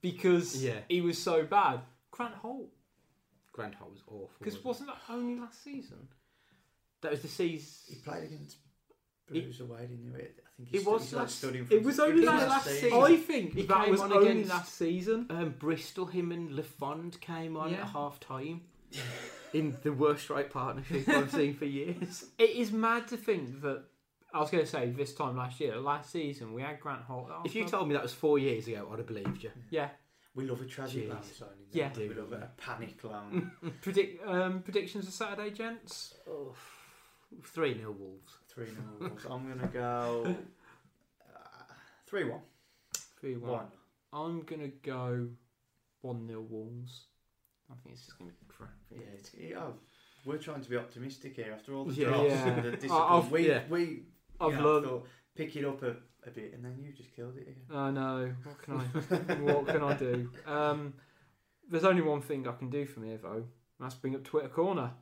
because 0.01 0.63
Yeah. 0.63 0.79
he 0.89 1.01
was 1.01 1.19
so 1.21 1.45
bad. 1.45 1.81
Grant 2.13 2.35
Holt 2.35 2.69
Grant 3.53 3.75
Holt 3.75 3.93
was 3.93 4.03
awful. 4.07 4.31
because 4.39 4.63
wasn't 4.65 4.89
wasn't 4.91 5.07
that 5.09 5.13
only 5.13 5.41
last 5.41 5.63
season? 5.65 6.09
that 7.03 7.11
was 7.11 7.23
the 7.23 7.29
season? 7.29 7.69
He 7.89 7.97
played 8.03 8.25
against 8.25 8.57
He- 9.31 9.41
Blues 9.41 9.61
away, 9.61 9.81
didn't 9.89 10.15
he? 10.17 10.23
I 10.23 10.29
think 10.57 10.69
It 10.75 10.87
was 10.87 11.03
he's, 11.03 11.13
like, 11.15 11.23
last- 11.23 11.39
studying 11.39 11.67
It 11.71 11.83
was 11.83 11.99
only 12.01 12.23
it 12.23 12.27
last, 12.27 12.49
last 12.49 12.65
season. 12.67 12.81
season. 12.91 13.03
I 13.03 13.17
think 13.17 13.55
He 13.55 13.63
that 13.63 13.83
came 13.85 13.91
was 13.91 14.01
on 14.01 14.13
only 14.13 14.29
against- 14.31 14.51
last 14.51 14.75
season. 14.75 15.27
Um, 15.31 15.51
Bristol, 15.59 16.07
him 16.07 16.33
and 16.33 16.51
LeFond 16.51 17.21
came 17.21 17.57
on 17.57 17.71
Yeah. 17.73 17.79
at 17.83 17.89
half 17.89 18.21
time 18.21 18.63
in 19.53 19.77
the 19.83 19.93
worst 19.93 20.29
right 20.31 20.51
partnership 20.51 21.09
I've 21.09 21.31
seen 21.31 21.55
for 21.55 21.65
years. 21.65 22.25
It 22.39 22.51
is 22.51 22.73
mad 22.73 23.09
to 23.09 23.17
think 23.17 23.61
that. 23.63 23.85
I 24.35 24.41
was 24.41 24.51
going 24.51 24.65
to 24.65 24.71
say 24.71 24.91
this 24.91 25.15
time 25.15 25.37
last 25.37 25.61
year, 25.61 25.77
last 25.79 26.11
season, 26.11 26.53
we 26.53 26.61
had 26.61 26.79
Grant 26.81 27.03
Holt. 27.03 27.31
If 27.47 27.55
you 27.55 27.65
told 27.65 27.89
me 27.89 27.95
that 27.95 28.03
was 28.03 28.13
four 28.13 28.39
years 28.39 28.67
ago, 28.69 28.87
I'd 28.93 28.99
have 28.99 29.07
believed 29.07 29.43
you. 29.43 29.51
yeah, 29.71 29.89
We 30.35 30.45
love 30.47 30.61
a 30.61 30.67
tragedy 30.67 31.07
Jeez. 31.07 31.09
loan 31.09 31.23
signing. 31.23 31.53
Yeah. 31.73 31.89
don't 31.89 31.99
we? 31.99 32.09
we 32.09 32.15
love 32.17 32.31
don't 32.31 32.43
a 32.43 32.51
panic 32.59 33.03
loan. 33.03 33.51
predict 33.81 34.27
um, 34.29 34.61
predictions 34.61 35.07
for 35.07 35.11
Saturday, 35.13 35.51
gents. 35.53 36.15
Oh, 36.29 36.55
3 37.45 37.79
0 37.79 37.93
Wolves. 37.99 38.33
Three 38.49 38.67
0 38.67 39.11
I'm 39.31 39.49
gonna 39.49 39.69
go 39.69 40.25
uh, 40.27 41.73
three 42.07 42.25
one. 42.25 42.41
Three 43.19 43.37
one. 43.37 43.51
One. 43.53 43.67
I'm 44.13 44.43
gonna 44.43 44.69
go 44.83 45.29
one 46.03 46.27
0 46.27 46.45
Wolves. 46.51 47.07
I 47.71 47.75
think 47.83 47.95
it's 47.97 48.07
just 48.07 48.19
gonna 48.19 48.31
be 48.31 48.47
crap. 48.49 48.71
Yeah, 48.91 48.99
it's, 49.19 49.31
yeah, 49.35 49.67
we're 50.25 50.39
trying 50.39 50.63
to 50.63 50.71
be 50.71 50.77
optimistic 50.77 51.37
here 51.37 51.53
after 51.53 51.75
all 51.75 51.85
the 51.85 51.95
Yeah. 51.95 52.09
drops 52.09 52.29
Yeah. 52.31 52.47
and 52.49 52.65
the 52.65 52.69
I- 52.69 52.75
discipline. 52.77 53.03
I've- 53.03 53.33
we 53.33 53.49
yeah. 53.49 53.63
we 53.69 54.03
I've 54.41 54.55
know, 54.55 54.65
learned. 54.65 54.87
thought, 54.87 55.07
pick 55.35 55.57
it 55.57 55.65
up 55.65 55.83
a, 55.83 55.97
a 56.27 56.31
bit, 56.31 56.53
and 56.55 56.65
then 56.65 56.79
you 56.83 56.93
just 56.93 57.15
killed 57.15 57.37
it 57.37 57.43
again. 57.49 57.65
I 57.73 57.91
know. 57.91 58.35
What 58.45 58.63
can 58.63 58.75
I? 58.75 59.35
what 59.53 59.67
can 59.67 59.83
I 59.83 59.95
do? 59.95 60.31
Um, 60.47 60.95
there's 61.69 61.85
only 61.85 62.03
one 62.03 62.21
thing 62.21 62.47
I 62.47 62.53
can 62.53 62.71
do 62.71 62.87
from 62.87 63.05
here, 63.05 63.19
though. 63.19 63.33
and 63.35 63.45
That's 63.81 63.95
bring 63.95 64.15
up 64.15 64.25
Twitter 64.25 64.49
corner. 64.49 64.93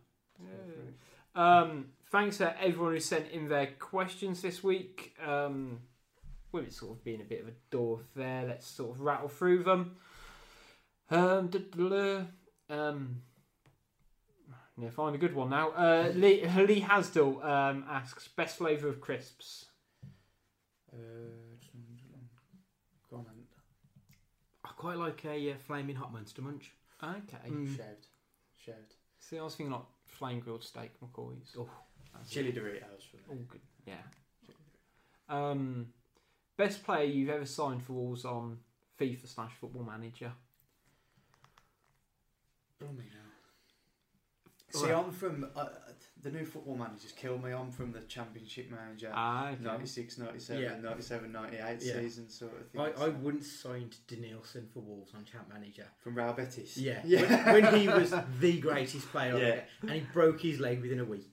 Um, 1.34 1.86
thanks 2.10 2.38
to 2.38 2.60
everyone 2.62 2.92
who 2.92 3.00
sent 3.00 3.30
in 3.30 3.48
their 3.48 3.66
questions 3.78 4.40
this 4.42 4.62
week. 4.62 5.14
Um, 5.24 5.80
with 6.52 6.66
it 6.68 6.72
sort 6.72 6.92
of 6.92 7.04
being 7.04 7.20
a 7.20 7.24
bit 7.24 7.40
of 7.42 7.48
a 7.48 7.52
door 7.70 8.00
there, 8.14 8.44
let's 8.46 8.66
sort 8.66 8.94
of 8.94 9.00
rattle 9.00 9.28
through 9.28 9.64
them. 9.64 9.96
Um, 11.10 11.48
duh, 11.48 11.58
duh, 11.76 11.88
duh, 11.88 12.22
um, 12.70 13.22
yeah, 14.78 14.90
find 14.90 15.14
a 15.14 15.18
good 15.18 15.34
one 15.34 15.50
now. 15.50 15.70
Uh, 15.70 16.12
Lee, 16.14 16.44
Lee 16.46 16.80
Hasdell 16.80 17.42
um, 17.44 17.84
asks 17.88 18.28
best 18.28 18.56
flavour 18.58 18.88
of 18.88 19.00
crisps. 19.00 19.66
Uh, 20.92 20.96
go. 23.10 23.24
I 24.64 24.68
quite 24.76 24.96
like 24.96 25.24
a 25.24 25.52
uh, 25.52 25.54
flaming 25.66 25.96
hot 25.96 26.12
monster 26.12 26.42
munch. 26.42 26.70
Okay. 27.02 27.48
Mm. 27.50 27.68
Shaved. 27.76 28.06
shout. 28.64 28.74
See, 29.20 29.38
I 29.38 29.42
was 29.42 29.54
thinking 29.54 29.72
like 29.72 29.82
flame 30.06 30.40
grilled 30.40 30.64
steak 30.64 30.90
McCoy's. 31.00 31.56
Oh, 31.58 31.68
That's 32.14 32.30
Chili 32.30 32.52
Doritos 32.52 33.02
for 33.10 33.18
all 33.30 33.36
me. 33.36 33.44
good. 33.48 33.60
Yeah. 33.86 33.94
Um, 35.28 35.86
best 36.56 36.84
player 36.84 37.04
you've 37.04 37.30
ever 37.30 37.46
signed 37.46 37.82
for 37.82 37.94
Wolves 37.94 38.24
on 38.24 38.58
FIFA 39.00 39.28
slash 39.28 39.52
Football 39.60 39.84
Manager. 39.84 40.32
Blimey 42.80 43.04
now. 43.12 43.20
See, 44.80 44.90
I'm 44.90 45.12
from 45.12 45.46
uh, 45.54 45.66
the 46.20 46.30
new 46.32 46.44
football 46.44 46.76
managers 46.76 47.12
kill 47.12 47.38
me. 47.38 47.52
I'm 47.52 47.70
from 47.70 47.92
the 47.92 48.00
Championship 48.00 48.70
manager. 48.72 49.08
Ah, 49.14 49.50
okay. 49.50 49.62
96, 49.62 50.18
97, 50.18 50.62
Yeah. 50.62 50.76
97, 50.80 51.30
98 51.30 51.60
Yeah. 51.80 51.92
season 51.94 52.28
sort 52.28 52.52
of 52.60 52.68
thing. 52.70 52.80
I, 52.80 53.04
I 53.04 53.08
wouldn't 53.10 53.44
signed 53.44 53.96
Denilson 54.08 54.68
for 54.72 54.80
Wolves 54.80 55.12
on 55.14 55.24
Champ 55.24 55.48
Manager. 55.52 55.86
From 56.02 56.16
Real 56.16 56.32
Betis. 56.32 56.76
Yeah, 56.76 57.00
Yeah. 57.04 57.52
When, 57.52 57.62
when 57.64 57.80
he 57.80 57.88
was 57.88 58.12
the 58.40 58.58
greatest 58.60 59.08
player, 59.12 59.38
Yeah. 59.38 59.46
yeah. 59.46 59.60
and 59.82 59.90
he 59.92 60.00
broke 60.12 60.40
his 60.40 60.58
leg 60.58 60.82
within 60.82 60.98
a 60.98 61.04
week. 61.04 61.30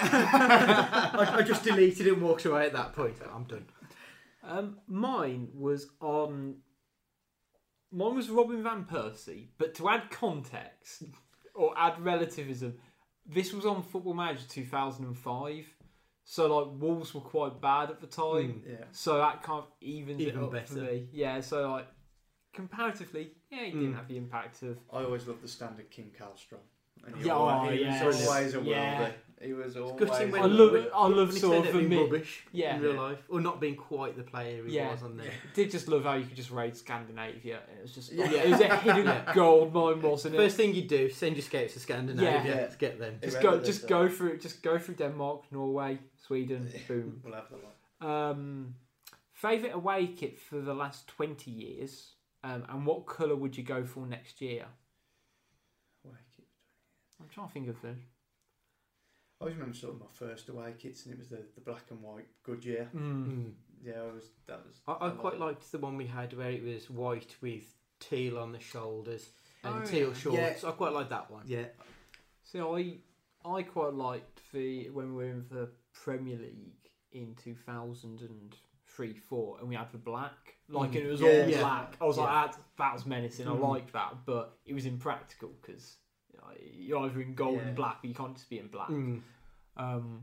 I, 0.00 1.38
I 1.38 1.42
just 1.42 1.64
deleted 1.64 2.06
and 2.06 2.22
walked 2.22 2.44
away 2.44 2.66
at 2.66 2.72
that 2.74 2.92
point. 2.94 3.16
I'm 3.34 3.42
done. 3.44 3.66
Um, 4.44 4.78
mine 4.86 5.48
was 5.52 5.88
on. 6.00 6.58
Mine 7.90 8.14
was 8.16 8.28
Robin 8.30 8.62
van 8.62 8.84
Persie, 8.84 9.48
but 9.58 9.74
to 9.76 9.88
add 9.88 10.10
context 10.10 11.04
or 11.54 11.72
add 11.76 11.98
relativism, 12.00 12.74
this 13.26 13.52
was 13.52 13.64
on 13.66 13.82
Football 13.82 14.14
Manager 14.14 14.44
2005. 14.48 15.66
So 16.24 16.54
like 16.54 16.80
Wolves 16.80 17.14
were 17.14 17.22
quite 17.22 17.60
bad 17.60 17.90
at 17.90 18.00
the 18.00 18.06
time. 18.06 18.62
Yeah. 18.68 18.84
So 18.92 19.16
that 19.18 19.42
kind 19.42 19.60
of 19.60 19.68
evens 19.80 20.20
Even 20.20 20.34
it 20.36 20.42
up 20.42 20.68
for 20.68 20.74
me. 20.74 21.08
Yeah, 21.12 21.40
so 21.40 21.70
like 21.72 21.86
comparatively, 22.52 23.32
yeah, 23.50 23.64
he 23.64 23.70
didn't 23.72 23.92
Mm. 23.92 23.96
have 23.96 24.08
the 24.08 24.16
impact 24.18 24.62
of 24.62 24.78
I 24.92 25.04
always 25.04 25.26
loved 25.26 25.42
the 25.42 25.48
standard 25.48 25.90
Kim 25.90 26.10
Källström. 26.18 26.58
And 27.06 27.16
he 27.16 27.26
Yeah, 27.26 27.32
always, 27.34 27.70
oh, 27.70 27.72
he 27.74 27.80
yeah. 27.82 28.04
was 28.04 28.26
always 28.28 28.54
a 28.54 28.58
worldie. 28.58 28.66
Yeah. 28.66 29.12
He 29.40 29.52
was 29.52 29.76
always. 29.76 30.00
Gutting 30.00 30.30
a 30.30 30.32
when 30.32 30.42
I 30.42 30.46
love- 30.46 30.72
when- 30.72 30.88
I 30.92 31.06
love 31.06 31.28
when 31.28 31.30
he 31.30 31.38
sort 31.38 31.66
of 31.68 31.72
being 31.72 32.00
rubbish 32.02 32.44
Yeah. 32.52 32.74
in 32.74 32.82
real 32.82 32.94
life, 32.94 33.22
or 33.28 33.40
not 33.40 33.60
being 33.60 33.76
quite 33.76 34.16
the 34.16 34.24
player 34.24 34.64
he 34.66 34.74
Yeah. 34.74 34.90
was 34.90 35.02
on 35.04 35.16
there. 35.16 35.32
did 35.54 35.70
just 35.70 35.86
love 35.86 36.02
how 36.02 36.14
you 36.14 36.26
could 36.26 36.34
just 36.36 36.50
raid 36.50 36.76
Scandinavia. 36.76 37.60
It 37.78 37.82
was 37.82 37.94
just 37.94 38.10
Yeah. 38.12 38.28
it 38.32 38.50
was 38.50 38.60
a 38.60 38.76
hidden 38.78 39.06
Yeah. 39.06 39.32
gold 39.32 39.72
mine, 39.72 40.02
wasn't 40.02 40.34
it? 40.34 40.38
First 40.38 40.56
thing 40.56 40.74
you 40.74 40.82
do, 40.88 41.08
send 41.08 41.36
your 41.36 41.42
scouts 41.44 41.74
to 41.74 41.80
Scandinavia 41.80 42.54
Yeah. 42.56 42.66
to 42.66 42.78
get 42.78 42.98
them. 42.98 43.18
just 43.22 43.36
Whoever 43.36 43.50
go, 43.52 43.58
does 43.58 43.66
just 43.68 43.82
that. 43.82 43.88
go 43.88 44.08
through, 44.08 44.38
just 44.38 44.60
go 44.62 44.76
through 44.76 44.96
Denmark, 44.96 45.44
Norway, 45.52 45.98
Sweden, 46.16 46.68
boom. 46.88 47.20
We'll 47.24 47.34
have 47.34 47.48
the 47.50 47.58
lot. 47.58 48.30
Um, 48.30 48.74
favorite 49.32 49.72
away 49.74 50.08
kit 50.08 50.40
for 50.40 50.60
the 50.60 50.74
last 50.74 51.06
twenty 51.06 51.52
years, 51.52 52.14
um, 52.42 52.64
and 52.68 52.84
what 52.84 53.06
colour 53.06 53.36
would 53.36 53.56
you 53.56 53.62
go 53.62 53.84
for 53.84 54.04
next 54.04 54.40
year? 54.40 54.66
Away. 57.36 57.44
I'm 57.44 57.48
trying 57.48 57.48
to 57.48 57.52
think 57.52 57.68
of 57.68 57.82
the. 57.82 57.88
I 59.40 59.44
always 59.44 59.54
remember 59.56 59.76
sort 59.76 59.94
of 59.94 60.00
my 60.00 60.06
first 60.12 60.48
away 60.48 60.74
kits, 60.78 61.04
and 61.04 61.14
it 61.14 61.18
was 61.18 61.28
the, 61.28 61.38
the 61.54 61.60
black 61.60 61.84
and 61.90 62.02
white 62.02 62.26
Goodyear. 62.42 62.88
Mm. 62.94 63.52
Yeah, 63.84 64.00
I 64.02 64.12
was. 64.14 64.24
That 64.46 64.60
was. 64.66 64.80
I, 65.00 65.06
I 65.06 65.10
quite 65.10 65.38
liked 65.38 65.70
the 65.70 65.78
one 65.78 65.96
we 65.96 66.06
had 66.06 66.32
where 66.36 66.50
it 66.50 66.64
was 66.64 66.90
white 66.90 67.36
with 67.40 67.64
teal 68.00 68.38
on 68.38 68.52
the 68.52 68.60
shoulders 68.60 69.30
and 69.64 69.82
Oh, 69.82 69.86
teal 69.86 70.08
yeah. 70.08 70.14
shorts. 70.14 70.64
I 70.64 70.70
quite 70.72 70.92
like 70.92 71.08
that 71.10 71.30
one. 71.30 71.42
Yeah. 71.46 71.66
See, 72.44 72.60
I 72.60 72.96
I 73.48 73.62
quite 73.62 73.94
liked 73.94 74.40
the 74.52 74.90
when 74.90 75.14
we 75.14 75.24
were 75.24 75.30
in 75.30 75.44
the 75.50 75.68
Premier 75.92 76.36
League 76.38 76.90
in 77.12 77.36
two 77.42 77.54
thousand 77.54 78.20
and 78.22 78.56
three 78.88 79.14
four, 79.14 79.58
and 79.60 79.68
we 79.68 79.76
had 79.76 79.92
the 79.92 79.98
black, 79.98 80.56
like 80.68 80.90
Mm. 80.90 80.96
and 80.96 81.06
it 81.06 81.10
was 81.12 81.20
Yeah, 81.20 81.28
all 81.28 81.48
yeah. 81.48 81.60
black. 81.60 81.96
I 82.00 82.04
was 82.06 82.18
like, 82.18 82.50
that, 82.52 82.60
that 82.78 82.92
was 82.92 83.06
menacing. 83.06 83.46
I 83.46 83.50
Mm. 83.52 83.60
liked 83.68 83.92
that, 83.92 84.16
but 84.26 84.58
it 84.66 84.74
was 84.74 84.86
impractical 84.86 85.50
because 85.62 85.98
you 86.00 86.07
know, 86.07 86.07
you're 86.72 87.06
either 87.06 87.20
in 87.20 87.34
gold 87.34 87.56
Yeah. 87.56 87.66
and 87.68 87.76
black, 87.76 87.98
but 88.02 88.08
you 88.08 88.14
can't 88.14 88.34
just 88.34 88.48
be 88.50 88.58
in 88.58 88.68
black. 88.68 88.88
Mm. 88.88 89.20
Um, 89.76 90.22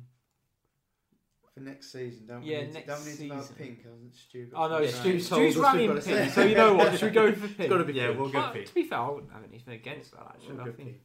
For 1.54 1.62
next 1.62 1.92
season, 1.94 2.28
don't 2.28 2.44
Yeah, 2.44 2.60
we? 2.60 2.66
Need 2.66 2.74
next 2.74 2.86
to, 2.86 2.92
don't 2.92 3.06
we 3.06 3.12
need 3.12 3.30
to 3.30 3.36
have 3.36 3.44
season. 3.44 3.56
pink, 3.56 3.84
hasn't 3.84 4.16
Stu? 4.16 4.46
got 4.48 4.60
I 4.60 4.68
know 4.80 4.86
something 4.88 5.12
Yeah, 5.12 5.18
to 5.18 5.20
Stu, 5.20 5.20
say? 5.22 5.30
told 5.30 5.52
Stu's 5.52 5.56
us 5.58 5.64
rang 5.64 5.76
we've 5.78 5.90
in 5.90 5.96
got 5.96 6.04
to 6.04 6.10
pink, 6.10 6.30
say. 6.30 6.36
so 6.36 6.44
you 6.46 6.56
know 6.56 6.74
what? 6.76 6.92
Should 7.00 7.02
we 7.04 7.10
go 7.12 7.32
for 7.34 7.40
pink? 7.48 7.60
It's 7.60 7.70
got 7.70 7.78
to 7.78 7.84
be 7.86 7.94
Yeah, 7.94 8.08
pink. 8.08 8.20
we'll 8.20 8.30
go 8.30 8.40
Well, 8.40 8.52
pink. 8.52 8.66
To 8.68 8.74
be 8.74 8.84
fair, 8.84 9.00
I 9.00 9.10
wouldn't 9.10 9.32
have 9.32 9.44
anything 9.48 9.74
against 9.74 10.12
that. 10.12 10.24
Actually, 10.36 10.56
We'll 10.58 10.68
I 10.68 10.72
think. 10.72 11.02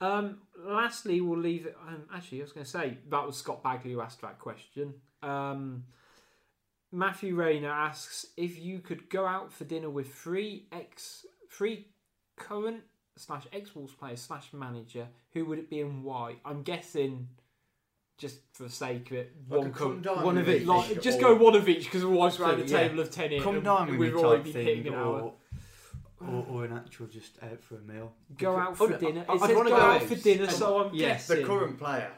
Um, 0.00 0.38
lastly, 0.58 1.20
we'll 1.20 1.38
leave 1.38 1.66
it. 1.66 1.76
Um, 1.86 2.02
actually, 2.12 2.40
I 2.40 2.42
was 2.42 2.52
going 2.52 2.64
to 2.64 2.70
say 2.70 2.98
that 3.08 3.24
was 3.26 3.36
Scott 3.36 3.62
Bagley 3.62 3.92
who 3.92 4.00
asked 4.00 4.20
that 4.22 4.40
question. 4.40 4.94
Um, 5.22 5.84
Matthew 6.90 7.36
Rayner 7.36 7.70
asks 7.70 8.26
if 8.36 8.58
you 8.58 8.80
could 8.80 9.08
go 9.08 9.24
out 9.26 9.52
for 9.52 9.64
dinner 9.64 9.90
with 9.90 10.12
three 10.12 10.66
ex, 10.72 11.24
three 11.50 11.86
current 12.36 12.82
slash 13.16 13.44
ex 13.52 13.74
Wolves 13.74 13.92
player 13.94 14.16
slash 14.16 14.52
manager, 14.52 15.06
who 15.32 15.44
would 15.46 15.58
it 15.58 15.70
be 15.70 15.80
and 15.80 16.02
why? 16.04 16.36
I'm 16.44 16.62
guessing, 16.62 17.28
just 18.18 18.38
for 18.52 18.64
the 18.64 18.70
sake 18.70 19.10
of 19.10 19.16
it, 19.18 19.32
Like 19.48 19.58
one 19.60 19.66
a 19.68 19.70
co- 19.70 20.14
one 20.24 20.38
of 20.38 20.48
each, 20.48 20.62
each, 20.62 20.66
like 20.68 21.00
just 21.02 21.20
go 21.20 21.34
one 21.34 21.54
of 21.54 21.68
each 21.68 21.84
because 21.84 22.04
otherwise 22.04 22.38
we're 22.38 22.46
at 22.50 22.58
the 22.58 22.66
Yeah. 22.66 22.88
table 22.88 23.00
of 23.00 23.10
ten 23.10 23.32
in. 23.32 23.42
Come 23.42 23.62
down 23.62 23.96
with 23.98 24.14
me 24.14 24.20
already 24.22 24.52
thing, 24.52 24.66
hitting 24.66 24.88
an 24.88 24.94
hour. 24.94 25.32
or, 26.20 26.46
or, 26.48 26.64
an 26.64 26.72
actual 26.72 27.06
just 27.06 27.36
out 27.42 27.62
for 27.62 27.76
a 27.76 27.80
meal. 27.80 28.12
Go 28.38 28.56
out 28.56 28.70
Oh, 28.70 28.74
for 28.74 28.88
no, 28.90 28.96
dinner. 28.98 29.24
I- 29.28 29.32
It 29.34 29.34
I'd 29.34 29.40
says 29.40 29.56
go 29.56 29.64
go 29.64 29.76
out 29.76 30.02
for 30.02 30.14
dinner, 30.14 30.48
so 30.50 30.84
I'm 30.88 30.94
Yeah, 30.94 31.08
guessing. 31.08 31.40
the 31.40 31.46
current 31.46 31.78
player. 31.78 32.10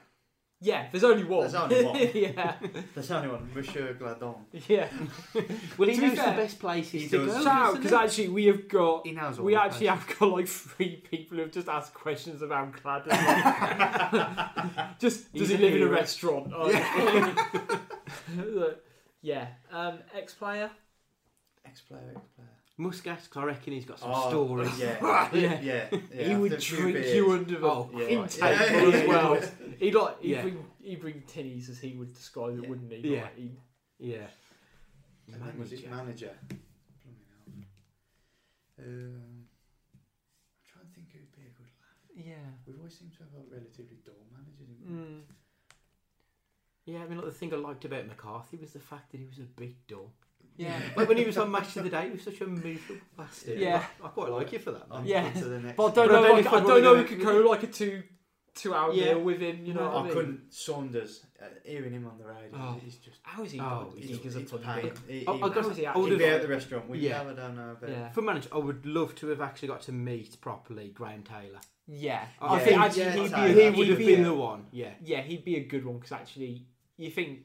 Yeah, 0.59 0.87
there's 0.91 1.05
only 1.05 1.25
one. 1.25 1.41
There's 1.43 1.55
only 1.55 1.85
one. 1.85 1.97
yeah, 2.15 2.55
There's 2.95 3.11
only 3.11 3.29
one, 3.29 3.51
Monsieur 3.55 3.93
Gladon. 3.95 4.37
yeah. 4.69 4.89
Well, 5.77 5.89
he 5.91 5.95
To 5.97 6.01
be 6.01 6.07
knows 6.09 6.17
fair, 6.19 6.31
the 6.31 6.37
best 6.43 6.59
places 6.59 6.93
he 7.03 7.09
to 7.09 7.27
does. 7.27 7.27
go. 7.37 7.43
Shout 7.43 7.47
out 7.47 7.65
doesn't 7.67 7.83
because 7.83 7.93
actually 7.93 8.29
we 8.31 8.47
have 8.47 8.67
got 8.67 9.07
He 9.07 9.13
knows 9.13 9.39
all 9.39 9.45
we 9.45 9.53
the 9.55 9.61
actually 9.63 9.89
places. 9.89 10.07
have 10.09 10.19
got 10.19 10.31
like 10.33 10.49
three 10.49 10.97
people 10.97 11.37
who 11.37 11.43
have 11.43 11.53
just 11.53 11.69
asked 11.69 11.93
questions 11.93 12.41
about 12.41 12.73
Clad. 12.73 13.05
just 14.99 15.27
He's 15.33 15.43
does 15.43 15.49
he 15.51 15.55
a 15.57 15.59
live 15.59 15.75
in 15.75 15.83
a 15.83 15.85
hero. 15.85 15.91
restaurant? 15.93 16.53
Oh, 16.55 16.71
yeah. 19.23 19.49
Um, 19.71 19.99
ex 20.15 20.33
player. 20.35 20.71
Ex-player, 21.67 22.15
ex-player. 22.17 22.49
Muscat, 22.79 23.19
'cause 23.31 23.43
I 23.43 23.45
reckon 23.47 23.73
he's 23.73 23.87
got 23.87 23.99
some 23.99 24.11
Oh, 24.13 24.29
stories. 24.29 24.79
Yeah, 24.79 24.99
Yeah. 25.35 25.61
yeah. 25.63 25.89
yeah. 26.13 26.29
he 26.29 26.35
would 26.37 26.53
after 26.53 26.75
a 26.75 26.77
few 26.77 26.77
drink 26.83 26.95
beers. 26.99 27.15
you 27.15 27.33
under 27.33 27.59
the 27.59 27.67
Oh, 27.67 27.91
yeah. 27.95 28.01
intake 28.07 28.39
Yeah, 28.41 28.91
as 28.93 29.09
well. 29.09 29.41
He'd 29.79 29.95
like 29.95 30.21
he'd 30.21 30.31
Yeah. 30.31 30.43
bring 30.43 30.71
he'd 30.83 31.01
bring 31.01 31.23
tinnies 31.23 31.69
as 31.71 31.79
he 31.79 31.93
would 31.95 32.13
describe 32.13 32.59
it, 32.59 32.63
Yeah. 32.65 32.69
wouldn't 32.69 32.93
he? 32.93 32.99
Yeah. 33.15 33.23
Like, 33.23 33.37
he'd- 33.37 33.61
Yeah. 33.99 34.27
And 35.33 35.43
then 35.43 35.59
was 35.59 35.73
it 35.73 35.89
Manager. 35.91 35.97
manager? 35.97 36.37
Blooming 36.49 37.67
hell. 38.77 38.87
Um, 38.87 39.49
I'm 39.95 40.01
trying 40.69 40.87
to 40.87 40.93
think 40.95 41.09
who'd 41.13 41.33
be 41.33 41.43
a 41.43 41.51
good 41.57 41.73
laugh. 41.81 42.27
yeah. 42.27 42.51
We've 42.67 42.77
always 42.79 42.97
seemed 42.97 43.13
to 43.15 43.19
have 43.25 43.33
like 43.35 43.47
relatively 43.51 43.97
dull 44.05 44.15
managers. 44.31 44.69
haven't 44.69 44.87
we? 44.87 45.15
Mm. 45.15 45.23
Yeah, 46.85 47.03
I 47.03 47.09
mean, 47.09 47.17
like, 47.17 47.27
the 47.27 47.33
thing 47.33 47.53
I 47.53 47.57
liked 47.57 47.85
about 47.87 48.07
McCarthy 48.07 48.59
was 48.59 48.73
the 48.75 48.79
fact 48.81 49.11
that 49.11 49.19
he 49.19 49.27
was 49.27 49.39
a 49.41 49.43
bit 49.43 49.87
dull. 49.89 50.13
Yeah. 50.57 50.79
Like 50.97 51.09
when 51.09 51.17
he 51.19 51.25
was 51.25 51.37
on 51.39 51.51
Match 51.51 51.77
of 51.77 51.85
the 51.85 51.91
Day, 51.91 52.07
he 52.07 52.11
was 52.13 52.23
such 52.23 52.41
a 52.41 52.47
miserable 52.47 53.01
bastard. 53.17 53.59
Yeah. 53.59 53.85
I 54.03 54.09
quite 54.09 54.31
like 54.31 54.53
you 54.53 54.59
for 54.59 54.73
that. 54.73 54.89
Man. 54.89 55.05
Yeah. 55.05 55.31
to 55.31 55.45
the 55.45 55.61
next 55.61 55.77
But 55.77 55.85
I 55.85 55.95
don't 55.95 56.09
But 56.09 56.17
I 56.17 56.21
know. 56.21 56.23
don't 56.23 56.33
know 56.33 56.39
if 56.39 56.47
I 56.47 56.51
don't 56.61 56.69
know. 56.69 56.81
go 56.95 56.97
We 56.99 57.05
could 57.05 57.19
with- 57.19 57.27
go 57.27 57.51
like 57.51 57.63
a 57.63 57.67
two 57.67 58.03
two 58.55 58.73
hour 58.75 58.91
Yeah. 58.93 59.13
meal 59.15 59.21
with 59.23 59.41
him. 59.41 59.67
You 59.67 59.75
know. 59.75 59.83
What 59.85 59.93
I 59.95 59.99
I 59.99 60.03
mean? 60.05 60.13
couldn't. 60.15 60.41
Saunders, 60.53 61.27
uh, 61.43 61.45
hearing 61.63 61.93
him 61.93 62.07
on 62.07 62.17
the 62.17 62.25
radio, 62.25 62.51
Oh. 62.55 62.81
he's 62.83 62.97
just. 62.97 63.19
How 63.23 63.43
is 63.45 63.53
he? 63.53 63.61
Oh, 63.61 63.91
good? 63.93 64.03
he's- 64.03 64.11
Is 64.13 64.17
he 64.17 64.23
He's, 64.23 64.37
a 64.37 64.39
he's 64.41 64.51
funny 64.51 64.65
pain. 64.65 64.83
bit? 64.83 64.99
He, 65.09 65.15
I- 65.15 65.19
he, 65.21 65.27
I 65.27 65.33
would- 65.45 65.55
guess- 65.55 65.77
he, 65.77 65.85
he'd 66.11 66.19
be 66.19 66.25
at 66.25 66.41
the 66.43 66.49
restaurant. 66.49 66.89
We 66.89 66.99
Yeah. 67.01 67.21
I 67.21 67.25
don't 67.35 67.55
know 67.57 67.71
about. 67.73 67.91
Yeah. 67.91 68.11
For 68.13 68.23
manager, 68.23 68.49
I 68.53 68.59
would 68.59 68.87
love 68.87 69.15
to 69.17 69.27
have 69.29 69.43
actually 69.43 69.69
got 69.69 69.83
to 69.83 69.93
meet 69.93 70.41
properly 70.41 70.89
Graham 70.89 71.23
Taylor. 71.23 71.61
Yeah. 71.87 72.25
I 72.41 72.55
I 72.55 72.59
think 72.61 72.81
actually 72.81 73.03
yeah, 73.03 73.13
he'd 73.13 73.35
be 73.55 73.61
he 73.63 73.85
he'd 73.85 73.89
have 73.91 73.99
been 73.99 74.23
the 74.25 74.35
one. 74.35 74.67
Yeah. 74.73 74.95
Yeah, 75.05 75.21
he'd 75.21 75.45
be 75.45 75.57
a 75.57 75.65
good 75.65 75.85
one 75.85 75.97
because 75.99 76.13
actually, 76.13 76.67
you 76.97 77.11
think 77.11 77.41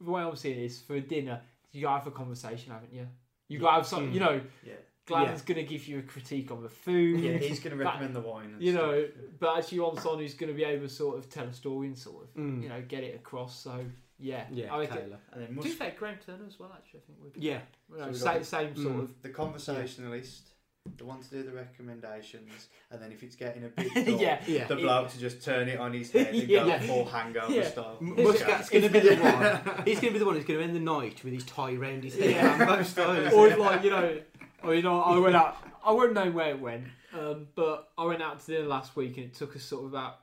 the 0.00 0.10
way 0.12 0.22
I'm 0.22 0.36
seeing 0.36 0.58
it 0.60 0.64
is 0.64 0.80
for 0.80 0.98
dinner, 1.00 1.42
you 1.72 1.82
gotta 1.82 1.98
have 1.98 2.06
a 2.06 2.10
conversation, 2.10 2.72
haven't 2.72 2.92
you? 2.92 3.06
You 3.48 3.58
gotta 3.58 3.76
have 3.76 3.86
some, 3.86 4.12
you 4.12 4.20
know, 4.20 4.40
Yeah. 4.64 4.74
Gladden's 5.04 5.42
gonna 5.42 5.64
give 5.64 5.86
you 5.88 5.98
a 5.98 6.02
critique 6.02 6.50
on 6.52 6.62
the 6.62 6.68
food. 6.68 7.20
Yeah, 7.20 7.36
he's 7.36 7.58
going 7.58 7.76
to 7.76 7.82
That- 7.82 7.90
recommend 7.90 8.14
the 8.14 8.20
wine. 8.20 8.52
And 8.54 8.62
you 8.62 8.72
stuff. 8.72 8.82
know, 8.86 9.08
but 9.40 9.58
actually 9.58 9.80
on 9.80 9.96
someone 9.98 10.20
who's 10.20 10.34
going 10.34 10.48
to 10.52 10.56
be 10.56 10.62
able 10.64 10.86
to 10.86 10.92
sort 10.92 11.18
of 11.18 11.28
tell 11.28 11.44
a 11.46 11.52
story 11.52 11.88
and 11.88 11.98
sort 11.98 12.22
of, 12.24 12.34
Mm. 12.34 12.62
you 12.62 12.68
know, 12.68 12.80
get 12.82 13.02
it 13.02 13.16
across. 13.16 13.58
So 13.58 13.84
yeah, 14.18 14.46
Yeah, 14.52 14.72
I 14.72 14.78
reckon. 14.78 14.96
Taylor. 14.98 15.18
and 15.32 15.42
then 15.42 15.48
To 15.48 15.54
be 15.62 15.68
must, 15.68 15.78
fair, 15.78 15.94
Graham 15.98 16.18
Turner 16.24 16.46
as 16.46 16.56
well. 16.60 16.72
Actually, 16.72 17.00
I 17.00 17.02
think 17.02 17.18
would. 17.20 17.36
Yeah. 17.36 17.62
You 17.90 17.96
know, 17.98 18.12
So 18.12 18.26
we 18.36 18.44
same, 18.44 18.44
same 18.44 18.76
sort 18.76 18.94
Mm. 18.96 19.00
of. 19.02 19.22
the 19.22 19.30
conversationalist, 19.30 20.51
the 20.98 21.04
one 21.04 21.20
to 21.20 21.30
do 21.30 21.42
the 21.42 21.52
recommendations, 21.52 22.68
and 22.90 23.00
then 23.00 23.12
if 23.12 23.22
it's 23.22 23.36
getting 23.36 23.64
a 23.64 23.68
bit 23.76 23.92
dull, 24.06 24.20
yeah, 24.20 24.40
Yeah. 24.46 24.66
the 24.66 24.76
bloke 24.76 25.10
to 25.10 25.18
just 25.18 25.42
turn 25.42 25.68
it 25.68 25.78
on 25.78 25.92
his 25.92 26.10
head 26.12 26.28
and 26.34 26.48
Yeah. 26.48 26.64
go 26.80 26.86
full 26.86 27.04
hangover 27.04 27.52
Yeah. 27.52 27.68
style. 27.68 27.98
M- 28.00 28.14
Is 28.18 28.18
it- 28.18 28.24
Muscat's 28.46 28.68
going 28.70 28.82
to 28.84 28.88
be 28.90 29.00
the 29.00 29.16
one. 29.16 29.84
He's 29.84 30.00
going 30.00 30.12
to 30.12 30.12
be 30.12 30.18
the 30.18 30.24
one 30.26 30.34
who's 30.34 30.44
going 30.44 30.58
to 30.58 30.64
end 30.64 30.74
the 30.74 30.80
night 30.80 31.22
with 31.24 31.32
his 31.32 31.44
tie 31.44 31.74
round 31.74 32.04
his 32.04 32.16
head. 32.16 32.30
Yeah. 32.30 32.58
Rambo 32.58 32.82
style. 32.82 33.34
or 33.34 33.56
like 33.56 33.84
you 33.84 33.90
know, 33.90 34.18
or 34.62 34.74
you 34.74 34.82
know, 34.82 35.00
I 35.00 35.18
went 35.18 35.36
out. 35.36 35.56
I 35.84 35.92
won't 35.92 36.14
know 36.14 36.30
where 36.30 36.50
it 36.50 36.60
went, 36.60 36.84
um, 37.12 37.48
but 37.54 37.90
I 37.98 38.04
went 38.04 38.22
out 38.22 38.40
to 38.40 38.46
dinner 38.46 38.66
last 38.68 38.94
week 38.96 39.16
and 39.16 39.26
it 39.26 39.34
took 39.34 39.56
us 39.56 39.62
sort 39.64 39.84
of 39.84 39.90
about 39.92 40.18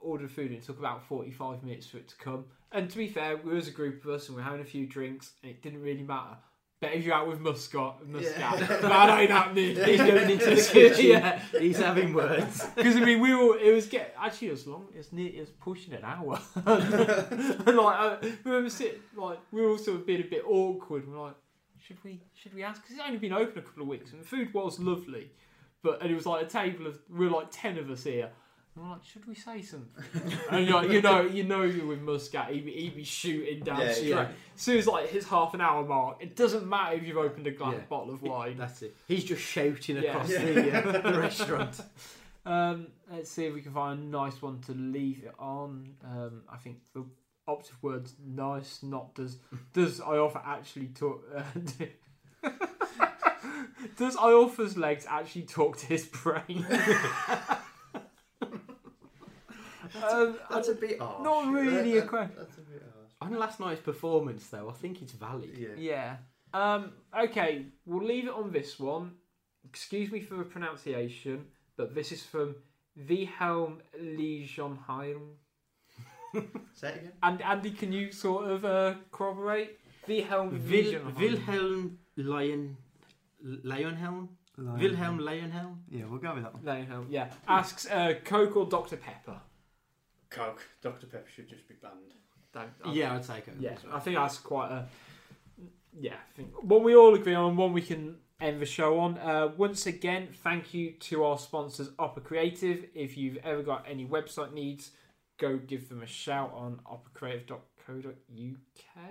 ordered 0.00 0.30
food. 0.30 0.50
and 0.50 0.56
It 0.58 0.64
took 0.64 0.78
about 0.78 1.04
forty 1.04 1.30
five 1.30 1.62
minutes 1.62 1.86
for 1.88 1.98
it 1.98 2.08
to 2.08 2.16
come. 2.16 2.44
And 2.72 2.90
to 2.90 2.96
be 2.98 3.08
fair, 3.08 3.36
we 3.36 3.52
was 3.54 3.68
a 3.68 3.72
group 3.72 4.04
of 4.04 4.10
us 4.10 4.26
and 4.28 4.36
we 4.36 4.42
were 4.42 4.44
having 4.46 4.60
a 4.60 4.64
few 4.64 4.86
drinks, 4.86 5.32
and 5.42 5.50
it 5.50 5.62
didn't 5.62 5.82
really 5.82 6.02
matter. 6.02 6.36
But 6.78 6.92
if 6.92 7.04
you're 7.04 7.14
out 7.14 7.26
with 7.26 7.40
Muscat, 7.40 8.06
Muscat, 8.06 8.36
Yeah. 8.60 8.66
that 8.66 9.18
ain't 9.20 9.30
happening. 9.30 9.76
He's 9.76 9.96
going 9.96 10.30
into 10.30 10.44
the 10.54 10.68
kitchen. 10.72 11.06
yeah, 11.06 11.40
He's 11.58 11.78
having 11.78 12.12
words. 12.12 12.66
because 12.76 12.96
I 12.96 13.00
mean, 13.00 13.20
we 13.20 13.34
were. 13.34 13.58
It 13.58 13.74
was 13.74 13.86
get 13.86 14.14
actually 14.20 14.48
it 14.48 14.52
was 14.52 14.66
long. 14.66 14.86
It 14.92 14.98
was 14.98 15.10
near. 15.12 15.30
It 15.34 15.40
was 15.40 15.50
pushing 15.50 15.94
an 15.94 16.04
hour. 16.04 16.38
and 16.66 17.76
like 17.76 17.96
I 17.96 18.18
remember 18.44 18.68
sitting 18.68 19.00
like 19.16 19.38
we 19.52 19.62
were 19.62 19.70
also 19.70 19.84
sort 19.84 19.96
of 20.00 20.06
being 20.06 20.20
a 20.20 20.24
bit 20.26 20.42
awkward. 20.46 21.08
We're 21.08 21.18
like, 21.18 21.34
should 21.78 22.02
we? 22.04 22.20
Should 22.34 22.54
we 22.54 22.62
ask? 22.62 22.82
Because 22.82 22.96
it's 22.98 23.06
only 23.06 23.18
been 23.18 23.32
open 23.32 23.58
a 23.58 23.62
couple 23.62 23.82
of 23.82 23.88
weeks 23.88 24.12
and 24.12 24.20
the 24.20 24.26
food 24.26 24.52
was 24.52 24.78
lovely, 24.78 25.30
but 25.82 26.02
and 26.02 26.10
it 26.10 26.14
was 26.14 26.26
like 26.26 26.44
a 26.44 26.48
table 26.48 26.86
of 26.88 26.98
we 27.10 27.26
were 27.26 27.32
like 27.32 27.48
ten 27.50 27.78
of 27.78 27.88
us 27.90 28.04
here. 28.04 28.30
And 28.76 28.84
we're 28.84 28.90
like, 28.92 29.04
should 29.04 29.26
we 29.26 29.34
say 29.34 29.62
something? 29.62 30.04
and 30.50 30.66
you're 30.66 30.82
like, 30.82 30.90
you 30.90 31.00
know, 31.00 31.22
you 31.22 31.44
know, 31.44 31.62
you're 31.62 31.86
with 31.86 32.02
Muscat. 32.02 32.50
He'd 32.50 32.66
be, 32.66 32.72
he'd 32.72 32.94
be 32.96 33.04
shooting 33.04 33.60
down 33.64 33.80
Yeah, 33.80 33.92
straight. 33.92 34.08
yeah. 34.10 34.28
As 34.54 34.60
soon 34.60 34.78
as 34.78 34.86
like 34.86 35.08
his 35.08 35.26
half 35.26 35.54
an 35.54 35.62
hour 35.62 35.82
mark, 35.84 36.18
it 36.20 36.36
doesn't 36.36 36.66
matter 36.68 36.96
if 36.96 37.04
you've 37.04 37.16
opened 37.16 37.46
a 37.46 37.52
glass 37.52 37.74
Yeah. 37.74 37.84
bottle 37.88 38.12
of 38.12 38.22
wine. 38.22 38.56
That's 38.58 38.82
it. 38.82 38.94
He's 39.08 39.24
just 39.24 39.42
shouting 39.42 39.96
Yeah. 39.96 40.10
across 40.10 40.30
Yeah. 40.30 40.44
the, 40.44 40.72
uh, 41.08 41.10
the 41.12 41.18
restaurant. 41.18 41.80
Um, 42.44 42.86
let's 43.10 43.28
see 43.28 43.46
if 43.46 43.54
we 43.54 43.60
can 43.60 43.72
find 43.72 43.98
a 43.98 44.06
nice 44.06 44.40
one 44.40 44.60
to 44.66 44.72
leave 44.72 45.24
it 45.24 45.34
on. 45.36 45.94
Um, 46.04 46.42
I 46.48 46.56
think 46.58 46.76
the 46.94 47.04
operative 47.48 47.82
words 47.82 48.14
"nice," 48.24 48.84
not 48.84 49.16
does. 49.16 49.38
Does 49.72 49.98
Iorfa 49.98 50.42
actually 50.46 50.86
talk? 50.94 51.24
Uh, 51.34 51.42
does 53.96 54.14
Iorfa's 54.16 54.76
legs 54.76 55.06
actually 55.08 55.42
talk 55.42 55.76
to 55.78 55.86
his 55.86 56.06
brain? 56.06 56.64
Um, 60.10 60.38
That's 60.50 60.68
a 60.68 60.74
bit 60.74 60.98
harsh. 61.00 61.22
not 61.22 61.52
really 61.52 61.98
a 61.98 62.00
That- 62.02 62.08
question. 62.08 62.34
That's 62.38 62.58
a 62.58 62.60
bit 62.60 62.82
harsh. 62.82 63.12
On 63.20 63.38
last 63.38 63.60
night's 63.60 63.80
performance, 63.80 64.46
though, 64.48 64.68
I 64.68 64.72
think 64.72 65.00
it's 65.02 65.12
valid. 65.12 65.56
Yeah. 65.56 65.68
Yeah. 65.76 66.16
Um, 66.52 66.92
okay, 67.18 67.66
we'll 67.84 68.04
leave 68.06 68.26
it 68.28 68.32
on 68.34 68.50
this 68.52 68.78
one. 68.78 69.12
Excuse 69.68 70.10
me 70.12 70.20
for 70.20 70.34
the 70.36 70.44
pronunciation, 70.44 71.46
but 71.76 71.94
this 71.94 72.12
is 72.12 72.22
from 72.22 72.54
Wilhelm 73.08 73.80
Lejonheim. 74.00 75.20
Say 76.74 76.88
it 76.90 76.96
again. 76.98 77.12
And 77.22 77.42
Andy, 77.42 77.70
can 77.70 77.92
you 77.92 78.12
sort 78.12 78.50
of 78.50 78.64
uh, 78.64 78.94
corroborate 79.10 79.78
Wilhelm 80.06 80.50
Vil- 80.50 81.00
Wilhelm 81.18 81.98
Lion. 82.16 82.76
Lionhelm? 83.44 84.28
Wilhelm 84.56 85.18
Lionhelm? 85.18 85.76
Yeah, 85.90 86.04
we'll 86.08 86.18
go 86.20 86.34
with 86.34 86.44
that 86.44 86.54
one. 86.54 86.62
Lejonheim, 86.62 87.06
yeah. 87.10 87.30
Asks 87.46 87.86
uh, 87.90 88.14
Coke 88.24 88.56
or 88.56 88.66
Dr 88.66 88.96
Pepper. 88.96 89.40
Coke. 90.30 90.62
Dr 90.82 91.06
Pepper 91.06 91.28
should 91.34 91.48
just 91.48 91.66
be 91.68 91.74
banned. 91.82 92.14
Don't, 92.52 92.70
I- 92.84 92.92
Yeah, 92.92 93.14
I'd 93.14 93.24
say 93.24 93.40
Coke. 93.40 93.54
yeah. 93.60 93.76
well. 93.86 93.96
I 93.96 94.00
think 94.00 94.16
that's 94.16 94.38
quite 94.38 94.70
a 94.70 94.86
yeah. 95.98 96.14
I 96.14 96.36
think 96.36 96.50
one 96.62 96.82
we 96.82 96.94
all 96.94 97.14
agree 97.14 97.34
on, 97.34 97.56
one 97.56 97.72
we 97.72 97.82
can 97.82 98.16
end 98.40 98.60
the 98.60 98.66
show 98.66 98.98
on. 99.00 99.18
Uh, 99.18 99.48
once 99.56 99.86
again, 99.86 100.28
thank 100.42 100.74
you 100.74 100.92
to 100.92 101.24
our 101.24 101.38
sponsors, 101.38 101.90
Opera 101.98 102.22
Creative. 102.22 102.84
If 102.94 103.16
you've 103.16 103.38
ever 103.38 103.62
got 103.62 103.84
any 103.88 104.04
website 104.06 104.52
needs, 104.52 104.90
go 105.38 105.56
give 105.56 105.88
them 105.88 106.02
a 106.02 106.06
shout 106.06 106.52
on 106.54 106.80
operacreative.co.uk, 106.86 109.10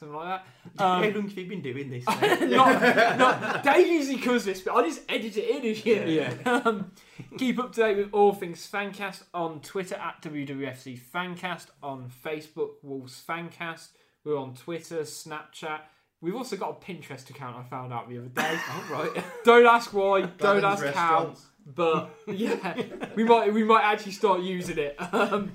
something 0.00 0.16
like 0.16 0.28
that. 0.28 0.46
How 0.78 0.94
Um, 0.94 1.02
long 1.14 1.28
have 1.28 1.38
you 1.38 1.46
been 1.46 1.60
doing 1.60 1.90
this? 1.90 2.04
not, 2.50 3.18
not, 3.18 3.62
Dave 3.62 3.86
usually 3.86 4.38
this, 4.38 4.62
but 4.62 4.74
I 4.74 4.82
just 4.88 5.02
edit 5.08 5.36
it 5.36 5.48
in 5.50 5.70
as 5.70 5.86
you. 5.86 5.94
Yeah. 6.06 6.34
Um, 6.70 6.92
keep 7.38 7.58
up 7.58 7.72
to 7.74 7.80
date 7.82 7.96
with 7.96 8.08
all 8.12 8.32
things 8.32 8.68
Fancast 8.70 9.22
on 9.32 9.60
Twitter 9.60 9.94
at 9.94 10.20
WWFC 10.22 10.98
Fancast, 10.98 11.66
on 11.82 12.10
Facebook 12.24 12.72
Wolves 12.82 13.22
Fancast. 13.26 13.88
We're 14.24 14.38
on 14.38 14.54
Twitter, 14.54 15.00
Snapchat. 15.00 15.80
We've 16.20 16.34
also 16.34 16.56
got 16.56 16.70
a 16.70 16.84
Pinterest 16.84 17.28
account 17.30 17.56
I 17.56 17.62
found 17.62 17.92
out 17.92 18.08
the 18.08 18.18
other 18.18 18.28
day. 18.28 18.58
All 18.90 18.98
right. 19.04 19.24
don't 19.44 19.66
ask 19.66 19.92
why, 19.92 20.22
don't 20.22 20.64
ask 20.64 20.84
how, 20.86 21.34
but 21.66 22.10
yeah, 22.26 22.74
we 23.14 23.24
might 23.24 23.52
we 23.54 23.64
might 23.64 23.84
actually 23.84 24.12
start 24.12 24.40
using 24.40 24.78
it. 24.78 24.96
Um, 25.14 25.52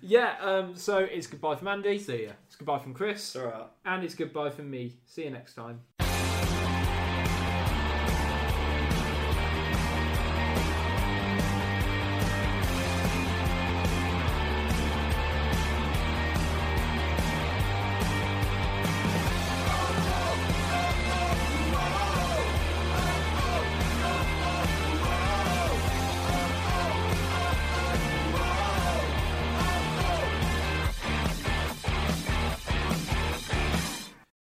yeah, 0.00 0.34
um, 0.40 0.76
so 0.76 0.98
it's 0.98 1.26
goodbye 1.26 1.56
from 1.56 1.68
Andy, 1.68 1.98
See 1.98 2.24
ya. 2.24 2.32
Goodbye 2.60 2.78
from 2.78 2.92
Chris, 2.92 3.34
It's 3.36 3.70
and 3.86 4.04
it's 4.04 4.14
goodbye 4.14 4.50
from 4.50 4.70
me. 4.70 4.92
See 5.06 5.24
you 5.24 5.30
next 5.30 5.54
time. 5.54 5.80